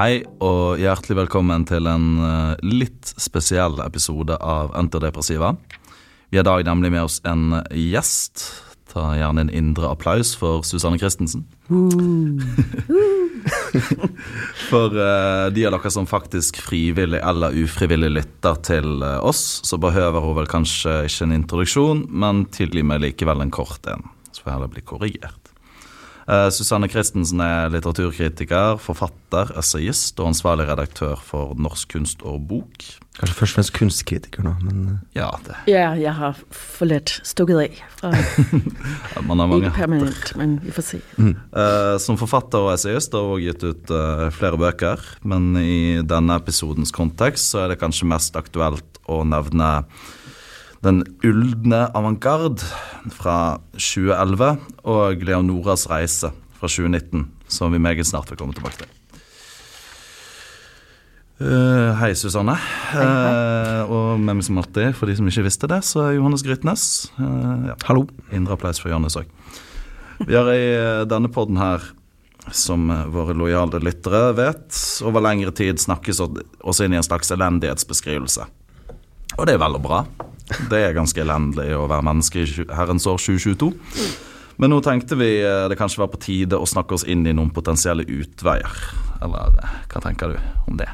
Hei 0.00 0.22
og 0.40 0.80
hjertelig 0.80 1.12
velkommen 1.18 1.66
til 1.68 1.84
en 1.90 2.22
eh, 2.24 2.54
litt 2.64 3.10
spesiell 3.20 3.74
episode 3.84 4.32
av 4.40 4.70
Antidepressiva. 4.78 5.50
Vi 6.32 6.38
har 6.40 6.46
i 6.46 6.48
dag 6.48 6.64
nemlig 6.64 6.88
med 6.94 7.04
oss 7.04 7.18
en 7.28 7.58
gjest. 7.68 8.46
Ta 8.88 9.10
gjerne 9.18 9.44
en 9.44 9.52
indre 9.52 9.90
applaus 9.92 10.32
for 10.40 10.64
Susanne 10.64 10.96
Christensen. 10.96 11.44
for 14.70 14.96
eh, 14.96 15.52
de 15.52 15.68
av 15.68 15.76
dere 15.76 15.92
som 15.92 16.08
faktisk 16.08 16.64
frivillig 16.64 17.20
eller 17.20 17.52
ufrivillig 17.60 18.14
lytter 18.22 18.56
til 18.70 19.04
eh, 19.04 19.20
oss, 19.20 19.60
så 19.68 19.76
behøver 19.84 20.24
hun 20.24 20.38
vel 20.40 20.48
kanskje 20.48 21.02
ikke 21.10 21.28
en 21.28 21.36
introduksjon, 21.42 22.06
men 22.08 22.46
tilgi 22.56 22.88
meg 22.88 23.04
likevel 23.04 23.44
en 23.44 23.52
kort 23.52 23.84
en. 23.92 24.08
Så 24.32 24.46
får 24.46 24.48
jeg 24.48 24.60
heller 24.62 24.76
bli 24.78 24.88
korrigert. 24.94 25.39
Eh, 26.30 26.48
Susanne 26.54 26.86
Christensen 26.90 27.40
er 27.42 27.72
litteraturkritiker, 27.74 28.78
forfatter, 28.78 29.50
essayist 29.58 30.20
og 30.22 30.30
ansvarlig 30.30 30.68
redaktør 30.68 31.18
for 31.26 31.56
Norsk 31.58 31.96
kunst 31.96 32.22
og 32.22 32.44
bok. 32.46 32.84
Kanskje 33.18 33.34
først 33.34 33.50
og 33.50 33.56
fremst 33.58 33.72
kunstkritiker 33.74 34.46
nå, 34.46 34.52
men 34.62 34.84
eh, 34.92 35.00
Ja, 35.18 35.30
det, 35.46 35.56
Ja, 35.72 35.88
jeg 35.98 36.14
har 36.14 36.38
forladt 36.54 37.16
stukket 37.26 37.58
af 37.64 37.80
fra 37.98 38.12
man 39.28 39.42
har 39.42 39.50
mange 39.50 39.66
ikke 39.66 39.80
permanent, 39.80 40.30
men 40.38 40.54
vi 40.62 40.74
får 40.76 40.86
se. 40.86 41.00
Eh, 41.18 41.96
som 41.98 42.20
forfatter 42.20 42.62
og 42.62 42.76
essayist 42.76 43.16
har 43.16 43.26
hun 43.26 43.34
også 43.34 43.48
gitt 43.48 43.66
ut 43.66 43.92
eh, 43.98 44.24
flere 44.38 44.60
bøker, 44.60 45.02
men 45.26 45.50
i 45.58 45.98
denne 46.06 46.38
episodens 46.38 46.94
kontekst 46.94 47.50
så 47.50 47.64
er 47.64 47.74
det 47.74 47.80
kanskje 47.82 48.08
mest 48.12 48.38
aktuelt 48.38 49.02
å 49.10 49.24
nevne 49.26 49.72
Den 50.80 51.02
ulne 51.26 51.82
avantgarde 51.92 52.64
fra 53.12 53.58
2011 53.76 54.54
og 54.88 55.24
Leonoras 55.28 55.84
reise 55.90 56.30
fra 56.56 56.70
2019, 56.70 57.26
som 57.52 57.74
vi 57.74 57.80
meget 57.82 58.08
snart 58.08 58.30
vil 58.32 58.40
komme 58.40 58.56
tilbake 58.56 58.80
til. 58.80 58.96
Eh, 61.40 61.90
hei, 62.00 62.10
Susanne. 62.16 62.52
Eh, 62.96 63.82
og 63.88 64.20
med 64.20 64.38
meg 64.38 64.44
som 64.44 64.60
alltid, 64.60 64.92
for 64.96 65.08
de 65.08 65.16
som 65.16 65.28
ikke 65.28 65.44
visste 65.46 65.68
det, 65.72 65.82
så 65.88 66.02
er 66.06 66.16
Johannes 66.18 66.44
Grytnes. 66.44 66.84
Eh, 67.16 67.68
ja. 67.70 67.76
hallo. 67.88 68.06
Indre 68.32 68.56
applaus 68.56 68.80
for 68.80 68.92
Johannes 68.92 69.16
òg. 69.20 69.28
Vi 70.20 70.36
har 70.36 70.48
i 70.52 71.04
denne 71.08 71.30
podden 71.32 71.60
her, 71.60 71.84
som 72.52 72.88
våre 73.12 73.36
lojale 73.36 73.80
lyttere 73.84 74.34
vet, 74.36 74.80
over 75.04 75.24
lengre 75.24 75.52
tid 75.56 75.80
snakkes 75.80 76.20
oss 76.24 76.80
inn 76.84 76.92
i 76.92 77.00
en 77.00 77.04
slags 77.04 77.32
elendighetsbeskrivelse. 77.36 78.48
Og 79.40 79.46
det 79.48 79.56
er 79.56 79.62
vel 79.62 79.78
og 79.78 79.84
bra. 79.84 80.02
Det 80.68 80.80
er 80.84 80.96
ganske 80.96 81.22
elendig 81.22 81.70
å 81.72 81.86
være 81.88 82.04
menneske 82.04 82.42
i 82.42 82.64
herrens 82.76 83.06
år 83.08 83.20
2022. 83.22 83.70
Men 84.60 84.74
nå 84.74 84.80
tenkte 84.84 85.16
vi 85.16 85.30
eh, 85.40 85.66
det 85.72 85.78
kanskje 85.80 86.02
var 86.02 86.10
på 86.12 86.20
tide 86.20 86.58
å 86.60 86.66
snakke 86.68 86.92
oss 86.98 87.06
inn 87.08 87.22
i 87.24 87.32
noen 87.32 87.48
potensielle 87.54 88.04
utveier. 88.04 88.74
Eller 89.24 89.54
eh, 89.62 89.78
hva 89.88 90.02
tenker 90.04 90.34
du 90.34 90.42
om 90.68 90.76
det? 90.76 90.90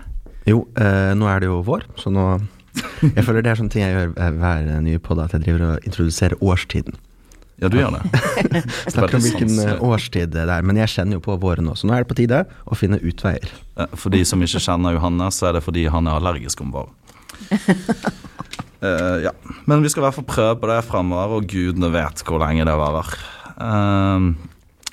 Jo, 0.47 0.61
eh, 0.78 1.11
nå 1.19 1.27
er 1.27 1.42
det 1.42 1.48
jo 1.50 1.58
vår, 1.67 1.89
så 1.98 2.12
nå 2.14 2.27
Jeg 3.00 3.24
føler 3.24 3.42
det 3.42 3.50
er 3.50 3.58
sånne 3.58 3.72
ting 3.72 3.83
jeg 3.83 3.97
gjør 3.97 4.12
eh, 4.14 4.39
hver 4.39 4.70
nye 4.84 5.00
podd, 5.02 5.24
at 5.24 5.34
jeg 5.34 5.42
driver 5.47 5.64
og 5.72 5.89
introduserer 5.89 6.39
årstiden. 6.44 7.00
Ja, 7.56 7.70
du 7.72 7.78
gjør 7.80 7.97
det. 7.97 8.20
Snakker 8.92 9.17
om 9.17 9.24
hvilken 9.24 9.80
årstid 9.80 10.34
det 10.36 10.44
er, 10.44 10.62
men 10.62 10.78
jeg 10.78 10.92
kjenner 10.92 11.19
jo 11.19 11.24
på 11.24 11.34
våren 11.41 11.67
nå, 11.67 11.74
så 11.74 11.89
nå 11.89 11.97
er 11.97 12.05
det 12.05 12.11
på 12.12 12.19
tide 12.20 12.44
å 12.69 12.78
finne 12.78 13.00
utveier. 13.00 13.50
For 13.97 14.12
de 14.12 14.20
som 14.28 14.44
ikke 14.44 14.61
kjenner 14.61 14.94
Johannes, 14.98 15.41
så 15.41 15.48
er 15.48 15.56
det 15.56 15.64
fordi 15.64 15.89
han 15.91 16.06
er 16.06 16.20
allergisk 16.20 16.62
om 16.62 16.70
våren. 16.77 16.92
Eh, 18.84 19.23
ja. 19.25 19.31
Men 19.65 19.81
vi 19.81 19.89
skal 19.89 20.03
i 20.03 20.05
hvert 20.05 20.15
fall 20.19 20.27
prøve 20.29 20.56
på 20.61 20.69
det 20.69 20.83
framover, 20.84 21.39
og 21.39 21.47
gudene 21.48 21.89
vet 21.95 22.20
hvor 22.29 22.42
lenge 22.42 22.67
det 22.69 22.75
varer. 22.77 23.09
Uh, 23.56 24.37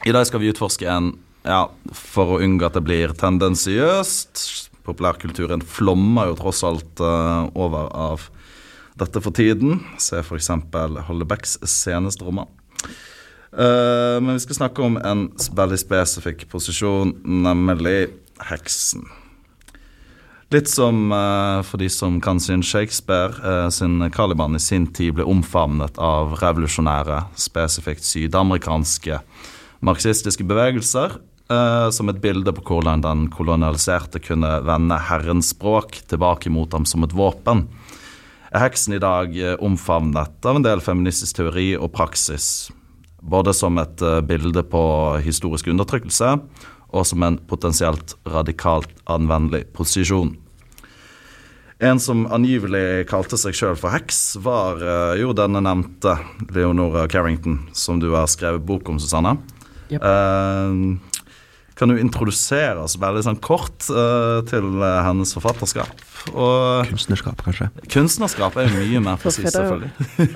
I 0.07 0.13
dag 0.15 0.23
skal 0.29 0.39
vi 0.39 0.53
utforske 0.53 0.87
en 0.87 1.09
Ja, 1.43 1.65
for 1.91 2.31
å 2.31 2.39
unngå 2.39 2.69
at 2.69 2.77
det 2.79 2.85
blir 2.87 3.11
tendensiøst 3.19 4.71
Populærkulturen 4.87 5.61
flommer 5.67 6.31
jo 6.31 6.39
tross 6.39 6.63
alt 6.63 7.03
uh, 7.03 7.51
over 7.59 7.91
av 7.91 8.23
dette 8.99 9.19
for 9.19 9.35
tiden. 9.35 9.81
Se 9.99 10.23
f.eks. 10.23 10.49
Hollebecks 11.09 11.59
seneste 11.67 12.23
roman. 12.23 12.47
Eh, 13.53 14.17
men 14.21 14.33
vi 14.33 14.41
skal 14.41 14.57
snakke 14.57 14.85
om 14.85 14.97
en 14.97 15.27
veldig 15.53 15.77
spesifikk 15.81 16.47
posisjon, 16.49 17.13
nemlig 17.23 18.07
heksen. 18.49 19.05
Litt 20.53 20.69
som 20.69 21.07
uh, 21.09 21.63
for 21.65 21.81
de 21.81 21.87
som 21.89 22.19
kan 22.21 22.37
sin 22.39 22.61
Shakespeare, 22.61 23.33
uh, 23.41 23.69
sin 23.73 24.11
Caliban 24.13 24.53
i 24.55 24.59
sin 24.61 24.85
tid 24.93 25.15
ble 25.17 25.25
omfavnet 25.25 25.95
av 25.97 26.35
revolusjonære, 26.43 27.23
spesifikt 27.41 28.05
sydamerikanske 28.05 29.17
marxistiske 29.81 30.45
bevegelser, 30.45 31.15
uh, 31.49 31.87
som 31.89 32.11
et 32.11 32.19
bilde 32.21 32.53
på 32.53 32.65
hvordan 32.67 33.01
den 33.01 33.23
kolonialiserte 33.33 34.21
kunne 34.21 34.51
vende 34.67 34.99
herrens 35.09 35.49
språk 35.55 36.03
tilbake 36.11 36.53
mot 36.53 36.77
ham 36.77 36.85
som 36.85 37.07
et 37.07 37.17
våpen 37.17 37.65
er 38.53 38.61
heksen 38.67 38.93
i 38.93 39.01
dag 39.01 39.33
omfavnet 39.65 40.45
av 40.45 40.59
en 40.59 40.67
del 40.67 40.83
feministisk 40.85 41.39
teori 41.39 41.71
og 41.73 41.89
praksis. 41.95 42.69
Både 43.17 43.55
som 43.57 43.81
et 43.81 44.03
bilde 44.29 44.61
på 44.69 44.83
historisk 45.25 45.71
undertrykkelse 45.73 46.35
og 46.93 47.09
som 47.09 47.25
en 47.25 47.41
potensielt 47.49 48.13
radikalt 48.29 48.93
anvendelig 49.09 49.65
posisjon. 49.73 50.35
En 51.81 51.99
som 51.99 52.25
angivelig 52.31 53.07
kalte 53.09 53.37
seg 53.39 53.55
sjøl 53.57 53.77
for 53.79 53.93
heks, 53.93 54.35
var 54.43 54.81
eh, 54.83 55.21
jo 55.23 55.33
denne 55.37 55.61
nevnte 55.63 56.15
Leonora 56.53 57.07
Carrington, 57.11 57.63
som 57.73 58.01
du 58.01 58.11
har 58.13 58.29
skrevet 58.31 58.63
bok 58.65 58.93
om, 58.93 58.99
Susanne. 59.01 59.35
Yep. 59.89 59.99
Eh, 59.99 61.23
kan 61.73 61.89
du 61.89 61.97
introdusere 61.97 62.83
oss 62.83 62.93
veldig 63.01 63.23
sånn 63.25 63.39
kort 63.43 63.87
eh, 63.89 64.39
til 64.49 64.69
hennes 64.79 65.33
forfatterskap? 65.33 66.05
Og 66.31 66.91
Kunstnerskap, 66.91 67.41
kanskje. 67.43 67.67
Kunstnerskap 67.91 68.55
er 68.61 68.69
jo 68.69 68.77
mye 68.77 69.01
mer 69.03 69.17
presis, 69.23 69.49
selvfølgelig. 69.49 69.91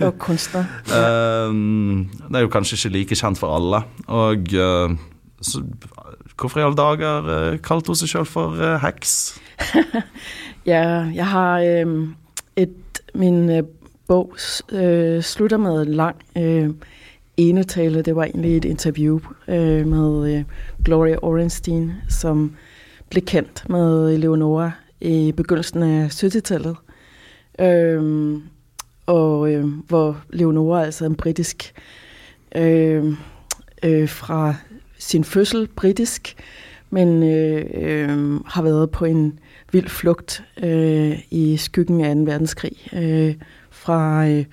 Og 0.10 0.18
kunstner. 0.24 0.66
Ehm, 0.98 2.08
det 2.26 2.42
er 2.42 2.48
jo 2.48 2.52
kanskje 2.52 2.82
ikke 2.82 2.96
like 2.98 3.20
kjent 3.22 3.40
for 3.40 3.56
alle. 3.56 3.86
Og 4.10 4.58
så, 5.46 5.62
hvorfor 6.40 6.60
i 6.60 6.64
alle 6.64 6.76
dager 6.76 7.22
uh, 7.24 7.54
eh, 7.54 7.60
kalte 7.62 7.88
hun 7.88 7.96
seg 7.96 8.10
selv 8.10 8.26
for 8.26 8.56
eh, 8.56 8.80
heks? 8.82 9.40
Ja, 10.68 11.12
jeg 11.16 11.28
har 11.28 11.60
øh, 11.60 12.08
et, 12.56 13.02
min 13.16 13.50
øh, 13.50 13.64
bog 14.08 14.36
øh, 14.72 15.22
slutter 15.22 15.58
med 15.58 15.82
en 15.82 15.94
lang 15.94 16.16
øh, 16.38 16.70
enetale. 17.38 18.02
Det 18.02 18.16
var 18.16 18.24
egentlig 18.24 18.58
et 18.58 18.66
interview 18.66 19.20
øh, 19.48 19.88
med 19.88 20.38
øh, 20.38 20.44
Gloria 20.86 21.18
Orenstein, 21.22 21.94
som 22.10 22.56
blev 23.10 23.24
kendt 23.26 23.70
med 23.70 24.18
Leonora 24.18 24.72
i 25.02 25.32
begyndelsen 25.38 25.84
af 25.84 26.24
70-tallet. 26.24 26.76
Øh, 27.60 28.38
og 29.06 29.54
øh, 29.54 29.66
hvor 29.88 30.22
Leonora 30.30 30.84
altså 30.84 31.06
en 31.06 31.16
britisk 31.16 31.74
øh, 32.56 33.14
øh, 33.84 34.10
fra 34.10 34.56
sin 35.00 35.24
fødsel 35.24 35.68
britisk, 35.76 36.36
men 36.90 37.24
øh, 37.24 37.66
øh, 37.74 38.40
har 38.46 38.62
været 38.62 38.92
på 38.92 39.06
en 39.06 39.40
vild 39.72 39.90
flugt 39.90 40.44
øh, 40.64 41.20
i 41.32 41.58
skyggen 41.58 42.02
af 42.02 42.16
2. 42.16 42.22
verdenskrig 42.22 42.88
øh, 42.94 43.36
fra 43.70 44.28
øh, 44.28 44.46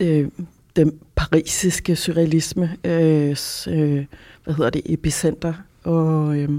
øh, 0.00 0.28
den 0.76 0.98
parisiske 1.16 1.96
surrealisme, 1.96 2.76
øh, 2.84 3.36
øh, 3.68 4.04
hvad 4.44 4.54
hedder 4.54 4.70
det, 4.70 4.82
epicenter 4.84 5.54
og 5.84 6.38
øh, 6.38 6.50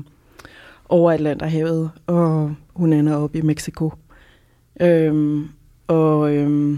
over 0.90 1.12
Atlanterhavet, 1.12 1.92
og 2.08 2.56
hun 2.74 2.94
ender 2.94 3.16
op 3.16 3.36
i 3.36 3.42
Mexico. 3.42 3.94
Øh, 4.82 5.46
og 5.88 6.36
øh, 6.36 6.78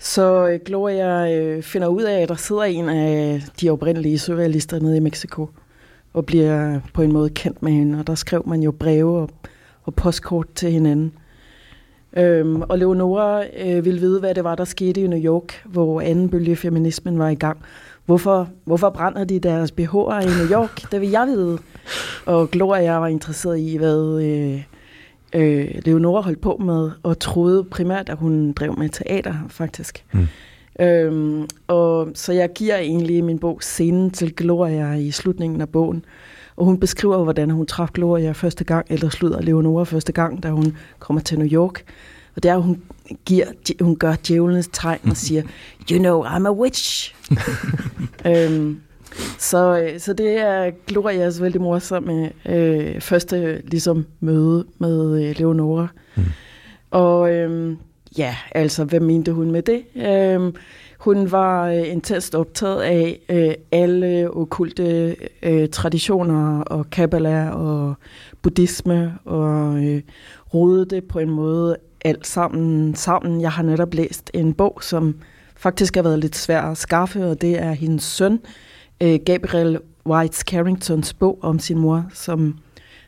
så 0.00 0.48
øh, 0.48 0.60
Gloria 0.64 1.36
øh, 1.36 1.62
finder 1.62 1.88
ud 1.88 2.02
af, 2.02 2.20
at 2.20 2.28
der 2.28 2.34
sidder 2.34 2.62
en 2.62 2.88
af 2.88 3.34
øh, 3.34 3.42
de 3.60 3.70
oprindelige 3.70 4.18
surrealister 4.18 4.80
nede 4.80 4.96
i 4.96 5.00
Mexico, 5.00 5.48
og 6.12 6.26
bliver 6.26 6.80
på 6.94 7.02
en 7.02 7.12
måde 7.12 7.30
kendt 7.30 7.62
med 7.62 7.72
hende, 7.72 7.98
og 7.98 8.06
der 8.06 8.14
skrev 8.14 8.42
man 8.46 8.62
jo 8.62 8.70
breve 8.70 9.18
og, 9.18 9.30
og 9.82 9.94
postkort 9.94 10.46
til 10.54 10.70
hinanden. 10.70 11.12
Øhm, 12.16 12.62
og 12.62 12.78
Leonora 12.78 13.44
øh, 13.60 13.84
ville 13.84 14.00
vide, 14.00 14.20
hvad 14.20 14.34
det 14.34 14.44
var, 14.44 14.54
der 14.54 14.64
skete 14.64 15.00
i 15.00 15.06
New 15.06 15.24
York, 15.24 15.62
hvor 15.64 16.00
anden 16.00 16.28
bølge 16.28 16.56
feminismen 16.56 17.18
var 17.18 17.28
i 17.28 17.34
gang. 17.34 17.58
Hvorfor, 18.06 18.48
hvorfor 18.64 18.90
brænder 18.90 19.24
de 19.24 19.38
deres 19.38 19.70
BH'er 19.70 20.20
i 20.20 20.26
New 20.26 20.60
York? 20.60 20.92
Det 20.92 21.00
vil 21.00 21.10
jeg 21.10 21.26
vide. 21.26 21.58
Og 22.26 22.50
Gloria 22.50 22.96
var 22.96 23.06
interesseret 23.06 23.58
i, 23.58 23.76
hvad 23.76 24.22
øh, 24.22 24.62
øh, 25.32 25.68
Leonora 25.84 26.20
holdt 26.20 26.40
på 26.40 26.56
med, 26.56 26.90
og 27.02 27.18
troede 27.18 27.64
primært, 27.64 28.08
at 28.08 28.18
hun 28.18 28.52
drev 28.52 28.78
med 28.78 28.88
teater, 28.88 29.34
faktisk. 29.48 30.04
Mm. 30.12 30.26
Øhm, 30.80 31.48
og 31.66 32.08
så 32.14 32.32
jeg 32.32 32.50
giver 32.54 32.76
egentlig 32.76 33.16
i 33.16 33.20
min 33.20 33.38
bog 33.38 33.62
scenen 33.62 34.10
til 34.10 34.34
Gloria 34.34 34.94
i 34.94 35.10
slutningen 35.10 35.60
af 35.60 35.68
bogen. 35.68 36.04
Og 36.56 36.64
hun 36.64 36.80
beskriver, 36.80 37.24
hvordan 37.24 37.50
hun 37.50 37.66
traf 37.66 37.88
Gloria 37.94 38.32
første 38.32 38.64
gang, 38.64 38.86
eller 38.90 39.08
slutter 39.08 39.40
Leonora 39.40 39.84
første 39.84 40.12
gang, 40.12 40.42
da 40.42 40.50
hun 40.50 40.76
kommer 40.98 41.20
til 41.20 41.38
New 41.38 41.48
York. 41.48 41.82
Og 42.36 42.42
er, 42.44 42.56
at 42.56 42.62
hun, 42.62 42.82
giver, 43.24 43.46
hun 43.80 43.96
gør 43.96 44.14
djævelens 44.26 44.68
tegn 44.72 45.00
og 45.10 45.16
siger, 45.16 45.42
you 45.90 45.98
know, 45.98 46.24
I'm 46.24 46.46
a 46.48 46.52
witch. 46.52 47.14
øhm, 48.26 48.80
Så, 49.38 49.78
øh, 49.78 50.00
så 50.00 50.12
det 50.12 50.38
er 50.38 50.70
Glorias 50.86 51.42
vældig 51.42 51.60
morsomme 51.60 52.30
øh, 52.46 53.00
første 53.00 53.62
ligesom, 53.64 54.06
møde 54.20 54.66
med 54.78 55.24
øh, 55.24 55.38
Leonora. 55.38 55.88
Mm. 56.16 56.22
Og 56.90 57.34
øh, 57.34 57.76
ja, 58.18 58.36
altså, 58.52 58.84
hvad 58.84 59.00
mente 59.00 59.32
hun 59.32 59.50
med 59.50 59.62
det? 59.62 59.82
Øh, 59.96 60.52
hun 60.98 61.32
var 61.32 61.68
øh, 61.68 61.92
intens 61.92 62.34
optaget 62.34 62.80
af 62.80 63.20
øh, 63.28 63.54
alle 63.72 64.36
okulte 64.36 65.16
øh, 65.42 65.68
traditioner 65.68 66.60
og 66.60 66.90
kabbala 66.90 67.50
og 67.50 67.94
buddhisme 68.42 69.14
og 69.24 69.84
øh, 69.84 70.02
rodede 70.54 70.86
det 70.86 71.04
på 71.04 71.18
en 71.18 71.30
måde 71.30 71.76
alt 72.04 72.26
sammen 72.26 72.94
sammen. 72.94 73.40
Jeg 73.40 73.50
har 73.50 73.62
netop 73.62 73.94
læst 73.94 74.30
en 74.34 74.54
bog, 74.54 74.78
som 74.82 75.14
faktisk 75.56 75.94
har 75.94 76.02
været 76.02 76.18
lidt 76.18 76.36
svær 76.36 76.62
at 76.62 76.78
skaffe, 76.78 77.26
og 77.26 77.40
det 77.40 77.62
er 77.62 77.72
hendes 77.72 78.04
søn, 78.04 78.32
øh, 78.32 78.38
Gabriel 79.00 79.78
White 80.06 80.36
Carringtons 80.36 81.14
bog 81.14 81.38
om 81.42 81.58
sin 81.58 81.78
mor, 81.78 82.06
som 82.14 82.58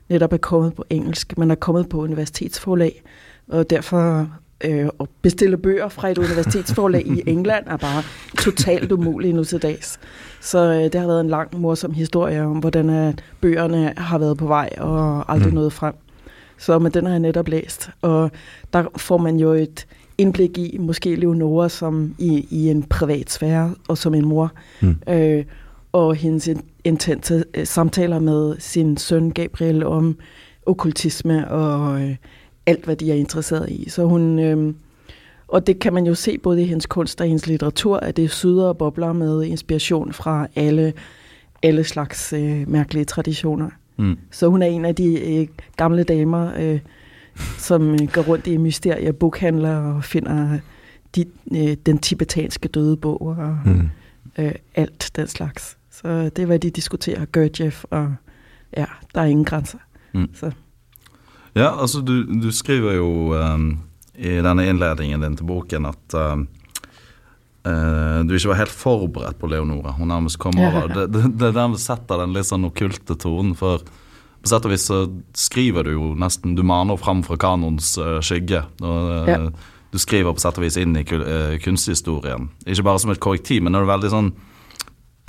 netop 0.08 0.32
er 0.32 0.36
kommet 0.36 0.74
på 0.74 0.84
engelsk, 0.90 1.38
men 1.38 1.50
er 1.50 1.54
kommet 1.54 1.88
på 1.88 2.02
universitetsforlag, 2.02 3.02
og 3.48 3.70
derfor 3.70 4.28
øh, 4.64 4.88
at 5.00 5.08
bestille 5.22 5.56
bøger 5.56 5.88
fra 5.88 6.08
et 6.08 6.18
universitetsforlag 6.18 7.06
i 7.06 7.22
England 7.26 7.64
er 7.66 7.76
bare 7.76 8.02
totalt 8.38 8.92
umuligt 8.92 9.36
nu 9.36 9.44
til 9.44 9.62
dags. 9.62 10.00
Så 10.40 10.58
øh, 10.58 10.82
det 10.82 10.94
har 10.94 11.06
været 11.06 11.20
en 11.20 11.28
lang, 11.28 11.60
morsom 11.60 11.92
historie 11.92 12.42
om, 12.42 12.58
hvordan 12.58 12.90
øh, 12.90 13.14
bøgerne 13.40 13.94
har 13.96 14.18
været 14.18 14.38
på 14.38 14.46
vej 14.46 14.70
og 14.78 15.32
aldrig 15.32 15.48
mm. 15.48 15.54
nået 15.54 15.72
frem. 15.72 15.94
Så 16.58 16.78
men 16.78 16.92
den 16.92 17.04
har 17.04 17.12
jeg 17.12 17.20
netop 17.20 17.48
læst, 17.48 17.90
og 18.02 18.30
der 18.72 18.84
får 18.96 19.18
man 19.18 19.36
jo 19.36 19.52
et 19.52 19.86
indblik 20.18 20.58
i, 20.58 20.76
måske 20.80 21.16
Leonora 21.16 21.68
som 21.68 22.14
i, 22.18 22.46
i 22.50 22.68
en 22.68 22.82
privat 22.82 23.30
sfære, 23.30 23.74
og 23.88 23.98
som 23.98 24.14
en 24.14 24.28
mor. 24.28 24.52
Mm. 24.80 24.96
Øh, 25.08 25.44
og 25.92 26.14
hendes 26.14 26.48
intense 26.84 27.44
øh, 27.54 27.66
samtaler 27.66 28.18
med 28.18 28.56
sin 28.58 28.96
søn 28.96 29.30
Gabriel 29.30 29.84
om 29.84 30.18
okkultisme 30.66 31.50
og 31.50 32.02
øh, 32.02 32.16
alt, 32.66 32.84
hvad 32.84 32.96
de 32.96 33.10
er 33.10 33.14
interesseret 33.14 33.68
i. 33.70 33.88
Så 33.88 34.04
hun, 34.04 34.38
øh, 34.38 34.74
og 35.48 35.66
det 35.66 35.78
kan 35.78 35.92
man 35.92 36.06
jo 36.06 36.14
se 36.14 36.38
både 36.38 36.62
i 36.62 36.66
hendes 36.66 36.86
kunst 36.86 37.20
og 37.20 37.26
hendes 37.26 37.46
litteratur, 37.46 37.96
at 37.96 38.16
det 38.16 38.30
syder 38.30 38.68
og 38.68 38.78
bobler 38.78 39.12
med 39.12 39.44
inspiration 39.44 40.12
fra 40.12 40.46
alle, 40.56 40.92
alle 41.62 41.84
slags 41.84 42.32
øh, 42.32 42.68
mærkelige 42.68 43.04
traditioner. 43.04 43.70
Mm. 43.96 44.18
Så 44.30 44.48
hun 44.48 44.62
er 44.62 44.66
en 44.66 44.84
af 44.84 44.94
de 44.94 45.34
øh, 45.34 45.48
gamle 45.76 46.04
damer, 46.04 46.52
øh, 46.58 46.80
som 47.58 47.90
øh, 47.90 48.12
går 48.12 48.22
rundt 48.22 48.46
i 48.46 48.56
mysterier, 48.56 49.12
boghandler 49.12 49.76
og 49.76 50.04
finder 50.04 50.58
de, 51.16 51.24
øh, 51.54 51.76
den 51.86 51.98
tibetanske 51.98 52.68
dødebog 52.68 53.22
og 53.22 53.58
mm. 53.64 53.88
øh, 54.38 54.52
alt 54.74 55.10
den 55.16 55.26
slags. 55.26 55.76
Så 56.02 56.08
det 56.34 56.42
er, 56.42 56.46
hvad 56.46 56.58
de 56.58 56.70
diskuterer, 56.70 57.24
Gurdjieff, 57.30 57.84
og 57.90 58.14
ja, 58.76 58.86
der 59.14 59.20
er 59.20 59.24
ingen 59.30 59.44
grænser. 59.44 59.78
Mm. 60.12 60.28
Så. 60.34 60.50
Ja, 61.54 61.80
altså 61.80 62.00
du, 62.00 62.22
du 62.42 62.50
skriver 62.52 62.96
jo 62.96 63.08
um, 63.36 63.80
i 64.14 64.40
denne 64.44 64.66
innledningen 64.68 65.22
din 65.22 65.36
til 65.36 65.48
boken 65.48 65.86
at 65.86 66.16
um, 66.16 66.46
uh, 67.68 68.20
du 68.24 68.34
ikke 68.34 68.52
var 68.52 68.60
helt 68.62 68.76
forberedt 68.76 69.38
på 69.40 69.50
Leonora. 69.52 69.92
Hun 69.98 70.08
nærmest 70.08 70.38
kom 70.38 70.58
over. 70.58 70.88
Det, 70.96 71.08
det, 71.12 71.26
det 71.40 71.52
nærmest 71.54 71.86
setter 71.86 72.24
den 72.24 72.32
litt 72.36 72.48
sånn 72.48 72.64
okkulte 72.68 73.18
tonen. 73.20 73.54
For 73.58 73.84
på 74.42 74.50
sett 74.50 74.64
og 74.66 74.72
vis 74.72 74.88
så 74.88 75.04
skriver 75.38 75.86
du 75.86 75.92
jo 75.92 76.14
nesten 76.18 76.56
Du 76.58 76.64
maner 76.66 76.98
fram 76.98 77.20
fra 77.22 77.36
kanons 77.36 77.94
uh, 78.00 78.18
skygge. 78.24 78.64
Og, 78.80 79.12
uh, 79.12 79.28
ja. 79.28 79.44
Du 79.92 80.00
skriver 80.00 80.32
på 80.32 80.40
sett 80.40 80.56
og 80.56 80.64
vis 80.64 80.80
inn 80.80 80.96
i 80.96 81.04
kunsthistorien. 81.04 82.48
Ikke 82.64 82.86
bare 82.86 83.02
som 83.02 83.12
et 83.12 83.20
korrektiv, 83.20 83.60
men 83.60 83.76
det 83.76 83.82
er 83.82 83.90
veldig 83.90 84.10
sånn 84.14 84.30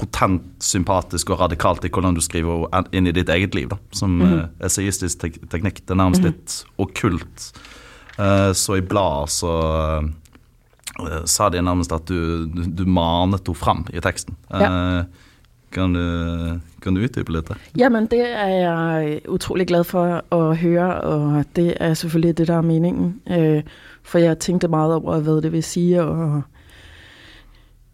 potent, 0.04 0.44
sympatisk 0.64 1.32
og 1.34 1.40
radikalt 1.44 1.86
i 1.88 1.92
hvordan 1.94 2.18
du 2.18 2.22
skriver 2.24 2.68
inn 2.96 3.08
i 3.08 3.16
ditt 3.16 3.32
eget 3.32 3.56
liv. 3.56 3.70
Da. 3.72 3.80
Som 3.96 4.18
mm. 4.20 4.34
uh, 4.34 4.44
essayistisk 4.68 5.24
tek 5.24 5.40
teknikk. 5.52 5.84
Det 5.84 5.96
er 5.96 6.02
nærmest 6.02 6.24
mm. 6.24 6.30
litt 6.30 6.60
okkult. 6.84 7.50
Uh, 8.18 8.52
så 8.58 8.78
i 8.78 8.86
bladet 8.86 9.34
så 9.34 9.54
uh, 11.00 11.20
sa 11.30 11.50
de 11.54 11.64
nærmest 11.64 11.96
at 11.96 12.08
du, 12.10 12.46
du, 12.52 12.66
du 12.84 12.86
manet 12.86 13.44
henne 13.44 13.58
fram 13.58 13.86
i 13.94 14.04
teksten. 14.04 14.38
Ja. 14.52 15.06
Kan 15.74 15.96
du, 15.98 16.60
kan 16.86 16.94
du 16.94 17.02
utdype 17.02 17.34
litt? 17.34 17.48
Jamen, 17.74 18.06
det 18.12 18.22
er 18.30 18.52
jeg 18.54 19.24
utrolig 19.26 19.66
glad 19.72 19.88
for 19.90 20.20
å 20.30 20.52
høre, 20.54 20.90
og 21.02 21.48
det 21.58 21.72
er 21.82 21.96
selvfølgelig 21.98 22.36
det, 22.38 22.46
der 22.52 22.60
er 22.60 22.68
meningen. 22.68 23.16
for 24.06 24.22
jeg 24.22 24.38
tenkte 24.38 24.70
meget 24.70 24.94
over, 24.94 25.18
hva 25.26 25.40
det 25.42 25.50
vil 25.50 25.64
si, 25.66 25.88
og 25.98 26.44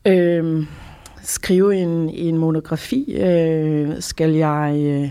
øh, 0.03 0.67
skrive 1.29 1.75
en, 1.75 2.09
en 2.09 2.37
monografi, 2.37 3.13
øh, 3.13 4.01
skal 4.01 4.31
jeg 4.31 4.75
øh, 4.85 5.09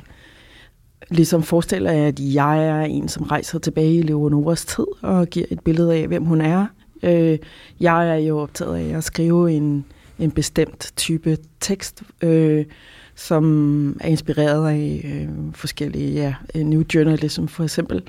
ligesom 1.10 1.42
forestille, 1.42 1.90
at 1.90 2.20
jeg 2.20 2.66
er 2.66 2.80
en, 2.80 3.08
som 3.08 3.22
rejser 3.22 3.58
tilbage 3.58 3.94
i 3.94 4.02
Leonoras 4.02 4.64
tid 4.64 4.86
og 5.02 5.26
giver 5.26 5.46
et 5.50 5.60
billede 5.60 5.94
af, 5.94 6.06
hvem 6.06 6.24
hun 6.24 6.40
er. 6.40 6.66
Øh, 7.02 7.38
jeg 7.80 8.10
er 8.10 8.14
jo 8.14 8.38
optaget 8.38 8.76
af 8.76 8.96
at 8.96 9.04
skrive 9.04 9.52
en, 9.52 9.84
en 10.18 10.30
bestemt 10.30 10.92
type 10.96 11.36
tekst, 11.60 12.02
øh, 12.22 12.64
som 13.14 13.96
er 14.00 14.08
inspireret 14.08 14.68
af 14.68 15.10
øh, 15.14 15.28
forskellige, 15.54 16.12
ja, 16.54 16.62
New 16.62 16.82
Journalism 16.94 17.46
for 17.46 17.64
eksempel. 17.64 18.02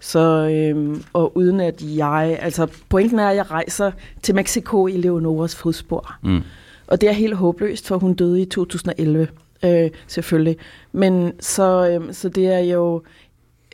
Så, 0.00 0.48
øh, 0.48 0.96
og 1.12 1.36
uden 1.36 1.60
at 1.60 1.82
jeg, 1.82 2.38
altså 2.40 2.66
pointen 2.88 3.18
er, 3.18 3.28
at 3.28 3.36
jeg 3.36 3.50
rejser 3.50 3.90
til 4.22 4.34
Mexico 4.34 4.86
i 4.86 4.96
Leonoras 4.96 5.56
fodspor. 5.56 6.14
Mm. 6.22 6.40
Og 6.88 7.00
det 7.00 7.08
er 7.08 7.12
helt 7.12 7.34
håbløst, 7.34 7.86
for 7.86 7.98
hun 7.98 8.14
døde 8.14 8.42
i 8.42 8.44
2011, 8.44 9.28
øh, 9.64 9.90
selvfølgelig. 10.06 10.56
Men 10.92 11.32
så, 11.40 11.88
øh, 11.88 12.14
så 12.14 12.28
det 12.28 12.46
er 12.46 12.58
jo 12.58 13.02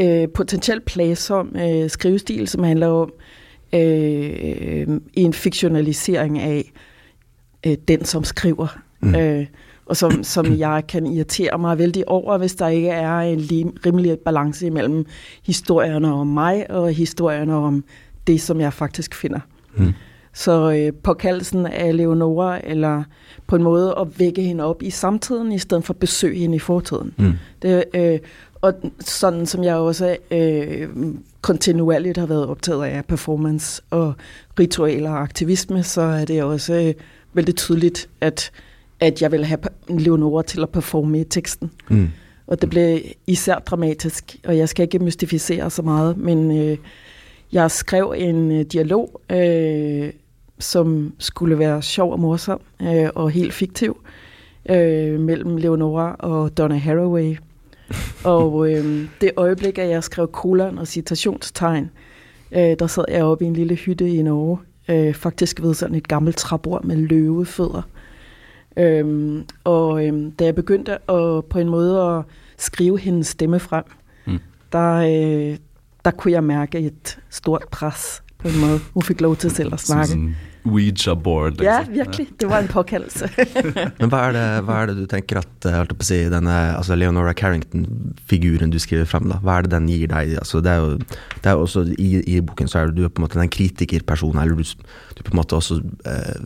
øh, 0.01 0.29
potentielt 0.35 0.85
plagsom 0.85 1.57
øh, 1.57 1.91
skrivestil, 1.91 2.49
som 2.49 2.63
handler 2.63 2.87
om 2.87 3.13
øh, 3.73 4.87
en 5.15 5.33
fiktionalisering 5.33 6.39
af 6.39 6.73
øh, 7.67 7.77
den, 7.89 8.05
som 8.05 8.25
skriver. 8.25 8.79
Mm. 9.01 9.15
Øh, 9.15 9.47
og 9.87 9.97
som, 9.97 10.25
som 10.25 10.59
jeg 10.59 10.83
kan 10.89 11.07
irritere 11.07 11.59
mig 11.59 11.79
vældig 11.79 12.09
over, 12.09 12.39
hvis 12.39 12.55
der 12.55 12.69
ikke 12.69 12.89
er 12.89 13.19
en 13.19 13.41
rimelig 13.87 14.19
balance 14.19 14.67
imellem 14.67 15.07
historierne 15.43 16.13
om 16.13 16.27
mig 16.27 16.71
og 16.71 16.93
historierne 16.93 17.55
om 17.55 17.85
det, 18.27 18.41
som 18.41 18.61
jeg 18.61 18.73
faktisk 18.73 19.15
finder. 19.15 19.41
Mm. 19.77 19.93
Så 20.35 20.73
øh, 20.73 20.93
påkaldelsen 21.03 21.67
af 21.67 21.97
Leonora, 21.97 22.61
eller 22.65 23.03
på 23.47 23.57
en 23.57 23.63
måde 23.63 23.95
at 24.01 24.19
vække 24.19 24.43
hende 24.43 24.65
op 24.65 24.83
i 24.83 24.91
samtiden, 24.91 25.53
i 25.53 25.59
stedet 25.59 25.85
for 25.85 25.95
at 25.95 26.01
besøge 26.01 26.39
hende 26.39 26.57
i 26.57 26.59
fortiden. 26.59 27.15
Mm. 27.19 27.33
Det, 27.63 27.85
øh, 27.95 28.19
og 28.61 28.75
sådan 29.01 29.47
som 29.47 29.65
jeg 29.65 29.77
også 29.77 30.17
øh, 30.31 30.89
kontinuerligt 31.41 32.19
har 32.19 32.27
været 32.27 32.47
optaget 32.47 32.85
af 32.85 33.05
performance 33.05 33.83
og 33.91 34.15
ritualer 34.59 35.11
og 35.11 35.23
aktivisme, 35.23 35.83
så 35.83 36.01
er 36.01 36.25
det 36.25 36.43
også 36.43 36.75
øh, 36.75 36.95
vældig 37.33 37.57
tydeligt, 37.57 38.09
at, 38.21 38.51
at 39.01 39.23
jeg 39.23 39.33
vil 39.33 39.45
have 39.45 39.59
Leonora 39.89 40.43
til 40.43 40.63
at 40.63 40.71
performe 40.71 41.21
i 41.21 41.25
teksten. 41.25 41.71
Mm. 41.89 42.11
Og 42.47 42.61
det 42.61 42.71
blev 42.71 43.01
især 43.27 43.59
dramatisk, 43.59 44.37
og 44.45 44.57
jeg 44.57 44.69
skal 44.69 44.83
ikke 44.83 44.99
mystificere 44.99 45.71
så 45.71 45.83
meget, 45.83 46.17
men 46.17 46.59
øh, 46.59 46.79
jeg 47.53 47.71
skrev 47.71 48.15
en 48.17 48.53
øh, 48.53 48.65
dialog 48.65 49.21
øh, 49.31 50.11
som 50.59 51.13
skulle 51.19 51.59
være 51.59 51.83
sjov 51.83 52.13
og 52.13 52.21
morsom 52.21 52.61
øh, 52.83 53.09
og 53.15 53.31
helt 53.31 53.53
fiktiv 53.53 54.05
øh, 54.71 55.21
mellem 55.21 55.57
Leonora 55.57 56.17
og 56.19 56.59
Donna 56.59 56.77
Haraway. 56.77 57.37
og 58.25 58.73
øh, 58.73 59.09
det 59.21 59.31
øjeblik, 59.37 59.79
at 59.79 59.89
jeg 59.89 60.05
skrev 60.05 60.29
kolon 60.29 60.79
og 60.79 60.87
citationstegn, 60.87 61.91
øh, 62.53 62.77
der 62.79 62.87
sad 62.87 63.05
jeg 63.09 63.25
oppe 63.25 63.45
i 63.45 63.49
en 63.49 63.55
lille 63.55 63.75
hytte 63.75 64.11
i 64.11 64.23
Norge, 64.23 64.59
øh, 64.89 65.15
faktisk 65.15 65.63
ved 65.63 65.75
sådan 65.75 65.97
et 65.97 66.09
gammelt 66.09 66.37
træbord 66.37 66.85
med 66.85 66.97
løvefødder. 66.97 67.83
Øh, 68.77 69.45
og 69.65 70.07
øh, 70.07 70.33
da 70.39 70.45
jeg 70.45 70.55
begyndte 70.55 70.93
at 70.93 71.45
på 71.45 71.59
en 71.59 71.69
måde 71.69 72.03
at 72.03 72.25
skrive 72.57 72.99
hendes 72.99 73.27
stemme 73.27 73.61
frem, 73.61 73.85
mm. 74.27 74.39
der, 74.73 74.95
øh, 74.95 75.59
der 76.05 76.11
kunne 76.11 76.33
jeg 76.33 76.45
mærke 76.45 76.79
et 76.79 77.19
stort 77.31 77.65
pres 77.71 78.24
på 78.45 78.53
en 78.53 78.59
måde. 78.61 78.83
Hun 78.95 79.07
fik 79.07 79.25
lov 79.25 79.39
til 79.41 79.53
selv 79.55 79.75
at 79.75 79.81
snakke. 79.81 80.13
Sådan 80.13 80.35
Ouija-board. 80.65 81.59
Liksom. 81.59 81.67
Ja, 81.67 82.03
virkelig. 82.03 82.29
Det 82.41 82.49
var 82.49 82.63
en 82.63 82.69
påkallelse. 82.69 83.29
Men 84.01 84.09
hva 84.09 84.21
er, 84.29 84.37
det, 84.37 84.45
hva 84.65 84.79
er, 84.81 84.91
det, 84.91 84.95
du 85.03 85.09
tenker 85.11 85.43
at 85.43 85.69
eh, 85.69 85.77
holdt 85.77 85.93
på 86.01 86.07
si, 86.09 86.23
denne 86.33 86.55
altså 86.73 86.97
Leonora 86.97 87.35
Carrington-figuren 87.37 88.73
du 88.73 88.79
skriver 88.81 89.09
frem, 89.09 89.29
da, 89.29 89.41
hva 89.45 89.59
er 89.59 89.67
det 89.67 89.75
den 89.75 89.91
gir 89.93 90.09
deg? 90.13 90.33
Altså, 90.41 90.63
det 90.65 90.73
er 90.73 90.81
jo, 90.81 90.95
det 91.37 91.53
er 91.53 91.61
også, 91.61 91.85
i, 91.99 92.11
i, 92.23 92.39
boken 92.41 92.73
så 92.73 92.81
er 92.81 92.95
du 92.97 93.05
på 93.05 93.21
en 93.21 93.27
måte 93.27 93.41
den 93.41 93.53
kritikerpersonen, 93.53 94.41
eller 94.41 94.57
du, 94.57 94.89
du 95.19 95.23
på 95.23 95.35
en 95.35 95.43
måte 95.43 95.59
også 95.59 95.83
eh, 96.09 96.39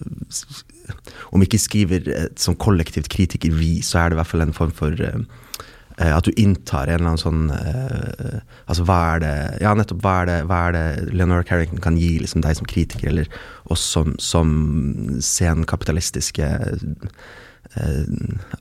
Om 1.36 1.44
ikke 1.44 1.60
skriver 1.60 2.10
et 2.16 2.42
sånn 2.42 2.58
kollektivt 2.58 3.10
kritikervi, 3.12 3.78
så 3.86 4.02
er 4.02 4.10
det 4.10 4.18
i 4.18 4.22
hvert 4.22 4.32
fall 4.32 4.48
en 4.48 4.56
form 4.56 4.74
for 4.74 4.98
Eh, 4.98 5.20
Eh, 5.98 6.14
at 6.14 6.24
du 6.24 6.32
inntar 6.36 6.86
en 6.86 7.00
eller 7.00 7.10
annen 7.10 7.20
sånn 7.20 7.48
uh, 7.50 8.38
Altså 8.70 8.84
hva 8.86 8.98
er 9.16 9.22
det 9.24 9.34
Ja, 9.64 9.72
nettopp 9.74 10.04
hva 10.04 10.12
er 10.22 10.28
det, 10.30 10.36
hva 10.46 10.58
er 10.68 10.76
det 10.76 11.14
Leonora 11.14 11.46
Carrington 11.46 11.82
kan 11.82 11.98
gi 11.98 12.12
liksom 12.22 12.44
deg 12.44 12.58
som 12.58 12.68
kritiker, 12.70 13.10
eller 13.10 13.30
oss 13.72 13.82
som, 13.82 14.14
som 14.22 14.52
senkapitalistiske 15.24 16.46
eh, 16.48 18.04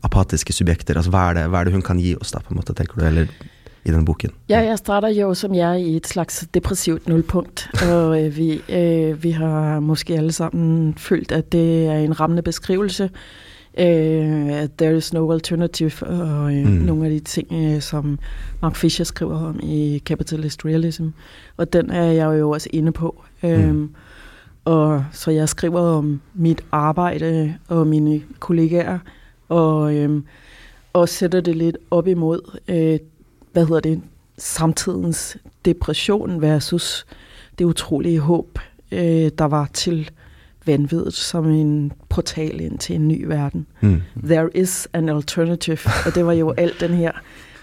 apatiske 0.07 0.55
subjekter. 0.55 0.97
Altså, 0.97 1.13
hva 1.13 1.27
er, 1.29 1.37
det, 1.37 1.45
hva 1.51 1.61
er 1.61 1.69
det 1.69 1.75
hun 1.77 1.85
kan 1.85 2.01
gi 2.01 2.15
oss, 2.17 2.33
da, 2.33 2.41
på 2.43 2.53
en 2.53 2.59
måte, 2.59 2.75
tenker 2.77 2.99
du, 2.99 3.05
eller 3.07 3.29
i 3.87 3.93
den 3.93 4.05
boken? 4.07 4.33
Ja, 4.51 4.59
jeg 4.65 4.79
starter 4.81 5.13
jo 5.15 5.31
som 5.37 5.55
jeg 5.55 5.83
i 5.83 5.95
et 5.99 6.09
slags 6.09 6.41
depressivt 6.55 7.07
nullpunkt, 7.07 7.67
og 7.87 8.17
øh, 8.17 8.31
vi, 8.35 8.49
øh, 8.67 9.23
vi 9.23 9.31
har 9.37 9.79
måske 9.83 10.17
alle 10.17 10.35
sammen 10.35 10.95
følt, 10.97 11.31
at 11.31 11.51
det 11.51 11.87
er 11.87 11.99
en 11.99 12.19
rammende 12.19 12.43
beskrivelse, 12.43 13.09
øh, 13.79 14.69
there 14.77 14.97
is 14.97 15.13
no 15.13 15.31
alternative, 15.31 16.07
og 16.07 16.55
øh, 16.55 16.65
mm. 16.65 16.71
nogle 16.71 17.05
af 17.05 17.11
de 17.11 17.19
ting, 17.19 17.47
øh, 17.51 17.81
som 17.81 18.19
Mark 18.61 18.75
Fisher 18.75 19.05
skriver 19.05 19.45
om 19.45 19.59
i 19.63 20.01
Capitalist 20.05 20.65
Realism, 20.65 21.07
og 21.57 21.73
den 21.73 21.89
er 21.89 22.11
jeg 22.11 22.39
jo 22.39 22.49
også 22.49 22.69
inde 22.73 22.91
på. 22.91 23.23
Mm. 23.43 23.49
Øhm, 23.49 23.89
og 24.65 25.05
så 25.11 25.31
jeg 25.31 25.49
skriver 25.49 25.79
om 25.79 26.21
mit 26.33 26.63
arbejde 26.71 27.53
og 27.67 27.87
mine 27.87 28.21
kollegaer, 28.39 28.99
og, 29.49 29.95
øhm, 29.95 30.23
og 30.93 31.09
sætter 31.09 31.41
det 31.41 31.55
lidt 31.55 31.77
op 31.91 32.07
imod, 32.07 32.59
øh, 32.67 32.99
hvad 33.53 33.65
hedder 33.65 33.79
det, 33.79 34.01
samtidens 34.37 35.37
depression 35.65 36.41
versus 36.41 37.05
det 37.59 37.65
utrolige 37.65 38.19
håb, 38.19 38.59
øh, 38.91 39.31
der 39.37 39.45
var 39.45 39.69
til 39.73 40.09
vanvittigt 40.67 41.15
som 41.15 41.49
en 41.49 41.91
portal 42.09 42.61
ind 42.61 42.77
til 42.79 42.95
en 42.95 43.07
ny 43.07 43.25
verden. 43.25 43.67
Mm. 43.81 44.01
There 44.23 44.49
is 44.57 44.87
an 44.93 45.09
alternative, 45.09 45.79
og 46.05 46.15
det 46.15 46.25
var 46.25 46.33
jo 46.33 46.51
alt 46.51 46.79
den 46.79 46.93
her 46.93 47.11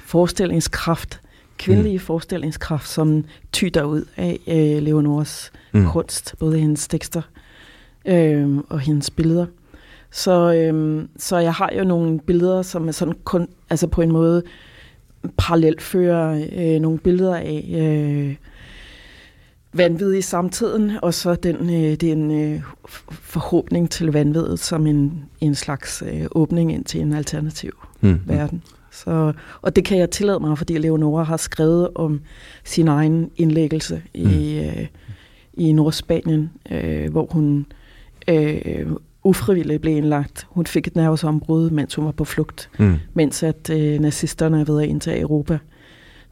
forestillingskraft, 0.06 1.20
kvindelige 1.58 1.98
mm. 1.98 2.00
forestillingskraft, 2.00 2.88
som 2.88 3.24
tyder 3.52 3.82
ud 3.82 4.04
af 4.16 4.38
øh, 4.46 4.82
Leonors 4.82 5.52
mm. 5.72 5.86
kunst, 5.86 6.34
både 6.38 6.58
hendes 6.58 6.88
tekster 6.88 7.22
øh, 8.04 8.58
og 8.68 8.80
hendes 8.80 9.10
billeder. 9.10 9.46
Så, 10.10 10.54
øh, 10.54 11.04
så 11.16 11.38
jeg 11.38 11.54
har 11.54 11.70
jo 11.78 11.84
nogle 11.84 12.20
billeder, 12.20 12.62
som 12.62 12.88
er 12.88 12.92
sådan 12.92 13.14
kun, 13.24 13.48
altså 13.70 13.86
på 13.86 14.02
en 14.02 14.12
måde 14.12 14.42
parallelt 15.38 15.82
fører 15.82 16.46
øh, 16.56 16.80
nogle 16.80 16.98
billeder 16.98 17.36
af 17.36 17.64
øh, 17.74 18.34
vanvid 19.74 20.14
i 20.14 20.20
samtiden, 20.20 20.92
og 21.02 21.14
så 21.14 21.34
den, 21.34 21.56
øh, 21.70 21.94
den 21.94 22.30
øh, 22.30 22.62
forhåbning 23.10 23.90
til 23.90 24.12
vanvidet 24.12 24.58
som 24.58 24.86
en, 24.86 25.24
en 25.40 25.54
slags 25.54 26.02
øh, 26.06 26.26
åbning 26.30 26.72
ind 26.72 26.84
til 26.84 27.00
en 27.00 27.12
alternativ 27.12 27.72
mm. 28.00 28.20
verden. 28.26 28.62
Så, 28.90 29.32
og 29.62 29.76
det 29.76 29.84
kan 29.84 29.98
jeg 29.98 30.10
tillade 30.10 30.40
mig, 30.40 30.58
fordi 30.58 30.78
Leonora 30.78 31.22
har 31.22 31.36
skrevet 31.36 31.88
om 31.94 32.20
sin 32.64 32.88
egen 32.88 33.30
indlæggelse 33.36 34.02
mm. 34.14 34.30
i, 34.30 34.66
øh, 34.66 34.86
i 35.54 35.72
Nordspanien, 35.72 36.50
øh, 36.70 37.10
hvor 37.10 37.26
hun 37.30 37.66
øh, 38.28 38.86
ufrivilligt 39.24 39.80
blev 39.82 39.96
indlagt. 39.96 40.46
Hun 40.50 40.66
fik 40.66 40.86
et 40.86 40.96
nervesombrud, 40.96 41.70
mens 41.70 41.94
hun 41.94 42.04
var 42.04 42.12
på 42.12 42.24
flugt, 42.24 42.70
mm. 42.78 42.94
mens 43.14 43.42
at 43.42 43.70
øh, 43.70 44.00
nazisterne 44.00 44.60
er 44.60 44.64
ved 44.64 44.82
at 44.82 44.88
indtage 44.88 45.20
Europa. 45.20 45.58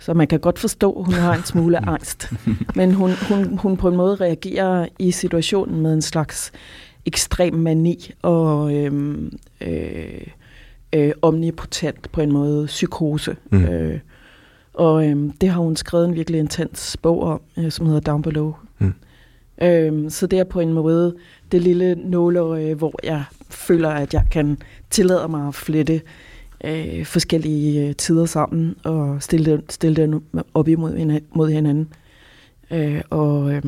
Så 0.03 0.15
man 0.15 0.27
kan 0.27 0.41
godt 0.41 0.59
forstå, 0.59 0.93
at 0.93 1.05
hun 1.05 1.15
har 1.15 1.35
en 1.35 1.45
smule 1.45 1.79
angst. 1.89 2.33
Men 2.75 2.95
hun, 2.95 3.11
hun, 3.29 3.59
hun 3.59 3.77
på 3.77 3.89
en 3.89 3.97
måde 3.97 4.15
reagerer 4.15 4.87
i 4.99 5.11
situationen 5.11 5.81
med 5.81 5.95
en 5.95 6.03
slags 6.03 6.53
ekstrem 7.07 7.55
mani 7.55 8.11
og 8.23 8.75
øh, 8.75 9.19
øh, 9.61 10.27
øh, 10.93 11.13
omnipotent 11.23 12.13
på 12.13 12.21
en 12.21 12.33
måde 12.33 12.67
psykose. 12.67 13.37
Mm. 13.51 13.65
Øh, 13.65 14.01
og 14.75 15.09
øh, 15.09 15.31
det 15.41 15.49
har 15.49 15.61
hun 15.61 15.77
skrevet 15.77 16.09
en 16.09 16.15
virkelig 16.15 16.41
intens 16.41 16.97
bog 17.03 17.23
om, 17.23 17.41
øh, 17.57 17.71
som 17.71 17.87
hedder 17.87 18.01
Down 18.01 18.23
Below. 18.23 18.55
Mm. 18.79 18.95
Øh, 19.63 20.11
så 20.11 20.27
det 20.27 20.39
er 20.39 20.45
på 20.45 20.61
en 20.61 20.73
måde 20.73 21.15
det 21.53 21.63
lille 21.63 21.95
nåløje, 21.95 22.75
hvor 22.75 22.95
jeg 23.05 23.25
føler, 23.51 23.89
at 23.89 24.15
jeg 24.15 24.25
kan 24.31 24.59
tillade 24.91 25.29
mig 25.29 25.49
at 25.49 25.55
flette 25.55 26.01
øh, 26.65 27.07
forskellige 27.07 27.89
øh, 27.89 27.95
tider 27.97 28.27
sammen 28.27 28.77
og 28.85 29.23
stille 29.23 29.53
det, 29.53 29.73
stille 29.73 29.97
det 29.97 30.23
op 30.55 30.69
imod 30.69 31.21
mod 31.35 31.51
hinanden. 31.51 31.89
Øh, 32.71 33.01
og 33.11 33.53
øh, 33.53 33.63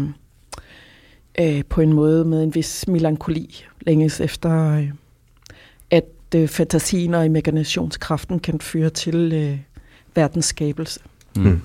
øh, 1.41 1.65
på 1.69 1.81
en 1.81 1.93
måde 1.93 2.25
med 2.25 2.43
en 2.43 2.55
vis 2.55 2.89
melankoli 2.89 3.65
længes 3.87 4.21
efter, 4.21 4.77
øh, 4.79 4.91
at 5.91 6.05
øh, 6.37 6.49
fantasien 6.49 7.15
og 7.15 7.25
imaginationskraften 7.25 8.41
kan 8.41 8.61
føre 8.61 8.91
til 8.91 9.33
øh, 9.33 9.59
verdens 10.15 10.45
skabelse. 10.45 11.01
Mm. 11.37 11.61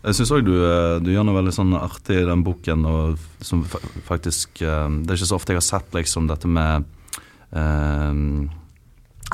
Jeg 0.00 0.16
syns 0.16 0.30
òg 0.32 0.44
du, 0.46 0.54
eh, 0.64 0.96
du, 1.04 1.10
gjør 1.12 1.26
noe 1.28 1.36
veldig 1.36 1.52
sånn 1.52 1.74
artig 1.76 2.22
i 2.22 2.28
den 2.28 2.44
boken. 2.44 2.86
Og 2.88 3.18
som 3.44 3.66
faktisk 4.06 4.62
eh, 4.64 4.86
Det 4.88 5.12
er 5.12 5.18
ikke 5.18 5.28
så 5.28 5.36
ofte 5.36 5.52
jeg 5.52 5.60
har 5.60 5.66
sett 5.66 5.94
liksom 5.94 6.28
dette 6.30 6.48
med 6.48 6.86
eh, 7.52 8.14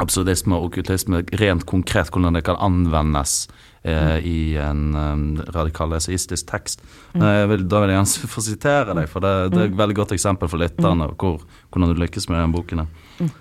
absurdisme 0.02 0.56
og 0.56 0.70
okkultisme 0.70 1.22
rent 1.40 1.66
konkret, 1.68 2.10
hvordan 2.12 2.36
det 2.36 2.44
kan 2.46 2.58
anvendes 2.62 3.46
eh, 3.82 4.18
i 4.26 4.38
en 4.60 4.90
um, 4.94 5.24
radikal 5.54 5.94
esaistisk 5.96 6.48
tekst. 6.50 6.84
Mm. 7.14 7.24
Vil, 7.52 7.64
da 7.70 7.80
vil 7.82 7.94
jeg 7.94 8.00
gjerne 8.00 8.30
få 8.34 8.44
sitere 8.44 8.98
deg, 8.98 9.08
for 9.12 9.24
det, 9.24 9.32
det 9.54 9.62
er 9.62 9.70
et 9.70 9.74
mm. 9.74 9.80
veldig 9.80 9.98
godt 10.02 10.14
eksempel 10.16 10.52
for 10.52 10.62
lytterne 10.62 11.10
hvor, 11.14 11.42
hvordan 11.70 11.92
du 11.94 12.04
lykkes 12.04 12.28
med 12.30 12.42
den 12.42 12.56
boken. 12.56 12.86
Mm. 13.20 13.34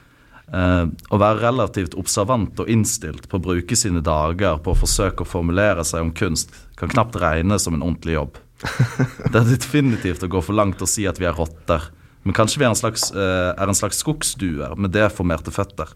Uh, 0.45 0.85
å 1.09 1.17
være 1.17 1.41
relativt 1.41 1.95
observant 1.97 2.59
og 2.61 2.69
innstilt 2.69 3.25
på 3.31 3.39
å 3.39 3.43
bruke 3.47 3.75
sine 3.77 4.03
dager 4.05 4.59
på 4.61 4.75
å 4.75 4.77
forsøke 4.77 5.25
å 5.25 5.29
formulere 5.29 5.83
seg 5.87 6.05
om 6.05 6.13
kunst, 6.15 6.53
kan 6.77 6.91
knapt 6.91 7.17
regnes 7.17 7.65
som 7.65 7.73
en 7.77 7.85
ordentlig 7.85 8.19
jobb. 8.19 8.37
Det 9.31 9.39
er 9.41 9.49
definitivt 9.49 10.23
å 10.23 10.29
gå 10.31 10.41
for 10.45 10.55
langt 10.55 10.83
å 10.85 10.89
si 10.89 11.07
at 11.09 11.17
vi 11.19 11.27
er 11.27 11.35
rotter, 11.35 11.89
men 12.25 12.37
kanskje 12.37 12.61
vi 12.61 12.67
er 12.67 12.71
en 12.71 12.77
slags, 12.77 13.09
uh, 13.13 13.51
er 13.57 13.69
en 13.69 13.77
slags 13.77 13.99
skogsduer 14.05 14.77
med 14.77 14.93
deformerte 14.93 15.53
føtter. 15.53 15.91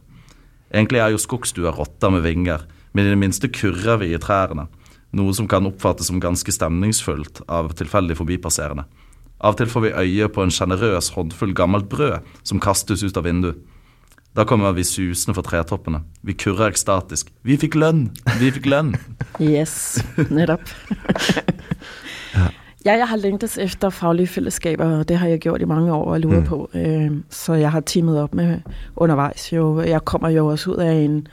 Egentlig 0.70 1.02
er 1.02 1.14
jo 1.14 1.22
skogsduer 1.22 1.74
rotter 1.76 2.14
med 2.14 2.26
vinger, 2.26 2.66
men 2.94 3.06
i 3.08 3.14
det 3.14 3.22
minste 3.22 3.50
kurrer 3.50 4.02
vi 4.02 4.12
i 4.14 4.22
trærne, 4.22 4.68
noe 5.18 5.34
som 5.34 5.48
kan 5.50 5.66
oppfattes 5.70 6.10
som 6.10 6.22
ganske 6.22 6.54
stemningsfullt 6.54 7.44
av 7.50 7.74
tilfeldig 7.78 8.18
forbipasserende. 8.20 8.86
Av 9.40 9.56
og 9.56 9.60
til 9.62 9.72
får 9.72 9.86
vi 9.86 9.96
øye 9.96 10.28
på 10.36 10.44
en 10.44 10.52
sjenerøs 10.54 11.14
håndfull 11.16 11.56
gammelt 11.56 11.88
brød 11.90 12.26
som 12.44 12.60
kastes 12.62 13.06
ut 13.06 13.18
av 13.18 13.26
vinduet. 13.26 13.60
Da 14.38 14.46
kommer 14.46 14.76
vi 14.78 14.84
susende 14.86 15.34
fra 15.34 15.42
tretoppene. 15.42 16.04
Vi 16.22 16.36
kurrer 16.38 16.70
ekstatisk. 16.70 17.32
Vi 17.42 17.58
fikk 17.58 17.80
lønn! 17.80 18.12
Vi 18.38 18.52
fikk 18.54 18.70
lønn! 18.70 18.94
yes, 19.42 20.04
netop. 20.30 20.70
ja. 22.86 22.98
Jeg 22.98 23.08
har 23.08 23.16
længtes 23.16 23.58
efter 23.58 23.90
faglige 23.90 24.28
fællesskaber, 24.28 24.98
og 25.00 25.10
det 25.10 25.18
har 25.18 25.28
jeg 25.28 25.40
gjort 25.40 25.62
i 25.62 25.66
mange 25.66 25.94
år 25.94 26.12
og 26.12 26.20
lurer 26.20 26.40
mm. 26.40 26.46
på. 26.46 26.70
Øh, 26.74 27.12
så 27.30 27.54
jeg 27.54 27.72
har 27.72 27.80
teamet 27.80 28.22
op 28.22 28.34
med 28.34 28.60
undervejs. 28.96 29.54
Jo. 29.54 29.82
Jeg 29.82 30.06
kommer 30.06 30.30
jo 30.30 30.48
også 30.48 30.72
ud 30.72 30.76
af 30.78 30.94
en, 30.94 31.28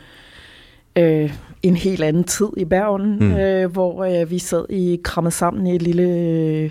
øh, 0.99 1.35
en 1.69 1.77
helt 1.77 2.03
anden 2.03 2.25
tid 2.25 2.49
i 2.57 2.65
Bergen, 2.65 3.19
mm. 3.19 3.37
øh, 3.37 3.73
hvor 3.73 4.05
øh, 4.05 4.31
vi 4.31 4.39
sad 4.39 4.65
i 4.71 5.01
krammet 5.05 5.33
sammen 5.33 5.67
i 5.67 5.75
et 5.75 5.83
lille 5.83 6.03
øh, 6.03 6.71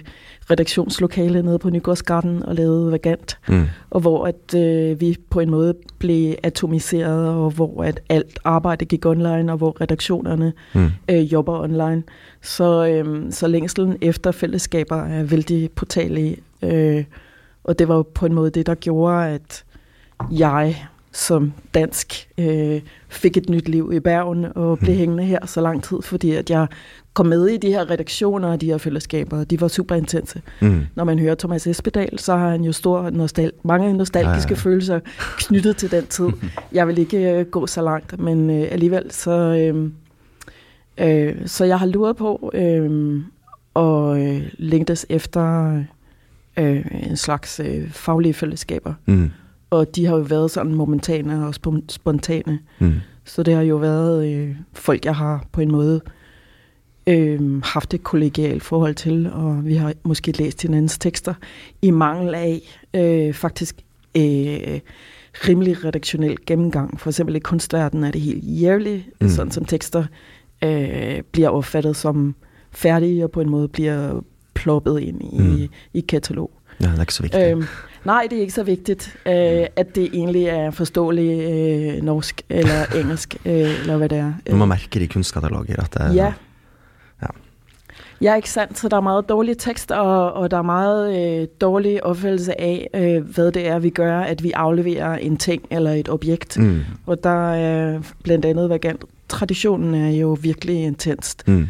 redaktionslokale 0.51 1.41
nede 1.41 1.59
på 1.59 1.69
Nygårdsgarden 1.69 2.43
og 2.43 2.55
lavede 2.55 2.91
Vagant, 2.91 3.39
mm. 3.47 3.65
og 3.89 4.01
hvor 4.01 4.27
at 4.27 4.55
øh, 4.55 5.01
vi 5.01 5.17
på 5.29 5.39
en 5.39 5.49
måde 5.49 5.73
blev 5.99 6.35
atomiseret, 6.43 7.29
og 7.29 7.51
hvor 7.51 7.83
at 7.83 7.99
alt 8.09 8.39
arbejde 8.43 8.85
gik 8.85 9.05
online, 9.05 9.51
og 9.51 9.57
hvor 9.57 9.81
redaktionerne 9.81 10.53
mm. 10.75 10.89
øh, 11.09 11.33
jobber 11.33 11.59
online. 11.59 12.03
Så, 12.41 12.87
øh, 12.87 13.31
så 13.31 13.47
længselen 13.47 13.97
efter 14.01 14.31
fællesskaber 14.31 15.03
er 15.03 15.23
vældig 15.23 15.71
påtagelig, 15.71 16.37
øh, 16.61 17.03
og 17.63 17.79
det 17.79 17.87
var 17.87 18.01
på 18.01 18.25
en 18.25 18.33
måde 18.33 18.49
det, 18.49 18.65
der 18.65 18.75
gjorde, 18.75 19.27
at 19.27 19.63
jeg 20.31 20.75
som 21.15 21.53
dansk 21.73 22.27
øh, 22.37 22.81
fik 23.09 23.37
et 23.37 23.49
nyt 23.49 23.69
liv 23.69 23.91
i 23.93 23.99
Bergen 23.99 24.45
og 24.55 24.79
blev 24.79 24.93
mm. 24.93 24.97
hængende 24.97 25.23
her 25.23 25.45
så 25.45 25.61
lang 25.61 25.83
tid, 25.83 26.01
fordi 26.01 26.31
at 26.31 26.49
jeg 26.49 26.67
kom 27.13 27.25
med 27.25 27.47
i 27.47 27.57
de 27.57 27.67
her 27.69 27.89
redaktioner 27.89 28.47
og 28.51 28.61
de 28.61 28.65
her 28.65 28.77
fællesskaber, 28.77 29.43
de 29.43 29.61
var 29.61 29.67
super 29.67 29.95
intense. 29.95 30.41
Mm. 30.61 30.81
Når 30.95 31.03
man 31.03 31.19
hører 31.19 31.35
Thomas 31.35 31.67
Espedal, 31.67 32.19
så 32.19 32.35
har 32.35 32.49
han 32.49 32.63
jo 32.63 32.71
stor 32.71 33.09
nostal 33.09 33.51
mange 33.63 33.93
nostalgiske 33.93 34.53
ja, 34.53 34.55
ja. 34.55 34.61
følelser 34.61 34.99
knyttet 35.37 35.77
til 35.77 35.91
den 35.91 36.07
tid. 36.07 36.27
Jeg 36.71 36.87
vil 36.87 36.97
ikke 36.97 37.31
øh, 37.31 37.45
gå 37.45 37.67
så 37.67 37.81
langt, 37.81 38.19
men 38.19 38.49
øh, 38.49 38.67
alligevel 38.71 39.11
så... 39.11 39.31
Øh, 39.31 39.91
øh, 40.97 41.35
så 41.45 41.65
jeg 41.65 41.79
har 41.79 41.85
luret 41.85 42.15
på 42.15 42.51
øh, 42.53 43.21
og 43.73 44.25
øh, 44.25 44.41
længtes 44.57 45.05
efter 45.09 45.75
øh, 46.57 46.85
en 47.09 47.17
slags 47.17 47.59
øh, 47.59 47.91
faglige 47.91 48.33
fællesskaber. 48.33 48.93
Mm. 49.05 49.31
Og 49.75 49.95
de 49.95 50.05
har 50.05 50.15
jo 50.15 50.21
været 50.21 50.51
sådan 50.51 50.73
momentane 50.73 51.47
og 51.47 51.55
spontane. 51.89 52.59
Mm. 52.79 52.93
Så 53.23 53.43
det 53.43 53.53
har 53.53 53.61
jo 53.61 53.75
været 53.75 54.27
øh, 54.27 54.55
folk, 54.73 55.05
jeg 55.05 55.15
har 55.15 55.45
på 55.51 55.61
en 55.61 55.71
måde 55.71 56.01
øh, 57.07 57.61
haft 57.63 57.93
et 57.93 58.03
kollegialt 58.03 58.63
forhold 58.63 58.95
til, 58.95 59.29
og 59.33 59.65
vi 59.65 59.75
har 59.75 59.93
måske 60.03 60.31
læst 60.31 60.61
hinandens 60.61 60.97
tekster 60.97 61.33
i 61.81 61.91
mangel 61.91 62.35
af 62.35 62.61
øh, 62.93 63.33
faktisk 63.33 63.75
øh, 64.17 64.79
rimelig 65.47 65.85
redaktionel 65.85 66.37
gennemgang. 66.45 66.99
For 66.99 67.09
eksempel 67.09 67.35
i 67.35 67.39
kunstverdenen 67.39 68.03
er 68.03 68.11
det 68.11 68.21
helt 68.21 68.43
jævligt, 68.43 69.09
mm. 69.21 69.29
sådan 69.29 69.51
som 69.51 69.65
tekster 69.65 70.05
øh, 70.63 71.21
bliver 71.31 71.49
opfattet 71.49 71.95
som 71.95 72.35
færdige 72.71 73.23
og 73.23 73.31
på 73.31 73.41
en 73.41 73.49
måde 73.49 73.67
bliver 73.67 74.21
ploppet 74.53 74.99
ind 74.99 75.21
i, 75.21 75.41
mm. 75.41 75.69
i 75.93 75.99
katalog. 75.99 76.51
Ja, 76.81 76.85
det 76.85 76.95
er 76.95 77.01
ikke 77.01 77.13
så 77.13 77.21
vigtigt. 77.21 77.57
Øh, 77.57 77.63
Nej, 78.05 78.27
det 78.29 78.37
er 78.37 78.41
ikke 78.41 78.53
så 78.53 78.63
vigtigt, 78.63 79.17
øh, 79.25 79.65
at 79.75 79.95
det 79.95 80.09
egentlig 80.13 80.45
er 80.45 80.71
forståelig 80.71 81.51
øh, 81.51 82.03
norsk 82.03 82.41
eller 82.49 82.85
engelsk, 82.99 83.35
øh, 83.45 83.53
eller 83.53 83.97
hvad 83.97 84.09
det 84.09 84.17
er. 84.17 84.33
Når 84.49 84.57
man 84.57 84.67
merker 84.67 85.01
i 85.01 85.05
kunstkataloger 85.05 85.81
at 85.81 85.93
det 85.93 86.15
Ja. 86.15 86.33
Ja. 87.21 87.27
Ja, 88.21 88.35
ikke 88.35 88.49
sandt. 88.49 88.77
Så 88.79 88.89
der 88.89 88.97
er 88.97 89.01
meget 89.01 89.29
dårlig 89.29 89.57
tekst, 89.57 89.91
og, 89.91 90.33
og 90.33 90.51
der 90.51 90.57
er 90.57 90.61
meget 90.61 91.39
øh, 91.41 91.47
dårlig 91.61 92.03
opfattelse 92.03 92.61
af, 92.61 92.89
øh, 92.93 93.35
hvad 93.35 93.51
det 93.51 93.67
er, 93.67 93.79
vi 93.79 93.89
gør, 93.89 94.19
at 94.19 94.43
vi 94.43 94.51
afleverer 94.51 95.17
en 95.17 95.37
ting 95.37 95.63
eller 95.69 95.91
et 95.91 96.09
objekt. 96.09 96.59
Mm. 96.59 96.81
Og 97.05 97.23
der 97.23 97.53
er 97.53 97.99
blandt 98.23 98.45
andet 98.45 98.69
vagant. 98.69 99.03
Traditionen 99.29 99.95
er 99.95 100.09
jo 100.09 100.37
virkelig 100.41 100.83
intenst. 100.83 101.47
Mm. 101.47 101.67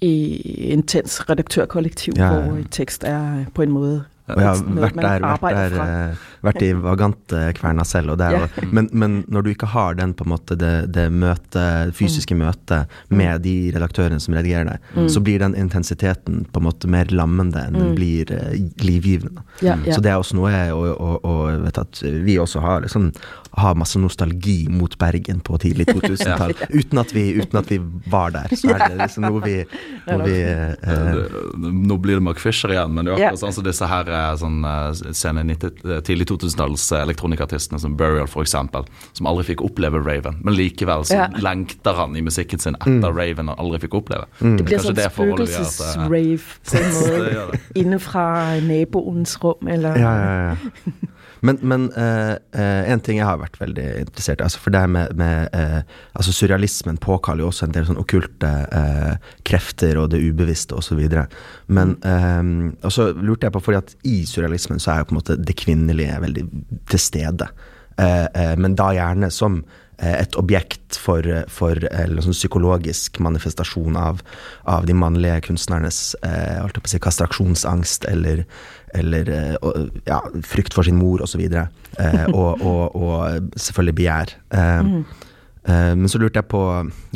I 0.00 0.36
intens 0.58 1.30
redaktørkollektiv, 1.30 2.12
ja. 2.16 2.34
ja. 2.34 2.40
hvor 2.40 2.58
tekst 2.70 3.04
er 3.04 3.44
på 3.54 3.62
en 3.62 3.70
måde 3.70 4.04
Og 4.28 4.38
jeg 4.42 4.46
har 4.48 4.62
vært 4.82 4.98
der, 5.00 5.20
vært 5.20 5.54
der, 5.56 5.76
eh, 5.82 6.16
vært 6.44 6.62
i 6.62 6.72
Vagantkverna 6.72 7.84
selv, 7.86 8.10
og 8.12 8.18
det 8.18 8.26
er 8.28 8.32
Ja. 8.38 8.46
jo 8.62 8.68
men, 8.72 8.88
men 8.92 9.24
når 9.28 9.42
du 9.44 9.50
ikke 9.54 9.66
har 9.72 9.94
den 9.94 10.12
på 10.14 10.24
en 10.26 10.32
måte, 10.32 10.56
det, 10.58 10.92
det 10.92 11.08
møte, 11.12 11.92
fysiske 11.96 12.36
møtet 12.38 12.86
med 13.10 13.42
de 13.42 13.72
redaktørene 13.74 14.20
som 14.20 14.34
redigerer 14.34 14.64
deg, 14.72 14.78
Mm. 14.94 15.08
så 15.08 15.20
blir 15.22 15.38
den 15.38 15.54
intensiteten 15.54 16.44
på 16.52 16.60
en 16.60 16.64
måte 16.68 16.86
mer 16.88 17.04
lammende 17.10 17.66
enn 17.66 17.72
den 17.72 17.88
Mm. 17.90 17.94
blir 17.96 18.30
eh, 18.32 18.54
livgivende. 18.84 19.42
Ja, 19.62 19.76
ja. 19.84 19.94
Så 19.94 20.00
det 20.02 20.12
er 20.12 20.18
også 20.20 20.34
noe 20.38 20.50
jeg, 20.50 20.72
og, 20.72 21.00
og, 21.00 21.24
og 21.24 21.62
vet 21.64 21.78
at 21.78 22.02
vi 22.24 22.36
også 22.38 22.60
har 22.60 22.80
liksom, 22.82 23.12
har 23.58 23.74
masse 23.74 23.98
nostalgi 23.98 24.68
mot 24.70 24.96
Bergen 24.98 25.40
på 25.40 25.58
tidlig 25.58 25.86
2000-tall, 25.94 26.54
uten, 26.70 26.98
at 26.98 27.12
vi, 27.14 27.32
uten 27.40 27.58
at 27.58 27.66
vi 27.70 27.78
var 28.10 28.30
der. 28.30 28.48
Så 28.54 28.70
er 28.74 28.88
det 28.88 28.98
liksom 28.98 29.26
noe 29.26 29.40
vi, 29.42 29.64
noe 30.08 30.22
vi 30.28 30.38
eh, 30.42 30.74
Det- 30.82 31.30
Nå 31.58 31.96
blir 32.00 32.14
det 32.18 32.22
Mark 32.22 32.38
Fisher 32.38 32.68
igjen, 32.70 32.92
men 32.94 33.04
det 33.06 33.14
er 33.14 33.18
Ja. 33.18 33.26
akkurat 33.32 33.40
sånn 33.40 33.54
som 33.54 33.64
disse 33.64 33.86
her 33.88 34.04
sånn, 34.40 34.58
eh, 34.68 35.12
sene 35.16 35.42
90, 35.44 35.70
eh, 35.84 36.00
tidlig 36.06 36.26
2000-talls 36.30 36.86
eh, 36.92 37.02
elektronikartistene 37.06 37.80
som 37.82 37.96
Burial 37.98 38.26
for 38.30 38.42
eksempel, 38.44 38.86
som 39.16 39.26
aldri 39.30 39.44
fikk 39.52 39.64
oppleve 39.66 40.00
Raven, 40.04 40.40
men 40.44 40.54
likevel 40.58 41.04
så 41.08 41.14
Ja. 41.18 41.28
lengter 41.42 41.94
han 41.98 42.16
i 42.16 42.20
musikken 42.22 42.58
sin 42.62 42.76
etter 42.80 43.12
Raven 43.14 43.48
og 43.48 43.58
aldri 43.58 43.78
fikk 43.86 43.94
oppleve. 44.02 44.26
Sådan 44.38 44.56
det 44.94 45.04
en 45.04 45.10
forholdet 45.10 45.48
gjør 45.48 45.60
at, 45.60 45.80
eh, 45.80 46.08
spøgelsesrave 46.08 46.38
på 46.64 46.76
en 46.78 46.92
det 46.92 47.18
måde. 47.18 47.30
gjør 47.34 47.50
det. 47.52 47.60
Inde 47.84 47.98
fra 47.98 48.26
naboens 48.60 49.38
rum, 49.44 49.68
eller... 49.68 49.96
Ja, 49.98 50.12
ja, 50.14 50.48
ja. 50.48 50.56
Men, 51.40 51.60
men 51.62 51.86
eh, 51.92 52.34
uh, 52.56 52.90
en 52.92 53.02
ting 53.04 53.20
jeg 53.20 53.28
har 53.28 53.40
vært 53.40 53.60
veldig 53.60 53.86
interessert 54.02 54.40
i, 54.40 54.46
altså 54.46 54.62
for 54.62 54.74
det 54.74 54.82
her 54.82 54.90
med, 54.90 55.14
med 55.18 55.54
uh, 55.54 55.80
altså 56.18 56.34
Surrealismen 56.34 56.98
påkaller 57.02 57.44
jo 57.44 57.50
også 57.52 57.68
en 57.68 57.74
del 57.76 57.86
sånn 57.88 58.00
okkulte 58.00 58.50
eh, 58.74 59.32
krefter 59.48 59.98
og 60.00 60.10
det 60.12 60.20
ubevisste 60.22 60.76
osv. 60.78 61.00
Men 61.70 61.96
eh, 62.02 62.52
og 62.84 62.94
så 62.94 63.10
lurte 63.14 63.48
jeg 63.48 63.54
på, 63.54 63.64
fordi 63.64 63.80
at 63.80 63.94
i 64.08 64.20
surrealismen 64.28 64.82
så 64.82 64.92
er 64.92 65.02
jo 65.02 65.10
på 65.10 65.16
en 65.16 65.20
måte 65.20 65.38
det 65.40 65.56
kvinnelige 65.58 66.20
veldig 66.24 66.46
til 66.90 67.02
stede. 67.02 67.50
Eh, 67.98 68.26
eh, 68.26 68.54
men 68.60 68.76
da 68.78 68.92
gjerne 68.94 69.30
som 69.34 69.62
Eh, 69.98 70.14
et 70.22 70.36
objekt 70.38 70.94
for, 70.94 71.26
for 71.50 71.74
eh, 71.82 72.04
eller 72.04 72.22
sånn 72.22 72.36
psykologisk 72.36 73.18
manifestasjon 73.24 73.98
av, 73.98 74.20
av 74.70 74.86
de 74.86 74.94
mannlige 74.94 75.40
kunstnernes 75.48 76.14
eh, 76.22 76.82
si, 76.86 77.00
kastraksjonsangst 77.02 78.06
eller, 78.06 78.44
eller 78.94 79.32
eh, 79.34 79.56
og, 79.58 79.88
ja, 80.06 80.20
frykt 80.46 80.76
for 80.76 80.86
sin 80.86 81.00
mor 81.00 81.24
osv. 81.26 81.42
Eh, 81.42 82.26
og, 82.30 82.62
og, 82.62 82.94
og 82.94 83.58
selvfølgelig 83.58 83.96
begjær. 83.98 84.36
Eh, 84.54 84.78
eh, 84.78 85.26
men 85.68 86.08
så 86.08 86.20
lurte 86.20 86.40
jeg 86.40 86.48
på 86.48 86.60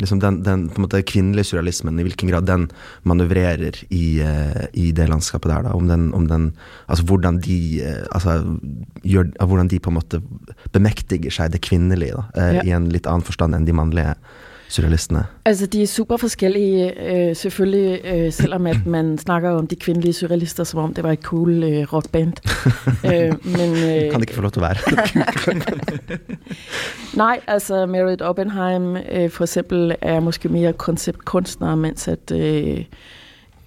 liksom 0.01 0.19
den, 0.21 0.41
den 0.45 0.67
på 0.69 0.83
måte 0.83 1.01
kvinnelige 1.09 1.49
surrealismen, 1.49 1.97
i 1.99 2.05
hvilken 2.05 2.29
grad 2.29 2.45
den 2.45 2.67
manøvrerer 3.09 3.79
i, 3.89 4.19
eh, 4.21 4.65
i 4.77 4.91
det 4.95 5.07
landskapet 5.09 5.49
der. 5.49 5.65
Da. 5.65 5.73
Om 5.73 5.89
den, 5.89 6.07
om 6.13 6.27
den, 6.29 6.51
altså 6.87 7.07
hvordan 7.09 7.39
de, 7.43 7.57
eh, 7.81 8.03
altså, 8.13 8.37
gjør, 9.01 9.31
hvordan 9.41 9.71
de 9.73 9.81
på 9.81 9.89
en 9.89 9.97
måte 9.97 10.21
bemektiger 10.75 11.33
seg 11.33 11.53
det 11.55 11.63
kvinnelige, 11.65 12.19
da, 12.19 12.25
eh, 12.37 12.53
Ja. 12.59 12.63
i 12.63 12.75
en 12.77 12.89
litt 12.93 13.09
annen 13.09 13.25
forstand 13.25 13.55
enn 13.55 13.65
de 13.65 13.73
mannlige 13.73 14.15
surrealistene. 14.73 15.25
Altså, 15.45 15.65
de 15.65 15.83
er 15.83 15.87
super 15.87 16.17
forskellige, 16.17 17.01
øh, 17.29 17.35
selvfølgelig, 17.35 18.01
øh, 18.05 18.33
selvom 18.33 18.67
at 18.67 18.85
man 18.85 19.17
snakker 19.27 19.49
om 19.49 19.67
de 19.67 19.75
kvindelige 19.75 20.13
surrealister, 20.13 20.63
som 20.63 20.79
om 20.79 20.93
det 20.93 21.03
var 21.03 21.11
et 21.11 21.21
cool 21.21 21.63
øh, 21.63 21.93
rockband. 21.93 22.33
øh, 23.13 23.33
men, 23.57 23.69
øh, 23.71 24.11
Kan 24.11 24.13
det 24.13 24.21
ikke 24.21 24.33
få 24.35 24.41
lov 24.41 24.51
til 24.51 24.61
å 24.61 24.65
være? 24.65 24.75
Nej, 27.23 27.39
altså 27.47 27.85
Merit 27.85 28.21
Oppenheim 28.21 28.95
øh, 28.95 29.29
for 29.29 29.43
eksempel 29.43 29.95
er 30.01 30.19
måske 30.19 30.49
mere 30.49 30.73
konceptkunstner, 30.73 31.75
mens 31.75 32.07
at 32.07 32.31
øh, 32.31 32.83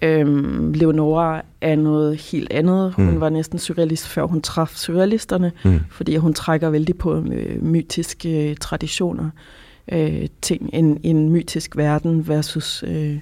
øh, 0.01 0.73
Leonora 0.73 1.41
er 1.61 1.75
noget 1.75 2.17
helt 2.31 2.51
andet. 2.51 2.93
Hun 2.93 3.11
mm. 3.11 3.21
var 3.21 3.29
næsten 3.29 3.59
surrealist, 3.59 4.07
før 4.07 4.23
hun 4.23 4.41
traf 4.41 4.69
surrealisterne, 4.75 5.51
Mm. 5.63 5.79
fordi 5.91 6.15
hun 6.15 6.33
trækker 6.33 6.69
vældig 6.69 6.97
på 6.97 7.23
øh, 7.31 7.63
mytiske 7.63 8.49
øh, 8.49 8.55
traditioner. 8.55 9.29
Øh, 9.91 10.27
ting, 10.41 10.69
en, 10.73 10.99
en 11.03 11.29
mytisk 11.29 11.77
verden 11.77 12.27
versus... 12.27 12.83
Øh, 12.87 13.19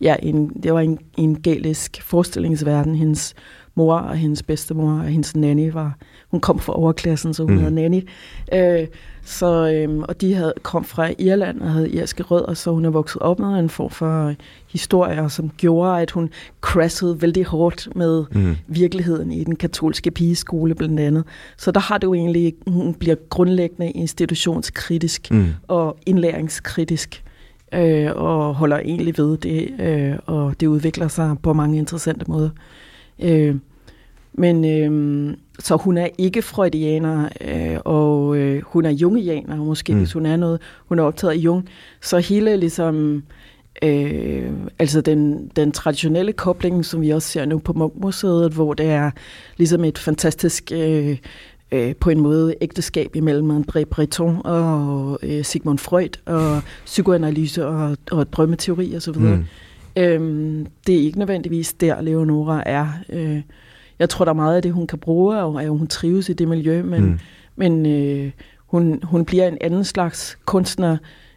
ja, 0.00 0.16
en, 0.22 0.48
det 0.62 0.72
var 0.74 0.80
en, 0.80 0.98
en 1.16 1.40
galisk 1.42 2.02
forestillingsverden. 2.02 2.94
Hendes 2.94 3.34
mor 3.74 3.94
og 3.94 4.16
hendes 4.16 4.42
bedstemor 4.42 4.92
og 4.92 5.04
hendes 5.04 5.36
nanny 5.36 5.70
var... 5.72 5.96
Hun 6.30 6.40
kom 6.40 6.58
fra 6.58 6.78
overklassen, 6.78 7.34
så 7.34 7.42
hun 7.42 7.52
Mm. 7.52 7.58
havde 7.58 7.74
nanny. 7.74 8.08
Øh, 8.54 8.86
så, 9.24 9.72
øhm, 9.74 10.02
og 10.02 10.20
de 10.20 10.34
havde, 10.34 10.52
kom 10.62 10.84
fra 10.84 11.10
Irland 11.18 11.60
og 11.60 11.70
havde 11.72 11.90
irske 11.90 12.22
rødder, 12.22 12.54
så 12.54 12.70
hun 12.72 12.84
er 12.84 12.90
vokset 12.90 13.22
op 13.22 13.38
med 13.38 13.48
en 13.58 13.68
form 13.68 13.90
for 13.90 14.26
øh, 14.26 14.34
historier, 14.68 15.28
som 15.28 15.50
gjorde, 15.56 16.00
at 16.02 16.10
hun 16.10 16.30
crashede 16.60 17.22
vældig 17.22 17.44
hårdt 17.44 17.88
med 17.96 18.24
Mm. 18.34 18.56
virkeligheden 18.66 19.32
i 19.32 19.44
den 19.44 19.56
katolske 19.56 20.10
pigeskole 20.10 20.74
blandt 20.74 21.00
andet. 21.00 21.24
Så 21.56 21.70
der 21.70 21.80
har 21.80 21.98
det 21.98 22.06
jo 22.06 22.14
egentlig, 22.14 22.54
hun 22.66 22.94
bliver 22.94 23.16
grundlæggende 23.28 23.90
institutionskritisk 23.90 25.30
Mm. 25.30 25.46
og 25.68 25.96
indlæringskritisk, 26.06 27.24
øh, 27.74 28.10
og 28.14 28.54
holder 28.54 28.78
egentlig 28.78 29.18
ved 29.18 29.36
det, 29.36 29.68
øh, 29.80 30.14
og 30.26 30.54
det 30.60 30.66
udvikler 30.66 31.08
sig 31.08 31.36
på 31.42 31.52
mange 31.52 31.78
interessante 31.78 32.24
måder. 32.28 32.50
Øh, 33.22 33.56
men 34.34 34.64
øh, 34.64 35.36
så 35.58 35.76
hun 35.76 35.98
er 35.98 36.08
ikke 36.18 36.42
freudianer, 36.42 37.28
øh, 37.40 37.78
og 37.84 38.36
øh, 38.36 38.62
hun 38.66 38.84
er 38.84 38.90
jungianer, 38.90 39.56
måske 39.56 39.92
Mm. 39.92 39.98
hvis 39.98 40.12
hun 40.12 40.26
er 40.26 40.36
noget. 40.36 40.60
Hun 40.88 40.98
er 40.98 41.02
optaget 41.02 41.32
af 41.32 41.36
Jung. 41.36 41.68
Så 42.02 42.18
hele 42.18 42.56
ligesom, 42.56 43.22
øh, 43.82 44.50
altså 44.78 45.00
den, 45.00 45.50
den 45.56 45.72
traditionelle 45.72 46.32
kobling, 46.32 46.84
som 46.84 47.00
vi 47.00 47.10
også 47.10 47.28
ser 47.28 47.44
nu 47.44 47.58
på 47.58 47.72
Munch-museet, 47.72 48.52
hvor 48.52 48.74
det 48.74 48.86
er 48.86 49.10
ligesom 49.56 49.84
et 49.84 49.98
fantastisk 49.98 50.72
øh, 50.74 51.16
øh, 51.72 51.94
på 52.00 52.10
en 52.10 52.20
måde 52.20 52.54
ægteskab 52.60 53.16
imellem 53.16 53.50
André 53.50 53.84
Breton 53.84 54.40
og 54.44 55.18
øh, 55.22 55.44
Sigmund 55.44 55.78
Freud 55.78 56.18
og 56.26 56.60
psykoanalyse 56.84 57.66
og, 57.66 57.96
og 58.10 58.32
drømmeteori 58.32 58.96
osv. 58.96 59.14
Mm. 59.16 59.22
Mm. 59.24 59.44
Øhm, 59.96 60.66
det 60.86 60.94
er 60.94 61.00
ikke 61.00 61.18
nødvendigvis 61.18 61.72
der, 61.72 62.00
Leonora 62.00 62.62
er. 62.66 62.88
Øh, 63.12 63.40
jeg 64.02 64.08
tror, 64.08 64.24
der 64.24 64.32
er 64.32 64.36
meget 64.36 64.56
af 64.56 64.62
det, 64.62 64.72
hun 64.72 64.86
kan 64.86 64.98
bruge, 64.98 65.36
og 65.38 65.62
at 65.62 65.68
hun 65.68 65.86
trives 65.86 66.28
i 66.28 66.32
det 66.32 66.48
miljø, 66.48 66.82
men, 66.82 67.02
Mm. 67.04 67.18
men 67.56 67.86
øh, 67.86 68.30
hun, 68.66 69.00
hun 69.02 69.24
bliver 69.24 69.48
en 69.48 69.58
anden 69.60 69.84
slags 69.84 70.38
kunstner, 70.44 70.96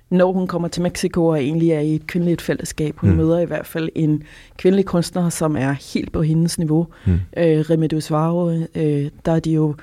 når 0.10 0.32
hun 0.32 0.47
kommer 0.47 0.67
til 0.67 0.82
Mexico 0.82 1.25
og 1.25 1.43
egentlig 1.43 1.71
er 1.71 1.80
i 1.80 1.95
et 1.95 2.08
kvindeligt 2.08 2.41
fællesskab. 2.41 2.97
Hun 2.97 3.10
Mm. 3.10 3.15
møder 3.15 3.39
i 3.39 3.45
hvert 3.45 3.65
fald 3.67 3.89
en 3.95 4.23
kvindelig 4.58 4.86
kunstner, 4.86 5.30
som 5.30 5.56
er 5.58 5.71
helt 5.93 6.12
på 6.12 6.21
hendes 6.21 6.58
niveau. 6.60 6.88
Mm. 7.06 7.12
Øh, 7.13 7.60
Remedios 7.69 8.12
Varo, 8.12 8.49
øh, 8.75 9.10
der 9.25 9.32
er 9.32 9.39
de 9.39 9.51
jo, 9.51 9.75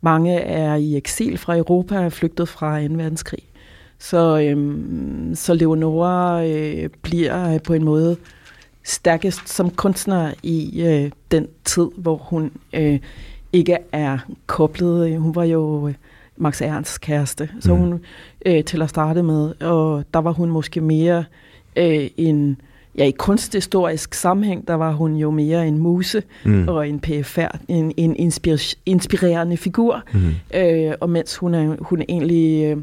mange 0.00 0.36
er 0.38 0.74
i 0.74 0.96
eksil 0.96 1.38
fra 1.38 1.56
Europa, 1.56 1.94
er 1.94 2.08
flygtet 2.08 2.48
fra 2.48 2.80
2. 2.88 2.94
verdenskrig. 2.94 3.42
Så, 3.98 4.38
øhm, 4.40 5.32
så 5.34 5.54
Leonora 5.54 6.44
øh, 6.46 6.88
bliver 7.02 7.58
på 7.58 7.72
en 7.72 7.84
måde 7.84 8.16
stærkest 8.84 9.48
som 9.48 9.70
kunstner 9.70 10.32
i 10.42 10.82
øh, 10.82 11.10
den 11.30 11.46
tid, 11.64 11.86
hvor 11.96 12.16
hun 12.16 12.50
øh, 12.72 12.98
ikke 13.52 13.76
er 13.92 14.18
koblet. 14.46 15.18
Hun 15.18 15.34
var 15.34 15.44
jo 15.44 15.88
øh, 15.88 15.94
Max 16.36 16.62
Ernsts 16.62 16.98
kæreste, 16.98 17.48
så 17.60 17.74
Mm. 17.74 17.80
hun 17.80 18.00
øh, 18.46 18.64
til 18.64 18.82
at 18.82 18.88
starte 18.88 19.22
med, 19.22 19.60
og 19.62 20.04
der 20.14 20.20
var 20.20 20.32
hun 20.32 20.50
måske 20.50 20.80
mere 20.80 21.24
øh, 21.76 22.10
en, 22.16 22.60
ja 22.98 23.04
i 23.04 23.10
kunsthistorisk 23.10 24.14
sammenhæng, 24.14 24.68
der 24.68 24.74
var 24.74 24.92
hun 24.92 25.16
jo 25.16 25.30
mere 25.30 25.68
en 25.68 25.78
muse 25.78 26.22
Mm. 26.44 26.68
og 26.68 26.88
en 26.88 27.00
PFR, 27.00 27.56
en, 27.68 27.92
en 27.96 28.16
inspir- 28.16 28.74
inspirerende 28.86 29.56
figur, 29.56 30.02
Mm. 30.12 30.20
øh, 30.54 30.92
og 31.00 31.10
mens 31.10 31.36
hun 31.36 31.54
er, 31.54 31.76
hun 31.80 32.00
er 32.00 32.04
egentlig, 32.08 32.64
øh, 32.64 32.76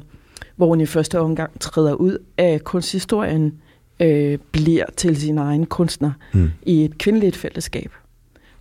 hvor 0.55 0.67
hun 0.67 0.81
i 0.81 0.85
første 0.85 1.19
omgang 1.19 1.59
træder 1.59 1.93
ud 1.93 2.17
af 2.37 2.63
kunsthistorien, 2.63 3.53
øh, 3.99 4.37
bliver 4.51 4.85
til 4.97 5.17
sin 5.21 5.37
egen 5.37 5.65
kunstner 5.65 6.11
Mm. 6.33 6.51
i 6.63 6.85
et 6.85 6.97
kvindeligt 6.97 7.35
fællesskab. 7.37 7.91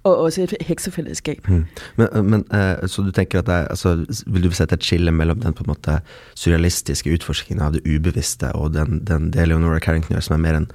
Og 0.05 0.16
også 0.16 0.42
et 0.42 0.55
heksefællesskab. 0.61 1.48
Mm. 1.48 1.64
Men, 1.96 2.09
men 2.31 2.44
eh, 2.55 2.88
så 2.88 3.03
du 3.03 3.11
tenker 3.11 3.38
at 3.38 3.46
det 3.46 3.55
er, 3.55 3.68
altså, 3.68 4.22
Vil 4.27 4.44
du 4.44 4.51
sette 4.51 4.74
et 4.74 4.85
skille 4.85 5.12
mellom 5.12 5.40
den 5.40 5.53
på 5.53 5.64
en 5.64 5.68
måte 5.68 5.98
surrealistiske 6.35 7.12
utforskningen 7.12 7.64
av 7.66 7.72
det 7.72 7.83
ubevisste 7.85 8.53
og 8.55 8.72
den, 8.74 9.03
den 9.05 9.31
det 9.35 9.48
Leonora 9.48 9.79
Carrington 9.79 10.14
gjør, 10.14 10.20
som 10.20 10.35
er 10.38 10.44
mer 10.46 10.57
en 10.57 10.70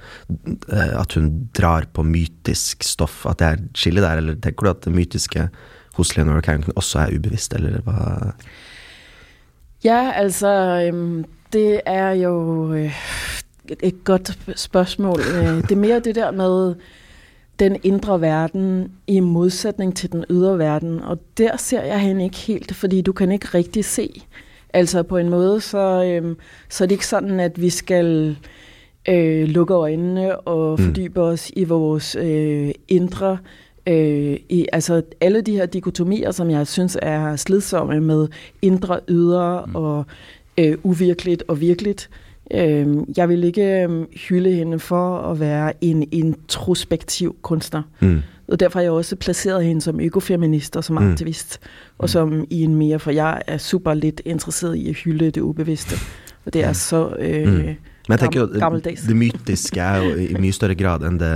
eh, 0.72 1.00
at 1.00 1.12
hun 1.14 1.48
drar 1.58 1.86
på 1.92 2.02
mytisk 2.02 2.84
stoff? 2.84 3.26
At 3.26 3.38
det 3.38 3.46
er 3.46 3.52
et 3.52 3.68
skille 3.74 4.00
der, 4.04 4.16
eller 4.20 4.34
tenker 4.34 4.66
du 4.66 4.70
at 4.70 4.84
det 4.84 4.92
mytiske 4.94 5.48
hos 5.94 6.16
Leonora 6.16 6.40
Carrington 6.40 6.72
også 6.76 6.98
er 6.98 7.16
ubevisst, 7.16 7.54
eller 7.54 7.80
hva? 7.80 8.32
Ja, 9.84 10.12
altså, 10.14 10.48
øhm, 10.88 11.24
det 11.52 11.80
er 11.86 12.10
jo 12.10 12.72
øh, 12.74 12.92
et 13.82 14.04
godt 14.04 14.38
spørgsmål. 14.56 15.20
Øh, 15.20 15.62
det 15.62 15.72
er 15.72 15.76
mere 15.76 16.00
det 16.00 16.14
der 16.14 16.30
med 16.30 16.74
den 17.58 17.76
indre 17.82 18.20
verden 18.20 18.92
i 19.06 19.20
modsætning 19.20 19.96
til 19.96 20.12
den 20.12 20.24
ydre 20.30 20.58
verden, 20.58 21.00
og 21.00 21.18
der 21.38 21.56
ser 21.56 21.82
jeg 21.82 22.00
hende 22.00 22.24
ikke 22.24 22.36
helt, 22.36 22.74
fordi 22.74 23.00
du 23.00 23.12
kan 23.12 23.32
ikke 23.32 23.48
rigtig 23.54 23.84
se. 23.84 24.22
Altså 24.72 25.02
på 25.02 25.16
en 25.16 25.28
måde, 25.28 25.60
så, 25.60 26.04
øhm, 26.04 26.36
så 26.68 26.84
er 26.84 26.88
det 26.88 26.94
ikke 26.94 27.06
sådan, 27.06 27.40
at 27.40 27.60
vi 27.60 27.70
skal 27.70 28.36
øh, 29.08 29.48
lukke 29.48 29.74
øjnene 29.74 30.38
og 30.38 30.80
mm. 30.80 30.86
fordybe 30.86 31.20
os 31.20 31.50
i 31.56 31.64
vores 31.64 32.16
øh, 32.16 32.70
indre 32.88 33.38
Øh, 33.88 34.36
i, 34.48 34.66
altså 34.72 35.02
alle 35.20 35.40
de 35.40 35.52
her 35.52 35.66
dikotomier, 35.66 36.30
som 36.30 36.50
jeg 36.50 36.66
synes 36.66 36.98
er 37.02 37.36
slidsomme 37.36 38.00
med 38.00 38.28
indre, 38.62 39.00
ydre 39.08 39.64
mm. 39.66 39.74
og 39.74 40.04
øh, 40.58 40.78
uvirkeligt 40.82 41.44
og 41.48 41.60
virkeligt. 41.60 42.10
Øh, 42.52 42.96
jeg 43.16 43.28
vil 43.28 43.44
ikke 43.44 43.82
øh, 43.82 44.06
hylde 44.28 44.52
hende 44.52 44.78
for 44.78 45.18
at 45.18 45.40
være 45.40 45.72
en 45.80 46.08
introspektiv 46.12 47.36
kunstner. 47.42 47.82
Mm. 48.00 48.22
Og 48.48 48.60
derfor 48.60 48.78
har 48.78 48.82
jeg 48.82 48.92
også 48.92 49.16
placeret 49.16 49.64
hende 49.64 49.80
som 49.80 50.00
økofeminist 50.00 50.76
og 50.76 50.84
som 50.84 51.02
mm. 51.02 51.10
aktivist, 51.12 51.60
og 51.98 52.10
som 52.10 52.46
i 52.50 52.62
en 52.62 52.74
mere, 52.74 52.98
for 52.98 53.10
jeg 53.10 53.42
er 53.46 53.58
super 53.58 53.94
lidt 53.94 54.22
interesseret 54.24 54.74
i 54.74 54.88
at 54.88 54.94
hylde 54.94 55.30
det 55.30 55.40
ubevidste. 55.40 55.94
Og 56.44 56.52
det 56.52 56.64
er 56.64 56.72
så... 56.72 57.16
Øh, 57.18 57.48
mm 57.48 57.74
men 58.08 58.18
jeg 58.18 58.20
tenker 58.20 58.40
jo 58.40 58.78
det 58.84 59.16
mytiske 59.16 59.80
er 59.80 60.02
jo 60.04 60.16
i 60.20 60.34
mye 60.36 60.52
større 60.52 60.74
grad 60.76 61.04
enn, 61.08 61.16
det, 61.20 61.30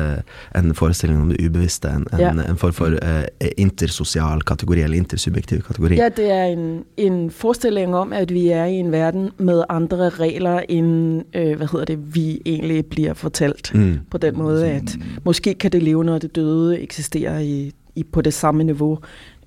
enn 0.58 0.74
forestillingen 0.76 1.22
om 1.24 1.30
det 1.32 1.46
ubevisste. 1.46 1.88
En, 1.88 2.04
en, 2.12 2.20
ja. 2.20 2.32
en 2.44 2.58
form 2.60 2.74
for 2.76 2.92
uh, 2.92 3.48
intersosial 3.56 4.42
kategori, 4.44 4.82
eller 4.84 5.00
intersubjektiv 5.00 5.62
kategori. 5.64 5.96
Ja, 5.96 6.10
det 6.12 6.26
er 6.30 6.44
en, 6.52 6.84
en 7.00 7.30
forestilling 7.30 7.96
om, 7.96 8.12
at 8.12 8.34
vi 8.34 8.48
er 8.52 8.68
i 8.68 8.82
en 8.82 8.92
verden 8.92 9.30
med 9.38 9.64
andre 9.68 10.08
regler, 10.08 10.60
end 10.68 11.24
uh, 11.32 11.56
hvad 11.56 11.72
hedder 11.72 11.84
det, 11.84 12.14
vi 12.14 12.42
egentlig 12.46 12.86
bliver 12.86 13.14
fortalt. 13.14 13.72
Mm. 13.74 13.98
På 14.10 14.18
den 14.18 14.38
måde, 14.38 14.68
at 14.70 14.96
måske 15.24 15.54
kan 15.54 15.72
det 15.72 15.82
levende 15.82 16.14
og 16.14 16.22
det 16.22 16.36
døde 16.36 16.80
eksistere 16.80 17.46
i, 17.46 17.72
i, 17.94 18.04
på 18.04 18.20
det 18.20 18.34
samme 18.34 18.64
niveau. 18.64 18.98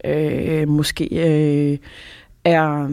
Uh, 0.08 0.68
måske 0.68 1.08
uh, 1.12 1.88
er 2.46 2.90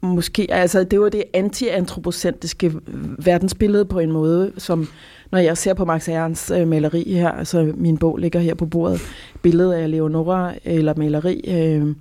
måske, 0.00 0.46
altså 0.50 0.84
det 0.84 1.00
var 1.00 1.08
det 1.08 1.24
antiantropocentriske 1.34 2.72
verdensbillede 3.18 3.84
på 3.84 3.98
en 3.98 4.12
måde, 4.12 4.52
som 4.58 4.88
når 5.32 5.38
jeg 5.38 5.58
ser 5.58 5.74
på 5.74 5.84
Max 5.84 6.08
Ernsts 6.08 6.50
øh, 6.50 6.68
maleri 6.68 7.12
her, 7.12 7.30
altså 7.30 7.72
min 7.76 7.98
bog 7.98 8.16
ligger 8.16 8.40
her 8.40 8.54
på 8.54 8.66
bordet, 8.66 9.00
billedet 9.42 9.72
af 9.72 9.90
Leonora, 9.90 10.54
eller 10.64 10.94
maleri 10.96 11.40
øh, 11.48 11.94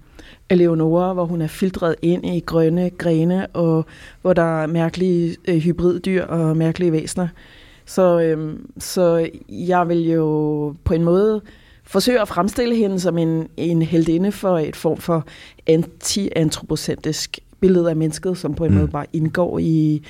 af 0.50 0.58
Leonora, 0.58 1.14
hvor 1.14 1.26
hun 1.26 1.42
er 1.42 1.48
filtreret 1.48 1.96
ind 2.02 2.26
i 2.26 2.40
grønne 2.40 2.90
grene, 2.90 3.48
og 3.48 3.86
hvor 4.22 4.34
der 4.34 4.62
er 4.62 4.68
mærkelige 4.68 5.36
øh, 5.48 5.58
hybriddyr 5.58 6.24
og 6.26 6.58
mærkelige 6.58 6.92
væsener. 6.92 7.28
Så, 7.86 8.22
øh, 8.22 8.60
så 8.78 9.30
jeg 9.50 9.90
vil 9.90 10.10
jo 10.10 10.76
på 10.84 10.94
en 10.94 11.04
måde 11.04 11.42
forsøge 11.84 12.22
at 12.22 12.28
fremstille 12.28 12.76
hende 12.76 13.00
som 13.00 13.18
en, 13.18 13.48
en 13.58 13.82
heldinde 13.82 14.32
for 14.32 14.60
et 14.60 14.76
form 14.76 14.98
for 14.98 15.26
anti-antropocentrisk 15.68 17.40
billede 17.60 17.90
af 17.90 17.96
mennesket, 17.96 18.38
som 18.38 18.54
på 18.54 18.66
en 18.66 18.72
mm. 18.72 18.78
måde 18.78 18.88
bare 18.88 19.06
indgår 19.14 19.60
i 19.60 20.02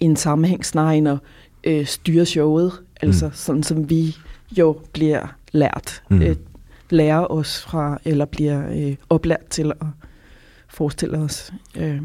en 0.00 0.16
sammenhæng, 0.16 0.64
snarere 0.64 0.96
end 0.96 1.08
at 1.08 1.18
øh, 1.64 1.86
styre 1.86 2.26
showet, 2.26 2.72
altså 3.00 3.26
mm. 3.26 3.32
sådan 3.34 3.62
som 3.62 3.90
vi 3.90 4.16
jo 4.58 4.76
bliver 4.92 5.26
lært, 5.52 6.02
mm. 6.10 6.22
øh, 6.22 6.36
lærer 6.90 7.32
os 7.32 7.62
fra, 7.62 7.98
eller 8.04 8.24
bliver 8.24 8.70
øh, 8.70 8.96
oplært 9.10 9.46
til 9.50 9.72
at 9.80 9.86
forestille 10.68 11.18
os. 11.18 11.52
Øh. 11.76 12.00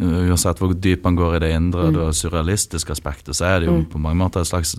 Uansett 0.00 0.58
hvor 0.58 0.72
dypt 0.72 1.04
man 1.04 1.16
går 1.16 1.34
i 1.34 1.38
det 1.38 1.50
indre, 1.50 1.90
mm. 1.90 1.96
det 1.96 2.14
surrealistiske 2.14 2.90
aspektet, 2.90 3.36
så 3.36 3.44
er 3.44 3.60
det 3.60 3.66
jo 3.66 3.76
mm. 3.76 3.84
på 3.84 3.98
mange 3.98 4.18
måter 4.18 4.40
et 4.40 4.46
slags 4.46 4.76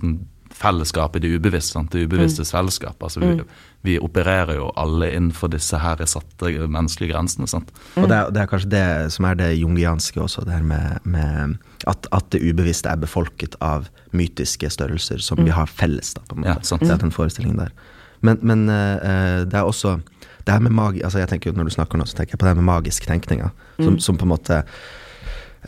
fellesskap 0.62 1.16
i 1.16 1.22
det 1.24 1.32
ubevisste. 1.36 1.74
Sant? 1.76 1.92
Det 1.92 2.06
ubevisste 2.06 2.46
mm. 2.46 2.50
fellesskap. 2.50 3.02
Altså, 3.02 3.20
vi, 3.20 3.30
mm. 3.38 3.54
vi, 3.88 3.96
opererer 4.02 4.56
jo 4.60 4.70
alle 4.78 5.10
innenfor 5.12 5.50
disse 5.52 5.78
her 5.82 6.02
satte 6.08 6.52
menneskelige 6.62 7.12
grensene. 7.12 7.48
Sant? 7.50 7.72
Mm. 7.96 8.04
Og 8.04 8.08
det 8.10 8.18
er, 8.18 8.30
det 8.34 8.42
er, 8.42 8.50
kanskje 8.50 8.72
det 8.74 8.84
som 9.16 9.28
er 9.28 9.38
det 9.40 9.50
jungianske 9.58 10.22
også, 10.22 10.46
det 10.46 10.56
her 10.56 10.66
med, 10.66 11.02
med 11.04 11.58
at, 11.90 12.06
at, 12.10 12.30
det 12.34 12.42
ubevisste 12.44 12.90
er 12.90 13.02
befolket 13.02 13.58
av 13.60 13.90
mytiske 14.16 14.70
størrelser 14.70 15.22
som 15.24 15.40
mm. 15.40 15.48
vi 15.48 15.56
har 15.56 15.70
felles. 15.70 16.14
Da, 16.18 16.24
på 16.28 16.38
en 16.38 16.44
måte. 16.44 16.54
Ja, 16.54 16.68
sant. 16.72 16.86
Det 16.86 16.94
er 16.94 17.02
den 17.02 17.14
forestillingen 17.14 17.64
der. 17.64 17.74
Men, 18.22 18.38
men 18.46 18.68
uh, 18.70 19.42
det 19.48 19.58
er 19.58 19.66
også 19.66 19.98
det 20.46 20.54
her 20.54 20.62
med 20.62 20.74
magi, 20.74 21.02
altså 21.06 21.20
jeg 21.20 21.28
tenker 21.30 21.50
jo 21.50 21.56
Når 21.56 21.68
du 21.68 21.74
snakker 21.74 21.98
nå, 21.98 22.04
så 22.06 22.16
tenker 22.18 22.34
jeg 22.34 22.40
på 22.40 22.46
det 22.46 22.50
her 22.50 22.58
med 22.58 22.66
magisk 22.66 23.06
tenkning. 23.06 23.44
Som, 23.78 23.94
mm. 23.94 23.98
som 24.02 24.18
på 24.18 24.26
en 24.26 24.32
måte 24.32 24.62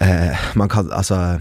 uh, 0.02 0.46
Man 0.58 0.70
kan 0.70 0.90
altså 0.92 1.38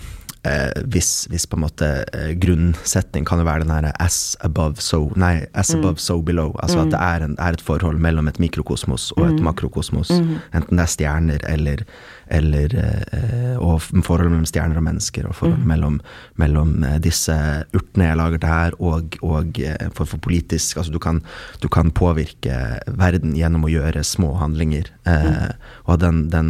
eh, 0.47 0.71
hvis, 0.91 1.25
hvis, 1.32 1.45
på 1.49 1.58
en 1.58 1.63
måte 1.65 1.89
eh, 2.13 2.32
grunnsetning 2.39 3.25
kan 3.27 3.41
jo 3.41 3.47
være 3.47 3.65
den 3.65 3.73
her 3.73 3.91
as 4.03 4.36
above 4.43 4.82
so 4.84 5.06
Nei, 5.19 5.45
as 5.53 5.71
mm. 5.73 5.79
above 5.79 6.01
so 6.01 6.19
below. 6.21 6.53
Altså 6.63 6.79
mm. 6.79 6.84
at 6.86 6.91
det 6.93 7.01
er, 7.01 7.25
en, 7.27 7.36
er, 7.39 7.58
et 7.58 7.63
forhold 7.63 7.99
mellom 8.01 8.27
et 8.32 8.39
mikrokosmos 8.43 9.12
og 9.17 9.27
et 9.27 9.39
mm. 9.39 9.45
makrokosmos. 9.47 10.12
Mm. 10.12 10.36
Enten 10.60 10.79
det 10.79 10.86
er 10.86 10.93
stjerner 10.93 11.47
eller, 11.49 11.86
eller 12.34 12.75
eh, 12.79 13.56
Og 13.60 13.82
forholdet 13.82 14.32
mellom 14.32 14.49
stjerner 14.49 14.79
og 14.79 14.88
mennesker, 14.88 15.27
og 15.29 15.38
forholdet 15.38 15.63
mm. 15.63 15.71
mellom, 15.73 15.99
mellom, 16.41 16.75
eh, 16.88 16.99
disse 17.03 17.36
urtene 17.75 18.10
jeg 18.10 18.19
lager 18.19 18.43
til 18.43 18.53
her, 18.53 18.77
og, 18.79 19.17
og 19.21 19.62
eh, 19.63 19.89
for, 19.93 20.10
for, 20.10 20.21
politisk 20.23 20.77
Altså 20.77 20.93
du 20.93 20.99
kan, 20.99 21.21
du 21.62 21.67
kan, 21.67 21.91
påvirke 21.93 22.79
verden 22.88 23.36
gjennom 23.38 23.67
å 23.67 23.71
gjøre 23.71 24.01
små 24.08 24.34
handlinger. 24.39 24.89
Eh, 25.06 25.27
mm. 25.29 25.65
og 25.91 25.99
den, 26.01 26.23
den 26.34 26.49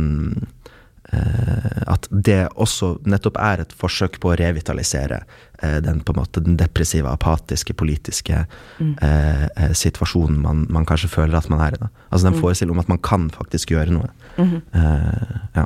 at 1.87 2.07
det 2.09 2.47
også 2.59 2.95
nettopp 3.09 3.37
er 3.41 3.63
et 3.63 3.73
forsøk 3.77 4.19
på 4.21 4.31
å 4.31 4.37
revitalisere 4.39 5.21
eh, 5.61 5.79
den 5.83 6.01
på 6.05 6.13
en 6.13 6.21
måte 6.21 6.43
den 6.43 6.57
depressive, 6.59 7.11
apatiske, 7.11 7.75
politiske 7.77 8.43
mm. 8.79 8.95
eh, 9.01 9.71
situasjonen 9.77 10.41
man, 10.43 10.65
man, 10.73 10.87
kanskje 10.89 11.11
føler 11.13 11.37
at 11.39 11.49
man 11.53 11.63
er 11.65 11.77
i. 11.77 11.81
Da. 11.83 11.91
Altså 12.09 12.29
den 12.29 12.37
mm. 12.37 12.41
forestiller 12.41 12.75
om 12.75 12.83
at 12.83 12.91
man 12.91 13.01
kan 13.03 13.29
faktisk 13.33 13.75
gjøre 13.75 13.95
noe. 13.95 14.11
Mm 14.37 14.49
-hmm. 14.49 14.61
eh, 14.79 15.39
ja. 15.55 15.65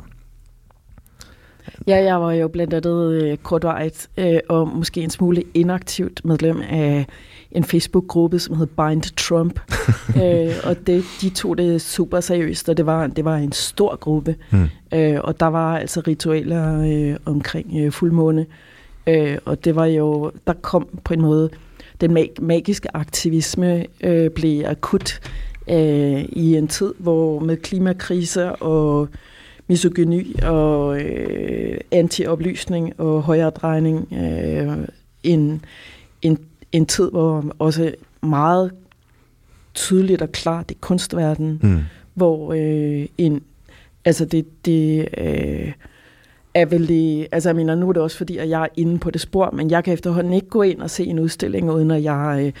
Ja, 1.86 1.96
jeg 1.96 2.20
var 2.20 2.32
jo 2.32 2.48
blandt 2.48 2.74
andet 2.74 3.42
kortvarigt 3.42 4.10
og 4.48 4.68
måske 4.68 5.00
en 5.00 5.10
smule 5.10 5.42
inaktivt 5.54 6.24
medlem 6.24 6.62
af 6.70 7.06
en 7.52 7.64
Facebook-gruppe, 7.64 8.38
som 8.38 8.56
hed 8.56 8.66
Bind 8.66 9.16
Trump. 9.16 9.60
øh, 10.22 10.54
og 10.64 10.86
det, 10.86 11.04
de 11.20 11.30
tog 11.30 11.58
det 11.58 11.82
super 11.82 12.20
seriøst, 12.20 12.68
og 12.68 12.76
det 12.76 12.86
var, 12.86 13.06
det 13.06 13.24
var 13.24 13.36
en 13.36 13.52
stor 13.52 13.96
gruppe. 13.96 14.36
Mm. 14.50 14.68
Øh, 14.94 15.20
og 15.24 15.40
der 15.40 15.46
var 15.46 15.78
altså 15.78 16.02
ritualer 16.06 16.82
øh, 16.82 17.16
omkring 17.24 17.72
øh, 17.76 17.92
fuldmåne. 17.92 18.46
Øh, 19.06 19.38
og 19.44 19.64
det 19.64 19.76
var 19.76 19.86
jo, 19.86 20.32
der 20.46 20.52
kom 20.52 20.88
på 21.04 21.14
en 21.14 21.20
måde, 21.20 21.50
den 22.00 22.12
mag- 22.12 22.42
magiske 22.42 22.96
aktivisme 22.96 23.86
øh, 24.00 24.30
blev 24.30 24.64
akut 24.66 25.20
øh, 25.70 26.24
i 26.24 26.56
en 26.56 26.68
tid, 26.68 26.94
hvor 26.98 27.40
med 27.40 27.56
klimakriser 27.56 28.48
og 28.48 29.08
misogyni 29.68 30.34
og 30.42 31.00
øh, 31.00 31.78
antioplysning 31.90 33.00
og 33.00 33.22
højere 33.22 33.50
drejning 33.50 34.12
øh, 34.12 34.78
en, 35.22 35.64
en 36.22 36.38
en 36.72 36.86
tid, 36.86 37.10
hvor 37.10 37.44
også 37.58 37.94
meget 38.22 38.70
tydeligt 39.74 40.22
og 40.22 40.32
klart 40.32 40.70
i 40.70 40.76
kunstverden, 40.80 41.60
mm. 41.62 41.78
hvor 42.14 42.52
øh, 42.52 43.06
en, 43.18 43.42
altså 44.04 44.24
det, 44.24 44.46
det 44.64 45.08
øh, 45.18 45.72
er 46.54 46.66
vel 46.66 46.88
det, 46.88 47.28
altså 47.32 47.48
jeg 47.48 47.56
mener, 47.56 47.74
nu 47.74 47.88
er 47.88 47.92
det 47.92 48.02
også 48.02 48.16
fordi, 48.16 48.36
at 48.36 48.48
jeg 48.48 48.62
er 48.62 48.68
inde 48.76 48.98
på 48.98 49.10
det 49.10 49.20
spor, 49.20 49.50
men 49.50 49.70
jeg 49.70 49.84
kan 49.84 49.94
efterhånden 49.94 50.32
ikke 50.32 50.48
gå 50.48 50.62
ind 50.62 50.80
og 50.80 50.90
se 50.90 51.04
en 51.04 51.18
udstilling, 51.18 51.70
uden 51.70 51.90
at 51.90 52.02
jeg 52.02 52.52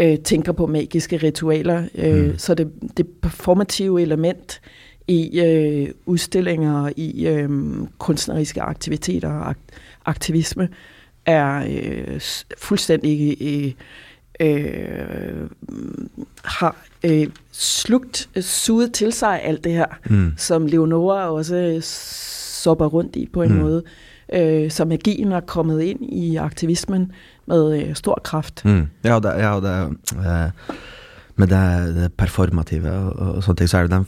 øh, 0.00 0.12
øh, 0.12 0.18
tænker 0.18 0.52
på 0.52 0.66
magiske 0.66 1.16
ritualer. 1.16 1.84
Øh, 1.94 2.24
mm. 2.24 2.38
Så 2.38 2.54
det, 2.54 2.72
det 2.96 3.06
performative 3.22 4.02
element 4.02 4.60
i 5.08 5.40
øh, 5.40 5.88
udstillinger, 6.06 6.90
i 6.96 7.26
øh, 7.26 7.50
kunstneriske 7.98 8.62
aktiviteter 8.62 9.30
og 9.30 9.54
aktivisme, 10.04 10.68
er 11.26 11.64
øh, 11.68 12.20
fuldstændig 12.58 13.36
øh, 13.40 13.72
øh, 14.40 15.48
har 16.44 16.76
øh, 17.04 17.26
slugt, 17.52 18.28
øh, 18.36 18.42
suget 18.42 18.92
til 18.92 19.12
sig 19.12 19.42
alt 19.42 19.64
det 19.64 19.72
her, 19.72 19.86
mm. 20.06 20.32
som 20.36 20.66
Leonora 20.66 21.30
også 21.30 21.78
sopper 22.62 22.86
rundt 22.86 23.16
i 23.16 23.28
på 23.32 23.42
en 23.42 23.52
mm. 23.52 23.58
måde. 23.58 23.82
Øh, 24.34 24.70
så 24.70 24.84
magien 24.84 25.32
er 25.32 25.40
kommet 25.40 25.82
ind 25.82 26.12
i 26.12 26.36
aktivismen 26.36 27.12
med 27.46 27.82
øh, 27.82 27.94
stor 27.94 28.20
kraft. 28.24 28.64
Mm. 28.64 28.86
Ja, 29.04 29.18
det, 29.18 29.28
ja, 29.28 29.60
det 29.60 29.96
øh, 30.16 30.50
med 31.36 31.46
det, 31.46 31.94
det 31.94 32.12
performative 32.12 32.90
og, 32.90 33.34
og 33.34 33.42
sånne 33.42 33.56
ting, 33.56 33.68
så 33.68 33.78
er 33.78 33.82
det 33.82 33.90
den 33.90 34.06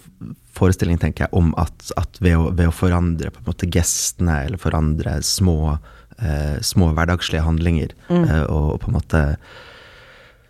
forestillingen, 0.55 1.03
tenker 1.03 1.27
jeg, 1.27 1.35
om 1.37 1.53
at, 1.61 1.91
at 2.01 2.21
ved, 2.23 2.39
å, 2.39 2.49
ved 2.55 2.71
å 2.71 2.75
forandre 2.75 3.33
på 3.35 3.43
en 3.43 3.51
måte 3.51 3.69
gestene, 3.71 4.45
eller 4.47 4.61
forandre 4.61 5.19
små 5.27 5.77
eh, 6.19 6.61
små 6.61 6.93
hverdagslige 6.95 7.45
handlinger, 7.45 7.95
mm. 8.09 8.25
eh, 8.25 8.43
og, 8.43 8.75
og, 8.75 8.81
på 8.83 8.91
en 8.91 8.99
måte 8.99 9.23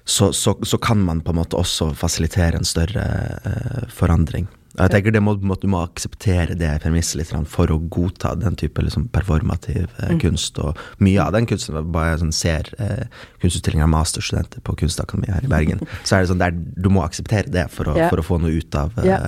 så, 0.05 0.33
så, 0.37 0.59
så, 0.63 0.79
kan 0.79 1.01
man 1.01 1.23
på 1.25 1.33
en 1.33 1.41
måte 1.41 1.57
også 1.57 1.95
fasilitere 1.97 2.59
en 2.61 2.67
større 2.69 3.05
uh, 3.41 3.87
forandring. 3.89 4.45
Jeg 4.75 4.91
tenker 4.91 5.15
det 5.15 5.23
må, 5.23 5.37
Du 5.39 5.69
må 5.71 5.85
akseptere 5.85 6.57
det 6.59 6.71
premisset 6.83 7.21
litt 7.21 7.33
for 7.51 7.71
å 7.71 7.79
godta 7.79 8.35
den 8.39 8.57
type 8.59 8.83
liksom, 8.83 9.07
performativ 9.15 9.87
uh, 10.01 10.11
mm. 10.15 10.21
kunst. 10.23 10.59
Og 10.59 10.79
mye 11.05 11.23
av 11.23 11.35
den 11.37 11.49
kunsten 11.51 11.79
Bare 11.95 12.19
sånn, 12.21 12.35
ser 12.35 12.71
uh, 12.81 13.07
kunstutstillinger 13.43 13.87
av 13.87 13.93
masterstudenter 13.95 14.65
på 14.67 14.77
Kunstakademiet 14.83 15.37
her 15.37 15.47
i 15.47 15.53
Bergen, 15.53 15.85
så 16.07 16.17
er 16.17 16.25
det 16.25 16.33
sånn 16.33 16.43
der 16.43 16.55
du 16.55 16.91
må 16.93 17.05
akseptere 17.07 17.53
det 17.55 17.69
for 17.75 17.93
å, 17.93 17.99
ja. 17.99 18.11
for 18.13 18.23
å 18.23 18.27
få 18.27 18.41
noe 18.43 18.59
ut 18.59 18.79
av, 18.79 18.95
ja. 19.07 19.21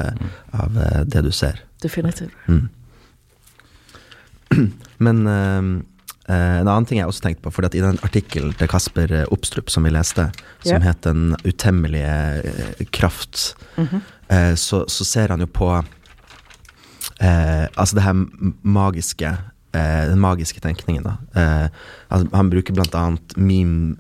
av 0.57 0.81
det 1.07 1.23
du 1.27 1.33
ser. 1.35 1.63
Definitivt. 1.83 2.35
Mm. 2.51 2.67
Men 5.05 5.85
Uh, 6.27 6.59
en 6.59 6.67
annen 6.67 6.87
ting 6.89 6.99
jeg 6.99 7.07
også 7.07 7.23
tenkte 7.23 7.45
på, 7.45 7.53
at 7.63 7.75
i 7.79 7.83
den 7.85 8.01
artikkelen 8.03 8.55
til 8.59 8.67
Kasper 8.67 9.13
eh, 9.15 9.29
Oppstrup 9.31 9.71
som 9.71 9.85
vi 9.87 9.93
leste, 9.95 10.25
som 10.65 10.83
yeah. 10.83 10.89
het 10.89 11.05
'Den 11.07 11.37
utemmelige 11.47 12.43
kraft', 12.91 13.55
mm 13.77 13.87
-hmm. 13.87 14.01
Uh, 14.33 14.55
så, 14.55 14.85
så, 14.89 15.05
ser 15.05 15.35
han 15.35 15.45
jo 15.45 15.47
på 15.47 15.71
Altså 17.17 17.97
det 17.97 18.03
her 18.05 18.13
magiske 18.63 19.31
den 20.11 20.21
magiske 20.21 20.61
tenkningen. 20.61 21.05
da. 21.05 21.17
Altså 22.09 22.29
han 22.33 22.51
bruker 22.53 22.75
blant 22.77 22.95
annet 22.97 23.37
meme, 23.37 23.97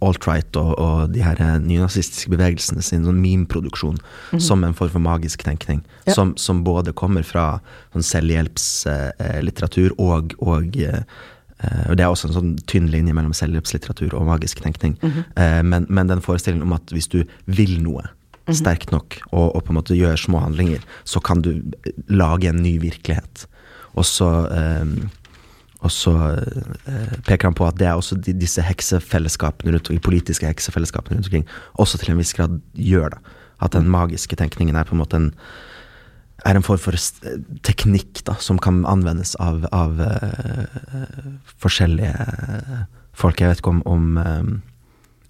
alt-right 0.00 0.56
og, 0.56 0.78
og, 0.78 1.12
de 1.12 1.22
her 1.24 1.58
nynazistiske 1.60 2.30
bevegelsene 2.32 2.82
sin 2.84 3.04
sånn 3.04 3.20
meme-produksjon 3.20 3.98
mm 3.98 4.04
-hmm. 4.30 4.40
som 4.40 4.64
en 4.64 4.74
form 4.74 4.90
for 4.90 5.00
magisk 5.00 5.42
tenkning. 5.44 5.82
Yeah. 6.06 6.14
Som, 6.14 6.36
som, 6.36 6.64
både 6.64 6.92
kommer 6.92 7.22
fra 7.22 7.60
sånn 7.92 8.02
selvhjelpslitteratur 8.02 9.90
og, 9.98 10.34
og 10.38 10.76
og 11.88 11.96
Det 11.96 12.04
er 12.04 12.08
også 12.08 12.28
en 12.28 12.34
sånn 12.34 12.58
tynn 12.66 12.90
linje 12.90 13.14
mellom 13.14 13.32
selvhjelpslitteratur 13.32 14.14
og 14.14 14.26
magisk 14.26 14.60
tenkning. 14.60 14.98
Mm 15.02 15.10
-hmm. 15.10 15.62
men, 15.62 15.86
men, 15.88 16.06
den 16.06 16.20
forestillingen 16.20 16.66
om 16.66 16.72
at 16.72 16.90
hvis 16.90 17.08
du 17.08 17.24
vil 17.46 17.82
noe 17.82 18.02
mm 18.46 18.52
-hmm. 18.52 18.60
sterkt 18.60 18.92
nok, 18.92 19.20
og, 19.32 19.56
og, 19.56 19.64
på 19.64 19.72
en 19.72 19.78
måte 19.80 19.96
gjør 19.96 20.16
små 20.16 20.38
handlinger, 20.38 20.80
så 21.04 21.20
kan 21.20 21.42
du 21.42 21.62
lage 22.08 22.48
en 22.48 22.62
ny 22.62 22.80
virkelighet. 22.80 23.46
Og 23.94 24.04
så, 24.04 24.48
um, 24.82 25.10
og 25.80 25.90
så 25.90 26.10
uh, 26.88 27.18
peker 27.26 27.48
han 27.48 27.54
på 27.54 27.66
at 27.66 27.78
det 27.78 27.86
er 27.86 27.94
også 27.94 28.14
de, 28.14 28.32
disse 28.32 28.62
heksefellesskapene 28.62 29.72
rundt, 29.72 29.88
de 29.88 29.98
politiske 29.98 30.46
heksefellesskapene 30.46 31.16
rundt 31.16 31.26
omkring 31.26 31.46
også 31.74 31.98
til 31.98 32.10
en 32.10 32.18
viss 32.18 32.34
grad 32.34 32.60
gjør 32.74 33.08
det. 33.08 33.18
At 33.62 33.72
den 33.72 33.88
magiske 33.88 34.36
tenkningen 34.36 34.76
er 34.76 34.84
på 34.84 34.94
en 34.94 34.98
måte 34.98 35.16
en 35.16 35.34
er 36.44 36.58
en 36.58 36.62
form 36.62 36.78
for 36.78 36.96
teknikk 37.62 38.24
da, 38.26 38.34
som 38.42 38.58
kan 38.58 38.82
anvendes 38.84 39.34
av, 39.40 39.64
av 39.72 40.00
uh, 40.00 40.66
forskjellige 41.62 42.84
folk. 43.16 43.40
Jeg 43.40 43.48
vet 43.48 43.62
ikke 43.62 43.70
om, 43.70 43.82
om 43.86 44.18
uh, 44.18 44.42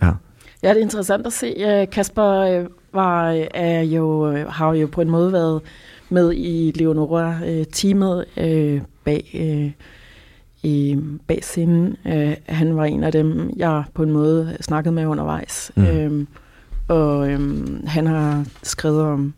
ja. 0.00 0.16
Ja, 0.62 0.72
det 0.72 0.80
er 0.80 0.82
interessant 0.86 1.26
at 1.28 1.36
se. 1.36 1.52
Kasper 1.92 2.66
var, 2.94 3.46
er 3.54 3.82
jo, 3.82 4.36
har 4.48 4.74
jo 4.74 4.86
på 4.86 5.00
en 5.00 5.10
måde 5.10 5.32
været 5.32 5.62
med 6.08 6.32
i 6.32 6.72
Leonora-teamet 6.74 8.24
øh, 8.36 8.80
bag, 9.04 9.30
øh, 9.34 9.70
i, 10.62 10.98
bag 11.26 11.44
scenen. 11.44 11.96
Øh, 12.06 12.36
han 12.46 12.76
var 12.76 12.84
en 12.84 13.04
af 13.04 13.12
dem, 13.12 13.50
jeg 13.56 13.84
på 13.94 14.02
en 14.02 14.10
måde 14.10 14.56
snakkede 14.60 14.94
med 14.94 15.06
undervejs. 15.06 15.72
Mm. 15.76 15.84
Øh, 15.84 16.26
og 16.88 17.30
øh, 17.30 17.40
han 17.86 18.06
har 18.06 18.44
skrevet 18.62 19.02
om 19.02 19.34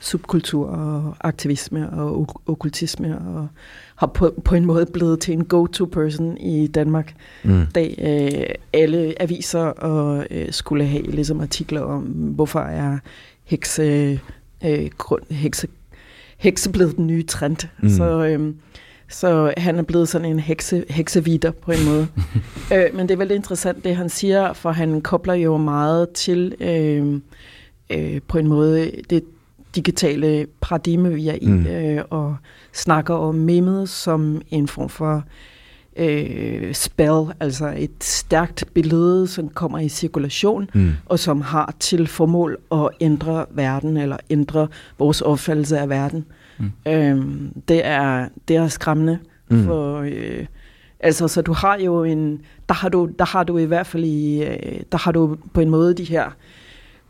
subkultur 0.00 0.66
og 0.66 1.16
aktivisme 1.20 1.90
og 1.90 2.28
okkultisme, 2.46 3.18
og 3.18 3.48
har 3.96 4.06
på, 4.06 4.34
på 4.44 4.54
en 4.54 4.64
måde 4.64 4.86
blevet 4.86 5.20
til 5.20 5.34
en 5.34 5.44
go-to-person 5.44 6.38
i 6.38 6.66
Danmark, 6.66 7.14
mm. 7.44 7.66
da 7.74 7.88
øh, 7.98 8.46
alle 8.72 9.22
aviser 9.22 9.60
og 9.60 10.26
øh, 10.30 10.52
skulle 10.52 10.86
have 10.86 11.02
ligesom 11.02 11.40
artikler 11.40 11.80
om, 11.80 12.02
hvorfor 12.02 12.60
er 12.60 12.98
hekse, 13.44 14.20
øh, 14.64 14.90
grund, 14.98 15.22
hekse, 15.30 15.68
hekse 16.38 16.70
blevet 16.70 16.96
den 16.96 17.06
nye 17.06 17.22
trend. 17.22 17.68
Mm. 17.82 17.88
Så, 17.88 18.24
øh, 18.24 18.54
så 19.08 19.54
han 19.56 19.78
er 19.78 19.82
blevet 19.82 20.08
sådan 20.08 20.30
en 20.30 20.40
hekse, 20.40 20.84
heksevider 20.90 21.50
på 21.50 21.72
en 21.72 21.84
måde. 21.84 22.08
øh, 22.74 22.94
men 22.94 23.08
det 23.08 23.14
er 23.14 23.18
veldig 23.18 23.34
interessant, 23.34 23.84
det 23.84 23.96
han 23.96 24.08
siger, 24.08 24.52
for 24.52 24.70
han 24.70 25.00
kobler 25.00 25.34
jo 25.34 25.56
meget 25.56 26.10
til 26.10 26.54
øh, 26.60 27.20
øh, 27.90 28.20
på 28.28 28.38
en 28.38 28.46
måde 28.46 28.90
det 29.10 29.24
digitale 29.76 30.46
paradigme, 30.60 31.14
vi 31.14 31.28
er 31.28 31.38
i, 31.40 31.46
mm. 31.46 31.66
øh, 31.66 32.04
og 32.10 32.36
snakker 32.72 33.14
om 33.14 33.34
memet 33.34 33.88
som 33.88 34.42
en 34.50 34.68
form 34.68 34.88
for 34.88 35.24
øh, 35.96 36.74
spell, 36.74 37.34
altså 37.40 37.74
et 37.76 38.04
stærkt 38.04 38.64
billede, 38.74 39.26
som 39.26 39.48
kommer 39.48 39.78
i 39.78 39.88
cirkulation, 39.88 40.70
mm. 40.74 40.92
og 41.06 41.18
som 41.18 41.40
har 41.40 41.74
til 41.80 42.06
formål 42.06 42.56
at 42.72 42.88
ændre 43.00 43.46
verden, 43.50 43.96
eller 43.96 44.16
ændre 44.30 44.68
vores 44.98 45.20
opfattelse 45.20 45.78
af 45.78 45.88
verden. 45.88 46.24
Mm. 46.58 46.72
Øh, 46.88 47.24
det, 47.68 47.86
er, 47.86 48.28
det 48.48 48.56
er 48.56 48.68
skræmmende, 48.68 49.18
mm. 49.48 49.64
for... 49.64 50.00
Øh, 50.00 50.46
Altså, 51.00 51.28
så 51.28 51.42
du 51.42 51.52
har 51.52 51.78
jo 51.78 52.04
en, 52.04 52.40
der 52.68 52.74
har 52.74 52.88
du, 52.88 53.08
der 53.18 53.24
har 53.24 53.44
du 53.44 53.58
i 53.58 53.64
hvert 53.64 53.86
fald 53.86 54.04
i, 54.04 54.42
øh, 54.42 54.80
der 54.92 54.98
har 54.98 55.12
du 55.12 55.36
på 55.54 55.60
en 55.60 55.70
måde 55.70 55.94
de 55.94 56.04
her 56.04 56.36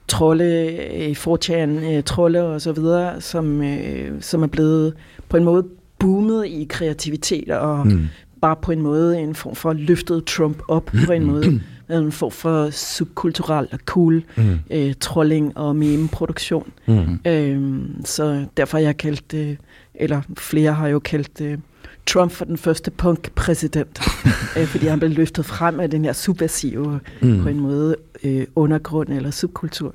trolde, 0.09 0.79
øh, 0.97 1.17
fortjan, 1.17 1.95
øh, 1.95 2.03
trolde 2.03 2.43
og 2.43 2.61
så 2.61 2.73
videre, 2.73 3.21
som, 3.21 3.63
øh, 3.63 4.13
som 4.21 4.43
er 4.43 4.47
blevet 4.47 4.95
på 5.29 5.37
en 5.37 5.45
måde 5.45 5.67
boomet 5.99 6.47
i 6.47 6.67
kreativitet 6.69 7.51
og 7.51 7.87
mm. 7.87 8.07
bare 8.41 8.57
på 8.63 8.73
en 8.73 8.83
måde 8.83 9.21
en 9.21 9.35
form 9.35 9.55
for 9.55 9.73
løftet 9.73 10.25
Trump 10.25 10.63
op 10.69 10.91
på 11.07 11.13
en 11.13 11.25
måde. 11.25 11.61
en 11.91 12.13
form 12.13 12.31
for 12.31 12.71
subkulturel 12.71 13.69
og 13.73 13.79
cool 13.85 14.23
mm. 14.37 14.59
øh, 14.71 14.95
trolling 15.01 15.59
og 15.59 15.77
meme-produktion. 15.77 16.73
Mm. 16.87 17.21
Øhm, 17.27 18.05
så 18.05 18.45
derfor 18.57 18.79
har 18.79 18.85
jeg 18.85 18.97
kaldt 18.97 19.33
det, 19.33 19.59
eller 19.95 20.23
flere 20.39 20.73
har 20.73 20.89
jo 20.89 20.99
kaldt 20.99 21.39
det, 21.39 21.61
Trump 22.07 22.33
for 22.33 22.45
den 22.45 22.59
første 22.59 22.91
punk-præsident, 22.91 24.01
øh, 24.57 24.67
fordi 24.67 24.87
han 24.87 24.99
blev 24.99 25.11
løftet 25.11 25.45
frem 25.45 25.81
af 25.81 25.91
den 25.91 26.05
her 26.05 26.13
subversive, 26.13 27.01
mm. 27.23 27.43
på 27.43 27.49
en 27.49 27.61
måde, 27.61 27.97
øh, 28.25 28.47
undergrund 28.57 29.09
eller 29.09 29.31
subkultur. 29.31 29.95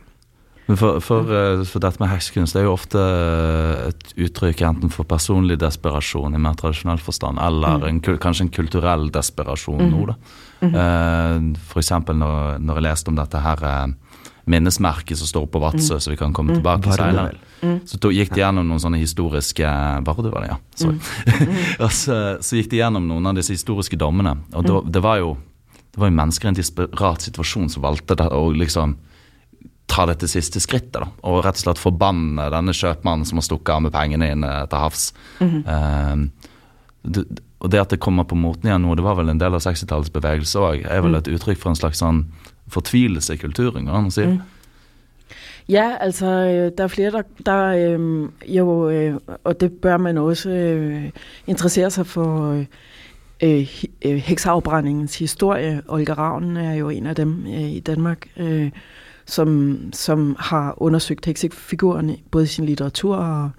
Men 0.68 0.78
for, 0.78 1.00
for, 1.00 1.20
uh, 1.20 1.66
for, 1.68 1.80
dette 1.84 2.00
med 2.00 2.08
heksekunst 2.08 2.56
er 2.56 2.62
jo 2.64 2.72
ofte 2.72 3.00
et 3.90 4.14
uttrykk 4.24 4.62
enten 4.62 4.94
for 4.94 5.04
personlig 5.04 5.58
desperasjon 5.60 6.38
i 6.38 6.40
mer 6.40 6.54
tradisjonell 6.60 7.02
forstand, 7.02 7.42
eller 7.44 7.82
mm. 7.82 7.88
en, 7.90 8.00
kanskje 8.24 8.46
en 8.46 8.54
kulturell 8.56 9.10
desperasjon 9.14 9.82
mm. 9.82 9.92
nå. 9.92 10.06
da. 10.12 10.16
Mm. 10.62 10.78
Uh, 10.78 11.58
for 11.74 11.82
eksempel 11.82 12.16
når, 12.16 12.62
når, 12.62 12.80
jeg 12.80 12.88
leste 12.88 13.10
om 13.10 13.18
dette 13.18 13.42
her 13.42 13.66
uh, 13.66 14.11
minnesmerket 14.50 15.18
som 15.18 15.28
står 15.28 15.46
på 15.52 15.60
Vadsø, 15.62 15.94
mm. 15.98 16.02
så 16.02 16.12
vi 16.12 16.18
kan 16.18 16.34
komme 16.34 16.54
mm. 16.54 16.60
tilbake 16.60 16.88
til 16.88 16.98
senere. 16.98 17.36
Mm. 17.62 17.78
Så 17.86 18.00
to, 18.02 18.10
gikk 18.16 18.34
de 18.34 18.42
gjennom 18.42 18.66
noen 18.66 18.82
sånne 18.82 18.98
historiske 18.98 19.70
Bardu 20.06 20.32
var 20.32 20.46
det, 20.46 20.56
ja. 20.56 20.58
Sorry. 20.82 20.98
Mm. 20.98 21.62
og 21.86 21.94
så, 21.94 22.18
så, 22.42 22.58
gikk 22.58 22.72
de 22.74 22.82
gjennom 22.82 23.06
noen 23.10 23.32
av 23.32 23.38
disse 23.38 23.54
historiske 23.54 24.00
dommene. 24.02 24.36
Og 24.58 24.66
da, 24.68 24.82
det 24.98 25.04
var 25.06 25.22
jo 25.22 25.36
det 25.92 26.00
var 26.00 26.08
jo 26.08 26.16
mennesker 26.16 26.48
i 26.48 26.52
en 26.54 26.56
desperat 26.56 27.24
situasjon 27.26 27.70
som 27.70 27.84
valgte 27.84 28.16
det, 28.16 28.30
å 28.32 28.46
liksom 28.56 28.96
ta 29.92 30.06
dette 30.08 30.30
siste 30.32 30.62
skrittet. 30.64 31.02
da, 31.02 31.10
Og 31.28 31.42
rett 31.44 31.60
og 31.60 31.66
slett 31.66 31.82
forbanne 31.82 32.48
denne 32.54 32.76
kjøpmannen 32.76 33.28
som 33.28 33.42
har 33.42 33.48
stukket 33.48 33.74
av 33.76 33.82
med 33.84 33.92
pengene 33.92 34.32
inn 34.32 34.46
uh, 34.48 34.64
til 34.72 34.80
havs. 34.80 35.14
Mm 35.40 35.50
-hmm. 35.52 35.64
uh, 35.68 36.52
det, 37.04 37.26
og 37.60 37.70
det 37.70 37.82
at 37.82 37.90
det 37.90 38.00
kommer 38.00 38.24
på 38.24 38.36
moten 38.36 38.70
igjen 38.70 38.82
nå, 38.82 38.96
det 38.96 39.04
var 39.04 39.16
vel 39.16 39.30
en 39.30 39.38
del 39.38 39.54
av 39.54 39.62
60-tallets 39.62 40.14
bevegelse 40.14 40.60
òg, 40.60 40.86
er 40.86 41.02
vel 41.02 41.12
mm. 41.12 41.20
et 41.20 41.28
uttrykk 41.28 41.60
for 41.62 41.70
en 41.70 41.76
slags 41.76 42.02
sånn 42.02 42.26
fortvilelse 42.72 43.34
i 43.34 43.38
kulturen, 43.38 43.86
kan 43.86 44.02
man 44.02 44.12
sige. 44.12 44.28
Mm. 44.28 44.40
Ja, 45.70 45.98
altså, 46.00 46.26
øh, 46.26 46.72
der 46.78 46.84
er 46.84 46.88
flere, 46.88 47.12
der, 47.12 47.22
der 47.46 47.66
øh, 47.66 48.30
jo, 48.48 48.90
øh, 48.90 49.16
og 49.44 49.62
det 49.62 49.72
bør 49.72 49.98
man 49.98 50.18
også 50.18 50.50
øh, 50.50 51.10
interessere 51.48 51.92
sig 51.92 52.06
for, 52.06 52.52
øh, 52.52 52.66
øh, 53.44 53.84
øh 54.06 54.16
heksafbrændingens 54.16 55.20
historie. 55.20 55.82
Olga 55.88 56.14
Ravn 56.14 56.58
er 56.58 56.74
jo 56.74 56.90
en 56.90 57.06
af 57.06 57.16
dem 57.16 57.46
øh, 57.48 57.72
i 57.72 57.80
Danmark, 57.80 58.28
øh, 58.38 58.72
som, 59.26 59.80
som 59.94 60.36
har 60.40 60.74
undersøgt 60.78 61.26
heksefiguren 61.26 62.18
både 62.32 62.44
i 62.44 62.48
sin 62.48 62.66
litteratur 62.66 63.16
og 63.16 63.50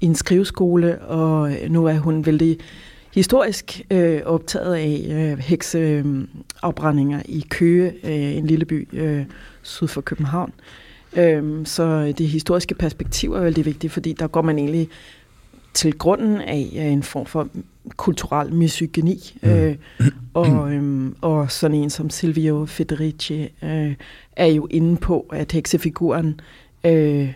i 0.00 0.06
en 0.06 0.14
skriveskole, 0.14 0.98
og 0.98 1.52
nu 1.68 1.86
er 1.86 1.98
hun 1.98 2.26
vældig 2.26 2.58
historisk 3.14 3.82
øh, 3.90 4.20
optaget 4.24 4.74
af 4.74 5.06
øh, 5.10 5.38
hekseafbrændinger 5.38 7.22
i 7.24 7.46
Køge, 7.48 7.92
øh, 8.04 8.36
en 8.36 8.46
lille 8.46 8.64
by 8.64 8.88
øh, 8.92 9.24
syd 9.62 9.86
for 9.86 10.00
København. 10.00 10.52
Øh, 11.16 11.66
så 11.66 12.12
det 12.18 12.28
historiske 12.28 12.74
perspektiv 12.74 13.32
er 13.32 13.40
vældig 13.40 13.64
vigtigt, 13.64 13.92
fordi 13.92 14.12
der 14.12 14.26
går 14.26 14.42
man 14.42 14.58
egentlig 14.58 14.88
til 15.74 15.98
grunden 15.98 16.40
af 16.40 16.70
en 16.74 17.02
form 17.02 17.26
for 17.26 17.48
kulturel 17.96 18.52
misogyni. 18.52 19.38
Mm. 19.42 19.50
Øh, 19.50 19.76
og, 20.34 20.72
øhm, 20.72 21.16
og 21.20 21.50
sådan 21.50 21.76
en 21.76 21.90
som 21.90 22.10
Silvio 22.10 22.66
Federici 22.66 23.42
øh, 23.62 23.94
er 24.36 24.46
jo 24.46 24.66
inde 24.70 24.96
på, 24.96 25.26
at 25.32 25.52
heksefiguren 25.52 26.40
øh, 26.84 27.32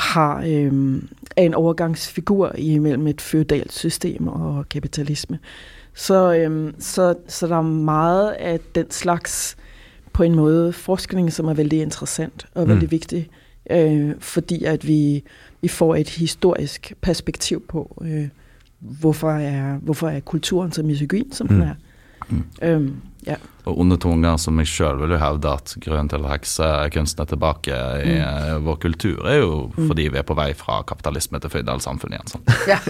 har 0.00 0.44
øh, 0.46 1.02
er 1.36 1.42
en 1.42 1.54
overgangsfigur 1.54 2.52
imellem 2.58 3.06
et 3.06 3.20
feudalt 3.20 3.72
system 3.72 4.28
og 4.28 4.68
kapitalisme. 4.68 5.38
Så, 5.94 6.34
øh, 6.34 6.72
så, 6.78 7.14
så 7.28 7.46
der 7.46 7.56
er 7.56 7.62
meget 7.62 8.30
af 8.30 8.60
den 8.74 8.90
slags 8.90 9.56
på 10.12 10.22
en 10.22 10.34
måde 10.34 10.72
forskning, 10.72 11.32
som 11.32 11.46
er 11.46 11.54
veldig 11.54 11.80
interessant 11.80 12.46
og 12.54 12.68
mm. 12.68 12.90
vigtig, 12.90 13.28
øh, 13.70 14.14
fordi 14.18 14.64
at 14.64 14.86
vi, 14.86 15.24
vi 15.62 15.68
får 15.68 15.96
et 15.96 16.08
historisk 16.08 16.92
perspektiv 17.00 17.66
på, 17.68 18.02
øh, 18.04 18.28
hvorfor, 18.78 19.30
er, 19.30 19.76
hvorfor 19.76 20.08
er 20.08 20.20
kulturen 20.20 20.72
så 20.72 20.82
misogyn, 20.82 21.30
som 21.32 21.46
mm. 21.50 21.54
den 21.54 21.62
er. 21.62 21.74
Mm. 22.28 22.76
Um, 22.76 22.96
ja. 23.26 23.36
Og 23.68 23.76
undertoner 23.82 24.38
som 24.40 24.56
jeg 24.62 24.70
sjøl 24.70 25.00
vil 25.02 25.12
jo 25.14 25.20
hevde 25.20 25.50
at 25.52 25.74
grunnen 25.84 26.08
til 26.08 26.24
at 26.24 26.32
heksekunsten 26.32 27.24
er 27.24 27.28
tilbake 27.28 27.80
i 28.00 28.14
mm. 28.16 28.64
vår 28.64 28.78
kultur, 28.86 29.20
er 29.28 29.40
jo 29.44 29.50
mm. 29.68 29.90
fordi 29.90 30.08
vi 30.08 30.20
er 30.20 30.26
på 30.26 30.36
vei 30.38 30.50
fra 30.56 30.80
kapitalisme 30.88 31.40
til 31.42 31.52
føydalsamfunn 31.52 32.16
igjen. 32.16 32.32
Sånn. 32.32 32.48
Ja. 32.70 32.80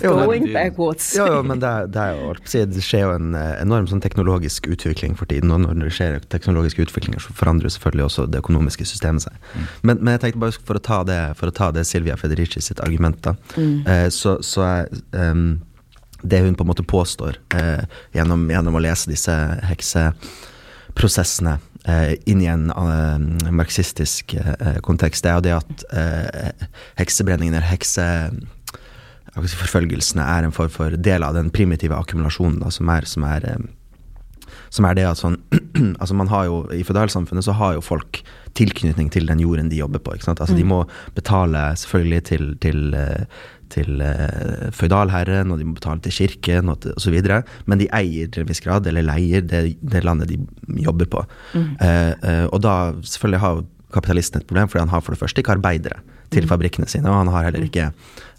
Going 0.00 0.48
backwards. 0.52 1.06
jo, 1.16 1.26
jo, 1.28 1.42
men 1.46 1.60
det, 1.62 1.70
det, 1.94 2.02
er 2.02 2.18
jo, 2.18 2.32
det 2.72 2.82
skjer 2.82 3.04
jo 3.04 3.12
en 3.14 3.36
eh, 3.38 3.52
enorm 3.60 3.86
sånn 3.90 4.02
teknologisk 4.02 4.66
utvikling 4.72 5.14
for 5.18 5.30
tiden. 5.30 5.52
Og 5.54 5.62
når 5.62 5.86
det 5.86 5.94
skjer 5.96 6.18
teknologiske 6.32 6.88
utviklinger, 6.88 7.22
så 7.22 7.36
forandrer 7.36 7.72
selvfølgelig 7.72 8.08
også 8.08 8.26
det 8.32 8.42
økonomiske 8.42 8.88
systemet 8.88 9.26
seg. 9.26 9.38
Mm. 9.52 9.68
Men, 9.82 10.00
men, 10.00 10.12
jeg 10.16 10.24
tenkte 10.24 10.42
bare 10.42 10.58
for 10.58 10.80
å 10.80 10.84
ta 10.90 11.02
det, 11.06 11.20
for 11.38 11.52
å 11.52 11.56
ta 11.56 11.70
det 11.76 11.86
Silvia 11.88 12.18
Federici 12.20 12.64
sitt 12.64 12.82
argument, 12.84 13.20
da, 13.26 13.36
mm. 13.54 13.78
eh, 13.86 14.08
så, 14.14 14.38
så 14.44 14.66
er 14.66 14.90
um, 15.12 15.48
det 16.28 16.40
hun 16.44 16.56
på 16.58 16.64
en 16.64 16.72
måte 16.72 16.86
påstår 16.86 17.32
eh, 17.54 17.82
gjennom, 18.16 18.50
gjennom, 18.50 18.74
å 18.76 18.82
lese 18.82 19.10
disse 19.10 19.34
hekseprosessene 19.70 21.54
eh, 21.84 22.12
inn 22.30 22.42
i 22.42 22.46
en 22.50 22.70
uh, 22.74 23.18
marxistisk 23.54 24.34
uh, 24.38 24.78
kontekst, 24.86 25.24
det 25.24 25.30
er 25.30 25.36
jo 25.38 25.46
det 25.46 25.54
at 25.56 25.72
uh, 25.92 26.50
heksebrenningen 27.00 27.54
eller 27.54 27.72
hekseforfølgelsene 27.72 30.24
er 30.36 30.42
en 30.46 30.56
form 30.56 30.72
for 30.72 30.90
del 30.96 31.22
av 31.26 31.32
den 31.38 31.50
primitive 31.54 31.94
akkumulasjonen 31.98 32.60
da, 32.64 32.68
som 32.74 32.86
er, 32.92 33.02
som 33.08 33.22
er 33.28 33.40
som 34.70 34.84
er 34.88 34.94
det 34.98 35.06
at 35.08 35.18
sånn 35.20 35.36
Altså, 36.00 36.14
man 36.16 36.30
har 36.32 36.44
jo 36.48 36.56
I 36.74 36.84
føydalsamfunnet 36.86 37.44
så 37.46 37.52
har 37.58 37.70
jo 37.76 37.82
folk 37.84 38.12
tilknytning 38.56 39.08
til 39.12 39.24
den 39.28 39.40
jorden 39.42 39.68
de 39.68 39.76
jobber 39.76 40.00
på. 40.00 40.10
Altså, 40.16 40.46
mm. 40.48 40.56
De 40.56 40.64
må 40.64 40.88
betale 41.12 41.76
selvfølgelig 41.76 42.22
til, 42.24 42.56
til 42.64 42.96
til 43.72 44.02
uh, 44.02 44.68
føydalherren, 44.74 45.52
og 45.52 45.60
de 45.60 45.66
må 45.68 45.76
betale 45.76 46.02
til 46.04 46.14
kirken 46.14 46.72
osv. 46.72 47.16
Men 47.66 47.80
de 47.80 47.88
eier 47.96 48.30
til 48.32 48.44
en 48.44 48.50
viss 48.50 48.62
grad, 48.64 48.86
eller 48.88 49.06
leier, 49.06 49.44
det, 49.44 49.62
det 49.80 50.04
landet 50.06 50.32
de 50.32 50.38
jobber 50.84 51.10
på. 51.12 51.24
Mm. 51.54 51.72
Uh, 51.80 52.12
uh, 52.26 52.44
og 52.50 52.60
da 52.64 52.76
selvfølgelig 53.02 53.42
har 53.44 53.64
kapitalisten 53.94 54.42
et 54.42 54.48
problem, 54.48 54.68
fordi 54.68 54.84
han 54.84 54.92
har 54.92 55.04
for 55.04 55.14
det 55.14 55.22
første 55.22 55.42
ikke 55.42 55.56
arbeidere 55.56 56.02
til 56.34 56.44
mm. 56.44 56.50
fabrikkene 56.50 56.90
sine, 56.90 57.10
og 57.10 57.24
han 57.24 57.32
har 57.34 57.48
heller 57.48 57.66
ikke 57.66 57.90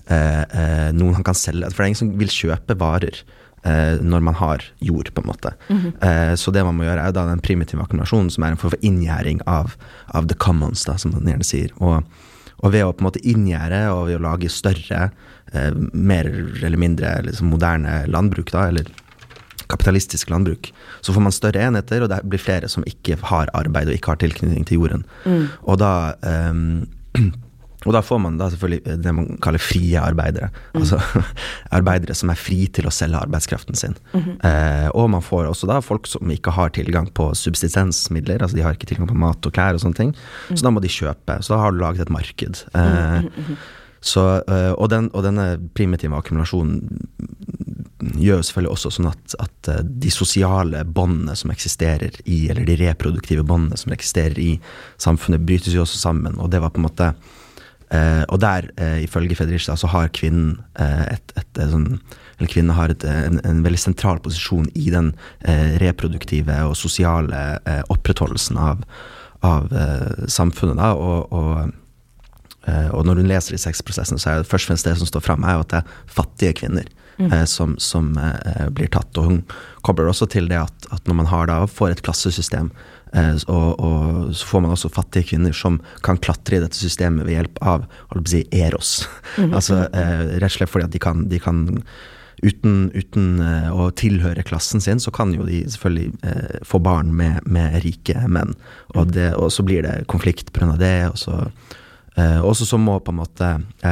noen 0.08 1.18
han 1.18 1.24
kan 1.28 1.36
selge. 1.36 1.68
For 1.74 1.82
det 1.82 1.84
er 1.84 1.90
ingen 1.90 2.00
som 2.00 2.12
vil 2.16 2.30
kjøpe 2.32 2.78
varer 2.80 3.18
når 4.00 4.22
man 4.24 4.38
har 4.40 4.64
jord, 4.80 5.10
på 5.12 5.20
en 5.20 5.28
måte. 5.28 5.52
Mm 5.68 6.38
så 6.40 6.54
det 6.56 6.64
man 6.64 6.78
må 6.78 6.86
gjøre, 6.86 7.10
er 7.10 7.16
da 7.16 7.26
den 7.28 7.42
primitive 7.44 7.84
akkumulasjonen, 7.84 8.30
som 8.32 8.46
er 8.46 8.54
en 8.54 8.62
form 8.62 8.72
for 8.72 8.86
inngjerding 8.88 9.42
av, 9.50 9.76
av 10.16 10.30
the 10.32 10.38
commons, 10.40 10.86
da, 10.88 10.96
som 10.96 11.12
man 11.12 11.28
gjerne 11.28 11.48
sier. 11.48 11.74
Og 11.84 12.08
og 12.64 12.74
ved 12.74 12.86
å 12.86 12.94
på 12.94 13.04
en 13.04 13.10
måte 13.10 13.24
inngjerde 13.28 13.82
og 13.94 14.08
ved 14.10 14.20
å 14.20 14.24
lage 14.26 14.52
større, 14.52 15.10
eh, 15.54 15.74
mer 15.94 16.30
eller 16.30 16.80
mindre 16.82 17.18
liksom 17.28 17.52
moderne 17.54 18.00
landbruk, 18.10 18.52
da, 18.54 18.68
eller 18.72 18.90
kapitalistisk 19.68 20.32
landbruk, 20.32 20.72
så 21.04 21.14
får 21.14 21.26
man 21.26 21.36
større 21.36 21.66
enheter, 21.68 22.04
og 22.04 22.10
det 22.12 22.22
blir 22.24 22.42
flere 22.42 22.70
som 22.72 22.86
ikke 22.88 23.20
har 23.30 23.52
arbeid 23.58 23.92
og 23.92 23.98
ikke 23.98 24.14
har 24.14 24.22
tilknytning 24.24 24.66
til 24.68 24.82
jorden. 24.82 25.04
Mm. 25.28 25.44
Og 25.68 25.82
da 25.84 25.92
eh, 26.24 27.34
Og 27.86 27.94
da 27.94 28.02
får 28.02 28.20
man 28.24 28.40
da 28.40 28.48
selvfølgelig 28.50 28.98
det 29.04 29.14
man 29.14 29.28
kaller 29.44 29.62
frie 29.62 30.02
arbeidere. 30.02 30.50
Mm. 30.74 30.82
Altså 30.82 31.24
arbeidere 31.78 32.16
som 32.18 32.32
er 32.34 32.40
fri 32.40 32.66
til 32.74 32.90
å 32.90 32.94
selge 32.94 33.20
arbeidskraften 33.22 33.78
sin. 33.78 33.96
Mm 34.14 34.22
-hmm. 34.22 34.38
eh, 34.50 34.90
og 34.90 35.10
man 35.10 35.22
får 35.22 35.46
også 35.46 35.68
da 35.68 35.80
folk 35.80 36.08
som 36.08 36.32
ikke 36.32 36.52
har 36.52 36.70
tilgang 36.70 37.14
på 37.14 37.34
subsistensmidler, 37.36 38.42
altså 38.42 38.58
de 38.58 38.64
har 38.64 38.74
ikke 38.74 38.86
tilgang 38.86 39.08
på 39.08 39.14
mat 39.14 39.46
og 39.46 39.54
klær 39.54 39.74
og 39.74 39.80
sånne 39.80 39.96
ting. 39.96 40.16
Mm. 40.50 40.58
Så 40.58 40.64
da 40.64 40.70
må 40.70 40.80
de 40.80 40.88
kjøpe. 40.88 41.42
Så 41.42 41.54
da 41.54 41.60
har 41.60 41.72
du 41.72 41.78
laget 41.78 42.02
et 42.02 42.10
marked. 42.10 42.66
Eh, 42.74 43.22
-hmm. 43.22 43.56
så, 44.02 44.44
eh, 44.48 44.72
og, 44.72 44.90
den, 44.90 45.10
og, 45.14 45.24
denne 45.24 45.60
primitive 45.74 46.16
akkumulasjonen 46.16 46.90
gjør 48.00 48.42
selvfølgelig 48.42 48.72
også 48.72 48.92
sånn 48.92 49.10
at, 49.10 49.36
at 49.40 49.68
eh, 49.68 49.84
de 49.84 50.12
sosiale 50.12 50.84
båndene 50.86 51.36
som 51.36 51.52
eksisterer 51.52 52.12
i, 52.26 52.50
eller 52.50 52.66
de 52.66 52.76
reproduktive 52.76 53.44
båndene 53.44 53.78
som 53.78 53.92
eksisterer 53.92 54.40
i 54.40 54.60
samfunnet, 54.98 55.46
brytes 55.46 55.74
jo 55.74 55.82
også 55.82 55.98
sammen. 55.98 56.40
Og 56.40 56.52
det 56.52 56.62
var 56.62 56.70
på 56.70 56.82
en 56.82 56.88
måte 56.90 57.14
Eh, 57.88 58.24
og 58.28 58.42
der, 58.44 58.70
eh, 58.78 59.04
ifølge 59.04 59.36
Fredrikstad, 59.36 59.80
så 59.80 59.88
har 59.88 60.10
kvinnen 60.12 60.58
eh, 60.80 61.14
et, 61.14 61.36
et, 61.40 61.52
et, 61.56 61.70
sånn 61.72 62.02
eller 62.38 62.52
kvinner 62.52 62.78
har 62.78 62.94
et, 62.94 63.04
en, 63.08 63.40
en, 63.48 63.64
veldig 63.66 63.80
sentral 63.82 64.20
posisjon 64.22 64.68
i 64.78 64.92
den 64.94 65.14
eh, 65.42 65.78
reproduktive 65.82 66.54
og 66.68 66.76
sosiale 66.78 67.40
eh, 67.66 67.82
opprettholdelsen 67.94 68.60
av, 68.62 68.84
av 69.48 69.74
eh, 69.74 70.28
samfunnet. 70.30 70.78
Da, 70.78 70.92
og, 70.94 71.34
og, 71.34 71.74
og, 72.68 73.02
når 73.08 73.24
hun 73.24 73.32
leser 73.32 73.56
de 73.56 73.62
sexprosessene, 73.64 74.22
så 74.22 74.30
er 74.30 74.44
det 74.44 74.52
først 74.52 74.68
og 74.68 74.74
fremst 74.74 74.90
det 74.90 74.98
som 75.00 75.10
står 75.10 75.26
fram, 75.26 75.48
er 75.48 75.64
at 75.64 75.74
det 75.74 75.82
er 75.82 75.98
fattige 76.20 76.54
kvinner 76.60 76.86
mm. 77.18 77.34
som, 77.50 77.74
som 77.82 78.12
blir 78.76 78.92
tatt. 78.94 79.18
Og 79.18 79.32
hun 79.32 79.42
kobler 79.88 80.12
også 80.12 80.28
til 80.30 80.52
det 80.52 80.60
at, 80.60 80.90
at 80.94 81.10
når 81.10 81.22
man 81.24 81.32
har 81.32 81.50
da, 81.50 81.62
får 81.66 81.96
et 81.96 82.04
klassesystem 82.06 82.70
og, 83.14 83.80
og, 83.80 84.36
så 84.36 84.50
får 84.50 84.62
man 84.66 84.74
også 84.76 84.92
fattige 84.94 85.32
kvinner 85.32 85.56
som 85.56 85.80
kan 86.06 86.20
klatre 86.22 86.58
i 86.58 86.64
dette 86.64 86.78
systemet 86.78 87.28
ved 87.28 87.38
hjelp 87.38 87.62
av 87.62 87.88
si, 88.26 88.44
Eros. 88.52 89.08
Mm 89.38 89.50
-hmm. 89.50 89.56
altså 89.56 89.88
eh, 89.94 90.40
Rett 90.40 90.52
og 90.52 90.52
slett 90.52 90.70
fordi 90.70 90.86
at 90.86 90.92
de 90.92 91.00
kan, 91.00 91.30
de 91.30 91.40
kan 91.40 91.82
uten, 92.44 92.92
uten 92.94 93.40
uh, 93.42 93.72
å 93.74 93.90
tilhøre 93.98 94.44
klassen 94.44 94.82
sin, 94.82 95.00
så 95.00 95.12
kan 95.12 95.34
jo 95.34 95.46
de 95.48 95.64
selvfølgelig 95.70 96.14
uh, 96.26 96.60
få 96.68 96.80
barn 96.80 97.14
med, 97.16 97.42
med, 97.46 97.80
rike 97.84 98.28
menn. 98.28 98.56
Og, 98.96 99.14
det, 99.14 99.34
og, 99.36 99.52
så 99.52 99.64
blir 99.64 99.86
det 99.86 100.06
konflikt 100.08 100.54
pga. 100.54 100.76
det. 100.78 101.10
Og 101.10 101.18
så, 101.18 101.50
uh, 102.18 102.42
også 102.46 102.66
så 102.66 102.78
må 102.78 103.00
på 103.00 103.12
en 103.12 103.22
måte 103.24 103.52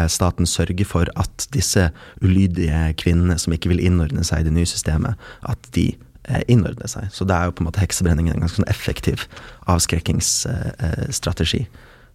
staten 0.09 0.45
sørge 0.45 0.85
for 0.85 1.09
at 1.15 1.47
disse 1.53 1.89
ulydige 2.21 2.93
kvinnene 3.01 3.37
som 3.37 3.53
ikke 3.53 3.69
vil 3.73 3.83
innordne 3.83 4.23
seg 4.23 4.43
i 4.43 4.49
det 4.49 4.53
nye 4.53 4.69
systemet, 4.69 5.15
at 5.41 5.71
de 5.75 5.93
Eh, 5.93 6.04
innordne 6.47 6.87
seg. 6.89 7.09
Så 7.13 7.25
det 7.27 7.35
er 7.35 7.49
jo 7.49 7.55
på 7.57 7.63
en 7.63 7.69
måte 7.69 7.83
heksebrenningen 7.83 8.33
en 8.33 8.45
ganske 8.45 8.61
sånn 8.61 8.71
effektiv 8.71 9.27
avskrekkingsstrategi 9.71 11.67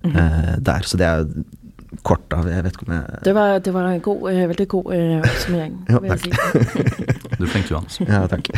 mm 0.05 0.13
-hmm. 0.13 0.61
der. 0.61 0.81
Så 0.83 0.97
det 0.97 1.07
er 1.07 1.27
kort 2.07 2.33
av 2.33 2.49
Jeg 2.49 2.65
vet 2.65 2.77
ikke 2.77 2.87
om 2.87 2.95
jeg 2.95 3.23
Det 3.25 3.35
var, 3.35 3.59
det 3.59 3.75
var 3.75 3.89
en 3.91 4.03
god, 4.05 4.27
uh, 4.31 4.43
veldig 4.53 4.69
god 4.69 4.93
uh, 4.95 5.17
oppsummering. 5.19 5.79
ja, 5.91 5.99
takk. 5.99 6.21
Si. 6.21 6.31
du 7.39 7.45
er 7.45 7.51
flink, 7.51 7.71
Johan. 7.71 7.89
ja, 8.07 8.27
takk. 8.31 8.51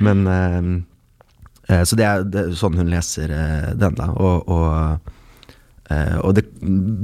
Men 0.00 0.26
uh, 0.26 1.84
Så 1.84 1.98
det 1.98 2.06
er, 2.06 2.24
det 2.24 2.40
er, 2.44 2.54
sånn 2.56 2.78
hun 2.78 2.90
leser 2.90 3.32
den, 3.74 3.96
da. 3.98 4.12
Og, 4.14 4.48
og, 4.48 5.12
og 6.22 6.34
det, 6.34 6.44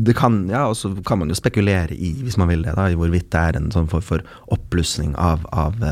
det, 0.06 0.14
kan 0.14 0.44
Ja, 0.50 0.68
og 0.68 0.76
så 0.78 0.92
kan 1.06 1.18
man 1.18 1.28
jo 1.28 1.34
spekulere 1.34 1.94
i, 1.94 2.12
hvis 2.22 2.38
man 2.38 2.48
vil 2.48 2.62
det, 2.62 2.76
da, 2.78 2.86
i 2.86 2.94
hvorvidt 2.94 3.32
det 3.34 3.40
er 3.40 3.58
en 3.58 3.72
sånn 3.74 3.90
form 3.90 4.04
for 4.06 4.22
oppblussing 4.54 5.16
av, 5.18 5.42
av 5.50 5.82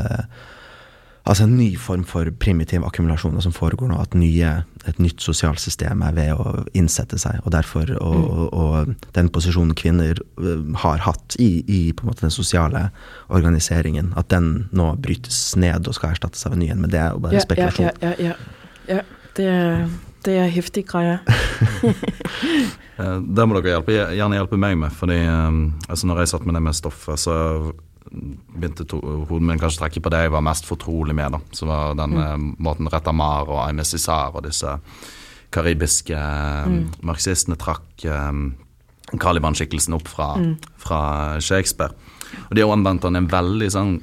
altså 1.23 1.45
en 1.45 1.55
ny 1.57 1.69
form 1.79 2.03
for 2.07 2.29
primitiv 2.41 2.85
akkumulasjon 2.87 3.39
som 3.43 3.53
foregår 3.55 3.91
nå. 3.91 3.99
At 4.01 4.15
nye, 4.17 4.51
et 4.89 4.99
nytt 5.01 5.21
sosialt 5.23 5.61
system 5.61 6.03
er 6.05 6.15
ved 6.17 6.33
å 6.33 6.65
innsette 6.77 7.19
seg. 7.21 7.39
Og 7.45 7.53
derfor, 7.55 7.89
og, 8.01 8.17
mm. 8.17 8.27
og, 8.31 8.53
og 8.53 9.15
den 9.17 9.31
posisjonen 9.33 9.75
kvinner 9.77 10.19
øh, 10.41 10.67
har 10.83 11.03
hatt 11.05 11.37
i, 11.39 11.63
i, 11.67 11.81
på 11.93 12.05
en 12.05 12.11
måte 12.11 12.25
den 12.25 12.35
sosiale 12.35 12.89
organiseringen, 13.29 14.13
at 14.19 14.31
den 14.33 14.69
nå 14.75 14.93
brytes 15.01 15.55
ned 15.59 15.87
og 15.87 15.97
skal 15.97 16.15
erstattes 16.15 16.45
av 16.47 16.57
en 16.57 16.63
ny 16.63 16.71
en. 16.73 16.83
Men 16.83 16.93
det 16.93 17.01
er 17.03 17.15
jo 17.15 17.25
bare 17.25 17.39
ja, 17.39 17.45
spekulasjon. 17.47 17.91
Ja, 17.91 18.13
ja, 18.13 18.31
ja, 18.31 18.95
ja. 18.97 19.01
Det 19.31 19.47
er, 19.47 19.85
det 20.25 20.33
er 20.41 20.49
heftig 20.51 20.85
greie. 20.91 21.19
Eh, 23.01 23.17
det 23.23 23.45
må 23.47 23.57
dere 23.57 23.77
hjelpe, 23.77 23.95
gjerne 24.17 24.37
hjelpe 24.37 24.59
meg 24.59 24.77
med. 24.79 24.93
fordi 24.93 25.21
um, 25.25 25.61
altså 25.87 26.09
Når 26.09 26.23
jeg 26.23 26.31
satt 26.33 26.45
med 26.47 26.57
det 26.57 26.63
med 26.65 26.77
stoffet, 26.77 27.19
så 27.19 27.35
begynte 28.09 28.85
to, 28.89 28.99
hodet 29.29 29.45
mitt 29.45 29.61
kanskje 29.61 29.83
trekke 29.83 30.03
på 30.03 30.11
det 30.13 30.25
jeg 30.25 30.33
var 30.33 30.43
mest 30.45 30.67
fortrolig 30.67 31.15
med. 31.15 31.35
da, 31.35 31.41
Som 31.55 31.71
var 31.71 31.95
den 31.97 32.15
mm. 32.17 32.21
Eh, 32.25 32.37
måten 32.63 32.89
Retamar 32.91 33.49
og 33.49 33.61
Aime 33.65 33.85
Cizar 33.85 34.35
og 34.35 34.45
disse 34.47 34.77
karibiske 35.53 36.15
eh, 36.17 36.69
mm. 36.71 37.01
marxistene 37.07 37.57
trakk 37.59 38.05
um, 38.07 38.53
Caliban-skikkelsen 39.11 39.97
opp 39.97 40.07
fra, 40.07 40.33
mm. 40.39 40.53
fra, 40.79 41.01
Shakespeare. 41.43 41.93
Og 42.47 42.55
de 42.55 42.63
har 42.63 42.71
anvendt 42.71 43.03
den 43.03 43.17
i 43.17 43.21
en 43.21 43.31
veldig 43.31 43.69
sånn 43.73 43.93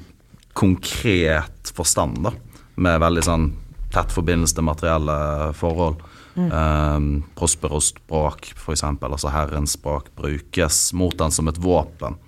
konkret 0.58 1.72
forstand, 1.74 2.20
da, 2.26 2.34
med 2.76 3.00
veldig 3.00 3.24
sånn 3.24 3.50
tett 3.94 4.12
forbindelse 4.12 4.58
til 4.58 4.66
materielle 4.68 5.18
forhold. 5.56 6.02
Mm. 6.38 6.48
Um, 6.52 7.06
Prosperos 7.38 7.92
språk, 7.94 8.52
f.eks., 8.54 8.84
altså 8.84 9.32
herrens 9.32 9.78
språk, 9.78 10.12
brukes 10.18 10.90
mot 10.94 11.16
den 11.18 11.32
som 11.34 11.48
et 11.50 11.58
våpen 11.62 12.18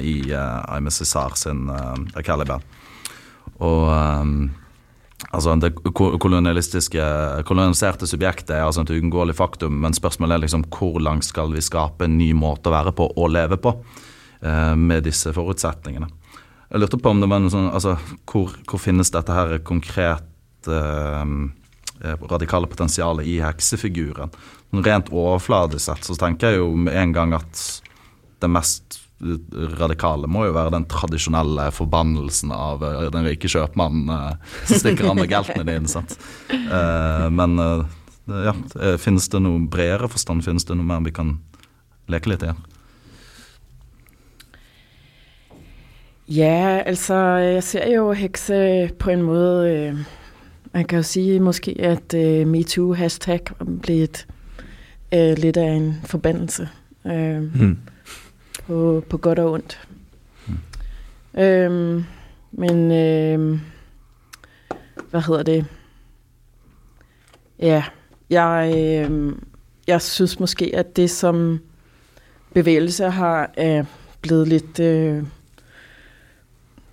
i 0.00 0.30
eh, 0.32 0.36
uh, 0.36 0.74
Aime 0.74 0.90
Cesar 0.90 1.34
sin 1.34 1.68
eh, 1.70 1.92
uh, 2.16 2.22
Caliban. 2.22 2.62
Og 3.56 3.88
um, 3.88 4.50
altså 5.30 5.54
det 5.60 5.72
kolonialistiske, 5.94 7.06
koloniserte 7.48 8.08
subjektet 8.08 8.56
er 8.56 8.66
altså 8.66 8.84
et 8.84 8.92
uunngåelig 8.96 9.36
faktum, 9.38 9.78
men 9.80 9.96
spørsmålet 9.96 10.36
er 10.36 10.44
liksom 10.44 10.66
hvor 10.76 11.00
langt 11.00 11.24
skal 11.28 11.54
vi 11.54 11.64
skape 11.64 12.04
en 12.04 12.18
ny 12.18 12.32
måte 12.36 12.70
å 12.70 12.76
være 12.76 12.92
på 12.96 13.08
og 13.14 13.32
leve 13.32 13.58
på 13.60 13.72
uh, 13.72 14.74
med 14.76 15.06
disse 15.08 15.32
forutsetningene. 15.36 16.10
Jeg 16.66 16.82
lurte 16.82 16.98
på 16.98 17.12
om 17.14 17.22
det 17.22 17.30
var 17.30 17.40
noe 17.40 17.52
sånn, 17.52 17.70
altså 17.70 17.94
hvor, 18.26 18.50
hvor 18.66 18.82
finnes 18.82 19.12
dette 19.14 19.32
her 19.32 19.60
konkret 19.64 20.26
uh, 20.68 21.22
eh, 22.02 22.26
radikale 22.26 22.66
potensialet 22.66 23.30
i 23.30 23.38
heksefiguren. 23.40 24.34
Rent 24.82 25.12
overfladisk 25.14 25.86
sett 25.86 26.08
så 26.08 26.16
tenker 26.18 26.50
jeg 26.50 26.60
jo 26.60 26.72
med 26.74 26.98
en 26.98 27.14
gang 27.14 27.36
at 27.38 27.62
det 28.42 28.50
mest 28.50 29.05
radikale 29.20 30.28
må 30.28 30.44
jo 30.44 30.54
være 30.56 30.74
den 30.74 30.84
tradisjonelle 30.92 31.70
forbannelsen 31.72 32.52
av 32.52 32.82
uh, 32.84 33.06
den 33.12 33.24
rike 33.24 33.48
kjøpmannen 33.48 34.10
uh, 34.12 34.56
som 34.68 34.82
stikker 34.82 35.08
av 35.08 35.16
med 35.16 35.30
geltene 35.32 35.64
dine. 35.64 35.88
sant? 35.88 36.18
Uh, 36.50 37.28
men 37.32 37.56
ja, 38.26 38.52
finnes 39.00 39.28
det 39.32 39.40
noe 39.40 39.62
bredere 39.70 40.10
forstand? 40.12 40.44
Finnes 40.44 40.66
det 40.68 40.76
noe 40.76 40.86
mer 40.86 41.04
vi 41.06 41.14
kan 41.16 41.36
leke 42.12 42.32
litt 42.32 42.44
i? 42.44 42.52
Ja, 46.26 46.82
altså 46.82 47.16
jeg 47.38 47.64
ser 47.64 47.90
jo 47.94 48.10
hekse 48.18 48.56
på 48.98 49.12
en 49.14 49.22
måte 49.22 50.06
Man 50.74 50.84
kan 50.90 51.00
jo 51.00 51.06
si 51.08 51.38
måske, 51.40 51.72
at 51.78 52.12
metoo-hashtag 52.44 53.54
ble 53.80 54.10
litt 55.40 55.56
av 55.56 55.68
en 55.70 55.86
forbandelse. 56.04 56.66
Mm 57.06 57.78
på, 58.66 59.04
på 59.08 59.16
godt 59.18 59.38
og 59.38 59.52
ondt. 59.52 59.88
Mm. 60.46 61.40
Øhm, 61.42 62.04
men 62.52 62.92
øh, 62.92 63.60
hvad 65.10 65.20
hedder 65.20 65.42
det? 65.42 65.66
Ja, 67.58 67.84
jeg, 68.30 68.72
øh, 68.76 69.32
jeg 69.86 70.02
synes 70.02 70.40
måske, 70.40 70.70
at 70.74 70.96
det 70.96 71.10
som 71.10 71.60
bevægelse 72.54 73.04
har 73.04 73.50
er 73.56 73.84
blevet 74.22 74.48
lidt 74.48 74.80
øh, 74.80 75.22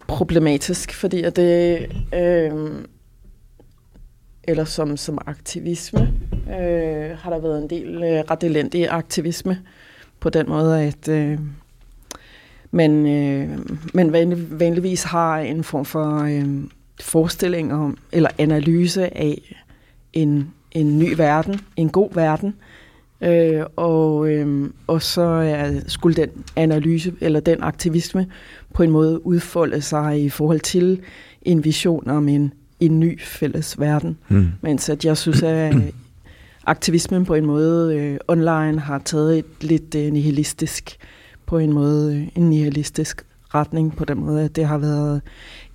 problematisk, 0.08 0.94
fordi 0.94 1.24
at 1.24 1.36
det 1.36 1.90
øh, 2.14 2.72
eller 4.44 4.66
som, 4.66 4.98
som 4.98 5.18
aktivisme 5.26 6.14
øh, 6.48 7.18
har 7.18 7.30
der 7.30 7.40
været 7.40 7.62
en 7.62 7.70
del 7.70 8.04
øh, 8.04 8.24
ret 8.32 8.44
elendig 8.44 8.90
aktivisme 8.90 9.62
på 10.20 10.30
den 10.30 10.50
måde, 10.50 10.82
at 10.82 11.08
øh, 11.08 11.40
men, 12.74 13.08
øh, 13.08 13.60
men 13.94 14.12
vanlig, 14.12 14.60
vanligvis 14.60 15.04
har 15.04 15.38
en 15.38 15.64
form 15.64 15.86
for 15.86 16.22
øh, 16.22 16.64
forestilling 17.02 17.74
om, 17.74 17.98
eller 18.12 18.30
analyse 18.38 19.18
af 19.18 19.56
en, 20.14 20.54
en 20.72 21.00
ny 21.00 21.14
verden, 21.18 21.60
en 21.76 21.90
god 21.90 22.10
verden, 22.14 22.56
øh, 23.22 23.62
og, 23.76 24.30
øh, 24.30 24.70
og 24.88 25.02
så 25.02 25.22
er, 25.22 25.80
skulle 25.88 26.16
den 26.16 26.30
analyse, 26.56 27.14
eller 27.22 27.40
den 27.40 27.64
aktivisme, 27.64 28.28
på 28.74 28.84
en 28.84 28.92
måde 28.92 29.26
udfolde 29.26 29.82
sig 29.82 30.24
i 30.24 30.30
forhold 30.30 30.60
til 30.60 31.02
en 31.42 31.64
vision 31.64 32.10
om 32.10 32.28
en, 32.28 32.54
en 32.80 33.00
ny 33.00 33.22
fælles 33.22 33.80
verden. 33.80 34.18
Mm. 34.30 34.48
Mens 34.62 34.90
at 34.90 35.06
jeg 35.06 35.18
synes, 35.18 35.44
at 35.44 35.76
aktivismen 36.66 37.26
på 37.26 37.34
en 37.34 37.46
måde 37.46 37.96
øh, 37.98 38.18
online 38.28 38.80
har 38.80 39.00
taget 39.00 39.38
et 39.38 39.46
lidt 39.62 39.96
øh, 39.96 40.14
nihilistisk 40.14 40.98
på 41.46 41.58
en 41.58 41.74
måde 41.74 42.18
øh, 42.18 42.28
en 42.36 42.50
nihilistisk 42.50 43.26
retning, 43.56 43.96
på 43.96 44.06
den 44.06 44.20
måde, 44.20 44.44
at 44.44 44.56
det 44.56 44.66
har 44.66 44.78
været 44.78 45.22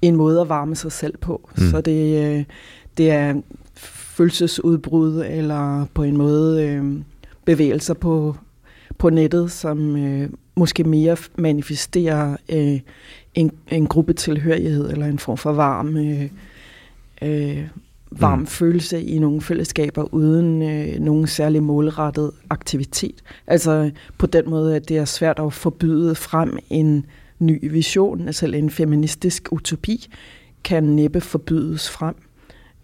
en 0.02 0.16
måde 0.16 0.40
at 0.40 0.48
varme 0.48 0.76
sig 0.76 0.92
selv 0.92 1.16
på. 1.16 1.50
Mm. 1.58 1.70
Så 1.70 1.80
det, 1.80 2.24
øh, 2.24 2.44
det 2.96 3.10
er 3.10 3.34
følelsesudbrud, 3.74 5.24
eller 5.28 5.86
på 5.94 6.02
en 6.02 6.16
måde 6.16 6.66
øh, 6.66 7.02
bevægelser 7.44 7.94
på, 7.94 8.36
på 8.98 9.10
nettet, 9.10 9.52
som 9.52 9.96
øh, 9.96 10.30
måske 10.56 10.84
mere 10.84 11.16
manifesterer 11.36 12.36
øh, 12.48 12.80
en, 13.34 13.50
en 13.68 13.86
gruppetilhørighed, 13.86 14.90
eller 14.90 15.06
en 15.06 15.18
form 15.18 15.36
for 15.36 15.52
varm 15.52 15.96
øh, 15.96 16.30
øh, 17.22 17.64
varm 18.10 18.38
mm. 18.38 18.46
følelse 18.46 19.02
i 19.02 19.18
nogle 19.18 19.40
fællesskaber 19.40 20.14
uden 20.14 20.62
øh, 20.62 21.00
nogen 21.00 21.26
særlig 21.26 21.62
målrettet 21.62 22.30
aktivitet. 22.50 23.22
Altså 23.46 23.90
på 24.18 24.26
den 24.26 24.50
måde, 24.50 24.76
at 24.76 24.88
det 24.88 24.98
er 24.98 25.04
svært 25.04 25.38
at 25.38 25.52
forbyde 25.52 26.14
frem 26.14 26.58
en 26.70 27.06
ny 27.38 27.70
vision, 27.70 28.26
altså 28.26 28.46
en 28.46 28.70
feministisk 28.70 29.48
utopi, 29.52 30.06
kan 30.64 30.84
næppe 30.84 31.20
forbydes 31.20 31.90
frem. 31.90 32.14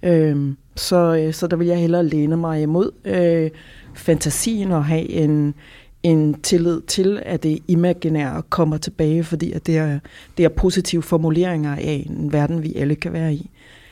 Øh, 0.02 0.54
så, 0.76 1.16
øh, 1.16 1.34
så 1.34 1.46
der 1.46 1.56
vil 1.56 1.66
jeg 1.66 1.78
hellere 1.78 2.06
læne 2.06 2.36
mig 2.36 2.62
imod 2.62 2.90
øh, 3.04 3.50
fantasien 3.94 4.72
og 4.72 4.84
have 4.84 5.08
en, 5.10 5.54
en 6.02 6.34
tillid 6.34 6.80
til, 6.80 7.22
at 7.26 7.42
det 7.42 7.58
imaginære 7.68 8.42
kommer 8.42 8.76
tilbage, 8.76 9.24
fordi 9.24 9.52
at 9.52 9.66
det, 9.66 9.78
er, 9.78 9.98
det 10.36 10.44
er 10.44 10.48
positive 10.48 11.02
formuleringer 11.02 11.76
af 11.76 12.06
en 12.10 12.32
verden, 12.32 12.62
vi 12.62 12.74
alle 12.76 12.94
kan 12.94 13.12
være 13.12 13.34
i. 13.34 13.50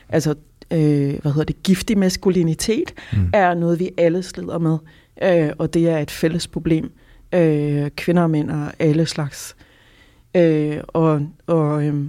Altså 0.09 0.35
øh, 0.73 1.19
hvad 1.21 1.31
hedder 1.31 1.43
det, 1.43 1.63
giftig 1.63 1.97
maskulinitet, 1.97 2.93
mm. 3.13 3.29
er 3.33 3.53
noget, 3.53 3.79
vi 3.79 3.89
alle 3.97 4.23
slider 4.23 4.59
med. 4.59 4.77
Øh, 5.23 5.53
og 5.57 5.73
det 5.73 5.89
er 5.89 5.97
et 5.97 6.11
fælles 6.11 6.47
problem. 6.47 6.91
Øh, 7.33 7.89
kvinder 7.97 8.23
og 8.23 8.29
mænd 8.29 8.51
og 8.51 8.71
alle 8.79 9.05
slags. 9.05 9.55
Øh, 10.35 10.77
og 10.87 11.27
og 11.47 11.85
øh, 11.85 12.05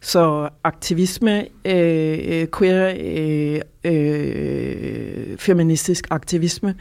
så 0.00 0.48
aktivisme, 0.64 1.46
øh, 1.64 2.46
queer, 2.58 2.94
øh, 3.00 3.60
øh, 3.84 5.38
feministisk 5.38 6.06
aktivisme, 6.10 6.74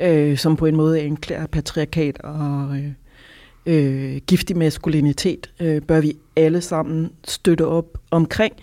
øh, 0.00 0.38
som 0.38 0.56
på 0.56 0.66
en 0.66 0.76
måde 0.76 1.02
enklærer 1.02 1.46
patriarkat 1.46 2.18
og 2.18 2.76
øh, 2.76 2.92
øh, 3.66 4.20
giftig 4.26 4.56
maskulinitet, 4.56 5.50
øh, 5.60 5.82
bør 5.82 6.00
vi 6.00 6.16
alle 6.36 6.60
sammen 6.60 7.10
støtte 7.24 7.66
op 7.66 7.98
omkring, 8.10 8.54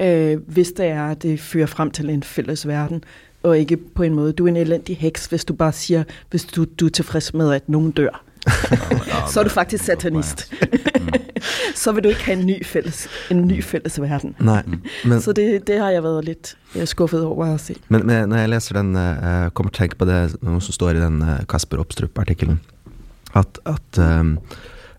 øh, 0.00 0.38
hvis 0.46 0.72
det 0.72 0.86
er, 0.86 1.04
at 1.04 1.22
det 1.22 1.40
fører 1.40 1.66
frem 1.66 1.90
til 1.90 2.10
en 2.10 2.22
fælles 2.22 2.68
verden, 2.68 3.04
og 3.42 3.58
ikke 3.58 3.76
på 3.76 4.02
en 4.02 4.14
måde, 4.14 4.32
du 4.32 4.44
er 4.44 4.48
en 4.48 4.56
elendig 4.56 4.96
heks, 4.96 5.26
hvis 5.26 5.44
du 5.44 5.54
bare 5.54 5.72
siger, 5.72 6.04
hvis 6.30 6.44
du, 6.44 6.64
du 6.64 6.86
er 6.86 6.90
tilfreds 6.90 7.34
med, 7.34 7.52
at 7.52 7.68
nogen 7.68 7.90
dør. 7.90 8.24
så 9.32 9.40
er 9.40 9.44
du 9.44 9.50
faktisk 9.50 9.84
satanist. 9.84 10.52
så 11.82 11.92
vil 11.92 12.04
du 12.04 12.08
ikke 12.08 12.24
have 12.24 12.38
en 12.38 12.46
ny 12.46 12.66
fælles, 12.66 13.08
en 13.30 13.46
ny 13.46 13.64
fælles 13.64 14.00
verden. 14.00 14.34
Nej, 14.40 14.62
men, 15.04 15.20
så 15.20 15.32
det, 15.32 15.66
det 15.66 15.80
har 15.80 15.90
jeg 15.90 16.02
været 16.02 16.24
lidt 16.24 16.56
skuffet 16.84 17.24
over 17.24 17.54
at 17.54 17.60
se. 17.60 17.74
Men, 17.88 18.06
men 18.06 18.28
når 18.28 18.36
jeg 18.36 18.48
læser 18.48 18.82
den, 18.82 18.94
jeg 18.94 19.44
uh, 19.46 19.50
kommer 19.50 19.70
til 19.70 19.82
at 19.82 19.90
tænke 19.90 19.96
på 19.96 20.04
det, 20.04 20.36
som 20.42 20.60
står 20.60 20.90
i 20.90 20.94
den 20.94 21.24
Kasper 21.48 21.78
Opstrup-artikkelen, 21.78 22.60
at, 23.34 23.58
at 23.66 24.20
um, 24.20 24.38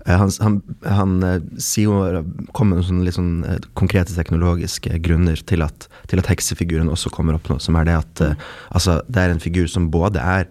Eh, 0.09 0.17
han, 0.17 0.31
han, 0.41 0.61
han 0.85 1.23
eh, 1.23 1.37
sier 1.61 1.89
jo, 1.89 2.23
kommer 2.57 2.79
med 2.79 2.87
sånne 2.87 3.05
litt 3.05 3.17
sånn 3.17 3.45
eh, 3.45 3.61
konkrete 3.77 4.15
teknologiske 4.15 5.01
grunner 5.05 5.39
til 5.49 5.65
at, 5.65 5.87
til 6.09 6.21
at 6.21 6.29
heksefiguren 6.31 6.89
også 6.91 7.13
kommer 7.13 7.37
opp 7.37 7.49
nå, 7.51 7.59
som 7.61 7.77
er 7.79 7.89
det 7.89 7.97
at 7.99 8.25
mm. 8.25 8.43
altså, 8.79 8.99
det 9.07 9.23
er 9.23 9.35
en 9.35 9.43
figur 9.43 9.69
som 9.71 9.89
både 9.93 10.23
er 10.23 10.49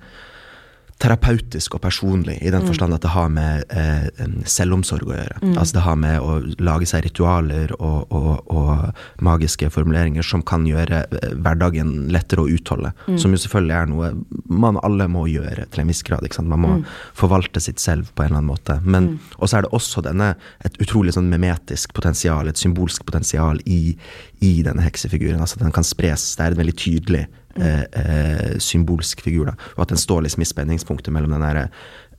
terapeutisk 0.98 1.76
og 1.76 1.82
personlig, 1.84 2.40
i 2.42 2.50
den 2.50 2.64
mm. 2.64 2.68
forstand 2.72 2.94
at 2.96 3.04
det 3.04 3.12
har 3.14 3.28
med 3.30 3.70
eh, 3.70 4.08
selvomsorg 4.50 5.06
å 5.06 5.14
gjøre. 5.14 5.36
Mm. 5.44 5.52
Altså 5.54 5.76
det 5.76 5.84
har 5.84 5.98
med 6.02 6.18
å 6.18 6.38
lage 6.58 6.88
seg 6.90 7.04
ritualer 7.06 7.74
og, 7.78 8.10
og, 8.10 8.50
og, 8.50 8.98
magiske 9.22 9.70
formuleringer 9.70 10.26
som 10.26 10.42
kan 10.46 10.66
gjøre 10.66 11.04
eh, 11.06 11.36
hverdagen 11.38 12.08
lettere 12.14 12.42
å 12.42 12.50
utholde. 12.50 12.90
Mm. 13.06 13.18
Som 13.22 13.34
jo 13.34 13.42
selvfølgelig 13.44 13.76
er 13.78 13.90
noe 13.92 14.10
man 14.50 14.80
alle 14.82 15.06
må 15.12 15.28
gjøre 15.30 15.68
til 15.70 15.84
en 15.84 15.92
viss 15.92 16.02
grad. 16.06 16.26
ikke 16.26 16.40
sant? 16.40 16.50
Man 16.50 16.64
må 16.64 16.74
mm. 16.80 16.84
forvalte 17.18 17.62
sitt 17.62 17.82
selv 17.82 18.10
på 18.14 18.24
en 18.24 18.32
eller 18.32 18.42
annen 18.42 18.50
måte. 18.50 18.80
Men 18.82 19.12
mm. 19.12 19.34
også 19.38 19.60
er 19.60 19.68
det 19.68 19.74
også 19.78 20.02
denne, 20.08 20.32
et 20.66 20.82
utrolig 20.82 21.14
sånn 21.14 21.30
memetisk 21.30 21.94
potensial, 21.94 22.50
et 22.50 22.58
symbolsk 22.58 23.06
potensial 23.06 23.62
i, 23.70 23.94
i 24.42 24.56
denne 24.66 24.82
heksefiguren. 24.82 25.46
Altså 25.46 25.62
den 25.62 25.74
kan 25.74 25.86
spres. 25.86 26.32
Det 26.34 26.42
er 26.42 26.56
et 26.56 26.62
veldig 26.64 26.78
tydelig 26.78 27.28
eh, 27.62 27.84
eh, 27.92 28.58
symbolsk 28.62 29.22
figur. 29.24 29.50
Da. 29.50 29.56
Og 29.76 29.86
at 29.86 29.94
den 29.94 30.00
står 30.00 30.26
liksom 30.26 30.44
i 30.44 30.48
spenningspunktet 30.48 31.14
mellom 31.14 31.34
den 31.36 31.44
derre 31.44 31.68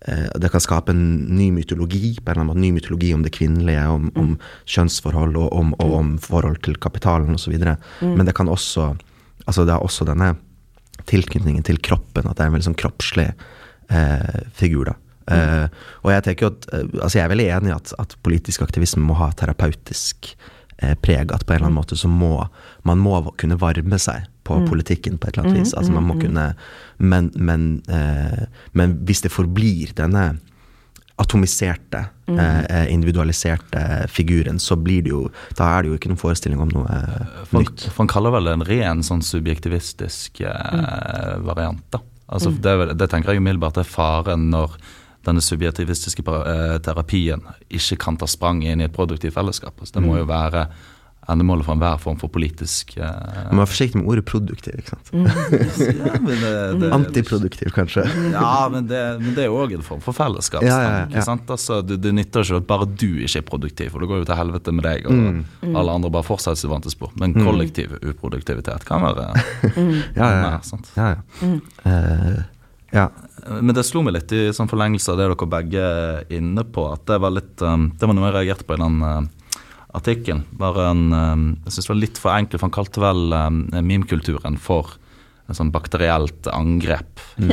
eh, 0.07 0.27
det 0.39 0.51
kan 0.53 0.63
skape 0.63 0.95
en 0.95 1.03
ny 1.35 1.49
mytologi 1.55 2.15
på 2.19 2.25
en 2.25 2.31
eller 2.31 2.43
annen 2.43 2.51
måte, 2.53 2.63
ny 2.63 2.71
mytologi 2.75 3.13
om 3.15 3.25
det 3.25 3.33
kvinnelige, 3.35 3.85
om, 3.91 4.09
mm. 4.09 4.19
om 4.21 4.35
kjønnsforhold 4.69 5.39
og 5.39 5.53
om, 5.55 5.73
og 5.79 5.95
om, 5.99 6.13
forhold 6.23 6.61
til 6.65 6.79
kapitalen 6.81 7.35
osv. 7.35 7.55
Mm. 7.57 8.15
Men 8.15 8.25
det 8.27 8.37
kan 8.37 8.51
også 8.51 8.93
altså 9.49 9.65
det 9.65 9.73
er 9.73 9.83
også 9.83 10.05
denne 10.05 10.33
tilknytningen 11.09 11.63
til 11.65 11.79
kroppen, 11.81 12.27
at 12.27 12.37
det 12.37 12.43
er 12.43 12.51
en 12.51 12.55
veldig 12.57 12.69
sånn 12.69 12.79
kroppslig 12.79 13.29
eh, 13.31 14.41
figur. 14.53 14.91
da. 14.91 14.97
Mm. 15.29 15.37
Uh, 15.37 15.89
og 16.01 16.09
jeg 16.09 16.25
tenker 16.25 16.47
jo 16.47 16.49
at, 16.55 16.63
uh, 16.73 17.03
altså 17.03 17.19
jeg 17.19 17.23
er 17.23 17.29
veldig 17.29 17.49
enig 17.53 17.69
i 17.69 17.75
at, 17.75 17.91
at 18.01 18.15
politisk 18.25 18.63
aktivisme 18.65 19.03
må 19.05 19.13
ha 19.19 19.29
terapeutisk 19.37 20.31
uh, 20.81 20.95
preg. 21.03 21.29
At 21.35 21.45
på 21.45 21.53
en 21.53 21.59
eller 21.59 21.69
annen 21.69 21.77
mm. 21.77 21.81
måte 21.83 21.97
så 21.99 22.09
må 22.09 22.33
man 22.87 23.01
må 23.03 23.19
kunne 23.37 23.59
varme 23.61 23.99
seg 24.01 24.25
på 24.49 24.59
mm. 24.59 24.67
politikken 24.69 25.17
på 25.17 25.29
et 25.29 25.37
eller 25.37 25.47
annet 25.47 25.61
vis. 25.61 25.73
Altså 25.77 25.95
man 25.95 26.07
må 26.09 26.17
mm, 26.17 26.19
mm, 26.19 26.27
kunne 26.27 26.45
Men, 26.99 27.31
men, 27.35 27.65
eh, 27.87 28.45
men 28.75 28.99
hvis 29.07 29.21
det 29.23 29.31
forblir 29.31 29.93
denne 29.95 30.33
atomiserte, 31.19 32.05
mm. 32.27 32.39
eh, 32.39 32.93
individualiserte 32.93 34.07
figuren, 34.07 34.59
så 34.59 34.75
blir 34.75 35.01
det 35.03 35.11
jo 35.11 35.25
Da 35.57 35.67
er 35.75 35.83
det 35.83 35.89
jo 35.89 35.97
ikke 35.97 36.11
noen 36.11 36.21
forestilling 36.21 36.61
om 36.63 36.71
noe 36.71 36.85
eh, 36.95 37.41
for, 37.49 37.65
nytt. 37.65 37.89
For 37.89 38.03
han 38.05 38.11
kaller 38.11 38.35
vel 38.37 38.47
det 38.47 38.53
en 38.55 38.67
ren 38.69 39.03
sånn 39.03 39.23
subjektivistisk 39.25 40.41
eh, 40.47 40.77
mm. 40.79 41.43
variant, 41.49 41.83
da. 41.91 42.01
Altså, 42.29 42.53
mm. 42.53 42.61
det, 42.63 42.75
det, 43.01 43.09
tenker 43.09 43.33
jeg 43.33 43.43
umiddelbart 43.43 43.81
er 43.81 43.89
faren 43.89 44.47
når 44.53 44.77
denne 45.27 45.43
subjektivistiske 45.43 46.23
eh, 46.23 46.77
terapien 46.85 47.43
ikke 47.67 47.99
kan 48.05 48.19
ta 48.21 48.29
sprang 48.29 48.63
inn 48.63 48.79
i 48.79 48.87
et 48.87 48.95
produktivt 48.95 49.35
fellesskap. 49.35 49.75
Altså, 49.75 49.97
det 49.97 50.05
må 50.05 50.21
jo 50.21 50.29
være 50.29 50.69
endemålet 51.31 51.65
for 51.67 51.75
enhver 51.77 51.99
form 52.01 52.17
for 52.21 52.31
politisk 52.33 52.95
eh, 52.97 53.09
Man 53.51 53.61
være 53.61 53.69
forsiktig 53.71 53.99
med 54.01 54.09
ordet 54.11 54.25
produktiv, 54.29 54.79
ikke 54.81 54.93
sant. 54.95 55.11
ja, 55.99 56.13
men 56.19 56.35
det, 56.41 56.51
det, 56.81 56.91
Antiproduktiv, 56.99 57.71
kanskje. 57.75 58.03
Ja, 58.33 58.67
men 58.73 58.87
det, 58.89 59.01
men 59.21 59.35
det 59.37 59.45
er 59.45 59.49
jo 59.51 59.59
òg 59.63 59.75
en 59.77 59.85
form 59.85 60.01
for 60.05 60.17
fellesskap. 60.17 60.65
Ja, 60.65 60.77
ja, 60.83 60.91
ja. 60.97 61.05
ikke 61.11 61.25
sant? 61.27 61.49
Altså, 61.53 61.79
det, 61.85 61.99
det 62.03 62.13
nytter 62.17 62.45
ikke 62.45 62.61
at 62.63 62.67
bare 62.69 62.89
du 62.89 63.07
ikke 63.23 63.41
er 63.43 63.47
produktiv, 63.49 63.93
for 63.93 64.03
det 64.03 64.09
går 64.11 64.23
jo 64.23 64.29
til 64.31 64.39
helvete 64.41 64.75
med 64.75 64.87
deg, 64.89 65.07
og 65.09 65.17
Mm. 65.19 65.75
alle 65.77 65.91
andre 65.93 66.09
bare 66.13 66.23
fortsetter 66.25 66.57
sitt 66.61 66.69
vante 66.71 66.89
spor. 66.93 67.11
Men 67.19 67.33
kollektiv 67.35 67.91
uproduktivitet 67.99 68.85
kan 68.87 69.03
være 69.03 69.25
Ja, 70.19 70.23
ja, 70.23 70.29
ja. 70.29 70.39
mer. 70.45 70.61
sant? 70.65 70.87
ja, 70.95 71.09
ja. 71.17 71.49
Eh, 71.83 72.39
ja. 72.95 73.03
Men 73.61 73.73
det 73.77 73.83
slo 73.85 74.01
meg 74.05 74.15
litt 74.15 74.31
i 74.33 74.47
sånn 74.55 74.69
forlengelse 74.71 75.11
av 75.13 75.19
det 75.19 75.27
dere 75.29 75.47
begge 75.51 75.83
er 75.83 76.31
inne 76.39 76.63
på, 76.65 76.87
at 76.93 77.03
det 77.09 77.19
var 77.21 77.33
litt 77.35 77.61
um, 77.61 77.89
Det 77.99 78.07
var 78.09 78.17
noe 78.17 78.29
jeg 78.31 78.35
reagerte 78.37 78.65
på 78.67 78.75
i 78.77 78.81
den 78.81 78.97
uh, 79.05 79.19
artikkelen. 79.97 80.45
Um, 80.59 81.57
Jeg 81.65 81.73
syns 81.73 81.87
det 81.87 81.93
var 81.93 82.01
litt 82.03 82.21
for 82.21 82.35
enkelt, 82.35 82.59
for 82.59 82.67
han 82.69 82.75
kalte 82.75 83.03
vel 83.03 83.33
um, 83.33 83.61
meme-kulturen 83.73 84.59
for 84.61 84.97
en 85.49 85.57
sånn 85.57 85.73
bakterielt 85.73 86.49
angrep. 86.53 87.25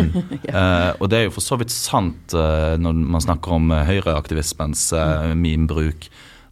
Eh, 0.47 0.93
og 1.03 1.09
det 1.11 1.19
er 1.19 1.25
jo 1.27 1.35
for 1.35 1.45
så 1.45 1.57
vidt 1.59 1.73
sant 1.75 2.33
eh, 2.37 2.77
når 2.79 2.99
man 3.11 3.23
snakker 3.23 3.57
om 3.57 3.73
uh, 3.73 3.81
høyreaktivismens 3.89 4.89
uh, 4.95 5.33
meme-bruk. 5.35 6.07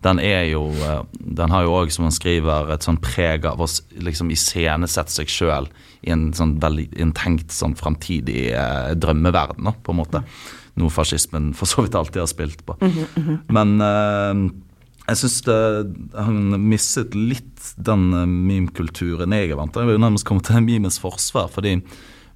Den 0.05 0.19
er 0.21 0.49
jo 0.51 0.67
Den 1.15 1.53
har 1.55 1.65
jo 1.65 1.77
òg, 1.79 1.93
som 1.95 2.05
han 2.09 2.15
skriver, 2.15 2.73
et 2.75 2.85
sånn 2.85 2.99
preg 3.01 3.47
av 3.49 3.63
å 3.63 3.69
liksom 4.05 4.33
iscenesette 4.35 5.15
seg 5.15 5.31
sjøl 5.33 5.71
i 6.05 6.13
en 6.13 6.27
sånn 6.37 6.59
veldig 6.61 6.89
i 6.93 7.05
en 7.07 7.15
tenkt 7.17 7.55
sånn 7.55 7.77
framtidig 7.79 8.51
drømmeverden, 9.01 9.71
på 9.87 9.95
en 9.95 10.01
måte. 10.03 10.21
Noe 10.77 10.93
fascismen 10.93 11.53
for 11.57 11.71
så 11.71 11.87
vidt 11.87 11.97
alltid 11.97 12.25
har 12.25 12.29
spilt 12.29 12.67
på. 12.67 12.77
Men 13.55 13.79
eh, 13.81 14.45
jeg 15.05 15.21
syns 15.21 15.39
han 16.17 16.55
misset 16.65 17.15
litt 17.17 17.73
den 17.77 18.09
eh, 18.17 18.25
meme-kulturen 18.29 19.35
jeg 19.37 19.53
er 19.53 19.59
vant 19.59 19.75
til. 19.75 19.85
Jeg 19.85 19.93
vil 19.93 19.99
jo 19.99 20.05
nærmest 20.07 20.27
komme 20.29 20.45
til 20.45 20.65
memens 20.65 21.01
forsvar. 21.03 21.51
fordi 21.53 21.77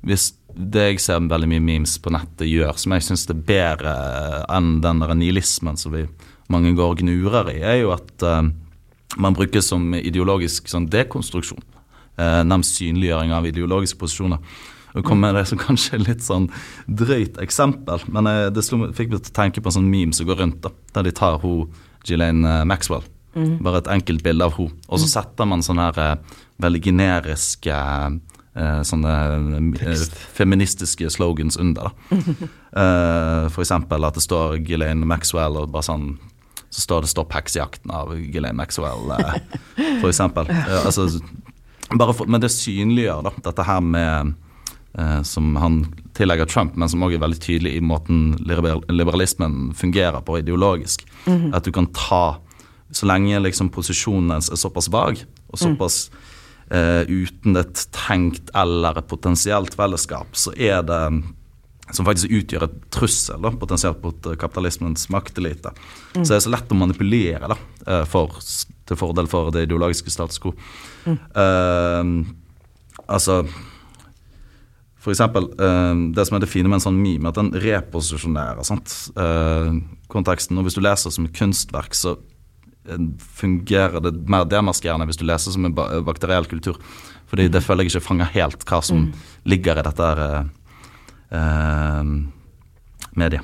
hvis 0.06 0.32
det 0.54 0.84
jeg 0.84 1.00
ser 1.02 1.24
veldig 1.26 1.48
mye 1.50 1.64
memes 1.64 1.96
på 2.02 2.12
nettet 2.14 2.48
gjør, 2.50 2.76
som 2.78 2.94
jeg 2.94 3.06
syns 3.06 3.28
er 3.30 3.40
bedre 3.48 3.92
eh, 3.94 4.44
enn 4.56 4.78
den 4.84 5.00
der 5.02 5.14
nihilismen 5.14 5.80
som 5.80 5.96
vi 5.96 6.06
mange 6.52 6.74
går 6.76 6.94
og 6.94 7.02
gnurer 7.02 7.52
i, 7.52 7.58
er 7.60 7.80
jo 7.82 7.92
at 7.92 8.24
uh, 8.24 8.40
man 9.20 9.34
bruker 9.36 9.60
som 9.60 9.90
ideologisk 9.92 10.70
sånn 10.70 10.86
dekonstruksjon. 10.88 11.60
Uh, 12.16 12.40
nærmest 12.40 12.78
synliggjøring 12.78 13.34
av 13.36 13.44
ideologiske 13.44 14.00
posisjoner. 14.00 14.40
Og 14.96 15.04
kom 15.04 15.20
med 15.20 15.36
det 15.36 15.44
som 15.50 15.60
kanskje 15.60 15.98
er 15.98 16.06
litt 16.06 16.24
sånn 16.24 16.48
drøyt 16.88 17.36
eksempel, 17.44 18.00
men 18.08 18.30
uh, 18.32 18.46
det 18.48 18.64
slo, 18.64 18.80
fikk 18.96 19.12
meg 19.12 19.20
til 19.20 19.34
å 19.34 19.36
tenke 19.42 19.60
på 19.60 19.68
en 19.68 19.76
sånn 19.76 19.92
meme 19.92 20.16
som 20.16 20.30
går 20.30 20.40
rundt, 20.40 20.62
da, 20.64 20.72
der 20.96 21.10
de 21.10 21.12
tar 21.20 21.36
hun 21.44 21.68
Ghislaine 22.08 22.48
eh, 22.48 22.64
Maxwell. 22.68 23.06
Bare 23.62 23.82
et 23.82 23.90
enkelt 23.92 24.24
bilde 24.24 24.42
av 24.42 24.56
hun 24.56 24.72
Og 24.88 24.98
så 24.98 25.06
setter 25.06 25.46
man 25.46 25.60
sånne 25.62 25.90
her 25.90 25.98
eh, 26.02 26.38
veldig 26.64 26.80
generiske 26.88 27.76
eh, 27.76 28.80
sånne 28.88 29.12
eh, 29.78 30.06
feministiske 30.34 31.10
slogans 31.14 31.58
under. 31.60 31.92
da. 31.92 32.48
For 33.54 33.62
eksempel 33.62 34.08
at 34.08 34.18
det 34.18 34.24
står 34.24 34.58
Ghislaine 34.64 35.06
Maxwell 35.06 35.60
og 35.60 35.70
bare 35.74 35.86
sånn 35.86 36.10
så 36.68 36.82
står 36.84 37.00
det 37.00 37.08
'Stopp 37.08 37.32
heksejakten' 37.32 37.92
av 37.96 38.10
Ghislaine 38.12 38.56
Maxwell, 38.58 39.08
for 40.02 40.08
eksempel. 40.10 40.50
Altså, 40.84 41.06
for, 41.88 42.26
men 42.28 42.42
det 42.42 42.50
synliggjør 42.52 43.22
da, 43.24 43.32
dette 43.46 43.64
her 43.64 43.80
med 43.80 44.34
eh, 44.98 45.22
Som 45.22 45.56
han 45.56 45.86
tillegger 46.18 46.48
Trump, 46.50 46.76
men 46.76 46.90
som 46.90 47.02
også 47.06 47.18
er 47.18 47.24
veldig 47.24 47.40
tydelig 47.44 47.76
i 47.78 47.84
måten 47.84 48.32
liberal, 48.48 48.82
liberalismen 48.90 49.72
fungerer 49.78 50.20
på 50.26 50.40
ideologisk. 50.40 51.06
At 51.54 51.64
du 51.64 51.72
kan 51.74 51.90
ta 51.94 52.40
Så 52.88 53.04
lenge 53.04 53.36
liksom 53.44 53.68
posisjonen 53.68 54.30
ens 54.32 54.46
er 54.48 54.56
såpass 54.56 54.86
vag, 54.88 55.18
og 55.52 55.58
såpass 55.60 56.06
eh, 56.72 57.04
uten 57.04 57.58
et 57.60 57.82
tenkt 57.92 58.48
eller 58.56 58.96
et 58.96 59.10
potensielt 59.10 59.76
fellesskap, 59.76 60.32
så 60.32 60.54
er 60.56 60.80
det 60.88 61.02
som 61.92 62.08
faktisk 62.08 62.32
utgjør 62.32 62.66
et 62.66 62.76
trussel 62.92 63.44
da, 63.44 63.52
potensielt 63.60 64.02
mot 64.04 64.28
eh, 64.28 64.36
kapitalismens 64.40 65.08
maktelite. 65.12 65.72
Så 66.14 66.26
det 66.26 66.38
er 66.38 66.44
så 66.46 66.52
lett 66.52 66.72
å 66.72 66.80
manipulere 66.80 67.52
da, 67.52 67.58
eh, 67.86 68.04
for, 68.08 68.40
til 68.88 69.00
fordel 69.00 69.30
for 69.30 69.52
det 69.54 69.66
ideologiske 69.68 70.12
status 70.12 70.40
quo. 70.42 70.54
Eh, 71.08 72.02
altså 73.06 73.42
For 74.98 75.14
eksempel, 75.14 75.46
eh, 75.62 75.94
det 76.14 76.26
som 76.26 76.36
er 76.36 76.40
det 76.42 76.50
fine 76.50 76.68
med 76.68 76.80
en 76.80 76.86
sånn 76.88 76.98
meme, 76.98 77.30
at 77.30 77.38
den 77.38 77.52
reposisjonerer 77.54 78.66
sant? 78.66 78.94
Eh, 79.16 79.76
konteksten. 80.10 80.58
Og 80.58 80.66
hvis 80.66 80.74
du 80.74 80.82
leser 80.82 81.14
som 81.14 81.28
et 81.28 81.36
kunstverk, 81.38 81.94
så 81.94 82.16
eh, 82.88 83.04
fungerer 83.38 84.02
det 84.02 84.16
mer 84.28 84.44
demaskerende 84.44 85.06
hvis 85.06 85.20
du 85.20 85.26
leser 85.28 85.54
som 85.54 85.68
en 85.68 85.76
ba 85.76 86.00
bakteriell 86.02 86.48
kultur. 86.50 86.80
Fordi 87.28 87.48
det 87.52 87.62
føler 87.62 87.84
jeg 87.84 87.92
ikke 87.92 88.06
fanger 88.08 88.32
helt 88.34 88.64
hva 88.66 88.80
som 88.82 89.12
ligger 89.44 89.78
i 89.78 89.86
dette 89.86 90.10
eh, 91.30 92.04
mediet. 93.14 93.42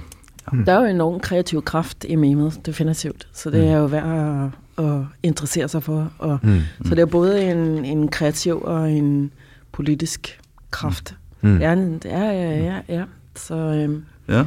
Der 0.53 0.75
er 0.75 0.85
jo 0.85 0.93
enorm 0.93 1.21
kreativ 1.21 1.63
kraft 1.65 2.05
i 2.05 2.17
memet, 2.17 2.59
definitivt. 2.67 3.27
Så 3.33 3.51
det 3.51 3.63
er 3.65 3.79
jo 3.79 3.87
værd 3.87 4.05
at, 4.05 4.85
at 4.85 5.07
interessere 5.23 5.69
sig 5.69 5.83
for. 5.83 6.11
Og, 6.19 6.39
Mm. 6.43 6.61
Så 6.85 6.95
det 6.95 7.03
er 7.03 7.07
både 7.07 7.51
en, 7.51 7.85
en 7.85 8.09
kreativ 8.09 8.63
og 8.63 8.91
en 8.93 9.31
politisk 9.73 10.41
kraft. 10.71 11.15
Mm. 11.45 11.59
Det 11.61 11.69
er, 11.69 12.17
er 12.17 12.33
ja, 12.33 12.53
ja, 12.57 12.81
ja. 13.01 13.07
Så 13.37 13.55
øhm, 13.55 13.99
Ja, 14.31 14.45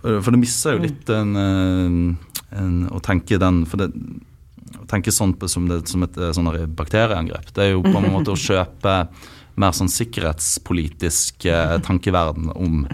for, 0.00 0.18
for 0.24 0.34
det 0.34 0.40
mister 0.42 0.74
jo 0.74 0.82
litt 0.82 1.10
en, 1.12 1.36
eh, 1.38 2.56
en 2.58 2.72
Å 2.90 2.98
tenke 3.04 3.38
den 3.38 3.62
For 3.68 3.84
det, 3.84 3.92
å 4.80 4.86
tenke 4.90 5.12
sånn 5.14 5.36
på 5.38 5.50
som, 5.52 5.68
det, 5.70 5.84
som 5.90 6.02
et 6.02 6.16
eh, 6.18 6.32
sånn 6.34 6.50
bakterieangrep, 6.74 7.52
det 7.54 7.68
er 7.68 7.72
jo 7.76 7.84
på 7.84 7.94
en 7.94 8.10
måte 8.10 8.34
å 8.34 8.42
kjøpe 8.48 8.96
mer 9.60 9.74
sånn 9.76 9.90
sikkerhetspolitisk 9.92 11.44
eh, 11.50 11.74
tankeverden 11.86 12.48
om, 12.54 12.86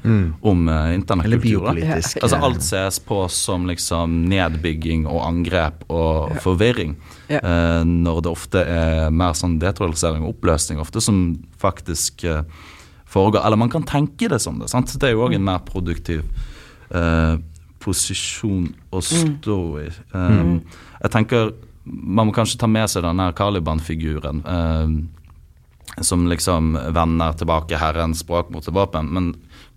om 0.42 0.64
eh, 0.68 0.74
Eller 0.74 0.96
internettkultur. 0.99 1.68
Altså 1.70 2.40
Alt 2.42 2.64
ses 2.66 2.99
på 3.07 3.20
som 3.32 3.68
liksom 3.70 4.24
nedbygging 4.30 5.07
og 5.07 5.22
angrep 5.22 5.86
og 5.86 6.34
forvirring. 6.44 6.96
Ja. 7.30 7.40
Eh, 7.42 7.84
når 7.86 8.24
det 8.26 8.32
ofte 8.32 8.64
er 8.64 9.14
mer 9.14 9.38
sånn 9.38 9.59
detralisering 9.62 10.26
og 10.26 10.34
oppløsning 10.36 10.82
ofte 10.82 11.03
som 11.05 11.38
faktisk 11.62 12.26
eh, 12.26 12.42
foregår. 13.09 13.44
Eller 13.46 13.56
man 13.61 13.70
kan 13.72 13.82
tenke 13.88 14.28
det 14.28 14.40
som 14.44 14.59
det. 14.61 14.68
sant? 14.70 14.92
Det 15.00 15.09
er 15.11 15.16
jo 15.16 15.24
òg 15.26 15.34
en 15.38 15.44
mer 15.48 15.62
produktiv 15.64 16.24
eh, 16.94 17.36
posisjon 17.80 18.68
å 18.92 19.00
stå 19.04 19.59
i. 19.84 19.88
Eh, 19.88 20.52
Jeg 21.02 21.11
tenker 21.14 21.54
man 21.88 22.26
må 22.28 22.34
kanskje 22.36 22.59
ta 22.61 22.66
med 22.68 22.90
seg 22.92 23.02
denne 23.06 23.30
Caliban-figuren. 23.32 24.42
eh, 24.44 25.14
som 26.04 26.26
liksom 26.28 26.76
vender 26.94 27.32
tilbake 27.32 27.74
herrens 27.80 28.20
språk 28.20 28.50
mot 28.54 28.62
våpen, 28.68 29.09
men 29.11 29.30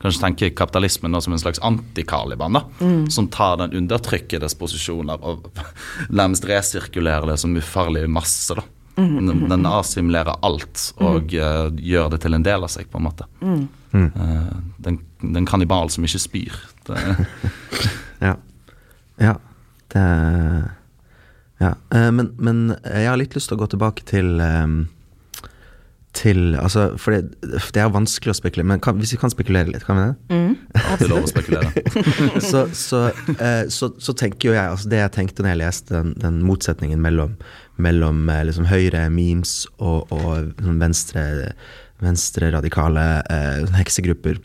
kanskje 0.03 0.21
tenke 0.21 0.49
kapitalismen 0.53 1.09
nå 1.11 1.21
som 1.23 1.33
en 1.33 1.39
slags 1.39 1.57
anti-Caliban, 1.65 2.53
da, 2.53 2.61
som 3.09 3.27
tar 3.31 3.55
den 3.57 3.71
undertrykkedes 3.79 4.53
posisjoner 4.59 5.17
og 5.23 5.47
nærmest 6.19 6.45
resirkulerer 6.45 7.25
det 7.31 7.39
som 7.41 7.55
ufarlig 7.57 8.03
masse. 8.11 8.53
da. 8.53 8.61
Den, 8.95 9.45
den 9.49 9.65
assimilerer 9.65 10.35
alt 10.45 10.91
og 11.01 11.33
eh, 11.33 11.69
gjør 11.91 12.09
det 12.13 12.19
til 12.25 12.35
en 12.37 12.43
del 12.45 12.65
av 12.67 12.71
seg, 12.73 12.89
på 12.91 12.99
en 12.99 13.05
måte. 13.07 13.27
Eh, 13.41 14.51
den, 14.85 14.99
den 15.21 15.47
kannibal 15.49 15.89
som 15.93 16.05
ikke 16.07 16.21
spyr. 16.27 16.59
Ja. 18.21 18.35
ja. 19.17 19.35
Det 19.93 20.03
Ja. 21.61 21.71
Eh, 21.93 22.11
men, 22.13 22.31
men 22.37 22.59
jeg 22.85 23.07
har 23.09 23.17
litt 23.17 23.33
lyst 23.37 23.49
til 23.49 23.57
å 23.57 23.61
gå 23.63 23.67
tilbake 23.73 24.05
til 24.05 24.39
ehm, 24.41 24.75
til 26.17 26.55
Altså, 26.59 26.91
for 26.99 27.15
det, 27.15 27.35
det 27.73 27.81
er 27.81 27.91
vanskelig 27.91 28.33
å 28.33 28.37
spekulere, 28.37 28.67
men 28.67 28.81
kan, 28.83 28.97
hvis 28.99 29.13
vi 29.15 29.19
kan 29.21 29.31
spekulere 29.31 29.71
litt, 29.71 29.85
kan 29.87 29.99
vi 29.99 30.07
det? 30.09 30.39
alltid 30.91 31.11
lov 31.11 31.25
å 31.25 31.31
spekulere. 31.31 31.83
så, 32.51 32.65
så, 32.75 33.03
eh, 33.37 33.63
så, 33.71 33.91
så 33.95 34.15
tenker 34.17 34.51
jo 34.51 34.55
jeg 34.55 34.73
altså 34.73 34.91
Det 34.91 34.99
jeg 34.99 35.13
tenkte 35.15 35.45
når 35.45 35.53
jeg 35.53 35.61
leste 35.61 35.95
den, 35.95 36.13
den 36.19 36.41
motsetningen 36.47 37.01
mellom, 37.03 37.37
mellom 37.81 38.29
eh, 38.29 38.43
liksom 38.49 38.67
høyre 38.71 39.07
memes 39.13 39.55
og, 39.77 40.11
og 40.11 40.51
sånn 40.59 40.81
venstre, 40.81 41.25
venstre 42.03 42.51
radikale 42.57 43.07
eh, 43.31 43.61
sånn 43.63 43.79
heksegrupper, 43.79 44.41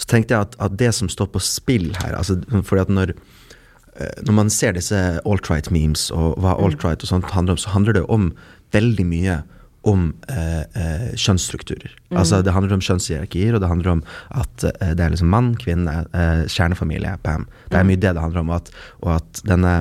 så 0.00 0.08
tenkte 0.08 0.36
jeg 0.36 0.48
at, 0.48 0.56
at 0.60 0.76
det 0.80 0.92
som 0.96 1.10
står 1.12 1.28
på 1.32 1.42
spill 1.44 1.90
her 2.00 2.16
altså, 2.16 2.38
fordi 2.64 2.84
at 2.84 2.92
når 2.92 3.14
eh, 3.14 4.20
når 4.26 4.36
man 4.36 4.52
ser 4.52 4.76
disse 4.76 5.00
alt-right-memes 5.24 6.08
og 6.16 6.36
hva 6.40 6.58
alt-right 6.60 7.00
og 7.04 7.12
sånt 7.14 7.32
handler 7.32 7.56
om, 7.56 7.62
så 7.64 7.72
handler 7.72 7.96
det 7.96 8.04
om 8.12 8.30
veldig 8.76 9.08
mye 9.08 9.40
om 9.88 10.10
eh, 10.28 10.60
eh, 10.60 11.16
kjønnsstrukturer. 11.16 11.94
Altså 12.12 12.42
Det 12.44 12.52
handler 12.52 12.74
om 12.76 12.82
kjønnshierarkier, 12.84 13.54
og 13.54 13.60
det 13.62 13.70
handler 13.70 13.90
om 13.94 14.02
at 14.36 14.64
eh, 14.68 14.92
det 14.96 15.04
er 15.04 15.10
liksom 15.14 15.30
mann, 15.32 15.56
kvinne, 15.60 15.94
eh, 16.12 16.42
kjernefamilie, 16.52 17.12
bam. 17.24 17.44
Det 17.70 17.78
er 17.80 17.86
mye 17.88 18.00
det 18.00 18.14
det 18.16 18.24
handler 18.24 18.42
om. 18.44 18.50
At, 18.56 18.66
og 19.00 19.10
at 19.16 19.30
denne 19.48 19.72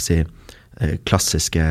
si, 0.00 0.18
klassiske 1.04 1.64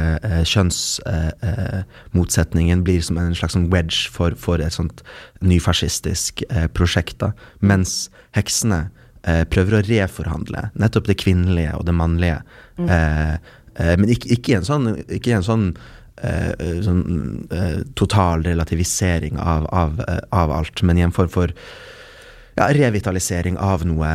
kjønnsmotsetningen 0.46 2.84
blir 2.86 3.02
som 3.02 3.18
en 3.18 3.36
slags 3.36 3.56
wedge 3.74 4.10
for, 4.14 4.32
for 4.38 4.62
et 4.62 4.74
sånt 4.76 5.02
nyfascistisk 5.42 6.44
eh, 6.50 6.68
prosjekt. 6.70 7.20
da, 7.24 7.32
Mens 7.66 8.12
heksene 8.38 8.90
eh, 9.24 9.44
prøver 9.50 9.74
å 9.80 9.86
reforhandle 9.88 10.70
nettopp 10.76 11.08
det 11.10 11.18
kvinnelige 11.24 11.74
og 11.80 11.86
det 11.88 11.96
mannlige. 11.98 12.40
Eh, 12.82 13.36
Eh, 13.80 13.96
men 14.00 14.12
ikke, 14.12 14.32
ikke, 14.36 14.54
i 14.54 14.60
en 14.60 14.68
sånn, 14.68 14.92
ikke 15.08 15.32
i 15.32 15.38
en 15.38 15.48
sånn, 15.48 15.68
eh, 16.18 16.82
sånn 16.86 17.48
eh, 17.52 17.82
total 17.96 18.44
relativisering 18.44 19.40
av, 19.40 19.68
av, 19.72 20.00
eh, 20.08 20.22
av, 20.30 20.52
alt, 20.52 20.84
men 20.84 20.98
i 20.98 21.06
en 21.06 21.16
form 21.16 21.32
for 21.32 21.54
ja, 22.58 22.70
revitalisering 22.76 23.58
av 23.58 23.86
noe 23.88 24.12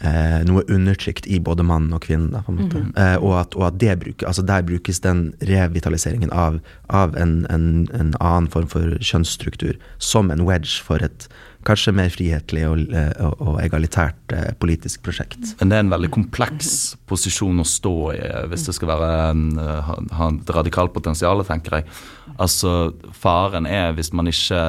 eh, 0.00 0.40
noe 0.46 0.62
undertrykt 0.68 1.26
i 1.26 1.40
både 1.40 1.64
mann 1.66 1.88
og 1.96 2.04
kvinne. 2.06 2.30
Da. 2.32 2.44
Mm 2.48 2.68
-hmm. 2.68 3.16
og, 3.18 3.40
at, 3.40 3.54
og, 3.54 3.66
at, 3.66 3.80
det 3.80 3.98
bruker, 3.98 4.26
altså 4.26 4.42
der 4.42 4.62
brukes 4.62 5.00
den 5.00 5.34
revitaliseringen 5.42 6.32
av, 6.32 6.60
av 6.88 7.16
en, 7.16 7.46
en, 7.50 7.88
en, 7.94 8.14
annen 8.20 8.48
form 8.48 8.68
for 8.68 8.98
kjønnsstruktur 9.00 9.74
som 9.98 10.30
en 10.30 10.46
wedge 10.46 10.82
for 10.82 11.02
et 11.02 11.28
kanskje 11.66 11.94
mer 11.96 12.12
frihetlig 12.14 12.64
og, 12.68 12.84
og, 12.94 13.34
og 13.42 13.58
egalitært 13.62 14.34
eh, 14.34 14.52
politisk 14.60 15.02
prosjekt. 15.06 15.54
Men 15.60 15.72
det 15.72 15.78
er 15.78 15.84
en 15.86 15.92
veldig 15.94 16.12
kompleks 16.14 16.70
posisjon 17.10 17.62
å 17.62 17.66
stå 17.66 17.96
i 18.14 18.22
hvis 18.52 18.68
det 18.68 18.76
skal 18.76 18.92
være 18.94 19.10
en, 19.32 19.44
ha 19.58 20.30
et 20.30 20.54
radikalt 20.56 20.94
potensial, 20.94 21.42
tenker 21.46 21.80
jeg. 21.80 21.88
Altså, 22.36 22.92
Faren 23.16 23.68
er 23.68 23.94
hvis 23.96 24.12
man 24.16 24.30
ikke 24.30 24.60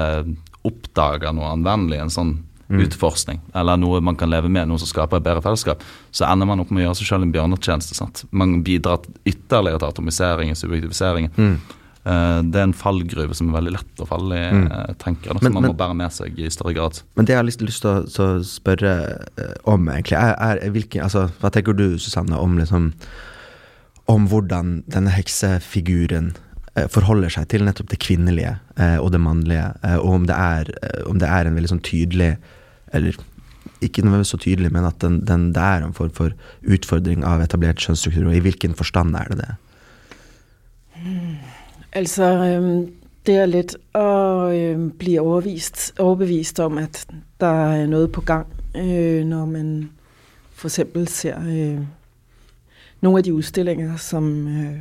oppdager 0.68 1.34
noe 1.36 1.54
anvendelig, 1.54 2.00
en 2.02 2.14
sånn 2.14 2.34
mm. 2.68 2.82
utforskning, 2.86 3.42
eller 3.58 3.80
noe 3.80 4.02
man 4.04 4.18
kan 4.20 4.32
leve 4.32 4.50
med, 4.52 4.68
noe 4.70 4.82
som 4.82 4.90
skaper 4.90 5.20
et 5.20 5.28
bedre 5.28 5.44
fellesskap, 5.46 5.84
så 6.12 6.28
ender 6.30 6.50
man 6.50 6.64
opp 6.64 6.72
med 6.72 6.84
å 6.84 6.88
gjøre 6.88 7.00
seg 7.02 7.12
selv 7.12 7.28
en 7.28 7.34
bjørnetjeneste. 7.36 8.08
Man 8.32 8.62
bidrar 8.68 9.06
ytterligere 9.28 9.82
til 9.82 9.92
atomiseringen, 9.92 10.60
subjektiviseringen. 10.60 11.34
Mm. 11.38 11.77
Uh, 12.08 12.40
det 12.48 12.62
er 12.62 12.70
en 12.70 12.78
fallgruve 12.78 13.36
som 13.36 13.50
er 13.52 13.58
veldig 13.58 13.76
lett 13.76 14.04
å 14.04 14.08
falle 14.08 14.40
i, 14.40 14.48
mm. 14.56 14.66
uh, 14.72 14.96
tenker 15.02 15.34
jeg, 15.34 15.42
som 15.42 15.52
man 15.52 15.66
men, 15.66 15.74
må 15.74 15.80
bære 15.82 16.00
med 16.00 16.16
seg 16.16 16.40
i 16.40 16.50
større 16.54 16.76
grad. 16.78 17.02
Men 17.20 17.28
det 17.28 17.36
jeg 17.36 17.42
har 17.42 17.48
lyst, 17.50 17.64
lyst 17.68 17.84
til 17.84 18.26
å 18.26 18.30
spørre 18.48 18.98
uh, 19.42 19.54
om, 19.68 19.90
egentlig, 19.92 20.18
er, 20.22 20.38
er 20.64 20.76
hvilke, 20.76 21.04
altså, 21.04 21.28
Hva 21.42 21.52
tenker 21.54 21.76
du, 21.76 21.90
Susanne, 22.00 22.40
om 22.40 22.56
liksom 22.60 22.94
om 24.08 24.24
hvordan 24.32 24.86
denne 24.88 25.12
heksefiguren 25.12 26.30
Eh, 26.78 26.86
forholder 26.94 27.32
seg 27.34 27.48
til 27.50 27.66
nettopp 27.66 27.90
det 27.90 28.02
kvinnelige 28.04 28.58
eh, 28.78 28.98
og 29.02 29.10
det 29.14 29.22
mannlige, 29.24 29.72
eh, 29.88 29.98
og 29.98 30.20
om 30.20 30.28
det, 30.30 30.36
er, 30.38 30.70
om 31.10 31.18
det 31.22 31.30
er 31.30 31.48
en 31.48 31.58
veldig 31.58 31.72
sånn 31.74 31.86
tydelig 31.86 32.36
Eller 32.96 33.18
ikke 33.84 34.02
nødvendigvis 34.02 34.32
så 34.34 34.40
tydelig, 34.42 34.70
men 34.74 34.86
at 34.88 34.98
den, 35.04 35.20
den, 35.28 35.50
det 35.54 35.62
er 35.62 35.84
en 35.84 35.94
form 35.94 36.14
for 36.16 36.34
utfordring 36.66 37.26
av 37.28 37.44
etablert 37.44 37.82
kjønnsstruktur, 37.84 38.30
og 38.30 38.38
i 38.38 38.42
hvilken 38.42 38.74
forstand 38.78 39.14
er 39.20 39.28
det 39.30 39.38
det? 39.42 39.50
Altså, 41.94 42.24
øhm, 42.24 42.94
det 43.26 43.36
er 43.36 43.46
lidt 43.46 43.78
at 43.96 44.56
øhm, 44.56 44.92
bli 44.92 45.18
overvist, 45.18 45.94
overbevist 46.00 46.60
om 46.60 46.78
at 46.78 47.06
det 47.10 47.48
er 47.48 47.86
noget 47.86 48.12
på 48.12 48.22
gang, 48.22 48.48
øh, 48.76 49.26
når 49.26 49.46
man 49.46 49.90
f.eks. 50.54 50.80
ser 51.06 51.38
øh, 51.40 51.80
noen 53.02 53.18
av 53.18 53.24
de 53.24 53.34
udstillinger 53.34 53.98
som 53.98 54.48
øh, 54.48 54.80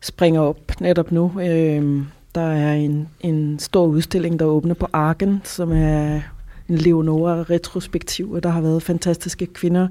springer 0.00 0.40
op 0.40 0.80
netop 0.80 1.12
nu. 1.12 1.40
Øh, 1.40 2.02
der 2.34 2.40
er 2.40 2.74
en, 2.74 3.08
en 3.20 3.58
stor 3.58 3.86
udstilling, 3.86 4.38
der 4.38 4.44
åbner 4.44 4.74
på 4.74 4.86
Arken, 4.92 5.40
som 5.44 5.72
er 5.72 6.20
en 6.68 6.76
Leonora-retrospektiv, 6.78 8.32
og 8.32 8.42
der 8.42 8.48
har 8.48 8.60
været 8.60 8.82
fantastiske 8.82 9.46
kvinder 9.46 9.88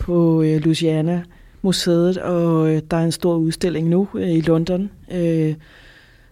på 0.00 0.42
øh, 0.42 0.60
Louisiana 0.60 1.22
Museet, 1.62 2.18
og 2.18 2.70
øh, 2.70 2.82
der 2.90 2.96
er 2.96 3.04
en 3.04 3.12
stor 3.12 3.34
udstilling 3.34 3.88
nu 3.88 4.08
øh, 4.14 4.30
i 4.30 4.40
London. 4.40 4.90
Øh, 5.12 5.54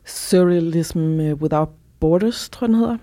Surrealism 0.05 1.21
øh, 1.21 1.35
Without 1.35 1.69
Borders, 2.01 2.49
tror 2.49 2.67
jeg, 2.67 2.69
den 2.69 2.79
hedder. 2.79 2.97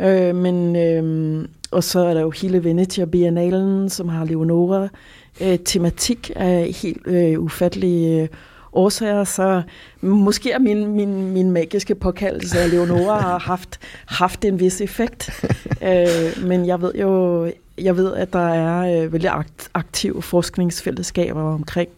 Øh, 0.00 0.36
men, 0.36 0.76
øh, 0.76 1.44
og 1.70 1.84
så 1.84 2.00
er 2.00 2.14
der 2.14 2.20
jo 2.20 2.30
hele 2.30 2.64
Venetia 2.64 3.04
Biennalen, 3.04 3.88
som 3.88 4.08
har 4.08 4.24
Leonora. 4.24 4.88
Øh, 5.40 5.58
tematik 5.64 6.30
er 6.36 6.82
helt 6.82 7.06
øh, 7.06 7.40
ufattelig 7.40 8.20
øh, 8.20 8.28
årsager, 8.72 9.24
så 9.24 9.62
måske 10.00 10.50
er 10.50 10.58
min, 10.58 10.86
min, 10.86 11.32
min 11.32 11.50
magiske 11.50 11.94
påkaldelse 11.94 12.58
af 12.58 12.70
Leonora 12.70 13.20
har 13.20 13.38
haft, 13.38 13.80
haft 14.06 14.44
en 14.44 14.60
vis 14.60 14.80
effekt. 14.80 15.44
øh, 15.88 16.46
men 16.46 16.66
jeg 16.66 16.82
ved 16.82 16.92
jo, 16.94 17.50
jeg 17.78 17.96
ved, 17.96 18.14
at 18.14 18.32
der 18.32 18.48
er 18.48 19.04
øh, 19.04 19.12
vældig 19.12 19.30
akt, 19.30 19.70
aktive 19.74 20.22
forskningsfællesskaber 20.22 21.42
omkring 21.42 21.88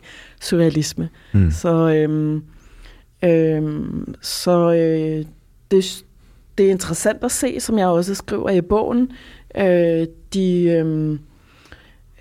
surrealisme. 0.41 1.09
Mm. 1.33 1.51
Så, 1.51 1.89
øh, 1.89 2.41
øh, 3.25 3.83
så 4.21 4.73
øh, 4.73 5.25
det, 5.71 6.05
det 6.59 6.67
er 6.67 6.71
interessant 6.71 7.25
at 7.25 7.33
se, 7.33 7.61
som 7.61 7.79
jeg 7.79 7.87
også 7.87 8.15
skriver 8.15 8.51
i 8.51 8.61
bogen, 8.61 9.13
øh, 9.57 10.07
de 10.35 10.63
øh, 10.65 11.19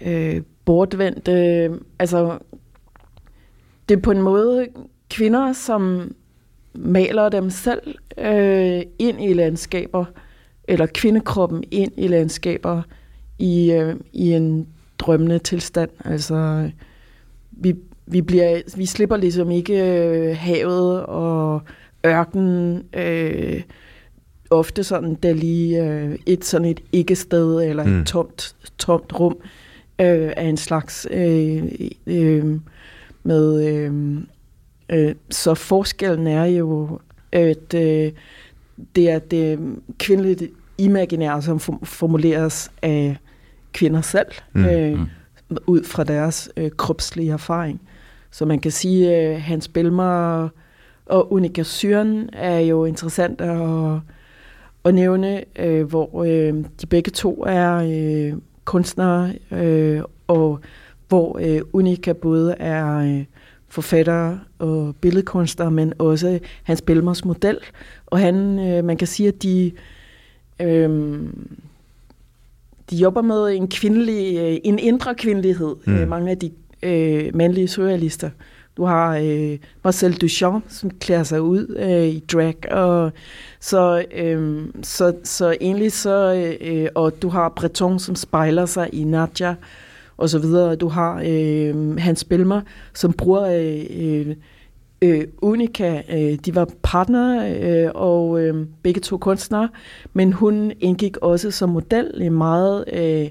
øh, 0.01 0.41
bortvendte, 0.66 1.70
altså 1.99 2.39
det 3.94 4.00
er 4.00 4.02
på 4.02 4.12
en 4.12 4.22
måde 4.22 4.68
kvinder, 5.10 5.54
som 5.54 6.12
maler 6.76 7.30
dem 7.30 7.50
selv 7.50 7.96
øh, 8.18 8.82
ind 9.00 9.24
i 9.24 9.34
landskaber, 9.34 10.06
eller 10.68 10.86
kvindekroppen 10.86 11.64
ind 11.72 11.91
i 11.98 12.08
landskaber 12.08 12.82
i, 13.39 13.72
øh, 13.72 13.96
i 14.14 14.32
en 14.32 14.68
drømmende 15.00 15.39
tilstand. 15.39 15.89
Altså, 16.06 16.70
vi, 17.52 17.76
vi, 18.06 18.22
bliver, 18.22 18.62
vi 18.78 18.86
slipper 18.86 19.18
ligesom 19.18 19.52
ikke 19.52 19.98
øh, 19.98 20.38
havet 20.38 21.06
og 21.06 21.62
ørkenen, 22.06 22.84
øh, 22.94 23.62
ofte 24.50 24.84
sådan, 24.84 25.16
der 25.16 25.34
lige 25.34 25.84
øh, 25.84 26.20
et 26.26 26.46
sådan 26.46 26.68
et 26.68 26.80
ikke-sted, 26.91 27.64
eller 27.70 27.84
mm. 27.84 28.00
et 28.00 28.08
tomt, 28.08 28.56
tomt 28.78 29.20
rum, 29.20 29.38
øh, 30.02 30.32
af 30.38 30.46
en 30.46 30.58
slags 30.58 31.08
øh, 31.12 31.64
øh, 32.08 32.60
med 33.24 33.65
øh, 33.67 34.17
øh, 34.89 35.15
så 35.30 35.53
forskellen 35.53 36.28
er 36.28 36.45
jo, 36.45 36.99
at 37.32 37.74
øh, 37.74 38.11
det 38.95 39.09
er 39.09 39.19
det 39.19 39.59
kvindelige 39.99 40.49
imaginære, 40.78 41.41
som 41.41 41.59
formuleres 41.84 42.71
af 42.82 43.17
kvinder 43.74 44.01
selv, 44.01 44.32
mm. 44.53 44.65
øh, 44.65 44.99
mm. 44.99 45.57
ud 45.67 45.84
fra 45.84 46.03
deres 46.03 46.49
øh, 46.57 46.71
kropslige 46.71 47.32
erfaring. 47.32 47.82
Så 48.32 48.45
man 48.45 48.59
kan 48.59 48.71
sige, 48.71 49.15
at 49.15 49.36
øh, 49.36 49.41
Hans 49.41 49.67
Belmer 49.67 50.49
og 51.05 51.34
Unika 51.34 51.63
Syren 51.63 52.30
er 52.34 52.59
jo 52.59 52.86
interessant 52.86 53.41
at, 53.41 53.99
at 54.86 54.93
nævne, 54.93 55.43
øh, 55.59 55.84
hvor 55.84 56.24
øh, 56.24 56.63
de 56.82 56.86
begge 56.89 57.11
to 57.11 57.43
er 57.47 57.76
øh, 57.76 58.38
kunstnere, 58.65 59.34
øh, 59.51 60.01
og 60.28 60.59
hvor 61.14 61.39
øh, 61.41 61.61
Unika 61.74 62.14
både 62.14 62.55
er 62.59 62.97
øh, 62.97 63.26
forfatter 63.70 64.38
og 64.59 64.95
billedkunstner, 65.01 65.70
men 65.70 65.93
også 65.99 66.39
Hans 66.64 66.82
Belmers 66.82 67.26
model. 67.26 67.57
Og 68.05 68.20
han, 68.20 68.59
øh, 68.59 68.84
man 68.84 68.97
kan 68.97 69.07
sige, 69.07 69.28
at 69.28 69.43
de, 69.43 69.72
øh, 70.61 71.20
de 72.89 72.95
jobber 72.95 73.22
med 73.22 73.55
en 73.55 73.68
kvindelig, 73.68 74.38
øh, 74.38 74.57
en 74.64 74.80
indre 74.80 75.16
kvindelighed, 75.16 75.76
mm. 75.86 75.95
øh, 75.95 76.07
mange 76.07 76.32
af 76.32 76.38
de 76.38 76.51
øh, 76.84 77.36
mandlige 77.36 77.68
surrealister. 77.68 78.30
Du 78.78 78.86
har 78.86 79.18
øh, 79.18 79.57
Marcel 79.84 80.14
Duchamp, 80.14 80.66
som 80.70 80.89
klæder 80.89 81.24
sig 81.24 81.41
ud 81.41 81.76
øh, 81.80 82.07
i 82.07 82.20
drag, 82.20 82.72
og 82.72 83.11
så, 83.59 84.05
øh, 84.16 84.68
så, 84.84 85.16
så 85.24 85.55
egentlig 85.61 85.91
så, 85.91 86.34
øh, 86.61 86.88
og 86.95 87.22
du 87.22 87.30
har 87.30 87.49
Breton, 87.49 87.99
som 87.99 88.16
spejler 88.16 88.66
sig 88.66 88.89
i 88.93 89.03
Nadja, 89.03 89.55
og 90.18 90.30
så 90.30 90.39
videre. 90.39 90.76
Du 90.76 90.88
har 90.88 91.24
øh, 91.26 91.97
Hans 91.97 92.24
Belmer, 92.24 92.61
som 92.93 93.14
bruger 93.14 93.43
øh, 93.43 93.86
øh, 93.99 94.36
øh, 95.01 95.28
Unica. 95.41 96.01
Øh, 96.09 96.38
de 96.45 96.55
var 96.55 96.68
partnere 96.84 97.51
øh, 97.61 97.91
og 97.95 98.41
øh, 98.41 98.68
begge 98.84 99.01
to 99.01 99.18
kunstnere, 99.18 99.70
men 100.14 100.34
hun 100.34 100.72
indgik 100.80 101.18
også 101.18 101.51
som 101.51 101.70
model 101.70 102.22
i 102.22 102.30
meget 102.30 102.86
øh, 102.93 103.30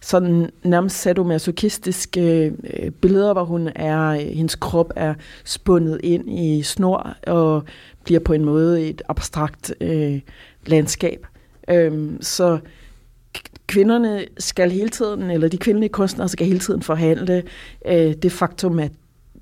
sådan 0.00 0.50
nærmest 0.62 0.96
sadomasochistiske 0.96 2.46
øh, 2.46 2.52
øh, 2.80 2.90
billeder, 2.90 3.32
hvor 3.32 3.44
hun 3.44 3.68
er, 3.74 4.12
hendes 4.12 4.54
krop 4.54 4.92
er 4.96 5.14
spundet 5.44 6.00
ind 6.02 6.30
i 6.30 6.62
snor 6.62 7.14
og 7.26 7.62
bliver 8.04 8.20
på 8.20 8.32
en 8.32 8.44
måde 8.44 8.88
et 8.88 9.02
abstrakt 9.08 9.74
øh, 9.80 10.20
landskab. 10.66 11.26
Øh, 11.70 12.10
så 12.20 12.58
kvinderne 13.66 14.24
skal 14.38 14.70
hele 14.70 14.88
tiden, 14.88 15.30
eller 15.30 15.48
de 15.48 15.58
kvindelige 15.58 15.88
kunstnere 15.88 16.28
skal 16.28 16.46
hele 16.46 16.58
tiden 16.58 16.82
forhandle 16.82 17.42
øh, 17.86 18.14
det 18.22 18.32
faktum, 18.32 18.78
at 18.78 18.92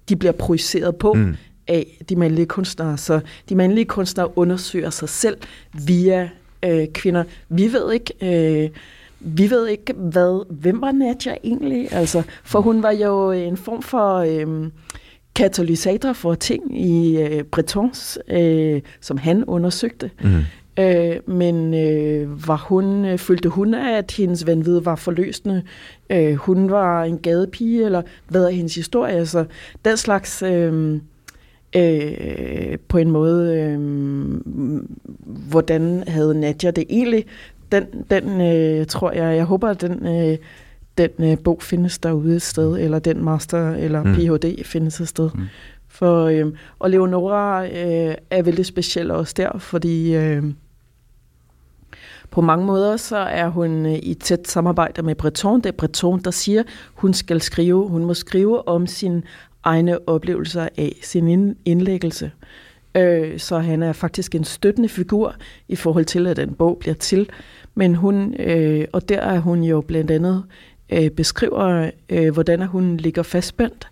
de 0.08 0.16
bliver 0.16 0.32
projiceret 0.32 0.96
på 0.96 1.12
mm. 1.12 1.36
af 1.68 1.86
de 2.08 2.16
mandlige 2.16 2.46
kunstnere. 2.46 2.98
Så 2.98 3.20
de 3.48 3.54
mandlige 3.54 3.84
kunstnere 3.84 4.38
undersøger 4.38 4.90
sig 4.90 5.08
selv 5.08 5.36
via 5.86 6.30
øh, 6.64 6.86
kvinder. 6.94 7.24
Vi 7.48 7.72
ved 7.72 7.92
ikke... 7.92 8.14
Øh, 8.64 8.70
vi 9.24 9.50
ved 9.50 9.68
ikke, 9.68 9.92
hvad, 9.92 10.46
hvem 10.50 10.80
var 10.80 10.92
Nadja 10.92 11.34
egentlig? 11.44 11.92
Altså, 11.92 12.22
for 12.44 12.60
hun 12.60 12.82
var 12.82 12.90
jo 12.90 13.30
en 13.30 13.56
form 13.56 13.82
for 13.82 14.16
øh, 14.16 14.70
katalysator 15.34 16.12
for 16.12 16.34
ting 16.34 16.80
i 16.80 17.22
øh, 17.22 17.44
Bretons, 17.44 18.18
øh, 18.28 18.80
som 19.00 19.16
han 19.16 19.44
undersøgte. 19.44 20.10
Mm. 20.22 20.40
Øh, 20.78 21.16
men 21.26 21.74
øh, 21.74 22.48
var 22.48 22.56
hun, 22.68 23.04
øh, 23.04 23.18
følte 23.18 23.48
hun, 23.48 23.74
at 23.74 24.12
hendes 24.12 24.46
vanvid 24.46 24.80
var 24.80 24.96
forløsende? 24.96 25.62
Øh, 26.10 26.34
hun 26.34 26.70
var 26.70 27.04
en 27.04 27.18
gadepige, 27.18 27.84
eller 27.84 28.02
hvad 28.28 28.44
er 28.44 28.50
hendes 28.50 28.74
historie? 28.74 29.14
Altså, 29.14 29.44
den 29.84 29.96
slags... 29.96 30.42
Øh, 30.42 31.00
øh, 31.76 32.78
på 32.88 32.98
en 32.98 33.10
måde, 33.10 33.56
øh, 33.56 33.78
hvordan 35.50 36.04
havde 36.06 36.40
Nadja 36.40 36.70
det 36.70 36.84
egentlig? 36.90 37.24
Den, 37.72 37.86
den 38.10 38.40
øh, 38.40 38.86
tror 38.86 39.12
jeg, 39.12 39.36
jeg 39.36 39.44
håber, 39.44 39.68
at 39.68 39.80
den, 39.80 40.06
øh, 40.06 40.38
den 40.98 41.10
øh, 41.20 41.38
bog 41.44 41.62
findes 41.62 41.98
derude 41.98 42.36
et 42.36 42.42
sted, 42.42 42.78
eller 42.78 42.98
den 42.98 43.24
master 43.24 43.70
eller 43.74 44.02
mm. 44.02 44.14
Ph.D. 44.14 44.64
findes 44.64 45.00
et 45.00 45.08
sted. 45.08 45.30
Mm. 45.34 45.40
For, 46.02 46.24
øh, 46.24 46.46
og 46.78 46.90
Leonora 46.90 47.64
øh, 47.64 48.14
er 48.30 48.42
vældig 48.42 48.66
speciel 48.66 49.10
også 49.10 49.34
der, 49.36 49.58
fordi 49.58 50.14
øh, 50.14 50.42
på 52.30 52.40
mange 52.40 52.66
måder 52.66 52.96
så 52.96 53.16
er 53.16 53.48
hun 53.48 53.86
øh, 53.86 53.98
i 54.02 54.14
tæt 54.14 54.48
samarbejde 54.48 55.02
med 55.02 55.14
Breton. 55.14 55.60
Det 55.60 55.66
er 55.66 55.72
Breton, 55.72 56.20
der 56.20 56.30
siger, 56.30 56.62
hun 56.94 57.14
skal 57.14 57.40
skrive, 57.40 57.88
hun 57.88 58.04
må 58.04 58.14
skrive 58.14 58.68
om 58.68 58.86
sin 58.86 59.24
egne 59.62 60.08
oplevelser 60.08 60.68
af 60.78 60.98
sin 61.02 61.56
indlæggelse. 61.64 62.30
Øh, 62.94 63.38
så 63.38 63.58
han 63.58 63.82
er 63.82 63.92
faktisk 63.92 64.34
en 64.34 64.44
støttende 64.44 64.88
figur 64.88 65.34
i 65.68 65.76
forhold 65.76 66.04
til, 66.04 66.26
at 66.26 66.36
den 66.36 66.54
bog 66.54 66.76
bliver 66.80 66.94
til. 66.94 67.30
Men 67.74 67.94
hun, 67.94 68.34
øh, 68.38 68.84
og 68.92 69.08
der 69.08 69.20
er 69.20 69.38
hun 69.38 69.62
jo 69.62 69.80
blandt 69.80 70.10
andet 70.10 70.44
øh, 70.92 71.10
beskriver, 71.10 71.90
øh, 72.08 72.32
hvordan 72.32 72.62
hun 72.62 72.96
ligger 72.96 73.22
fastspændt 73.22 73.88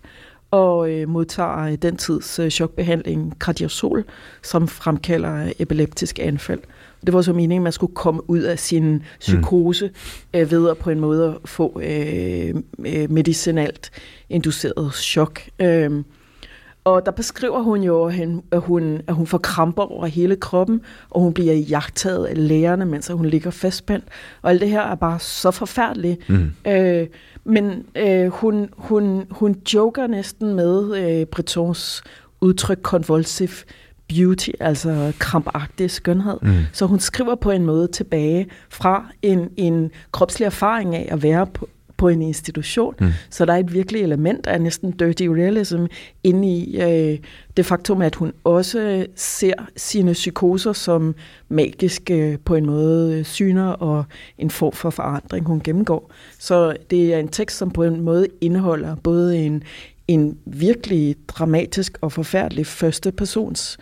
og 0.51 0.91
øh, 0.91 1.09
modtager 1.09 1.75
den 1.75 1.97
tids 1.97 2.39
øh, 2.39 2.49
chokbehandling 2.49 3.33
cardiosol, 3.39 4.03
som 4.43 4.67
fremkalder 4.67 5.51
epileptisk 5.59 6.19
anfald. 6.19 6.59
Det 7.05 7.13
var 7.13 7.21
så 7.21 7.33
meningen, 7.33 7.61
at 7.61 7.63
man 7.63 7.71
skulle 7.71 7.95
komme 7.95 8.29
ud 8.29 8.39
af 8.39 8.59
sin 8.59 9.03
psykose 9.19 9.87
mm. 10.33 10.39
øh, 10.39 10.51
ved 10.51 10.69
at 10.69 10.77
på 10.77 10.89
en 10.89 10.99
måde 10.99 11.39
få 11.45 11.81
øh, 11.83 12.55
øh, 12.85 13.11
medicinalt 13.11 13.91
induceret 14.29 14.93
chok. 14.93 15.41
Øh, 15.59 16.03
og 16.83 17.05
der 17.05 17.11
beskriver 17.11 17.61
hun 17.61 17.83
jo, 17.83 18.11
at 18.51 18.59
hun, 18.59 19.01
at 19.07 19.15
hun 19.15 19.27
får 19.27 19.37
kramper 19.37 19.83
over 19.83 20.05
hele 20.05 20.35
kroppen, 20.35 20.81
og 21.09 21.21
hun 21.21 21.33
bliver 21.33 21.53
jagtet 21.53 22.25
af 22.25 22.47
lægerne, 22.47 22.85
mens 22.85 23.07
hun 23.07 23.25
ligger 23.25 23.51
fastspændt. 23.51 24.05
Og 24.41 24.49
alt 24.49 24.61
det 24.61 24.69
her 24.69 24.81
er 24.81 24.95
bare 24.95 25.19
så 25.19 25.51
forfærdeligt. 25.51 26.29
Mm. 26.29 26.51
Øh, 26.67 27.07
men 27.43 27.85
øh, 27.95 28.27
hun, 28.27 28.69
hun, 28.77 29.25
hun 29.29 29.55
joker 29.73 30.07
næsten 30.07 30.53
med 30.53 30.97
øh, 30.97 31.25
Bretons 31.25 32.03
udtryk 32.41 32.81
convulsive 32.81 33.51
beauty, 34.09 34.49
altså 34.59 35.13
krampagtig 35.19 35.91
skønhed. 35.91 36.37
Mm. 36.41 36.57
Så 36.73 36.85
hun 36.85 36.99
skriver 36.99 37.35
på 37.35 37.51
en 37.51 37.65
måde 37.65 37.87
tilbage 37.87 38.47
fra 38.69 39.05
en, 39.21 39.49
en 39.57 39.91
kropslig 40.11 40.45
erfaring 40.45 40.95
af 40.95 41.09
at 41.11 41.23
være 41.23 41.47
på, 41.47 41.69
på 42.01 42.07
en 42.07 42.21
institution. 42.21 42.95
Mm. 42.99 43.07
Så 43.29 43.45
der 43.45 43.53
er 43.53 43.57
et 43.57 43.73
virkelig 43.73 44.01
element 44.01 44.47
af 44.47 44.61
næsten 44.61 44.91
dirty 44.91 45.23
realism 45.23 45.85
inde 46.23 46.55
i 46.57 46.81
øh, 46.81 47.19
det 47.57 47.65
faktum, 47.65 48.01
at 48.01 48.15
hun 48.15 48.33
også 48.43 49.05
ser 49.15 49.53
sine 49.77 50.13
psykoser 50.13 50.73
som 50.73 51.15
magiske 51.49 52.31
øh, 52.31 52.37
på 52.45 52.55
en 52.55 52.65
måde 52.65 53.23
syner 53.23 53.67
og 53.67 54.05
en 54.37 54.49
form 54.49 54.73
for 54.73 54.89
forandring, 54.89 55.45
hun 55.45 55.59
gennemgår. 55.59 56.11
Så 56.39 56.75
det 56.89 57.13
er 57.13 57.19
en 57.19 57.27
tekst, 57.27 57.57
som 57.57 57.71
på 57.71 57.83
en 57.83 58.01
måde 58.01 58.27
indeholder 58.41 58.95
både 58.95 59.37
en, 59.37 59.63
en 60.07 60.37
virkelig 60.45 61.15
dramatisk 61.27 61.97
og 62.01 62.11
forfærdelig 62.11 62.65
første 62.65 63.11
persons 63.11 63.77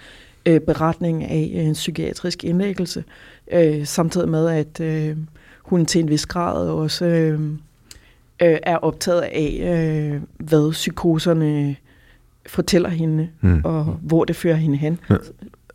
øh, 0.46 0.60
beretning 0.60 1.24
af 1.24 1.52
en 1.54 1.74
psykiatrisk 1.74 2.44
indlæggelse, 2.44 3.04
øh, 3.52 3.86
samtidig 3.86 4.30
med, 4.30 4.50
at 4.50 4.80
øh, 4.80 5.18
hun 5.64 5.86
til 5.86 6.02
en 6.02 6.10
vis 6.10 6.26
grad 6.26 6.70
også 6.70 7.06
øh, 7.06 7.40
øh, 8.42 8.58
er 8.64 8.78
optaget 8.78 9.22
af, 9.22 9.60
øh, 9.62 10.22
hvad 10.38 10.72
psykoserne 10.72 11.76
fortæller 12.48 12.90
hende, 12.90 13.30
mm. 13.42 13.62
og 13.64 13.84
hvor 13.84 14.26
det 14.26 14.36
fører 14.36 14.56
hende 14.56 14.78
hen. 14.78 15.00
Ja. 15.10 15.16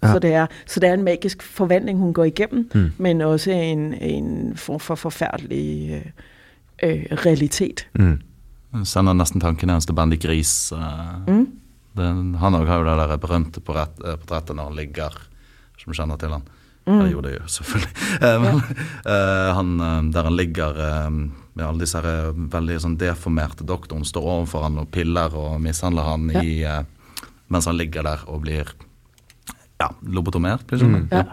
Ja. 0.03 0.13
Så, 0.13 0.19
det 0.19 0.35
er, 0.35 0.47
så 0.67 0.81
det 0.81 0.89
er 0.89 0.95
en 0.95 1.03
magisk 1.03 1.43
forvandling, 1.43 1.99
hun 1.99 2.13
går 2.13 2.25
igennem, 2.25 2.71
mm. 2.75 2.93
men 2.99 3.21
også 3.21 3.51
en, 3.51 3.95
en 3.95 4.57
form 4.57 4.81
for 4.81 4.95
forfærdelig 4.95 5.91
øh, 6.83 6.91
øh, 6.91 7.05
realitet. 7.11 7.89
Mm. 7.95 8.21
Sender 8.85 9.13
nesten 9.13 9.41
tanken 9.41 9.71
hennes 9.71 9.87
til 9.87 9.95
Bandy 9.95 10.21
Gris. 10.21 10.73
Uh, 10.73 11.35
mm. 11.35 11.49
den, 11.97 12.35
han 12.35 12.53
har 12.53 12.79
jo 12.79 12.85
det 12.85 12.99
der 12.99 13.17
berømte 13.17 13.61
portrettet 13.61 14.57
når 14.57 14.65
han 14.65 14.77
ligger, 14.77 15.15
som 15.79 15.93
kjenner 15.93 16.17
til 16.17 16.29
han. 16.29 16.43
Mm. 16.87 16.99
Eller 16.99 17.11
jo, 17.11 17.21
det 17.21 17.31
gjør 17.31 17.47
selvfølgelig. 17.47 17.93
Ja. 18.21 18.37
uh, 18.39 19.57
han, 19.57 19.79
der 20.13 20.23
han 20.23 20.37
ligger 20.37 20.69
uh, 21.07 21.13
med 21.55 21.67
alle 21.67 21.85
disse 21.85 22.01
her, 22.03 22.33
veldig 22.35 22.79
sånn 22.83 22.97
deformerte 22.99 23.67
doktoren 23.67 24.07
står 24.07 24.25
overfor 24.27 24.67
han 24.67 24.81
og 24.83 24.91
piller 24.95 25.35
og 25.39 25.61
mishandler 25.63 26.09
han 26.09 26.31
ja. 26.35 26.43
i, 26.43 26.55
uh, 26.67 27.27
mens 27.53 27.69
han 27.71 27.79
ligger 27.79 28.07
der 28.07 28.25
og 28.31 28.43
blir 28.47 28.73
ja, 29.81 29.91
lobotomert. 30.03 30.67
Blir 30.69 30.83
sånn. 30.83 31.05
mm. 31.05 31.13
ja. 31.15 31.29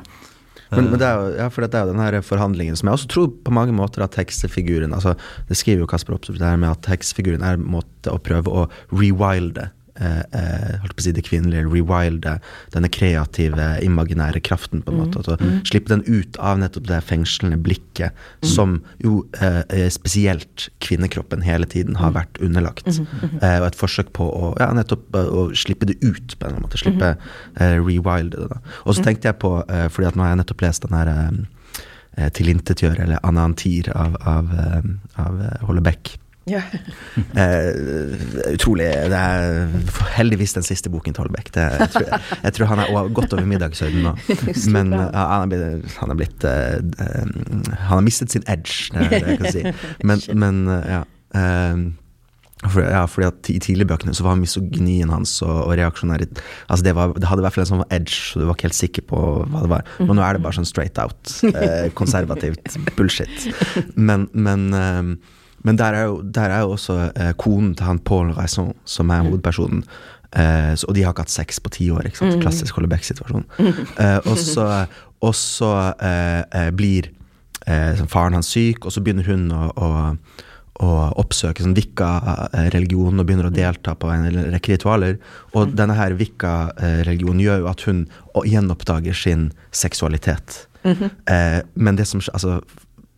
Men, 0.72 0.86
men, 0.88 1.00
det 1.02 1.08
er 1.08 1.18
jo, 1.20 1.32
ja, 1.36 1.46
for 1.52 1.66
det 1.66 1.76
er 1.76 1.84
jo 1.84 1.92
den 1.92 2.00
her 2.00 2.16
forhandlingen 2.24 2.78
som 2.80 2.88
jeg 2.88 2.96
også 2.96 3.10
tror 3.12 3.32
på 3.44 3.52
mange 3.52 3.74
måter 3.76 4.06
at 4.06 4.14
tekstfiguren 4.16 4.94
altså 4.96 5.18
Det 5.50 5.58
skriver 5.60 5.84
jo 5.84 5.88
Kasper 5.92 6.16
Opsov 6.16 6.38
det 6.40 6.48
her 6.48 6.62
med 6.62 6.72
at 6.72 6.86
tekstfiguren 6.86 7.44
er 7.44 7.58
en 7.58 7.66
måte 7.74 8.14
å 8.14 8.22
prøve 8.24 8.48
å 8.48 8.64
rewilde 8.94 9.68
Eh, 10.02 10.22
eh, 10.34 10.78
holdt 10.82 10.96
på 10.98 11.04
å 11.04 11.06
si 11.06 11.12
det 11.14 11.22
kvinnelige, 11.28 11.68
rewilde, 11.70 12.38
denne 12.74 12.90
kreative, 12.90 13.68
imaginære 13.86 14.42
kraften, 14.42 14.82
på 14.82 14.94
en 14.94 15.02
måte. 15.04 15.22
Altså, 15.22 15.36
mm. 15.38 15.60
Slippe 15.70 15.92
den 15.92 16.02
ut 16.08 16.40
av 16.42 16.58
nettopp 16.62 16.88
det 16.90 17.02
fengslende 17.06 17.60
blikket 17.62 18.16
mm. 18.42 18.48
som 18.50 18.80
jo 19.04 19.20
eh, 19.38 19.62
eh, 19.70 19.90
spesielt 19.94 20.70
kvinnekroppen 20.82 21.46
hele 21.46 21.70
tiden 21.70 22.00
har 22.02 22.14
mm. 22.14 22.18
vært 22.18 22.42
underlagt. 22.42 22.90
Mm. 22.90 23.38
Eh, 23.44 23.60
og 23.60 23.68
et 23.70 23.78
forsøk 23.78 24.10
på 24.18 24.26
å, 24.26 24.52
ja, 24.62 24.72
nettopp, 24.78 25.06
å 25.14 25.46
slippe 25.58 25.90
det 25.92 26.00
ut, 26.02 26.34
på 26.34 26.48
en 26.48 26.50
eller 26.50 26.58
annen 26.58 26.66
måte. 26.66 26.82
Slippe 26.82 27.14
eh, 27.14 27.78
rewilde 27.78 28.50
det. 28.56 28.62
Og 28.88 28.98
så 28.98 29.06
tenkte 29.06 29.30
jeg 29.30 29.38
på, 29.44 29.54
fordi 29.94 30.10
at 30.10 30.18
nå 30.18 30.26
har 30.26 30.34
jeg 30.34 30.42
nettopp 30.42 30.66
lest 30.66 30.88
den 30.88 30.98
her 30.98 31.14
eh, 31.14 32.32
tilintetgjør, 32.34 33.06
eller 33.06 33.22
anantir, 33.28 33.94
av, 33.94 34.18
av, 34.26 34.50
av 35.22 35.46
Hollebeck. 35.70 36.16
Ja. 36.50 36.62
eh, 37.38 37.68
utrolig 38.50 38.88
Det 39.12 39.18
er 39.18 39.70
heldigvis 40.16 40.56
den 40.58 40.66
siste 40.66 40.90
boken 40.90 41.14
til 41.14 41.28
Holbeck. 41.28 41.52
Det, 41.54 41.62
jeg, 41.62 41.90
tror, 41.94 42.08
jeg, 42.08 42.22
jeg, 42.44 42.54
tror, 42.58 42.70
han 42.72 42.84
er 42.84 43.14
godt 43.14 43.36
over 43.38 43.46
middagshøyden 43.46 44.08
nå. 44.08 44.16
Men 44.76 44.94
uh, 44.96 45.06
han, 45.14 45.46
er 45.46 45.52
blitt, 45.54 45.98
han, 46.02 46.14
er 46.14 46.18
blitt 46.18 46.46
uh, 46.48 46.78
Han 47.86 47.94
har 47.94 48.06
mistet 48.06 48.34
sin 48.34 48.46
edge, 48.50 48.90
det, 48.96 49.10
det 49.14 49.22
jeg 49.22 49.42
kan 49.42 49.52
si. 49.54 49.66
Men, 50.08 50.24
men 50.34 50.64
uh, 50.70 50.82
ja. 50.90 51.02
For, 52.62 52.84
ja, 52.86 53.06
fordi 53.10 53.26
at 53.26 53.50
I 53.50 53.56
tidligbøkene 53.64 54.14
så 54.14 54.26
var 54.26 54.38
misogynien 54.38 55.10
hans 55.10 55.34
og, 55.42 55.64
og 55.64 55.72
reaksjonær 55.80 56.22
altså 56.22 56.84
det, 56.86 56.94
var, 56.94 57.16
det, 57.16 57.26
hadde 57.26 57.42
i 57.42 57.46
hvert 57.48 57.56
fall 57.56 57.64
en 57.64 57.70
sånn 57.72 57.88
edge, 57.90 58.14
så 58.14 58.42
du 58.42 58.46
var 58.46 58.58
ikke 58.58 58.68
helt 58.68 58.78
sikker 58.78 59.06
på 59.10 59.22
hva 59.50 59.64
det 59.64 59.72
var. 59.72 59.88
Men 60.04 60.20
nå 60.20 60.26
er 60.26 60.38
det 60.38 60.44
bare 60.46 60.60
sånn 60.60 60.70
straight 60.70 61.00
out, 61.02 61.32
eh, 61.50 61.90
konservativt 62.00 62.78
bullshit. 63.00 63.48
Men, 63.96 64.28
men 64.38 64.68
eh, 64.78 65.02
men 65.64 65.78
der 65.78 65.94
er 65.94 66.08
jo, 66.10 66.22
der 66.22 66.50
er 66.50 66.60
jo 66.66 66.72
også 66.78 66.98
eh, 67.16 67.34
konen 67.38 67.76
til 67.76 67.86
han 67.86 68.00
Paul 68.00 68.32
Raison, 68.38 68.74
som 68.86 69.10
er 69.10 69.22
mm. 69.22 69.30
hovedpersonen. 69.30 69.84
Eh, 70.32 70.76
så, 70.76 70.88
og 70.88 70.96
de 70.96 71.04
har 71.04 71.14
ikke 71.14 71.26
hatt 71.26 71.34
sex 71.34 71.60
på 71.60 71.70
ti 71.70 71.90
år. 71.92 72.08
ikke 72.08 72.18
sant? 72.18 72.36
Mm. 72.36 72.42
Klassisk 72.46 72.80
Hollebeck-situasjon. 72.80 73.46
Eh, 74.02 74.20
og 75.22 75.36
så 75.38 75.74
eh, 76.02 76.42
eh, 76.42 76.70
blir 76.74 77.12
eh, 77.68 78.02
faren 78.10 78.38
hans 78.38 78.50
syk, 78.54 78.86
og 78.86 78.96
så 78.96 79.04
begynner 79.04 79.28
hun 79.30 79.52
å, 79.54 79.68
å, 79.76 79.90
å 80.82 80.96
oppsøke 81.22 81.64
sånn 81.64 81.78
Wicca-religion 81.78 83.22
og 83.22 83.28
begynner 83.28 83.52
å 83.52 83.54
delta 83.54 83.94
på 83.96 84.10
en 84.14 84.30
rekke 84.56 84.76
ritualer. 84.76 85.20
Og 85.54 85.70
mm. 85.70 85.76
denne 85.78 85.98
her 86.00 86.18
Wicca-religionen 86.18 87.44
gjør 87.44 87.66
jo 87.66 87.72
at 87.74 87.86
hun 87.90 88.06
gjenoppdager 88.50 89.18
sin 89.18 89.52
seksualitet. 89.70 90.66
Mm 90.82 90.96
-hmm. 90.98 91.62
men 91.74 91.96
det 91.96 92.08
som 92.08 92.22
altså, 92.34 92.62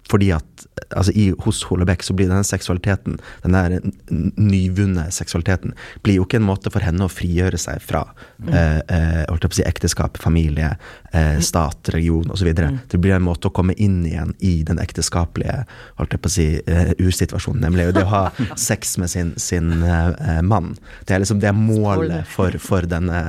fordi 0.09 0.31
at 0.31 0.65
altså 0.95 1.13
i, 1.15 1.29
hos 1.45 1.63
Holebekk 1.69 2.03
så 2.05 2.15
blir 2.17 2.29
denne 2.29 2.45
seksualiteten, 2.47 3.19
den 3.43 3.57
der 3.57 3.77
nyvunne 4.09 5.07
seksualiteten, 5.13 5.75
blir 6.05 6.19
jo 6.19 6.27
ikke 6.27 6.39
en 6.41 6.47
måte 6.47 6.71
for 6.73 6.85
henne 6.85 7.05
å 7.05 7.11
frigjøre 7.11 7.59
seg 7.61 7.81
fra 7.83 8.03
mm. 8.13 8.51
eh, 8.53 8.79
eh 8.87 9.21
holdt 9.33 9.45
jeg 9.45 9.53
på 9.53 9.57
å 9.57 9.59
si, 9.59 9.67
ekteskap, 9.67 10.19
familie, 10.21 10.73
eh, 11.11 11.37
mm. 11.37 11.43
stat, 11.45 11.93
religion 11.93 12.29
osv. 12.33 12.49
Mm. 12.53 12.79
Det 12.91 12.99
blir 13.01 13.15
en 13.17 13.25
måte 13.25 13.49
å 13.49 13.55
komme 13.55 13.75
inn 13.81 14.01
igjen 14.07 14.33
i 14.43 14.55
den 14.67 14.81
ekteskapelige 14.83 15.63
holdt 15.99 16.15
jeg 16.15 16.23
på 16.23 16.31
å 16.31 16.33
si, 16.33 16.47
uh, 16.67 16.93
ursituasjonen, 17.01 17.63
nemlig 17.63 17.89
det 17.95 18.05
å 18.05 18.11
ha 18.11 18.23
sex 18.69 18.97
med 19.01 19.11
sin, 19.13 19.33
sin 19.41 19.71
uh, 19.83 20.41
mann. 20.45 20.73
Det 21.07 21.15
er 21.15 21.23
liksom 21.23 21.41
det 21.43 21.53
målet 21.57 22.27
for, 22.29 22.55
for 22.61 22.85
denne 22.89 23.23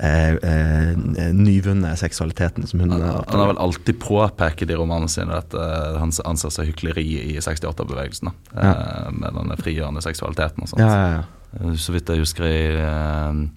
eh, 0.00 0.30
eh, 0.30 0.96
nyvunne 1.32 1.96
seksualiteten 1.96 2.66
som 2.66 2.80
hun 2.80 2.90
Han, 2.90 3.02
han 3.28 3.40
har 3.40 3.46
vel 3.46 3.58
alltid 3.58 4.00
påpekt 4.00 4.70
i 4.70 4.74
romanene 4.74 5.08
sine 5.08 5.36
at 5.40 5.54
uh, 5.54 5.96
han 6.00 6.12
anser 6.24 6.52
seg 6.52 6.70
hykleri 6.86 7.34
i 7.34 7.38
68-bevegelsen. 7.42 8.30
Uh, 8.54 8.62
ja. 8.62 8.74
Med 9.12 9.34
den 9.36 9.56
frigjørende 9.60 10.02
seksualiteten 10.04 10.62
og 10.62 10.68
sånt. 10.70 10.80
Ja, 10.82 11.18
ja, 11.18 11.22
uh, 11.60 11.74
så 11.76 11.92
vidt 11.94 12.08
jeg 12.08 12.22
husker 12.24 12.46
i 12.46 13.48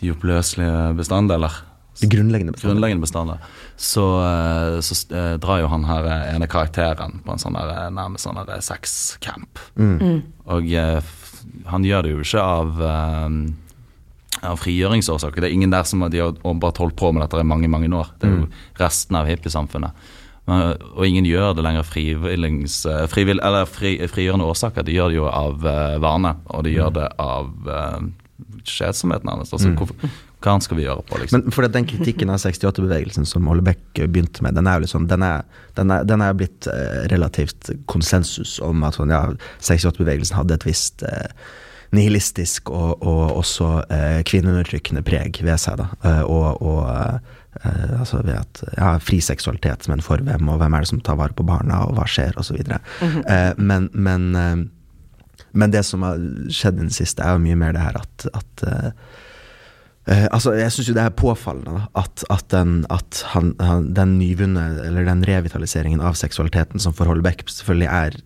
De 0.00 0.10
oppløselige 0.12 0.94
bestanddeler, 0.98 1.54
De 2.00 2.08
grunnleggende 2.10 2.52
bestander. 2.52 2.72
grunnleggende 2.74 3.04
bestander, 3.04 3.38
så, 3.78 4.04
eh, 4.26 4.78
så 4.82 4.96
eh, 5.14 5.36
drar 5.38 5.60
jo 5.62 5.68
han 5.70 5.84
her 5.86 6.04
eh, 6.10 6.34
ene 6.34 6.48
karakteren 6.50 7.20
på 7.24 7.30
en 7.32 7.38
sånn 7.38 7.54
der, 7.54 7.70
eh, 7.70 7.90
nærmest 7.94 8.26
sånn 8.26 8.40
sexcamp. 8.60 9.60
Mm. 9.78 10.22
Og 10.50 10.66
eh, 10.74 10.98
f- 10.98 11.44
han 11.70 11.86
gjør 11.86 12.02
det 12.02 12.10
jo 12.16 12.24
ikke 12.26 12.42
av, 12.42 12.82
eh, 12.82 14.48
av 14.50 14.58
frigjøringsårsaker. 14.58 15.40
Det 15.40 15.48
er 15.52 15.54
ingen 15.54 15.70
der 15.70 15.86
som 15.86 16.02
har, 16.02 16.10
de 16.10 16.18
har 16.24 16.34
bare 16.58 16.74
holdt 16.82 16.96
på 16.98 17.12
med 17.14 17.22
dette 17.22 17.38
i 17.40 17.46
mange 17.46 17.70
mange 17.70 17.88
år. 17.94 18.10
Det 18.18 18.28
er 18.28 18.36
jo 18.42 18.48
resten 18.82 19.16
av 19.22 19.30
hippiesamfunnet. 19.30 19.92
Og 20.44 21.06
ingen 21.06 21.24
gjør 21.24 21.54
det 21.56 21.64
lenger 21.64 21.80
av 21.80 21.88
frivilings, 21.88 22.82
eh, 22.90 23.06
frivill, 23.08 23.40
eller 23.40 23.64
fri, 23.68 23.96
frigjørende 24.10 24.48
årsaker. 24.50 24.84
De 24.84 24.92
gjør 24.92 25.12
det 25.12 25.16
jo 25.16 25.30
av 25.30 25.64
eh, 25.70 25.96
vane, 26.04 26.34
og 26.52 26.66
de 26.66 26.74
gjør 26.74 26.92
det 26.98 27.08
av 27.22 27.48
uh, 27.64 28.04
kjedsomhet, 28.68 29.24
nærmest. 29.24 29.54
Altså, 29.56 29.72
hvorfor, 29.78 30.12
hva 30.44 30.58
skal 30.60 30.78
vi 30.78 30.84
gjøre 30.84 31.04
på, 31.08 31.18
liksom? 31.22 31.46
Men 31.46 31.54
for 31.54 31.68
den 31.72 31.88
kritikken 31.88 32.32
av 32.32 32.42
68-bevegelsen 32.42 33.28
som 33.28 33.48
Ole 33.48 33.64
Beck 33.64 33.80
begynte 33.96 34.44
med, 34.44 34.58
den 34.58 34.68
er 34.68 34.78
jo 34.78 34.84
liksom, 34.84 35.08
den 35.08 35.24
er, 35.24 35.44
den 35.78 35.92
er, 35.94 36.04
den 36.08 36.24
er 36.24 36.36
blitt 36.36 36.68
eh, 36.70 37.04
relativt 37.12 37.72
konsensus 37.90 38.58
om 38.64 38.84
at 38.84 38.98
sånn, 38.98 39.14
ja, 39.14 39.22
68-bevegelsen 39.64 40.36
hadde 40.36 40.58
et 40.58 40.66
visst 40.68 41.06
eh, 41.08 41.30
nihilistisk 41.94 42.72
og, 42.74 43.00
og 43.06 43.38
også 43.38 43.70
eh, 43.86 44.20
kvinneundertrykkende 44.26 45.04
preg 45.06 45.40
ved 45.46 45.60
seg. 45.62 45.80
da, 45.80 45.88
eh, 46.04 46.22
og, 46.26 46.60
og 46.60 47.32
eh, 47.62 47.98
altså 47.98 48.22
ved 48.24 48.38
at 48.38 48.62
ja, 48.76 48.94
fri 49.02 49.20
seksualitet, 49.24 49.88
men 49.90 50.02
for 50.04 50.22
hvem, 50.24 50.48
og 50.48 50.62
hvem 50.62 50.74
er 50.74 50.84
det 50.84 50.92
som 50.92 51.02
tar 51.04 51.20
vare 51.20 51.36
på 51.36 51.46
barna, 51.46 51.84
og 51.86 51.98
hva 51.98 52.08
skjer, 52.10 52.34
osv. 52.40 52.58
eh, 52.60 53.52
men, 53.58 53.90
men, 53.92 54.30
eh, 54.38 55.44
men 55.54 55.74
det 55.74 55.84
som 55.86 56.02
har 56.06 56.22
skjedd 56.50 56.80
i 56.80 56.88
det 56.88 56.96
siste, 56.96 57.22
er 57.22 57.36
jo 57.36 57.44
mye 57.46 57.60
mer 57.60 57.76
det 57.76 57.84
her 57.84 58.00
at, 58.02 58.28
at 58.34 58.66
eh, 58.70 58.90
Eh, 60.04 60.26
altså, 60.36 60.52
jeg 60.52 60.72
syns 60.72 60.88
jo 60.90 60.94
det 60.98 61.04
er 61.06 61.14
påfallende 61.16 61.78
da, 61.78 61.86
at, 62.02 62.24
at, 62.32 62.44
den, 62.52 62.72
at 62.92 63.22
han, 63.32 63.54
han, 63.60 63.86
den 63.96 64.18
nyvunne, 64.18 64.64
eller 64.84 65.06
den 65.08 65.24
revitaliseringen 65.24 66.02
av 66.04 66.18
seksualiteten 66.20 66.82
som 66.82 66.92
for 66.96 67.08
Holbeck 67.08 67.46
selvfølgelig 67.48 67.88
er 67.88 68.18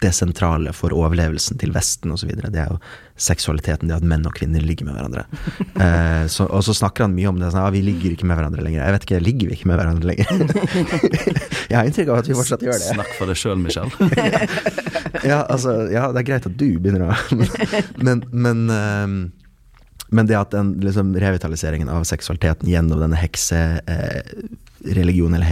det 0.00 0.12
sentrale 0.14 0.70
for 0.76 0.92
overlevelsen 0.94 1.58
til 1.58 1.72
Vesten 1.74 2.12
osv. 2.14 2.30
Det 2.38 2.54
er 2.54 2.68
jo 2.70 2.78
seksualiteten, 3.18 3.88
det 3.90 3.96
at 3.96 4.04
menn 4.06 4.26
og 4.28 4.34
kvinner 4.38 4.62
ligger 4.62 4.86
med 4.88 4.94
hverandre. 4.98 5.24
Eh, 5.78 6.26
så, 6.26 6.42
og 6.50 6.64
så 6.66 6.74
snakker 6.74 7.04
han 7.04 7.14
mye 7.14 7.28
om 7.30 7.38
det. 7.38 7.52
Sånn, 7.52 7.62
ja, 7.62 7.70
vi 7.70 7.82
ligger 7.86 8.10
ikke 8.10 8.26
med 8.26 8.34
hverandre 8.34 8.62
lenger. 8.64 8.82
Jeg 8.82 8.92
vet 8.96 9.04
ikke, 9.06 9.20
ligger 9.22 9.46
vi 9.46 9.54
ikke 9.54 9.68
med 9.70 9.78
hverandre 9.78 10.08
lenger? 10.10 10.26
jeg 11.70 11.78
har 11.78 11.86
inntrykk 11.86 12.08
av 12.10 12.18
at 12.18 12.28
vi 12.28 12.34
fortsatt 12.34 12.62
gjør 12.66 12.78
det. 12.82 12.90
Snakk 12.96 13.12
for 13.14 13.26
deg 13.30 13.36
sjøl, 13.38 13.58
Michel. 13.62 13.86
ja, 15.30 15.38
altså, 15.44 15.86
ja, 15.94 16.10
det 16.10 16.18
er 16.24 16.28
greit 16.32 16.50
at 16.50 16.58
du 16.58 16.82
begynner 16.82 17.06
å 17.06 17.14
Men, 18.02 18.26
men, 18.34 18.66
ehm, 18.74 19.30
men 20.10 20.26
det 20.26 20.34
at 20.40 20.50
den 20.56 20.82
liksom, 20.82 21.14
revitaliseringen 21.22 21.86
av 21.94 22.02
seksualiteten 22.10 22.66
gjennom 22.72 22.98
denne 23.04 23.18
heksereligionen, 23.22 25.38
eller 25.38 25.46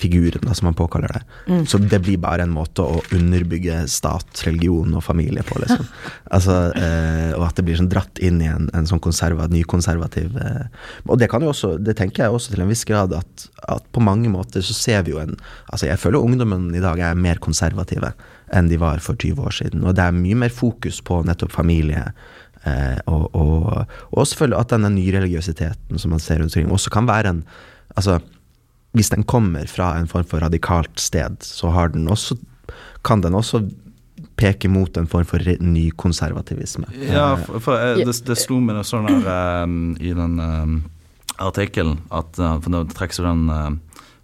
heksefiguren, 0.00 0.40
da, 0.42 0.54
som 0.54 0.66
man 0.66 0.74
påkaller 0.74 1.08
det 1.08 1.66
Så 1.66 1.78
det 1.78 1.98
blir 2.00 2.18
bare 2.18 2.42
en 2.42 2.50
måte 2.50 2.82
å 2.82 3.00
underbygge 3.12 3.86
stat, 3.88 4.42
religion 4.46 4.94
og 4.94 5.04
familie 5.04 5.42
på, 5.42 5.58
liksom. 5.60 5.86
altså, 6.30 6.72
eh, 6.74 7.32
og 7.36 7.46
at 7.46 7.56
det 7.56 7.64
blir 7.64 7.76
sånn 7.76 7.90
dratt 7.90 8.18
inn 8.18 8.40
i 8.40 8.48
en, 8.48 8.68
en 8.74 8.86
sånn 8.86 9.00
konserva, 9.00 9.46
nykonservativ 9.46 10.36
eh, 10.36 10.66
Og 11.08 11.18
det 11.18 11.28
kan 11.30 11.42
jo 11.42 11.50
også, 11.52 11.78
det 11.78 11.96
tenker 11.96 12.24
jeg 12.24 12.30
også 12.34 12.54
til 12.54 12.62
en 12.62 12.70
viss 12.70 12.84
grad, 12.84 13.12
at, 13.12 13.48
at 13.68 13.84
på 13.92 14.00
mange 14.00 14.28
måter 14.30 14.62
så 14.62 14.74
ser 14.74 15.04
vi 15.04 15.14
jo 15.14 15.20
en 15.20 15.36
Altså, 15.70 15.86
jeg 15.86 16.00
føler 16.00 16.20
ungdommen 16.20 16.74
i 16.74 16.82
dag 16.82 16.98
er 16.98 17.14
mer 17.18 17.38
konservative 17.38 18.12
enn 18.52 18.68
de 18.68 18.76
var 18.80 18.98
for 18.98 19.14
20 19.14 19.46
år 19.46 19.54
siden. 19.54 19.84
Og 19.86 19.94
det 19.94 20.02
er 20.02 20.16
mye 20.16 20.34
mer 20.34 20.50
fokus 20.50 20.98
på 21.06 21.20
nettopp 21.22 21.52
familie. 21.54 22.08
Eh, 22.66 22.98
og, 23.06 23.28
og, 23.38 23.68
og 24.10 24.26
selvfølgelig 24.26 24.58
at 24.58 24.72
denne 24.74 24.90
nyreligiøsiteten 24.96 26.02
som 26.02 26.10
man 26.10 26.22
ser 26.22 26.42
rundt 26.42 26.56
omkring, 26.56 26.72
også 26.74 26.90
kan 26.90 27.06
være 27.10 27.36
en 27.36 27.44
Altså, 27.98 28.20
hvis 28.96 29.12
den 29.12 29.22
kommer 29.28 29.68
fra 29.70 29.92
en 29.98 30.08
form 30.10 30.26
for 30.26 30.42
radikalt 30.42 30.98
sted, 30.98 31.38
så 31.46 31.70
har 31.74 31.92
den 31.94 32.08
også 32.10 32.38
kan 33.06 33.22
den 33.24 33.36
også 33.38 33.62
peke 34.40 34.68
mot 34.68 34.96
en 34.96 35.08
form 35.08 35.26
for 35.28 35.42
ny 35.60 35.90
konservativisme. 36.00 36.88
Ja, 37.06 37.32
Eh, 37.34 37.44
for, 37.44 37.60
for 37.64 37.80
eh, 37.80 38.00
det, 38.04 38.14
det 38.26 38.36
slo 38.40 38.60
meg 38.60 38.76
noe 38.76 38.86
sånn 38.86 39.08
her 39.08 39.28
eh, 39.34 39.76
i 40.10 40.12
den 40.16 40.38
eh, 40.40 40.74
artikkelen 41.40 42.00
at 42.12 42.38
eh, 42.40 42.58
For 42.60 42.72
nå 42.72 42.84
trekkes 42.92 43.20
jo 43.20 43.26
den 43.26 43.46
eh, 43.52 43.70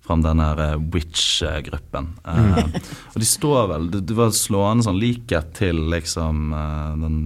fram 0.06 0.22
den 0.24 0.40
her 0.42 0.60
eh, 0.62 0.76
Witch-gruppen. 0.94 2.12
Eh, 2.24 2.78
og 3.14 3.18
de 3.22 3.28
står 3.28 3.70
vel 3.72 3.88
Det, 3.94 4.04
det 4.10 4.16
var 4.18 4.34
slående 4.36 4.86
sånn 4.86 5.00
likhet 5.00 5.54
til 5.58 5.86
liksom 5.92 6.50
den 7.02 7.18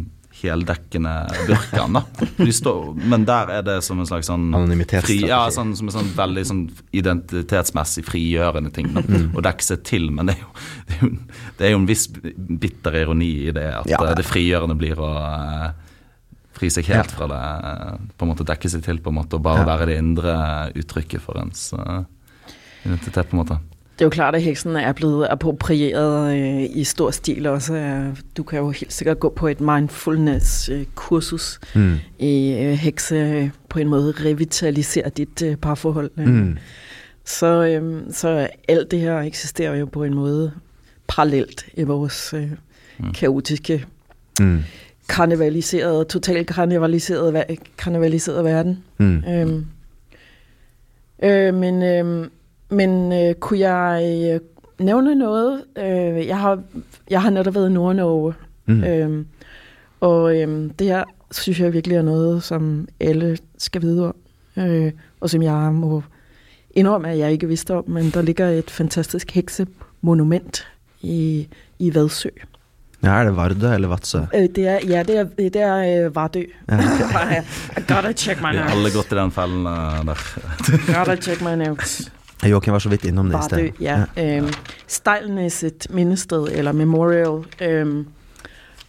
heldekkende 0.49 1.13
burkaen. 1.47 1.99
De 2.39 2.53
står, 2.57 2.95
men 3.13 3.25
der 3.29 3.51
er 3.59 3.63
det 3.67 3.77
som 3.85 4.01
en 4.01 4.07
slags 4.09 4.27
sånn 4.31 4.49
fri, 5.05 5.19
Ja, 5.29 5.43
sånn, 5.53 5.75
som 5.77 5.89
en 5.91 5.95
sånn 5.99 6.09
veldig 6.17 6.45
sånn 6.49 6.63
identitetsmessig 6.97 8.05
frigjørende 8.09 8.73
ting. 8.73 8.89
Da. 8.97 9.03
Å 9.37 9.45
dekke 9.45 9.63
seg 9.67 9.83
til, 9.85 10.09
men 10.11 10.31
det 10.31 10.37
er, 10.39 10.41
jo, 10.41 10.51
det, 10.89 10.97
er 10.97 11.05
jo, 11.05 11.11
det 11.59 11.67
er 11.67 11.71
jo 11.75 11.81
en 11.83 11.87
viss 11.91 12.07
bitter 12.65 12.99
ironi 13.03 13.31
i 13.49 13.55
det 13.57 13.69
at 13.83 13.87
Ja. 13.91 14.01
eh, 14.07 14.15
det 14.17 14.25
frigjørende 14.29 14.79
blir 14.81 14.97
å 15.03 15.11
eh, 15.21 15.71
fri 16.57 16.71
seg 16.71 16.89
helt 16.93 17.11
fra 17.17 17.27
det. 17.31 17.41
eh, 17.73 17.99
På 18.17 18.25
en 18.27 18.33
måte 18.35 18.45
dekke 18.49 18.69
seg 18.73 18.83
til, 18.87 18.99
på 19.05 19.11
en 19.13 19.19
måte, 19.21 19.37
og 19.37 19.43
bare 19.45 19.65
Ja. 19.65 19.69
være 19.77 19.87
det 19.93 19.99
indre 19.99 20.35
uttrykket 20.75 21.21
for 21.21 21.37
ens 21.43 21.71
identitet, 22.85 23.29
på 23.31 23.37
en 23.37 23.43
måte. 23.45 23.61
Det 24.01 24.05
er 24.05 24.07
jo 24.07 24.11
klart, 24.11 24.35
at 24.35 24.43
heksen 24.43 24.77
er 24.77 24.93
blevet 24.93 25.27
approprieret 25.31 26.37
øh, 26.39 26.63
i 26.77 26.85
stor 26.85 27.11
stil 27.11 27.47
også. 27.47 27.75
Øh, 27.75 28.17
Du 28.37 28.43
kan 28.43 28.59
jo 28.59 28.71
helt 28.71 28.93
sikkert 28.93 29.21
gå 29.21 29.29
på 29.29 29.49
et 29.49 29.61
mindfulness-kursus 29.61 31.61
mm, 31.75 31.95
i 32.19 32.53
øh, 32.53 32.73
hekse 32.73 33.15
øh, 33.15 33.51
på 33.69 33.79
en 33.79 33.89
måde 33.89 34.13
revitalisere 34.25 35.09
dit 35.09 35.43
øh, 35.43 35.57
parforhold. 35.57 36.11
øh. 36.19 36.27
mm, 36.29 36.57
Så, 37.25 37.65
øh, 37.65 38.03
så 38.13 38.49
alt 38.69 38.91
det 38.91 39.01
her 39.01 39.19
eksisterer 39.21 39.77
jo 39.77 39.87
på 39.87 40.05
en 40.05 40.15
måde 40.15 40.53
parallelt 41.09 41.67
i 41.75 41.83
vores 41.83 42.35
øh, 42.35 42.51
Mm. 42.99 43.13
kaotiske, 43.13 43.85
mm, 44.41 44.59
karnevaliserede, 45.09 46.05
totalt 46.05 46.47
karnevaliserede, 46.47 47.45
karnevaliserede 47.79 48.45
verden. 48.45 48.85
mm. 48.99 49.23
Øhm, 49.29 49.67
øh, 51.23 51.55
men 51.55 51.83
øhm, 51.83 52.31
men 52.71 53.13
øh, 53.13 53.35
kunne 53.35 53.59
jeg 53.59 54.03
øh, 54.35 54.41
nævne 54.87 55.15
noget? 55.15 55.65
Øh, 55.79 56.27
jeg, 56.27 56.39
har, 56.39 56.61
jeg 57.11 57.23
har 57.23 57.31
netop 57.31 57.55
været 57.55 57.71
i 57.71 57.73
Nord-Norge, 57.73 58.35
Mm. 58.67 58.85
øhm, 58.85 59.27
og 60.01 60.37
øhm, 60.41 60.71
det 60.71 60.87
her 60.87 61.05
synes 61.31 61.61
jeg 61.61 61.73
virkelig 61.73 61.97
er 61.97 62.03
noget, 62.03 62.43
som 62.43 62.89
alle 63.01 63.39
skal 63.59 63.83
vide 63.83 64.07
om, 64.09 64.15
øh, 64.65 64.93
og 65.21 65.31
som 65.31 65.43
jeg 65.43 65.55
må 65.73 66.03
indrømme, 66.71 67.11
at 67.11 67.19
jeg 67.19 67.33
ikke 67.33 67.49
vidste 67.49 67.75
om, 67.75 67.85
men 67.89 68.11
der 68.11 68.23
ligger 68.23 68.49
et 68.49 68.71
fantastisk 68.71 69.31
heksemonument 69.31 70.67
i, 71.01 71.49
i 71.79 71.95
Vadsø. 71.95 72.29
Ja, 73.03 73.09
er 73.09 73.25
det 73.25 73.37
Vardø 73.37 73.75
eller 73.75 73.89
Vadsø? 73.89 74.19
Øh, 74.35 74.49
det 74.57 74.59
er, 74.69 74.79
ja, 74.89 75.03
det 75.03 75.17
er, 75.19 75.25
det 75.39 75.57
er 75.57 76.05
øh, 76.07 76.17
Vardø. 76.17 76.43
Ja, 76.71 76.79
I 77.79 77.81
gotta 77.89 78.13
check 78.13 78.41
my 78.41 78.51
Vi 78.51 78.57
har 78.57 78.65
notes. 78.65 78.77
alle 78.77 78.91
gått 78.95 79.13
i 79.13 79.17
den 79.17 79.31
fellen 79.33 79.67
eh, 79.67 80.07
der. 80.07 80.99
Gotta 80.99 81.17
check 81.17 81.41
my 81.43 81.55
notes. 81.67 82.13
Joakim 82.49 82.73
var 82.73 82.79
så 82.79 82.89
vidt 82.89 83.05
innom 83.05 83.27
det 83.27 83.33
i 83.33 83.35
Vardø, 83.35 83.69
sted. 83.69 83.71
ja. 83.81 84.37
Øhm, 84.37 84.49
Stejlnæsset 84.87 85.87
mindested, 85.91 86.49
eller 86.53 86.73
memorial. 86.73 87.45
Øhm, 87.63 88.07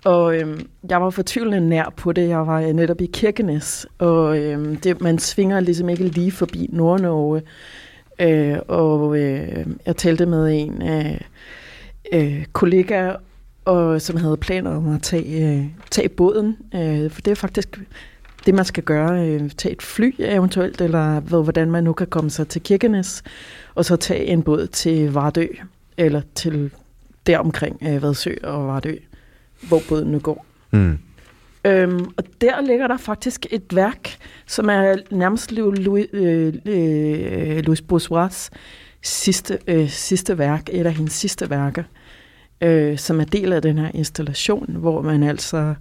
og 0.03 0.37
øhm, 0.37 0.67
jeg 0.89 1.01
var 1.01 1.09
fortvivlende 1.09 1.69
nær 1.69 1.93
på 1.97 2.11
det. 2.11 2.29
Jeg 2.29 2.47
var 2.47 2.61
øh, 2.61 2.73
netop 2.73 3.01
i 3.01 3.09
Kirkenes, 3.13 3.87
og 3.97 4.37
øhm, 4.39 4.75
det, 4.75 5.01
man 5.01 5.19
svinger 5.19 5.59
ligesom 5.59 5.89
ikke 5.89 6.03
lige 6.03 6.31
forbi 6.31 6.69
Nord-Norge. 6.71 7.41
Øh, 8.19 8.57
og 8.67 9.17
øh, 9.17 9.65
jeg 9.85 9.97
talte 9.97 10.25
med 10.25 10.51
en 10.53 10.81
øh, 10.89 11.17
øh, 12.13 12.45
kollega, 12.53 13.11
og, 13.65 14.01
som 14.01 14.17
havde 14.17 14.37
planer 14.37 14.71
om 14.75 14.93
at 14.93 15.01
tage, 15.01 15.57
øh, 15.59 15.65
tage 15.91 16.09
båden. 16.09 16.57
Øh, 16.75 17.11
for 17.11 17.21
det 17.21 17.31
er 17.31 17.35
faktisk 17.35 17.79
det, 18.45 18.55
man 18.55 18.65
skal 18.65 18.83
gøre. 18.83 19.27
Øh, 19.27 19.49
tage 19.57 19.73
et 19.73 19.81
fly 19.81 20.13
eventuelt, 20.19 20.81
eller 20.81 21.19
hvor- 21.19 21.43
hvordan 21.43 21.71
man 21.71 21.83
nu 21.83 21.93
kan 21.93 22.07
komme 22.07 22.29
sig 22.29 22.47
til 22.47 22.61
Kirkenes, 22.63 23.23
og 23.75 23.85
så 23.85 23.95
tage 23.95 24.25
en 24.25 24.43
båd 24.43 24.67
til 24.67 25.11
Vardø, 25.13 25.47
eller 25.97 26.21
til 26.35 26.71
deromkring 27.27 27.77
øh, 27.87 28.03
Vadsø 28.03 28.33
og 28.43 28.67
Vardø, 28.67 28.95
hvor 29.67 29.81
båden 29.89 30.11
nu 30.11 30.19
går. 30.19 30.45
Mm. 30.71 30.97
Øhm, 31.65 32.05
og 32.17 32.23
der 32.41 32.61
ligger 32.61 32.87
der 32.87 32.97
faktisk 32.97 33.45
et 33.51 33.63
værk, 33.75 34.17
som 34.47 34.69
er 34.69 34.95
nærmest 35.11 35.51
Louis, 35.51 35.79
Louis, 35.79 36.05
øh, 36.13 36.53
øh, 36.65 37.57
Louis 37.57 37.83
Bourgeois' 37.93 38.49
sidste, 39.01 39.57
øh, 39.67 39.89
sidste 39.89 40.37
værk, 40.37 40.69
et 40.71 40.85
af 40.85 40.93
hendes 40.93 41.13
sidste 41.13 41.49
værker, 41.49 41.83
øh, 42.61 42.97
som 42.97 43.19
er 43.21 43.25
del 43.25 43.53
af 43.53 43.61
den 43.61 43.77
her 43.77 43.91
installation, 43.93 44.75
hvor 44.79 45.01
man 45.01 45.23
altså, 45.23 45.73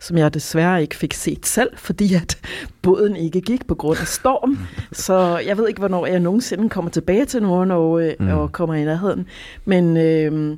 som 0.00 0.18
jeg 0.18 0.34
desværre 0.34 0.82
ikke 0.82 0.96
fik 0.96 1.14
set 1.14 1.46
selv, 1.46 1.70
fordi 1.76 2.14
at 2.14 2.38
båden 2.82 3.16
ikke 3.16 3.40
gik 3.40 3.66
på 3.66 3.74
grund 3.74 3.98
af 4.00 4.06
storm. 4.06 4.58
Så 4.92 5.38
jeg 5.46 5.56
ved 5.58 5.68
ikke, 5.68 5.78
hvornår 5.78 6.06
jeg 6.06 6.20
nogensinde 6.20 6.68
kommer 6.68 6.90
tilbage 6.90 7.24
til 7.24 7.42
Nord-Norge 7.42 8.16
Mm. 8.20 8.26
mm. 8.26 8.32
og 8.32 8.52
kommer 8.52 8.74
i 8.74 8.84
nærheden. 8.84 9.26
Men, 9.64 9.96
øh, 9.96 10.56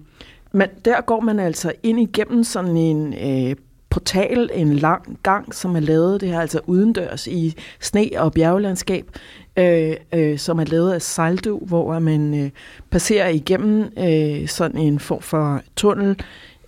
men 0.53 0.68
der 0.84 1.01
går 1.01 1.20
man 1.20 1.41
altså 1.41 1.72
ind 1.82 2.01
igennem 2.01 2.45
sådan 2.45 2.76
en 2.76 3.14
øh, 3.14 3.57
portal, 3.91 4.51
en 4.55 4.74
lang 4.74 5.18
gang, 5.22 5.55
som 5.55 5.76
er 5.76 5.80
lavet, 5.80 6.20
det 6.20 6.28
her 6.28 6.41
altså 6.41 6.61
udendørs 6.66 7.26
i 7.26 7.55
sne- 7.84 8.18
og 8.18 8.32
bjerglandskab, 8.32 9.05
øh, 9.57 9.97
øh, 10.14 10.38
som 10.38 10.59
er 10.61 10.64
lavet 10.64 10.93
af 10.93 11.03
sejldu, 11.03 11.59
hvor 11.66 11.99
man 11.99 12.45
øh, 12.45 12.51
passerer 12.91 13.28
igennem 13.28 13.93
øh, 13.99 14.49
sådan 14.49 14.78
en 14.78 14.99
form 14.99 15.22
for 15.22 15.61
tunnel, 15.76 16.16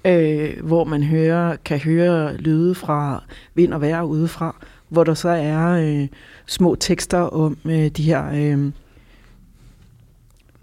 øh, 0.05 0.65
hvor 0.65 0.85
man 0.85 1.03
hører, 1.03 1.57
kan 1.57 1.79
høre 1.79 2.37
lyde 2.37 2.75
fra 2.75 3.25
vind 3.55 3.73
og 3.75 3.81
vejr 3.81 4.03
udefra, 4.03 4.65
hvor 4.89 5.05
der 5.05 5.15
så 5.15 5.29
er 5.29 5.69
øh, 5.69 6.09
små 6.47 6.75
tekster 6.75 7.19
om 7.19 7.59
øh, 7.65 7.89
de 7.89 8.03
her 8.03 8.31
øh, 8.35 8.71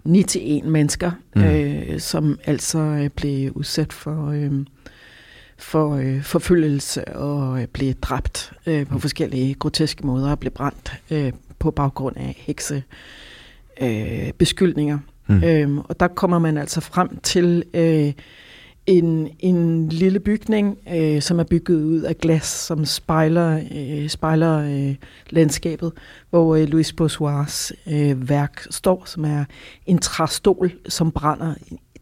9-1 0.08 0.66
mennesker, 0.68 1.10
mm. 1.36 1.42
øh, 1.42 2.00
som 2.00 2.38
altså 2.44 2.78
øh, 2.78 3.08
blev 3.08 3.52
udsat 3.52 3.92
for, 3.92 4.30
øh, 4.30 4.52
for 5.58 5.96
øh, 5.96 6.22
forfølgelse 6.22 7.08
og 7.08 7.62
øh, 7.62 7.66
blev 7.66 7.94
dræbt 7.94 8.52
øh, 8.66 8.86
på 8.86 8.98
forskellige 8.98 9.54
groteske 9.54 10.06
måder 10.06 10.30
og 10.30 10.38
blev 10.38 10.52
brændt 10.52 11.00
øh, 11.10 11.32
på 11.58 11.70
baggrund 11.70 12.16
af 12.16 12.34
hekse 12.38 12.82
øh, 13.80 14.32
beskyldninger. 14.38 14.98
Mm. 15.26 15.44
Øhm, 15.44 15.78
og 15.78 16.00
der 16.00 16.08
kommer 16.08 16.38
man 16.38 16.58
altså 16.58 16.80
frem 16.80 17.16
til 17.22 17.64
øh, 17.74 18.12
en, 18.90 19.28
en 19.38 19.88
lille 19.88 20.20
bygning, 20.20 20.78
øh, 20.94 21.22
som 21.22 21.38
er 21.38 21.44
bygget 21.44 21.84
ud 21.84 22.00
af 22.00 22.18
glas, 22.18 22.46
som 22.46 22.84
spejler, 22.84 23.60
øh, 23.74 24.08
spejler 24.08 24.58
øh, 24.58 24.94
landskabet, 25.30 25.92
hvor 26.30 26.56
øh, 26.56 26.68
Louis 26.68 26.92
Bourgeois 26.92 27.72
øh, 27.86 28.28
værk 28.28 28.66
står, 28.70 29.02
som 29.06 29.24
er 29.24 29.44
en 29.86 29.98
træstol, 29.98 30.72
som 30.88 31.10
brænder 31.10 31.54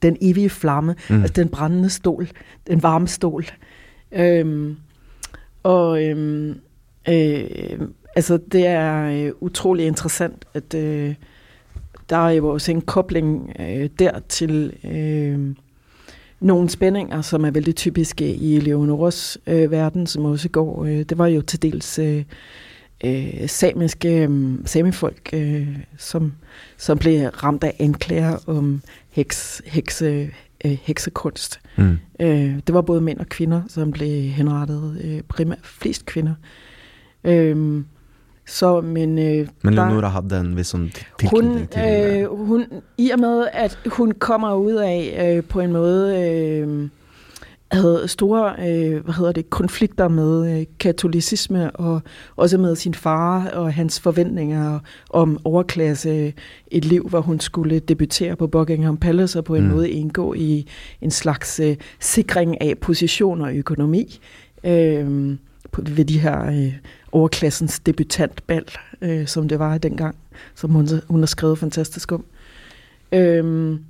den 0.03 0.16
evige 0.20 0.51
flamme, 0.51 0.95
mm. 1.11 1.20
altså 1.22 1.32
den 1.32 1.49
brændende 1.49 1.91
stol, 1.91 2.28
den 2.66 2.82
varme 2.82 3.09
stol. 3.09 3.45
Øhm, 4.12 4.76
og 5.62 6.05
øhm, 6.05 6.61
øh, 7.09 7.80
altså 8.16 8.39
det 8.53 8.66
er 8.66 9.26
øh, 9.26 9.32
utrolig 9.41 9.86
interessant, 9.86 10.45
at 10.55 10.74
øh, 10.74 11.14
der 12.11 12.16
er 12.16 12.30
jo 12.30 12.49
også 12.49 12.70
en 12.70 12.80
kobling 12.80 13.53
øh, 13.61 13.89
der 13.99 14.18
til 14.28 14.72
øh, 14.84 15.55
nogle 16.41 16.68
spændinger, 16.68 17.22
som 17.22 17.45
er 17.45 17.51
vældig 17.51 17.76
typiske 17.76 18.34
i 18.34 18.61
Leonoras 18.61 19.39
øh, 19.47 19.70
verden, 19.70 20.07
som 20.07 20.24
også 20.24 20.49
går. 20.49 20.84
Øh, 20.84 20.99
det 20.99 21.18
var 21.18 21.26
jo 21.26 21.43
til 21.43 21.62
dels 21.62 21.99
øh, 21.99 22.24
øh, 23.05 23.49
samiske 23.49 24.22
øh, 24.22 24.59
samifolk, 24.64 25.30
øh, 25.32 25.78
som, 25.99 26.32
som 26.76 26.99
blev 26.99 27.28
ramt 27.28 27.64
af 27.64 27.76
anklager 27.78 28.36
om 28.47 28.82
heks, 29.11 29.62
hekse, 29.66 30.30
øh, 30.64 30.78
heksekunst. 30.82 31.61
Mm. 31.76 31.99
Øh, 32.20 32.57
det 32.66 32.74
var 32.74 32.82
både 32.82 33.01
mænd 33.01 33.18
og 33.18 33.26
kvinder, 33.26 33.62
som 33.68 33.93
blev 33.93 34.30
henrettet, 34.30 35.01
øh, 35.05 35.22
primært 35.28 35.59
flest 35.62 36.07
kvinder. 36.07 36.34
Øh, 37.24 37.82
så, 38.49 38.81
men, 38.81 39.19
øh, 39.19 39.49
men 39.63 39.75
Leonora 39.75 40.01
der, 40.01 40.09
havde 40.09 40.41
en 40.41 40.57
vis 40.57 40.67
sådan 40.67 40.91
hun, 41.31 41.69
til 41.73 41.83
øh, 41.83 42.47
hun, 42.47 42.65
I 42.99 43.11
og 43.11 43.21
med, 43.21 43.49
at 43.53 43.79
hun 43.87 44.13
kommer 44.13 44.55
ud 44.55 44.73
af 44.73 45.35
øh, 45.37 45.45
på 45.45 45.61
en 45.61 45.73
måde... 45.73 46.31
Øh, 46.31 46.89
havde 47.73 48.09
store 48.09 48.55
øh, 48.59 49.05
hvad 49.05 49.15
hedder 49.15 49.33
det, 49.33 49.51
konflikter 49.51 50.09
med 50.09 50.59
øh, 50.59 50.67
katolicisme 50.81 51.71
og 51.71 52.03
også 52.37 52.59
med 52.59 52.77
sin 52.77 52.95
far 52.95 53.49
og 53.49 53.73
hans 53.75 54.01
forventninger 54.01 54.79
om 55.11 55.39
overklasse 55.45 56.33
et 56.71 56.85
liv, 56.85 57.09
hvor 57.09 57.21
hun 57.21 57.41
skulle 57.41 57.79
debutere 57.79 58.37
på 58.37 58.47
Buckingham 58.47 58.97
Palace 58.97 59.39
og 59.39 59.45
på 59.45 59.55
en 59.55 59.63
mm. 59.63 59.71
måde 59.71 59.91
indgå 59.91 60.35
i 60.35 60.67
en 61.01 61.11
slags 61.11 61.61
øh, 61.61 61.77
sikring 62.01 62.61
af 62.61 62.79
position 62.79 63.41
og 63.41 63.55
økonomi 63.57 64.19
øh, 64.65 65.37
på, 65.73 65.83
ved 65.87 66.05
de 66.05 66.19
her 66.19 66.47
øh, 66.47 66.73
overklassens 67.13 67.81
debutantbal, 67.81 68.65
øh, 69.03 69.27
som 69.27 69.49
det 69.49 69.59
var 69.59 69.79
dengang, 69.79 70.17
som 70.55 70.71
hun, 70.71 70.89
hun 71.09 71.21
har 71.21 71.27
skrevet 71.27 71.59
fantastisk 71.59 72.13
om. 72.13 72.25
Øhm, 73.13 73.85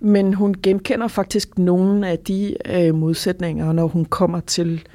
men 0.00 0.34
hun 0.34 0.54
genkender 0.62 1.08
faktisk 1.08 1.58
nogle 1.58 2.08
af 2.08 2.18
de 2.18 2.56
øh, 2.66 2.94
modsætninger, 2.94 3.72
når 3.72 3.86
hun 3.86 4.04
kommer 4.04 4.40
til 4.40 4.86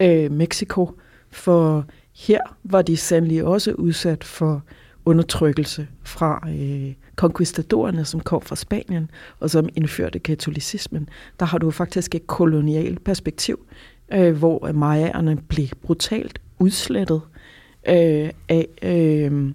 øh, 0.00 0.32
Mexico, 0.32 0.90
for 1.30 1.84
her 2.14 2.40
var 2.64 2.82
de 2.82 2.96
sandelig 2.96 3.44
også 3.44 3.72
udsat 3.72 4.24
for 4.24 4.62
undertrykkelse 5.04 5.88
fra 6.02 6.48
øh, 6.48 6.94
konquistadorerne, 7.16 8.04
som 8.04 8.20
kom 8.20 8.42
fra 8.42 8.56
Spanien, 8.56 9.10
og 9.40 9.50
som 9.50 9.68
indførte 9.76 10.18
katolicismen. 10.18 11.08
Der 11.40 11.46
har 11.46 11.58
du 11.58 11.70
faktisk 11.70 12.14
et 12.14 12.26
kolonialt 12.26 13.04
perspektiv, 13.04 13.66
øh, 14.12 14.36
hvor 14.36 14.72
majaerne 14.72 15.36
blev 15.48 15.66
brutalt 15.82 16.40
udslettet 16.58 17.20
øh, 17.88 18.30
af, 18.48 18.68
øh, 18.82 19.52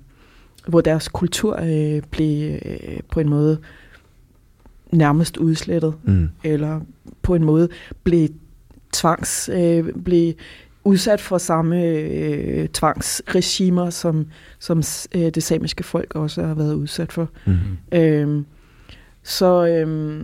hvor 0.68 0.82
deres 0.82 1.08
kultur 1.08 1.60
øh, 1.62 2.02
blev 2.12 2.60
øh, 2.66 3.00
på 3.12 3.20
en 3.20 3.30
måde 3.30 3.58
nærmest 4.92 5.38
udslettet, 5.38 5.94
mm. 6.04 6.30
eller 6.44 6.82
på 7.22 7.36
en 7.36 7.44
måde 7.44 7.70
blev 8.04 8.30
tvangs, 8.94 9.50
øh, 9.54 9.94
blev 10.04 10.34
udsat 10.84 11.22
for 11.22 11.38
samme 11.38 11.84
øh, 11.84 12.68
tvangsregimer, 12.68 13.90
som, 13.90 14.28
som 14.60 14.84
øh, 15.16 15.30
det 15.30 15.44
samiske 15.44 15.84
folk 15.84 16.16
også 16.16 16.44
har 16.44 16.54
været 16.54 16.74
udsat 16.74 17.12
for. 17.12 17.30
Mm. 17.46 17.58
Øh, 17.92 18.44
så 19.24 19.68
øh, 19.68 20.24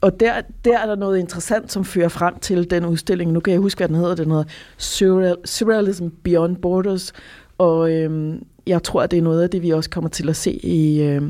og 0.00 0.20
der, 0.20 0.40
der 0.64 0.78
er 0.78 0.86
der 0.86 0.94
noget 0.94 1.18
interessant, 1.18 1.72
som 1.72 1.84
fører 1.84 2.08
frem 2.08 2.38
til 2.38 2.70
den 2.70 2.84
udstilling. 2.84 3.32
Nu 3.32 3.40
kan 3.40 3.52
jeg 3.52 3.60
huske, 3.60 3.78
hvad 3.78 3.88
den 3.88 3.96
hedder. 3.96 4.14
Den 4.14 4.30
hedder 4.30 4.44
Surreal, 4.76 5.36
Surrealism 5.44 6.06
Beyond 6.24 6.56
Borders. 6.56 7.12
Og 7.58 7.92
øhm, 7.92 8.42
jeg 8.66 8.82
tror, 8.82 9.02
at 9.02 9.10
det 9.10 9.18
er 9.18 9.22
noget 9.22 9.42
af 9.42 9.50
det, 9.50 9.62
vi 9.62 9.70
også 9.70 9.90
kommer 9.90 10.10
til 10.10 10.28
at 10.28 10.36
se 10.36 10.52
i, 10.52 11.02
øh, 11.02 11.22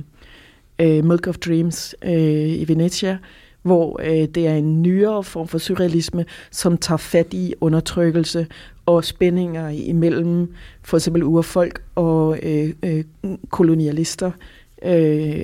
øh, 0.79 1.05
Milk 1.05 1.27
of 1.27 1.39
Dreams 1.39 1.95
øh, 2.05 2.61
i 2.61 2.65
Venezia, 2.69 3.19
hvor 3.63 4.01
øh, 4.05 4.29
det 4.29 4.47
er 4.47 4.55
en 4.55 4.83
nyere 4.83 5.25
form 5.25 5.49
for 5.49 5.59
surrealisme, 5.59 6.25
som 6.51 6.77
tager 6.79 6.97
fat 6.97 7.35
i 7.35 7.55
undertrykkelse 7.61 8.47
og 8.87 9.05
spændinger 9.05 9.69
imellem 9.69 10.55
for 10.83 10.97
eksempel 10.97 11.23
urfolk 11.23 11.83
og 11.95 12.39
øh, 12.43 12.73
øh, 12.83 13.05
kolonialister, 13.51 14.27
øh, 14.27 14.60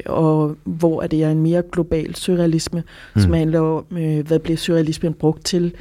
og 0.06 0.56
hvor 0.64 1.02
det 1.02 1.22
er 1.22 1.30
en 1.30 1.42
mere 1.42 1.62
global 1.72 2.14
surrealisme, 2.14 2.82
mm. 3.14 3.20
som 3.20 3.32
handler 3.32 3.60
om, 3.60 3.84
øh, 3.98 4.26
hvad 4.26 4.38
bliver 4.38 4.56
surrealismen 4.56 5.14
brugt 5.14 5.44
til 5.44 5.72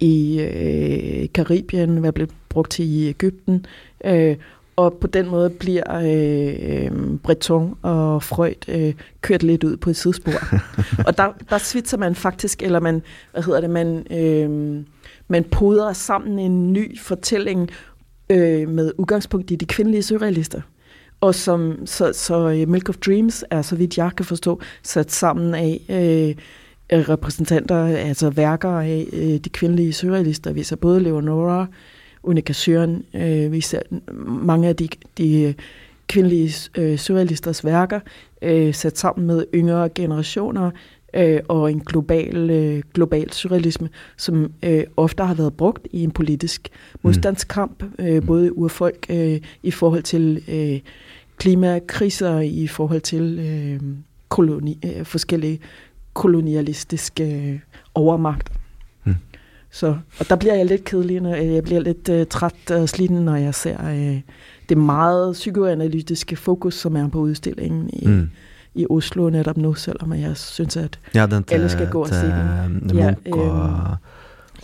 i 0.00 0.40
øh, 0.40 1.28
Karibien, 1.34 1.96
hvad 1.96 2.12
bliver 2.12 2.30
brugt 2.48 2.70
til 2.70 2.84
i 2.84 3.08
Ægypten, 3.08 3.66
øh, 4.04 4.36
og 4.76 4.94
på 5.00 5.06
den 5.06 5.28
måde 5.28 5.50
bliver 5.50 6.00
øh, 6.02 7.18
Breton 7.22 7.74
og 7.82 8.22
Freud 8.22 8.68
øh, 8.68 8.94
kørt 9.20 9.42
lidt 9.42 9.64
ud 9.64 9.76
på 9.76 9.90
et 9.90 9.96
sidespor. 9.96 10.32
og 11.06 11.18
der, 11.18 11.28
der 11.50 11.58
svitser 11.58 11.98
man 11.98 12.14
faktisk, 12.14 12.62
eller 12.62 12.80
man, 12.80 13.02
hvad 13.32 13.42
hedder 13.42 13.60
det, 13.60 13.70
man, 13.70 14.06
øh, 14.10 14.84
man 15.28 15.44
poder 15.44 15.92
sammen 15.92 16.38
en 16.38 16.72
ny 16.72 16.98
fortælling 17.00 17.70
øh, 18.30 18.68
med 18.68 18.92
udgangspunkt 18.98 19.50
i 19.50 19.54
de 19.56 19.66
kvindelige 19.66 20.02
surrealister. 20.02 20.60
Og 21.24 21.34
som, 21.34 21.86
så, 21.86 22.12
så 22.14 22.48
øh, 22.48 22.68
Milk 22.68 22.88
of 22.88 22.96
Dreams 22.96 23.44
er, 23.50 23.62
så 23.62 23.76
vidt 23.76 23.98
jeg 23.98 24.10
kan 24.16 24.26
forstå, 24.26 24.60
sat 24.82 25.12
sammen 25.12 25.54
af 25.54 25.80
øh, 25.88 26.34
repræsentanter, 27.08 27.86
altså 27.86 28.30
værker 28.30 28.68
af 28.68 29.06
øh, 29.12 29.38
de 29.38 29.48
kvindelige 29.48 29.92
surrealister. 29.92 30.52
Vi 30.52 30.62
ser 30.62 30.76
både 30.76 31.00
Leonora, 31.00 31.66
Unika 32.22 32.52
Søren, 32.52 33.04
øh, 33.14 33.52
vi 33.52 33.60
ser 33.60 33.80
mange 34.26 34.68
af 34.68 34.76
de, 34.76 34.88
de 35.18 35.54
kvindelige 36.08 36.52
øh, 36.78 36.98
surrealisters 36.98 37.64
værker 37.64 38.00
øh, 38.42 38.74
sat 38.74 38.98
sammen 38.98 39.26
med 39.26 39.44
yngre 39.54 39.88
generationer 39.88 40.70
øh, 41.14 41.40
og 41.48 41.72
en 41.72 41.80
global, 41.80 42.50
øh, 42.50 42.82
global 42.94 43.32
surrealisme, 43.32 43.88
som 44.16 44.52
øh, 44.62 44.84
ofte 44.96 45.22
har 45.22 45.34
været 45.34 45.54
brugt 45.54 45.88
i 45.92 46.04
en 46.04 46.10
politisk 46.10 46.68
modstandskamp, 47.02 47.84
øh, 47.98 48.26
både 48.26 48.58
urfolk 48.58 49.06
øh, 49.10 49.40
i 49.62 49.70
forhold 49.70 50.02
til 50.02 50.42
øh, 50.48 50.80
klimakriser, 51.38 52.40
i 52.40 52.66
forhold 52.66 53.00
til 53.00 53.38
øh, 53.38 53.80
koloni, 54.28 54.78
øh, 54.84 55.04
forskellige 55.04 55.60
kolonialistiske 56.12 57.24
øh, 57.24 57.58
overmagter. 57.94 58.54
Så, 59.74 59.96
og 60.20 60.28
der 60.28 60.36
bliver 60.36 60.54
jeg 60.54 60.66
lidt 60.66 60.84
kedelig, 60.84 61.20
når 61.20 61.34
jeg 61.34 61.62
bliver 61.62 61.80
lidt 61.80 62.08
uh, 62.08 62.22
træt 62.30 62.70
og 62.70 62.88
sliden, 62.88 63.16
når 63.16 63.36
jeg 63.36 63.54
ser 63.54 63.76
uh, 63.92 64.20
det 64.68 64.78
meget 64.78 65.32
psykoanalytiske 65.32 66.36
fokus, 66.36 66.74
som 66.74 66.96
er 66.96 67.08
på 67.08 67.18
udstillingen 67.18 67.90
i, 67.92 68.06
mm. 68.06 68.30
i 68.74 68.86
Oslo 68.90 69.30
netop 69.30 69.56
nu, 69.56 69.74
selvom 69.74 70.12
jeg 70.12 70.36
synes, 70.36 70.76
at 70.76 70.98
ja, 71.14 71.26
den 71.26 71.44
alle 71.50 71.68
skal 71.68 71.90
gå 71.90 72.02
og 72.02 72.08
se 72.08 72.26
den. 72.26 72.90
Ja, 72.94 73.14
øh, 73.26 73.96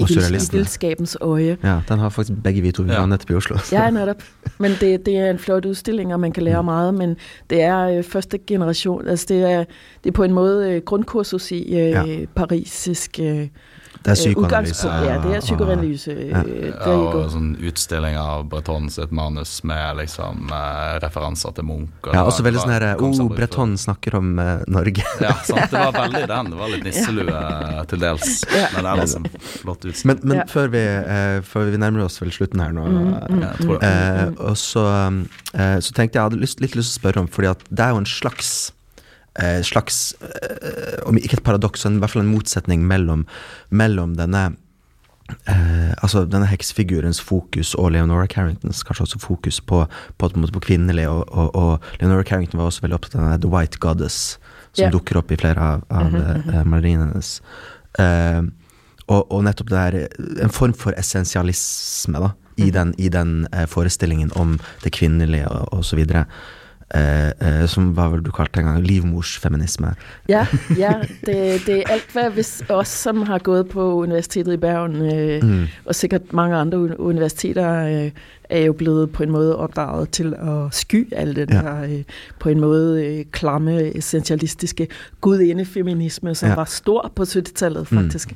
og, 0.02 0.52
vildskabens 0.52 1.16
øje. 1.20 1.56
Ja, 1.64 1.80
den 1.88 1.98
har 1.98 2.08
faktisk 2.08 2.38
begge 2.44 2.60
vi 2.60 2.72
to 2.72 2.84
ja. 2.84 3.06
netop 3.06 3.30
i 3.30 3.34
Oslo. 3.34 3.58
Så. 3.58 3.76
Ja, 3.76 3.90
netop. 3.90 4.22
Men 4.58 4.70
det, 4.80 5.06
det 5.06 5.16
er 5.16 5.30
en 5.30 5.38
flot 5.38 5.64
udstilling, 5.64 6.14
og 6.14 6.20
man 6.20 6.32
kan 6.32 6.42
lære 6.42 6.62
mm. 6.62 6.64
meget, 6.64 6.94
men 6.94 7.16
det 7.50 7.62
er 7.62 7.78
øh, 7.78 8.04
første 8.04 8.38
generation. 8.38 9.08
Altså 9.08 9.26
det 9.28 9.52
er, 9.52 9.64
det 10.04 10.10
er 10.10 10.12
på 10.12 10.22
en 10.22 10.32
måde 10.32 10.70
øh, 10.70 10.82
grundkursus 10.82 11.50
i 11.50 11.74
øh, 11.74 11.90
ja. 11.90 12.04
parisisk 12.34 13.18
øh, 13.22 13.48
Det 14.00 14.08
er 14.08 14.16
øh, 14.16 14.20
psykoanalyse. 14.24 14.86
Ja, 14.88 15.16
det 15.20 15.30
er 15.30 15.36
og- 15.36 15.42
psykoanalyse. 15.44 16.12
Ja. 16.30 16.40
øh, 16.42 16.66
Ja, 16.70 16.84
går. 16.84 17.14
og 17.20 17.30
sånn 17.34 17.50
utstilling 17.68 18.16
av 18.16 18.46
Breton 18.48 18.88
sitt 18.90 19.10
manus 19.12 19.62
med 19.64 19.96
liksom 19.98 20.48
eh, 20.50 20.98
referanser 21.04 21.52
til 21.54 21.64
Munch. 21.64 21.90
og 22.04 22.14
Ja, 22.14 22.22
det 22.24 22.32
også 22.32 22.42
veldig 22.46 22.60
sånn 22.64 22.72
her 22.72 22.94
kom 22.96 23.12
Oh, 23.20 23.28
Breton 23.36 23.76
snakker 23.76 24.14
om 24.16 24.38
eh, 24.38 24.62
Norge. 24.68 25.04
Ja, 25.20 25.34
sant. 25.44 25.70
Det 25.70 25.78
var 25.84 25.92
veldig 25.92 26.26
den. 26.32 26.50
Det 26.50 26.58
var 26.62 26.68
litt 26.72 26.84
nisselue 26.88 27.84
til 27.92 27.98
dels. 28.00 28.44
Ja. 28.56 28.66
Men 28.76 28.86
ellers 28.94 29.14
en 29.16 29.28
flott 29.60 29.84
utstilling. 29.84 30.16
Men, 30.16 30.28
men 30.28 30.36
Ja. 30.38 30.44
før, 30.48 30.68
vi, 30.72 30.78
eh, 30.80 31.40
før 31.44 31.70
vi 31.70 31.76
nærmer 31.76 32.04
oss 32.08 32.18
vel 32.22 32.30
slutten 32.32 32.60
her 32.64 32.72
nå 32.72 32.86
Mm, 32.90 33.14
mm, 33.28 33.40
det. 33.40 33.84
eh, 33.84 34.26
Og 34.48 34.56
så, 34.56 34.86
eh, 35.54 35.76
så 35.84 35.92
tenkte 35.92 36.14
jeg 36.16 36.20
jeg 36.20 36.30
hadde 36.30 36.40
lyst, 36.40 36.60
litt 36.60 36.74
lyst 36.74 36.94
til 36.96 37.00
å 37.00 37.12
spørre 37.12 37.20
om 37.20 37.28
Fordi 37.28 37.50
at 37.50 37.58
det 37.70 37.80
er 37.84 37.90
jo 37.90 37.96
en 37.98 38.04
slags 38.06 38.70
eh, 38.70 38.74
Slags 39.66 40.14
eh, 40.20 40.98
Om 41.08 41.16
ikke 41.20 41.38
et 41.38 41.44
paradoks, 41.46 41.84
men 41.86 41.96
i 41.98 42.02
hvert 42.02 42.12
fall 42.14 42.24
en 42.26 42.32
motsetning 42.34 42.82
mellom, 42.88 43.26
mellom 43.70 44.16
denne 44.18 44.42
eh, 45.46 45.92
altså 46.02 46.24
denne 46.28 46.48
heksefigurens 46.50 47.20
fokus 47.22 47.74
og 47.78 47.92
Leonora 47.94 48.26
Carringtons 48.30 48.82
kanskje 48.86 49.06
også 49.06 49.20
fokus 49.22 49.60
på, 49.60 49.84
på, 50.18 50.28
på, 50.28 50.46
på 50.56 50.60
kvinnelig, 50.66 51.08
og, 51.08 51.24
og, 51.30 51.54
og 51.56 52.00
Leonora 52.00 52.26
Carrington 52.26 52.58
var 52.60 52.70
også 52.70 52.84
veldig 52.86 52.98
opptatt 52.98 53.20
av 53.22 53.40
The 53.44 53.50
White 53.52 53.78
Goddess, 53.82 54.38
som 54.72 54.84
Ja. 54.84 54.90
dukker 54.94 55.18
opp 55.18 55.32
i 55.34 55.38
flere 55.40 55.58
av, 55.58 55.80
av 55.90 56.14
eh, 56.14 56.64
maleriene 56.64 57.08
hennes. 57.10 57.30
Eh, 57.98 58.42
og, 59.10 59.24
og 59.34 59.40
nettopp 59.42 59.70
det 59.72 59.80
der 59.80 60.44
En 60.44 60.52
form 60.54 60.72
for 60.78 60.94
essensialisme 60.94 62.20
da, 62.22 62.28
i 62.60 62.68
den, 62.70 62.92
i 62.98 63.08
den 63.10 63.48
eh, 63.52 63.66
forestillingen 63.66 64.30
om 64.38 64.58
det 64.84 64.92
kvinnelige 64.94 65.48
og, 65.50 65.72
og 65.74 65.84
så 65.84 65.98
videre. 65.98 66.26
Eh, 66.94 67.66
som 67.66 67.96
var 67.96 68.08
vel 68.08 68.22
du 68.22 68.30
kalte 68.30 68.60
en 68.60 68.66
gang 68.66 68.82
livmorsfeminisme. 68.82 69.94
Ja, 70.28 70.46
ja 70.78 70.92
det, 71.26 71.60
det 71.66 71.78
er 71.78 71.82
alt, 71.86 72.12
hvad 72.12 72.30
hvis 72.30 72.62
os, 72.68 72.88
som 72.88 73.22
har 73.22 73.38
gået 73.38 73.68
på 73.68 73.94
Universitetet 73.94 74.52
i 74.52 74.56
Bergen, 74.56 74.96
øh, 74.96 75.42
Mm. 75.44 75.66
og 75.84 75.94
sikkert 75.94 76.32
mange 76.32 76.56
andre 76.56 76.78
uni- 76.78 76.94
universiteter, 76.98 77.84
øh, 78.04 78.10
er 78.50 78.60
jo 78.60 78.72
blevet 78.72 79.10
på 79.10 79.22
en 79.22 79.30
måde 79.30 79.56
opdraget 79.56 80.10
til 80.10 80.34
at 80.34 80.74
sky 80.74 81.08
alt 81.12 81.36
det 81.36 81.50
Ja. 81.50 81.54
der, 81.58 81.82
øh, 81.82 82.02
på 82.38 82.48
en 82.48 82.60
måde 82.60 83.06
øh, 83.06 83.24
klamme, 83.32 83.96
essentialistiske 83.96 84.88
gudindefeminisme, 85.20 86.34
som 86.34 86.48
Ja. 86.48 86.54
var 86.54 86.64
stor 86.64 87.12
på 87.16 87.22
70-tallet 87.24 87.92
Mm. 87.92 87.98
faktisk. 87.98 88.32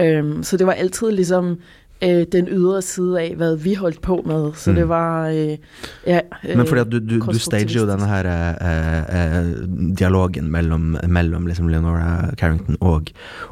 Øhm, 0.00 0.42
så 0.42 0.56
det 0.56 0.66
var 0.66 0.72
altid 0.72 1.10
ligesom 1.10 1.58
øh, 2.02 2.26
den 2.32 2.48
ydre 2.50 2.82
side 2.82 3.20
af, 3.20 3.32
hvad 3.36 3.56
vi 3.56 3.74
holdt 3.74 4.02
på 4.02 4.22
med. 4.26 4.52
Så 4.54 4.70
Mm. 4.70 4.76
det 4.76 4.88
var... 4.88 5.28
Øh, 5.28 5.56
ja, 6.06 6.20
øh, 6.48 6.56
Men 6.56 6.66
fordi 6.66 6.80
at 6.80 6.92
du, 6.92 6.98
du, 6.98 7.18
du 7.32 7.38
stager 7.38 7.80
jo 7.80 7.90
denne 7.90 8.06
her 8.06 8.24
eh, 8.24 9.38
eh, 9.38 9.46
dialogen 9.98 10.50
mellom, 10.50 10.96
mellom 11.08 11.46
liksom 11.46 11.68
Leonora 11.68 12.30
Carrington 12.36 12.76
og, 12.80 13.02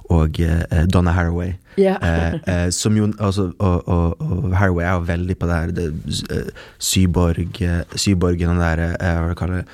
og 0.05 0.41
eh, 0.41 0.85
Donna 0.95 1.11
Haraway. 1.11 1.53
Ja. 1.79 1.97
Eh, 2.03 2.65
eh, 2.67 2.71
som 2.73 2.97
jo, 2.97 3.13
altså, 3.21 3.53
og, 3.59 3.89
og, 3.89 4.21
og 4.21 4.57
Haraway 4.57 4.85
er 4.85 4.93
jo 4.93 4.99
veldig 4.99 5.39
på 5.39 5.47
det 5.47 5.55
her 5.55 5.67
det, 5.67 5.95
eh, 6.31 6.51
syborg, 6.79 7.63
eh, 7.63 7.81
syborgen 7.97 8.49
det 8.49 8.79
der, 8.79 8.97
eh, 9.01 9.35
hva 9.35 9.47
det 9.47 9.65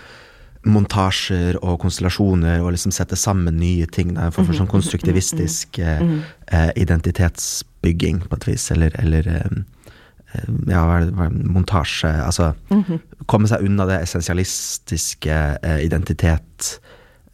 montasjer 0.68 1.56
og 1.62 1.78
konstellasjoner, 1.80 2.60
og 2.62 2.72
liksom 2.74 2.92
sette 2.92 3.16
sammen 3.16 3.56
nye 3.60 3.86
ting. 3.86 4.14
Da, 4.14 4.28
for, 4.30 4.44
for 4.44 4.54
sånn 4.58 4.70
konstruktivistisk 4.70 5.78
eh, 5.78 6.00
Mhm. 6.02 6.20
eh, 6.52 6.70
identitetsbygging, 6.76 8.20
på 8.28 8.36
et 8.36 8.46
vis, 8.48 8.70
eller, 8.70 8.90
eller 9.00 9.28
eh, 9.28 9.58
eh, 10.34 10.48
ja, 10.68 10.82
montasje 11.30 12.10
Altså 12.24 12.54
Mhm. 12.70 13.00
komme 13.26 13.48
seg 13.48 13.62
unna 13.64 13.86
det 13.86 14.02
essensialistiske 14.02 15.58
eh, 15.62 15.80
identitet 15.84 16.80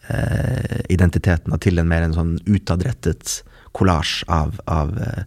eh, 0.08 0.80
identiteten 0.90 1.50
da, 1.50 1.56
til 1.56 1.78
en 1.78 1.88
mer 1.88 2.02
en 2.02 2.12
sånn 2.14 2.38
utadrettet 2.46 3.42
kollasj 3.72 4.24
av, 4.28 4.60
av 4.68 4.96
eh, 4.98 5.22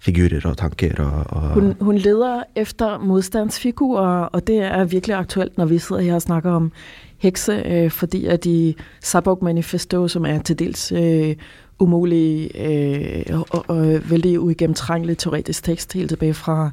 figurer 0.00 0.40
og 0.44 0.56
tanker 0.56 1.04
og, 1.04 1.24
og 1.28 1.48
Hun, 1.54 1.74
hun 1.80 1.96
leder 1.98 2.42
efter 2.56 2.98
modstandsfigurer, 2.98 4.22
og 4.22 4.46
det 4.46 4.58
er 4.58 4.84
virkelig 4.84 5.16
aktuelt, 5.16 5.58
når 5.58 5.64
vi 5.64 5.78
sidder 5.78 6.02
her 6.02 6.14
og 6.14 6.22
snakker 6.22 6.50
om 6.50 6.72
hekse, 7.18 7.62
øh, 7.66 7.90
fordi 7.90 8.26
at 8.26 8.46
i 8.46 8.76
Sabok 9.00 9.42
Manifesto, 9.42 10.08
som 10.08 10.26
er 10.26 10.38
til 10.38 10.58
dels 10.58 10.92
øh, 10.92 11.36
umulig 11.78 12.50
øh, 12.60 13.40
og, 13.50 13.64
og 13.68 14.00
vældig 14.10 14.40
uigennemtrængelig 14.40 15.18
teoretisk 15.18 15.64
tekst 15.64 15.92
helt 15.92 16.08
tilbage 16.08 16.34
fra 16.34 16.70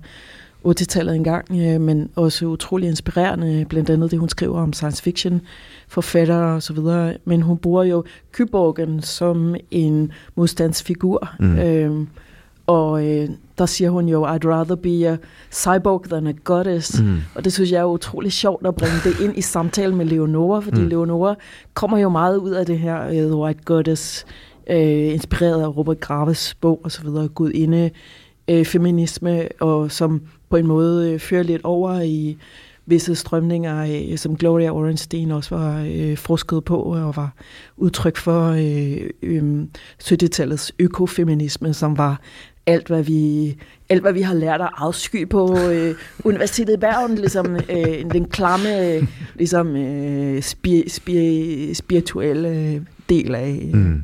80-tallet 0.66 1.16
engang, 1.16 1.46
øh, 1.52 1.82
men 1.82 2.10
også 2.16 2.46
utrolig 2.46 2.90
inspirerende, 2.90 3.66
blandt 3.70 3.90
andet 3.90 4.12
det, 4.12 4.20
hun 4.20 4.30
skriver 4.30 4.62
om 4.62 4.74
science 4.74 5.04
fiction, 5.04 5.42
forfattere 5.88 6.56
og 6.56 6.64
så 6.64 6.74
videre. 6.74 7.14
Men 7.26 7.42
hun 7.42 7.58
bruger 7.58 7.84
jo 7.84 8.04
Kyborgen 8.32 9.02
som 9.02 9.56
en 9.72 10.12
modstandsfigur, 10.36 11.30
Mm. 11.40 11.60
øh, 11.60 12.08
og 12.68 13.08
øh, 13.08 13.30
der 13.58 13.66
siger 13.66 13.90
hun 13.90 14.10
jo, 14.10 14.26
I'd 14.28 14.46
rather 14.48 14.76
be 14.76 15.08
a 15.10 15.18
cyborg 15.52 16.04
than 16.10 16.28
a 16.28 16.34
goddess. 16.44 17.02
Mm. 17.02 17.18
Og 17.36 17.44
det 17.46 17.54
synes 17.54 17.72
jeg 17.72 17.80
er 17.80 17.86
utrolig 17.86 18.32
sjovt 18.32 18.66
at 18.68 18.76
bringe 18.76 18.98
det 19.04 19.20
ind 19.20 19.38
i 19.38 19.42
samtalen 19.42 19.98
med 19.98 20.06
Leonora, 20.06 20.60
fordi 20.60 20.78
Mm. 20.78 20.84
mm. 20.84 20.90
Leonora 20.90 21.36
kommer 21.74 21.98
jo 21.98 22.10
meget 22.10 22.38
ud 22.38 22.52
af 22.52 22.66
det 22.66 22.80
her 22.80 23.06
uh, 23.08 23.12
The 23.14 23.36
White 23.36 23.60
Goddess, 23.66 24.26
øh, 24.70 25.14
inspireret 25.14 25.62
af 25.62 25.78
Robert 25.78 26.00
Graves 26.00 26.56
bog 26.56 26.80
og 26.84 26.92
så 26.92 27.02
videre, 27.04 27.28
gudinde 27.28 27.90
øh, 28.48 28.66
feminisme, 28.66 29.48
og 29.60 29.92
som 29.92 30.22
på 30.50 30.56
en 30.58 30.68
måde 30.68 31.12
øh, 31.12 31.20
fører 31.20 31.44
lidt 31.44 31.62
over 31.64 32.02
i 32.02 32.38
visse 32.86 33.16
strømninger, 33.16 34.10
øh, 34.12 34.18
som 34.18 34.36
Gloria 34.38 34.70
Orenstein 34.70 35.32
også 35.32 35.56
var 35.56 35.86
øh, 35.96 36.18
forsket 36.18 36.64
på, 36.64 36.78
og 36.78 37.16
var 37.16 37.34
udtryk 37.78 38.18
for 38.18 38.48
øh, 38.50 39.10
øh, 39.24 39.64
70-tallets 40.04 40.72
økofeminisme, 40.80 41.74
som 41.74 41.98
var 41.98 42.20
alt 42.68 42.88
hvad 42.88 43.04
vi 43.04 43.56
alt 43.90 44.02
hvad 44.02 44.14
vi 44.14 44.22
har 44.22 44.34
lært 44.34 44.62
at 44.62 44.70
afsky 44.78 45.30
på 45.30 45.58
øh, 45.60 45.96
Universitetet 46.24 46.74
i 46.74 46.78
Bergen, 46.78 47.16
ligesom 47.16 47.56
øh, 47.56 48.12
den 48.12 48.28
klamme 48.28 48.72
øh, 48.86 49.08
ligesom 49.36 49.76
øh, 49.76 50.42
spir, 50.42 50.84
spir, 50.88 51.74
spirituelle 51.74 52.86
del 53.10 53.36
af 53.36 53.72
Mm. 53.74 54.02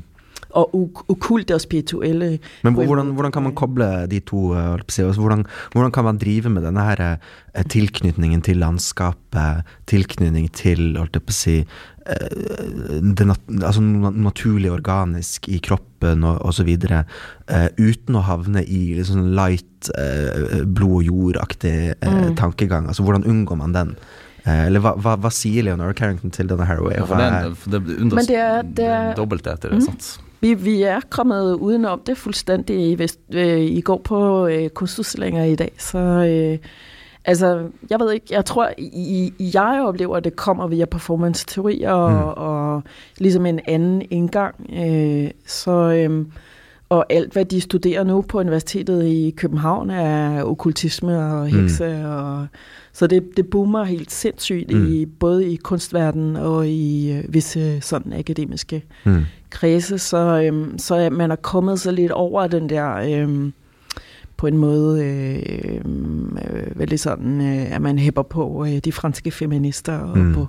og 0.50 0.70
okulte 1.10 1.56
og 1.56 1.62
spirituelle 1.62 2.40
Men 2.64 2.74
hvordan, 2.74 3.06
hvordan 3.06 3.32
kan 3.32 3.44
man 3.44 3.56
koble 3.56 4.08
de 4.12 4.20
to? 4.20 4.54
si, 4.90 5.02
altså, 5.02 5.22
hvordan, 5.22 5.46
hvordan 5.72 5.92
kan 5.92 6.04
man 6.04 6.18
drive 6.18 6.50
med 6.50 6.62
denne 6.62 6.82
her 6.82 7.16
eh, 7.56 7.66
tilknytningen 7.66 8.42
til 8.42 8.58
landskapet, 8.58 9.64
tilknytning 9.88 10.52
til 10.52 10.98
holdt 10.98 11.14
jeg 11.14 11.24
på 11.24 11.34
si, 11.34 11.64
det 12.04 13.26
nat 13.28 13.40
altså 13.64 13.82
na- 13.82 14.12
naturlig 14.26 14.72
organisk 14.72 15.48
i 15.50 15.60
kroppen 15.64 16.24
og 16.28 16.42
osv., 16.50 16.68
uh, 16.92 17.68
uten 17.80 18.16
å 18.20 18.24
havne 18.28 18.64
i 18.66 18.82
litt 18.98 19.08
sånn 19.08 19.34
light, 19.38 19.90
eh, 19.98 20.64
blod 20.66 20.98
og 21.02 21.08
jord-aktig 21.10 21.74
eh, 22.02 22.10
Mm. 22.10 22.36
tankegang? 22.40 22.88
Altså 22.88 23.04
Hvordan 23.04 23.24
unngår 23.28 23.58
man 23.58 23.74
den? 23.74 23.96
Eh, 24.46 24.66
eller 24.68 24.80
hva, 24.84 24.94
hva, 25.00 25.16
hva 25.18 25.32
sier 25.32 25.64
Leonora 25.64 25.94
Carrington 25.94 26.32
til 26.32 26.48
denne 26.48 26.66
Haraway? 26.68 26.96
Ja, 26.98 27.06
Hva 27.06 27.18
det, 27.72 27.82
undres 28.00 28.14
Men 28.16 28.26
det 28.26 28.36
er- 28.36 28.64
det 28.64 28.86
er- 28.86 29.14
dobbelthet 29.16 29.66
i 29.66 29.70
det, 29.70 29.74
Mm. 29.80 29.82
sant? 29.82 30.18
Vi, 30.42 30.54
vi 30.56 30.84
er 30.84 31.00
kommet 31.10 31.58
udenom 31.62 32.02
det 32.06 32.18
fuldstændig. 32.18 32.98
Hvis 32.98 33.18
øh, 33.34 33.62
I 33.78 33.82
går 33.82 34.02
på 34.04 34.48
øh, 34.50 34.70
kunstudstillinger 34.76 35.44
i 35.46 35.56
dag, 35.56 35.72
så... 35.78 35.98
Øh, 36.00 36.58
altså, 37.26 37.68
jeg 37.90 38.00
ved 38.00 38.12
ikke, 38.12 38.26
jeg 38.32 38.46
tror, 38.46 38.70
i, 38.78 39.34
i- 39.40 39.52
jeg 39.54 39.84
oplever, 39.88 40.18
at 40.18 40.24
det 40.24 40.36
kommer 40.36 40.68
via 40.68 40.86
performance-teori 40.86 41.82
og, 41.84 42.12
Mm. 42.12 42.18
mm. 42.18 42.24
og 42.36 42.84
ligesom 43.18 43.46
en 43.46 43.60
anden 43.68 44.02
indgang. 44.10 44.56
Øh, 44.76 45.32
så... 45.46 45.72
Øh, 45.72 46.26
og 46.90 47.06
alt, 47.10 47.34
hvad 47.34 47.46
de 47.46 47.62
studerer 47.62 48.04
nu 48.04 48.22
på 48.22 48.40
Universitetet 48.40 49.06
i 49.06 49.34
København, 49.38 49.90
er 49.90 50.44
okkultisme 50.44 51.18
og 51.26 51.48
hekse. 51.48 51.98
Mm. 52.04 52.06
Og, 52.12 52.48
så 52.94 53.08
det, 53.08 53.24
det 53.38 53.50
boomer 53.50 53.84
helt 53.84 54.12
sindssygt, 54.12 54.74
Mm. 54.74 54.80
mm. 54.80 54.88
i, 54.94 55.06
både 55.06 55.52
i 55.52 55.56
kunstverdenen 55.56 56.36
og 56.36 56.68
i 56.68 57.12
øh, 57.12 57.34
visse 57.34 57.82
sådan 57.82 58.14
akademiske 58.14 58.84
mm. 59.06 59.22
kredse, 59.50 59.98
så, 59.98 60.18
øhm, 60.46 60.78
så 60.80 61.10
man 61.12 61.32
er 61.32 61.36
kommet 61.36 61.80
så 61.80 61.92
lidt 61.92 62.12
over 62.12 62.48
den 62.48 62.70
der, 62.70 62.96
øhm, 62.96 63.54
på 64.38 64.48
en 64.48 64.58
måde, 64.58 65.06
øh, 65.06 65.76
øh, 65.76 66.80
veldig 66.80 67.00
sådan, 67.00 67.42
øh, 67.42 67.76
at 67.76 67.82
man 67.82 68.00
hæpper 68.00 68.22
på 68.22 68.66
øh, 68.68 68.78
de 68.78 68.92
franske 68.92 69.32
feminister 69.32 69.98
og 69.98 70.18
Mm. 70.18 70.34
på 70.34 70.48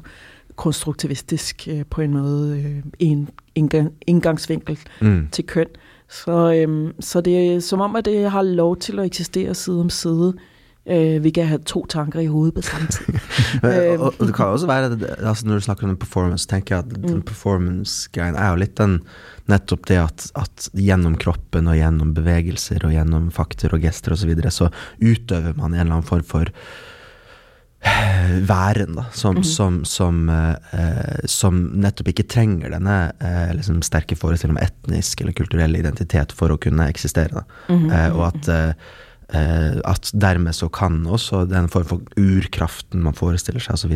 konstruktivistisk 0.56 1.68
øh, 1.70 1.82
på 1.90 2.00
en 2.00 2.12
måde 2.12 2.58
øh, 2.64 2.82
en 2.98 3.28
indgang, 3.54 3.92
indgangsvinkel 4.06 4.78
Mm. 5.02 5.28
til 5.32 5.46
køn. 5.46 5.66
Så, 6.10 6.54
øhm, 6.54 6.92
så 7.00 7.20
det 7.20 7.54
er 7.54 7.60
som 7.60 7.80
om, 7.80 7.96
at 7.96 8.04
det 8.04 8.30
har 8.30 8.42
lov 8.42 8.76
til 8.76 8.98
at 8.98 9.04
eksistere 9.06 9.54
side 9.54 9.80
om 9.80 9.90
side. 9.90 10.34
Øh, 10.84 11.22
vi 11.24 11.30
kan 11.32 11.46
have 11.48 11.62
to 11.64 11.86
tanker 11.88 12.20
i 12.20 12.26
hovedet 12.28 12.54
på 12.58 12.62
samme 12.62 12.86
tid. 12.92 13.14
Men, 13.62 14.00
og, 14.00 14.10
og 14.20 14.26
det 14.28 14.34
kan 14.36 14.46
også 14.52 14.66
være 14.68 14.90
det- 14.92 15.14
altså 15.24 15.46
Når 15.46 15.54
du 15.54 15.60
snakker 15.64 15.84
om 15.86 15.90
en 15.94 15.96
performance, 15.96 16.46
tenker 16.48 16.76
jeg 16.76 16.84
at 16.84 16.90
den 16.94 17.14
Mm. 17.14 17.22
performance-greien 17.22 18.36
er 18.36 18.50
jo 18.50 18.56
litt 18.60 18.76
den 18.76 18.98
nettopp 19.48 19.86
det 19.88 19.96
at, 20.02 20.26
at 20.36 20.68
gjennom 20.76 21.16
kroppen 21.16 21.68
og 21.68 21.76
gjennom 21.76 22.12
bevegelser 22.16 22.84
og 22.84 22.92
gjennom 22.92 23.30
fakter 23.32 23.72
og 23.72 23.80
gester 23.80 24.12
osv. 24.12 24.20
Så, 24.24 24.26
videre, 24.28 24.50
så 24.52 24.68
utøver 25.00 25.56
man 25.56 25.72
en 25.72 25.80
eller 25.86 25.94
annen 25.98 26.08
form 26.08 26.22
for 26.24 26.52
eh, 27.84 28.36
væren, 28.48 28.94
da, 28.96 29.04
som, 29.12 29.42
som, 29.44 29.82
som, 29.88 30.28
eh, 30.28 31.24
som 31.28 31.58
nettopp 31.80 32.08
ikke 32.12 32.26
trenger 32.32 32.72
denne 32.76 32.98
eh, 33.20 33.52
liksom 33.56 33.80
sterke 33.84 34.16
forestillingen 34.16 34.60
om 34.60 34.64
etnisk 34.68 35.20
eller 35.24 35.36
kulturell 35.36 35.76
identitet 35.80 36.32
for 36.36 36.52
å 36.54 36.60
kunne 36.60 36.88
eksistere. 36.92 37.40
Da. 37.42 37.44
Eh, 37.72 38.08
og 38.16 38.26
at, 38.30 38.48
eh, 38.48 38.68
eh, 38.68 39.03
at 39.84 40.10
dermed 40.12 40.54
så 40.54 40.68
kan 40.68 41.00
også 41.06 41.44
den 41.48 41.68
form 41.72 41.86
for 41.88 42.00
urkraften 42.20 43.02
man 43.02 43.14
forestiller 43.16 43.60
seg 43.64 43.74
osv. 43.78 43.94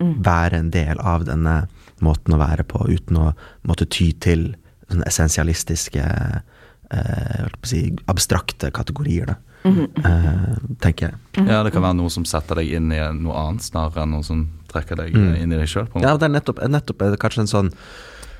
Mm. 0.00 0.14
være 0.24 0.58
en 0.62 0.70
del 0.74 0.98
av 1.00 1.26
denne 1.28 1.66
måten 2.02 2.34
å 2.34 2.38
være 2.40 2.64
på, 2.66 2.80
uten 2.88 3.16
å 3.20 3.28
måtte 3.68 3.86
ty 3.86 4.12
til 4.12 4.54
sånne 4.90 5.06
essensialistiske 5.06 6.02
eh, 6.02 7.40
holdt 7.42 7.60
på 7.60 7.68
å 7.68 7.70
si, 7.70 7.82
abstrakte 8.10 8.70
kategorier. 8.74 9.26
Da. 9.32 9.36
eh, 9.62 10.56
tenker 10.82 11.12
jeg. 11.12 11.46
Ja, 11.46 11.62
det 11.62 11.70
kan 11.72 11.84
være 11.84 11.94
noe 12.00 12.10
som 12.10 12.24
setter 12.26 12.58
deg 12.58 12.72
inn 12.74 12.90
i 12.92 12.98
noe 13.20 13.36
annet, 13.46 13.62
snarere 13.62 14.02
enn 14.02 14.10
noe 14.16 14.26
som 14.26 14.46
trekker 14.72 14.96
deg 14.98 15.14
Mm. 15.14 15.34
inn 15.36 15.52
i 15.52 15.56
deg 15.60 15.68
sjøl. 15.70 15.86
Ja, 16.02 16.16
det 16.16 16.26
er 16.26 16.34
nettopp, 16.40 16.58
nettopp 16.68 17.02
er 17.02 17.10
det 17.14 17.20
kanskje 17.22 17.44
en 17.44 17.52
sånn 17.52 17.70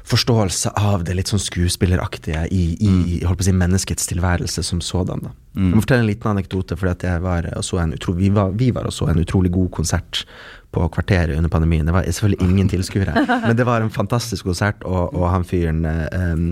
forståelse 0.09 0.73
av 0.79 1.05
det 1.07 1.15
litt 1.17 1.31
sånn 1.31 1.43
skuespilleraktige 1.43 2.47
i, 2.51 2.63
i 2.83 3.21
holdt 3.27 3.41
på 3.41 3.45
å 3.45 3.49
si, 3.49 3.55
menneskets 3.57 4.09
tilværelse 4.11 4.65
som 4.67 4.81
sådan. 4.85 5.23
da. 5.29 5.33
Jeg 5.55 5.75
må 5.77 5.83
fortelle 5.85 6.07
en 6.07 6.11
liten 6.11 6.33
anekdote. 6.33 6.77
fordi 6.77 6.93
at 6.93 7.07
jeg 7.07 7.23
var 7.23 7.49
og 7.57 7.65
så 7.67 7.79
en 7.83 7.95
utro, 7.95 8.15
vi, 8.19 8.31
var, 8.35 8.55
vi 8.59 8.71
var 8.75 8.89
og 8.89 8.95
så 8.95 9.09
en 9.13 9.21
utrolig 9.23 9.53
god 9.53 9.71
konsert 9.71 10.25
på 10.73 10.89
Kvarteret 10.89 11.37
under 11.37 11.53
pandemien. 11.53 11.87
Det 11.87 11.95
var 11.95 12.09
selvfølgelig 12.09 12.49
ingen 12.49 12.69
tilskuere, 12.75 13.27
men 13.47 13.57
det 13.57 13.67
var 13.69 13.85
en 13.85 13.93
fantastisk 13.93 14.49
konsert, 14.49 14.83
og, 14.89 15.13
og 15.15 15.29
han 15.31 15.45
fyren 15.45 15.85
eh, 15.85 16.07
em, 16.17 16.49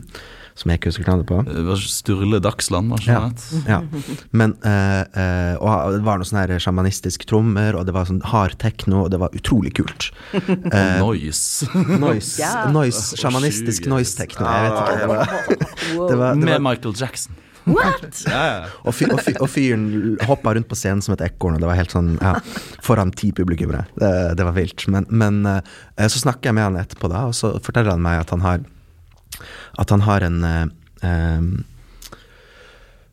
som 0.61 0.69
jeg 0.73 0.77
ikke 0.81 0.91
husker 0.93 1.07
navnet 1.09 1.29
på 1.31 1.39
Det 1.49 1.63
var 1.65 1.81
Sturle 1.89 2.41
Dagsland, 2.45 2.91
var 2.93 3.01
ikke 3.01 3.15
Ja. 3.17 3.21
det? 3.33 3.61
ja. 3.71 3.79
Men, 4.37 4.55
eh, 4.61 5.01
eh, 5.17 5.55
og 5.57 5.95
det 5.97 6.03
var 6.05 6.21
noe 6.21 6.29
sånn 6.29 6.41
her 6.43 6.53
sjamanistisk 6.61 7.25
trommer, 7.31 7.79
og 7.81 7.87
det 7.89 7.95
var 7.97 8.05
sånn 8.11 8.21
hard 8.29 8.59
tekno, 8.61 9.05
og 9.07 9.11
det 9.15 9.21
var 9.23 9.33
utrolig 9.37 9.73
kult. 9.81 10.11
Eh, 10.71 10.99
Noise. 11.01 11.67
Noise, 11.99 12.39
Ja. 12.43 12.67
noise 12.71 13.17
Sjamanistisk 13.17 13.87
Sjukt. 13.87 13.89
noise 13.91 14.17
techno. 14.19 14.45
Jeg 14.47 14.67
vet 14.67 14.81
ikke. 14.81 14.99
Det 15.01 15.09
var, 15.09 15.25
det 16.11 16.19
var, 16.19 16.35
det 16.35 16.45
Med 16.45 16.53
var, 16.59 16.65
Michael 16.71 16.95
Jackson. 16.95 17.33
What? 17.67 18.23
Ja, 18.27 18.43
ja. 18.45 18.67
og, 18.85 18.95
fy, 18.97 19.05
og, 19.13 19.21
fy, 19.25 19.35
og 19.41 19.49
fyren 19.53 20.17
hoppa 20.29 20.55
rundt 20.57 20.69
på 20.71 20.77
scenen 20.79 21.03
som 21.05 21.13
et 21.17 21.25
ekorn, 21.27 21.57
og 21.59 21.61
det 21.65 21.69
var 21.69 21.77
helt 21.81 21.93
sånn 21.93 22.15
ja, 22.21 22.35
foran 22.85 23.13
ti 23.17 23.33
publikummere. 23.37 23.87
Det, 24.01 24.13
det 24.39 24.47
var 24.49 24.57
vilt. 24.57 24.87
Men, 24.93 25.07
men 25.09 25.41
eh, 25.47 26.09
så 26.09 26.21
snakker 26.23 26.51
jeg 26.51 26.57
med 26.61 26.69
han 26.69 26.79
etterpå, 26.85 27.09
da, 27.13 27.27
og 27.31 27.37
så 27.37 27.53
forteller 27.65 27.93
han 27.97 28.05
meg 28.05 28.21
at 28.25 28.31
han 28.37 28.45
har 28.47 28.65
At 29.79 29.91
han 29.95 30.03
har 30.07 30.25
en 30.27 30.45
eh, 30.45 30.67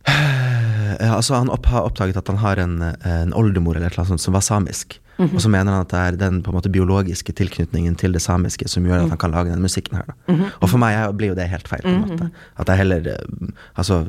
eh, 0.09 1.11
altså 1.13 1.35
Han 1.35 1.51
opp, 1.53 1.65
har 1.69 1.85
oppdaget 1.85 2.17
at 2.17 2.27
han 2.31 2.39
har 2.41 2.57
en, 2.57 2.79
en 2.81 3.33
oldemor 3.37 3.75
eller 3.75 3.87
et 3.87 3.93
eller 3.93 4.05
annet 4.05 4.15
sånt 4.15 4.25
som 4.25 4.33
var 4.37 4.45
samisk. 4.45 4.99
Og 5.17 5.41
så 5.41 5.49
mener 5.49 5.73
han 5.73 5.81
at 5.81 5.91
det 5.91 5.99
er 5.99 6.17
den 6.21 6.41
på 6.45 6.51
en 6.51 6.57
måte 6.59 6.69
biologiske 6.69 7.33
tilknytningen 7.33 7.95
til 7.97 8.13
det 8.13 8.21
samiske 8.21 8.67
som 8.69 8.85
gjør 8.85 9.05
at 9.05 9.13
han 9.15 9.21
kan 9.21 9.33
lage 9.33 9.49
den 9.49 9.63
musikken 9.65 9.97
her. 9.97 10.05
Da. 10.11 10.35
Og 10.61 10.69
for 10.69 10.81
meg 10.81 10.97
blir 11.17 11.33
jo 11.33 11.37
det 11.37 11.49
helt 11.49 11.69
feil. 11.69 11.81
på 11.81 11.93
en 11.93 12.03
måte 12.05 12.29
At 12.61 12.69
jeg 12.69 12.83
heller 12.83 13.07
eh, 13.15 13.53
Altså 13.75 14.05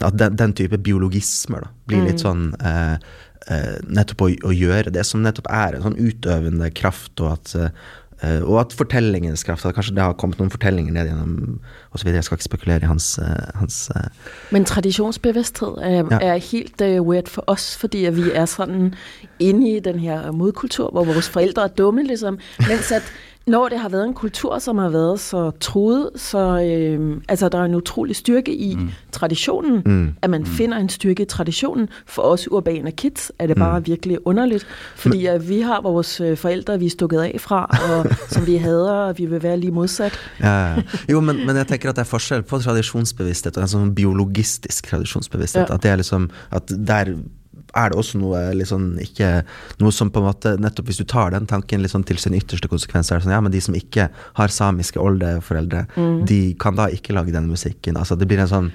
at 0.00 0.14
den, 0.16 0.36
den 0.38 0.54
type 0.56 0.78
biologismer 0.80 1.66
da, 1.66 1.70
blir 1.90 2.06
litt 2.06 2.22
sånn 2.22 2.52
eh, 2.64 2.94
eh, 3.52 3.74
Nettopp 3.84 4.22
å, 4.24 4.28
å 4.48 4.54
gjøre 4.54 4.92
det 4.94 5.04
som 5.04 5.24
nettopp 5.24 5.50
er 5.50 5.76
en 5.76 5.84
sånn 5.88 5.98
utøvende 5.98 6.70
kraft, 6.78 7.12
og 7.20 7.34
at, 7.34 7.56
eh, 8.22 8.42
og 8.42 8.60
at 8.60 8.72
fortellingens 8.72 9.44
kraft 9.44 9.66
At 9.66 9.74
kanskje 9.74 9.94
det 9.94 10.02
har 10.02 10.12
kommet 10.12 10.38
noen 10.38 10.50
fortellinger 10.50 10.92
ned 10.92 11.06
gjennom 11.06 11.60
og 11.90 11.98
så 11.98 12.04
videre. 12.04 12.16
Jeg 12.16 12.24
skal 12.24 12.34
ikke 12.34 12.44
spekulere 12.44 12.82
i 12.82 12.86
hans, 12.86 13.18
eh, 13.18 13.48
hans 13.54 13.90
eh, 13.96 14.02
Men 14.50 14.64
traditionsbevidsthed 14.64 15.78
er, 15.82 16.04
Ja. 16.10 16.18
er 16.32 16.36
helt 16.36 16.80
uh, 16.80 17.06
weird 17.08 17.28
for 17.28 17.44
os, 17.46 17.76
fordi 17.76 17.98
vi 17.98 18.30
er 18.34 18.44
sådan 18.44 18.94
inde 19.38 19.76
i 19.76 19.80
den 19.80 19.98
her 19.98 20.30
modkultur, 20.32 20.90
hvor 20.90 21.04
vores 21.04 21.28
forældre 21.28 21.62
er 21.62 21.68
dumme, 21.68 22.02
ligesom. 22.02 22.38
Mens 22.68 22.92
at 22.92 23.02
når 23.48 23.68
det 23.68 23.78
har 23.78 23.88
været 23.88 24.04
en 24.04 24.14
kultur, 24.14 24.58
som 24.58 24.78
har 24.78 24.88
været 24.88 25.20
så 25.20 25.50
troet, 25.60 26.10
så 26.16 26.38
øh, 26.38 27.20
altså, 27.28 27.48
der 27.48 27.58
er 27.58 27.64
en 27.64 27.74
utrolig 27.74 28.16
styrke 28.16 28.54
i 28.54 28.74
mm. 28.74 28.90
traditionen, 29.12 29.82
mm. 29.86 30.14
at 30.22 30.30
man 30.30 30.46
finder 30.46 30.78
en 30.78 30.88
styrke 30.88 31.22
i 31.22 31.26
traditionen. 31.26 31.88
For 32.06 32.22
os 32.22 32.50
urbane 32.50 32.92
kids 32.92 33.32
er 33.38 33.46
det 33.46 33.56
bare 33.56 33.84
virkelig 33.84 34.26
underligt, 34.26 34.66
fordi 34.96 35.26
at 35.26 35.48
vi 35.48 35.60
har 35.60 35.80
vores 35.80 36.20
øh, 36.20 36.36
forældre, 36.36 36.78
vi 36.78 36.86
er 36.86 36.90
stukket 36.90 37.20
af 37.20 37.36
fra, 37.40 37.78
og 37.90 38.06
som 38.34 38.46
vi 38.46 38.56
hader, 38.56 38.92
og 38.92 39.18
vi 39.18 39.26
vil 39.26 39.42
være 39.42 39.56
lige 39.56 39.70
modsat. 39.70 40.12
Ja, 40.40 40.74
ja. 40.74 40.82
Jo, 41.08 41.20
men, 41.20 41.46
men 41.46 41.56
jeg 41.56 41.66
tenker 41.66 41.88
at 41.88 41.96
det 41.96 42.00
er 42.00 42.10
forskjell 42.10 42.42
på 42.42 42.58
tradisjonsbevissthet 42.58 43.56
og 43.56 43.66
en 43.66 43.72
sånn 43.72 43.94
biologistisk 43.94 44.90
tradisjonsbevissthet. 44.90 45.68
Ja. 45.68 45.74
At 45.74 45.82
det 45.82 45.90
er 45.90 45.96
liksom 45.96 46.30
At 46.52 46.68
der 46.68 47.14
er 47.78 47.90
det 47.92 47.98
også 48.00 48.18
noe 48.20 48.66
sånn 48.68 48.86
ikke 49.02 49.30
Noe 49.80 49.94
som 49.94 50.10
på 50.12 50.20
en 50.22 50.28
måte 50.28 50.54
Nettopp 50.60 50.90
hvis 50.90 51.00
du 51.00 51.06
tar 51.08 51.32
den 51.34 51.46
tanken 51.50 51.86
sånn 51.88 52.04
til 52.08 52.18
sin 52.20 52.36
ytterste 52.38 52.68
konsekvens, 52.70 53.10
er 53.12 53.18
det 53.20 53.26
sånn 53.28 53.36
Ja, 53.36 53.40
men 53.44 53.54
de 53.54 53.60
som 53.64 53.76
ikke 53.78 54.08
har 54.38 54.48
samiske 54.54 55.00
oldeforeldre, 55.02 55.86
de 56.28 56.40
kan 56.60 56.76
da 56.78 56.88
ikke 56.92 57.14
lage 57.16 57.32
denne 57.34 57.50
musikken. 57.50 57.96
Altså 58.00 58.16
det 58.18 58.28
blir 58.30 58.40
en 58.44 58.50
sånn 58.50 58.72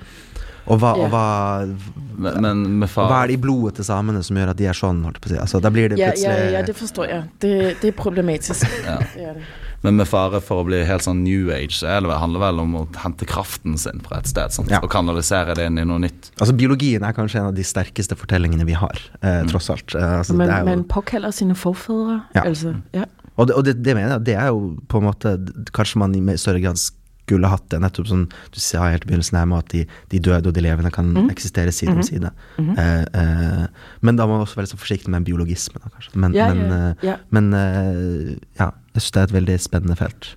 og 0.63 0.79
hva, 0.79 0.93
Ja. 0.95 1.03
og 1.03 1.09
hva, 1.11 2.37
Men, 2.39 2.79
men 2.79 2.87
hva 2.87 3.23
er 3.23 3.27
det 3.27 3.35
i 3.35 3.41
blodet 3.43 3.75
til 3.81 3.83
samene 3.89 4.21
som 4.23 4.37
gjør 4.39 4.53
at 4.53 4.57
de 4.61 4.67
er 4.71 4.77
sånn? 4.77 5.01
Holdt 5.03 5.19
på 5.19 5.27
å 5.27 5.33
si. 5.33 5.39
Altså, 5.41 5.59
da 5.59 5.69
blir 5.73 5.89
det 5.91 5.97
Ja, 5.99 6.13
plutselig 6.13 6.45
ja, 6.45 6.59
ja, 6.59 6.61
det 6.63 6.75
forstår 6.77 7.09
jeg. 7.09 7.23
Det, 7.43 7.53
det 7.81 7.89
er 7.91 7.97
problematisk. 7.97 8.63
Ja. 8.85 8.97
Det 9.13 9.25
er 9.27 9.33
det. 9.41 9.43
Men 9.83 9.97
med 9.99 10.07
fare 10.07 10.39
for 10.43 10.61
å 10.63 10.67
bli 10.67 10.79
helt 10.87 11.03
sånn 11.03 11.23
new 11.25 11.49
age, 11.51 11.75
så 11.81 11.89
er 11.91 12.01
det 12.05 12.15
handler 12.21 12.39
vel 12.45 12.61
om 12.63 12.75
å 12.79 12.83
hente 13.03 13.27
kraften 13.27 13.75
sin 13.77 13.99
fra 14.05 14.21
et 14.21 14.29
sted. 14.31 14.53
Sant? 14.55 14.71
Ja. 14.71 14.79
Og 14.83 14.89
kanalisere 14.93 15.55
det 15.59 15.65
inn 15.67 15.77
i 15.81 15.83
noe 15.89 15.99
nytt. 15.99 16.31
Altså 16.39 16.55
Biologien 16.55 17.03
er 17.03 17.11
kanskje 17.17 17.41
en 17.41 17.49
av 17.51 17.57
de 17.57 17.65
sterkeste 17.67 18.15
fortellingene 18.15 18.63
vi 18.69 18.77
har, 18.79 18.95
eh, 19.21 19.43
tross 19.51 19.67
alt. 19.73 19.93
Eh, 19.95 20.19
altså, 20.21 20.37
det 20.39 20.47
er 20.47 20.53
Man, 20.53 20.67
jo- 20.67 20.75
man 20.77 20.83
påkalder 20.87 21.31
sine 21.35 21.53
forfædre. 21.59 22.21
Ja. 22.35 22.45
Altså, 22.47 22.75
ja. 22.95 23.05
Og, 23.35 23.47
det, 23.49 23.55
og 23.57 23.63
det, 23.65 23.75
det 23.83 23.95
mener 23.97 24.15
jeg, 24.15 24.23
det 24.31 24.35
er 24.39 24.47
jo 24.53 24.77
på 24.87 24.99
en 25.01 25.07
måte 25.09 25.31
Kanskje 25.73 25.97
man 25.97 26.13
i 26.15 26.37
større 26.37 26.61
grad 26.61 26.77
skulle 27.23 27.47
hatt 27.47 27.63
det, 27.71 27.79
nettopp 27.79 28.07
som 28.09 28.25
du 28.27 28.59
sa 28.59 28.89
helt 28.91 29.05
i 29.05 29.07
begynnelsen 29.07 29.37
her, 29.39 29.45
med 29.47 29.63
at 29.63 29.69
de, 29.71 29.85
de 30.11 30.19
døde 30.19 30.49
og 30.51 30.53
de 30.57 30.61
levende 30.65 30.91
kan 30.91 31.09
eksistere 31.31 31.71
side 31.71 31.93
om 31.95 32.03
side. 32.03 32.31
eh, 32.59 33.01
eh, 33.01 33.65
men 34.01 34.15
da 34.19 34.25
må 34.27 34.35
man 34.37 34.43
også 34.45 34.59
være 34.59 34.71
så 34.73 34.77
forsiktig 34.81 35.09
med 35.13 35.23
biologisme, 35.25 35.79
da, 35.83 35.89
kanskje. 35.95 36.15
Men, 36.19 36.33
Ja, 36.35 36.49
men, 36.53 36.63
ja, 36.67 36.89
eh, 36.89 37.05
ja. 37.07 37.15
men 37.31 37.53
eh, 37.53 38.35
ja, 38.59 38.71
jeg 38.93 39.01
syns 39.05 39.11
det 39.15 39.21
er 39.21 39.29
et 39.31 39.35
veldig 39.39 39.59
spennende 39.63 39.95
felt. 39.99 40.33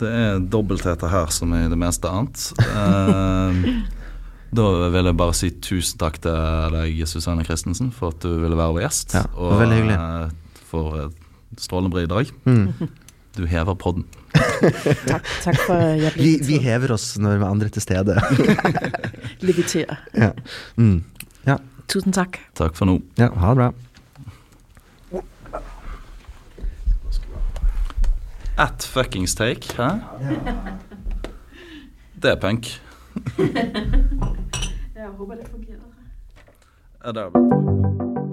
Det 0.00 0.10
er 0.10 0.40
dobbeltheter 0.50 1.06
her 1.12 1.30
som 1.30 1.52
i 1.54 1.68
det 1.70 1.78
meste 1.78 2.10
annet. 2.10 2.48
Eh, 2.58 3.60
da 4.58 4.66
vil 4.90 5.08
jeg 5.12 5.16
bare 5.18 5.34
si 5.38 5.50
tusen 5.62 5.98
takk 6.02 6.18
til 6.26 6.74
deg, 6.74 6.98
Susanne 7.10 7.46
Christensen, 7.46 7.92
for 7.94 8.10
at 8.14 8.18
du 8.26 8.32
ville 8.42 8.58
være 8.58 8.74
vår 8.74 8.84
gjest. 8.88 9.14
Ja, 9.14 9.22
det 9.30 9.48
var 9.52 9.62
veldig 9.62 9.78
hyggelig. 9.78 10.00
eh, 10.02 10.60
for 10.74 10.98
et 11.06 11.62
strålende 11.62 11.94
bra 11.94 12.02
i 12.02 12.10
dag. 12.10 12.34
Mm. 12.50 12.90
Du 13.36 13.46
hever 13.46 13.74
podden. 13.74 14.04
Tak, 15.06 15.24
tak 15.42 15.56
for, 15.66 15.74
at 15.74 16.02
jeg 16.02 16.12
ble 16.14 16.22
Vi, 16.22 16.38
vi 16.46 16.58
hever 16.62 16.92
oss 16.94 17.18
når 17.18 17.36
vi 17.36 17.44
er 17.44 17.50
andre 17.50 17.68
til 17.68 17.82
stede. 17.82 18.14
Levitere. 19.46 19.96
ja. 20.22 20.30
Mm. 20.76 21.04
ja. 21.46 21.56
Tusind 21.88 22.14
tak. 22.14 22.38
Takk 22.54 22.76
for 22.76 22.88
nå. 22.88 23.00
ja, 23.18 23.28
ha 23.28 23.48
det 23.48 23.56
bra. 23.56 23.72
At 28.58 28.86
fuckings 28.86 29.34
take, 29.34 29.74
hæ? 29.76 29.88
Det 32.22 32.30
er 32.30 32.40
punk. 32.40 32.80
Jeg 34.94 35.10
håber, 35.18 35.34
det 35.34 35.50
fungerer. 35.50 35.78
Ja, 37.04 37.12
det 37.12 37.22
er 37.22 38.23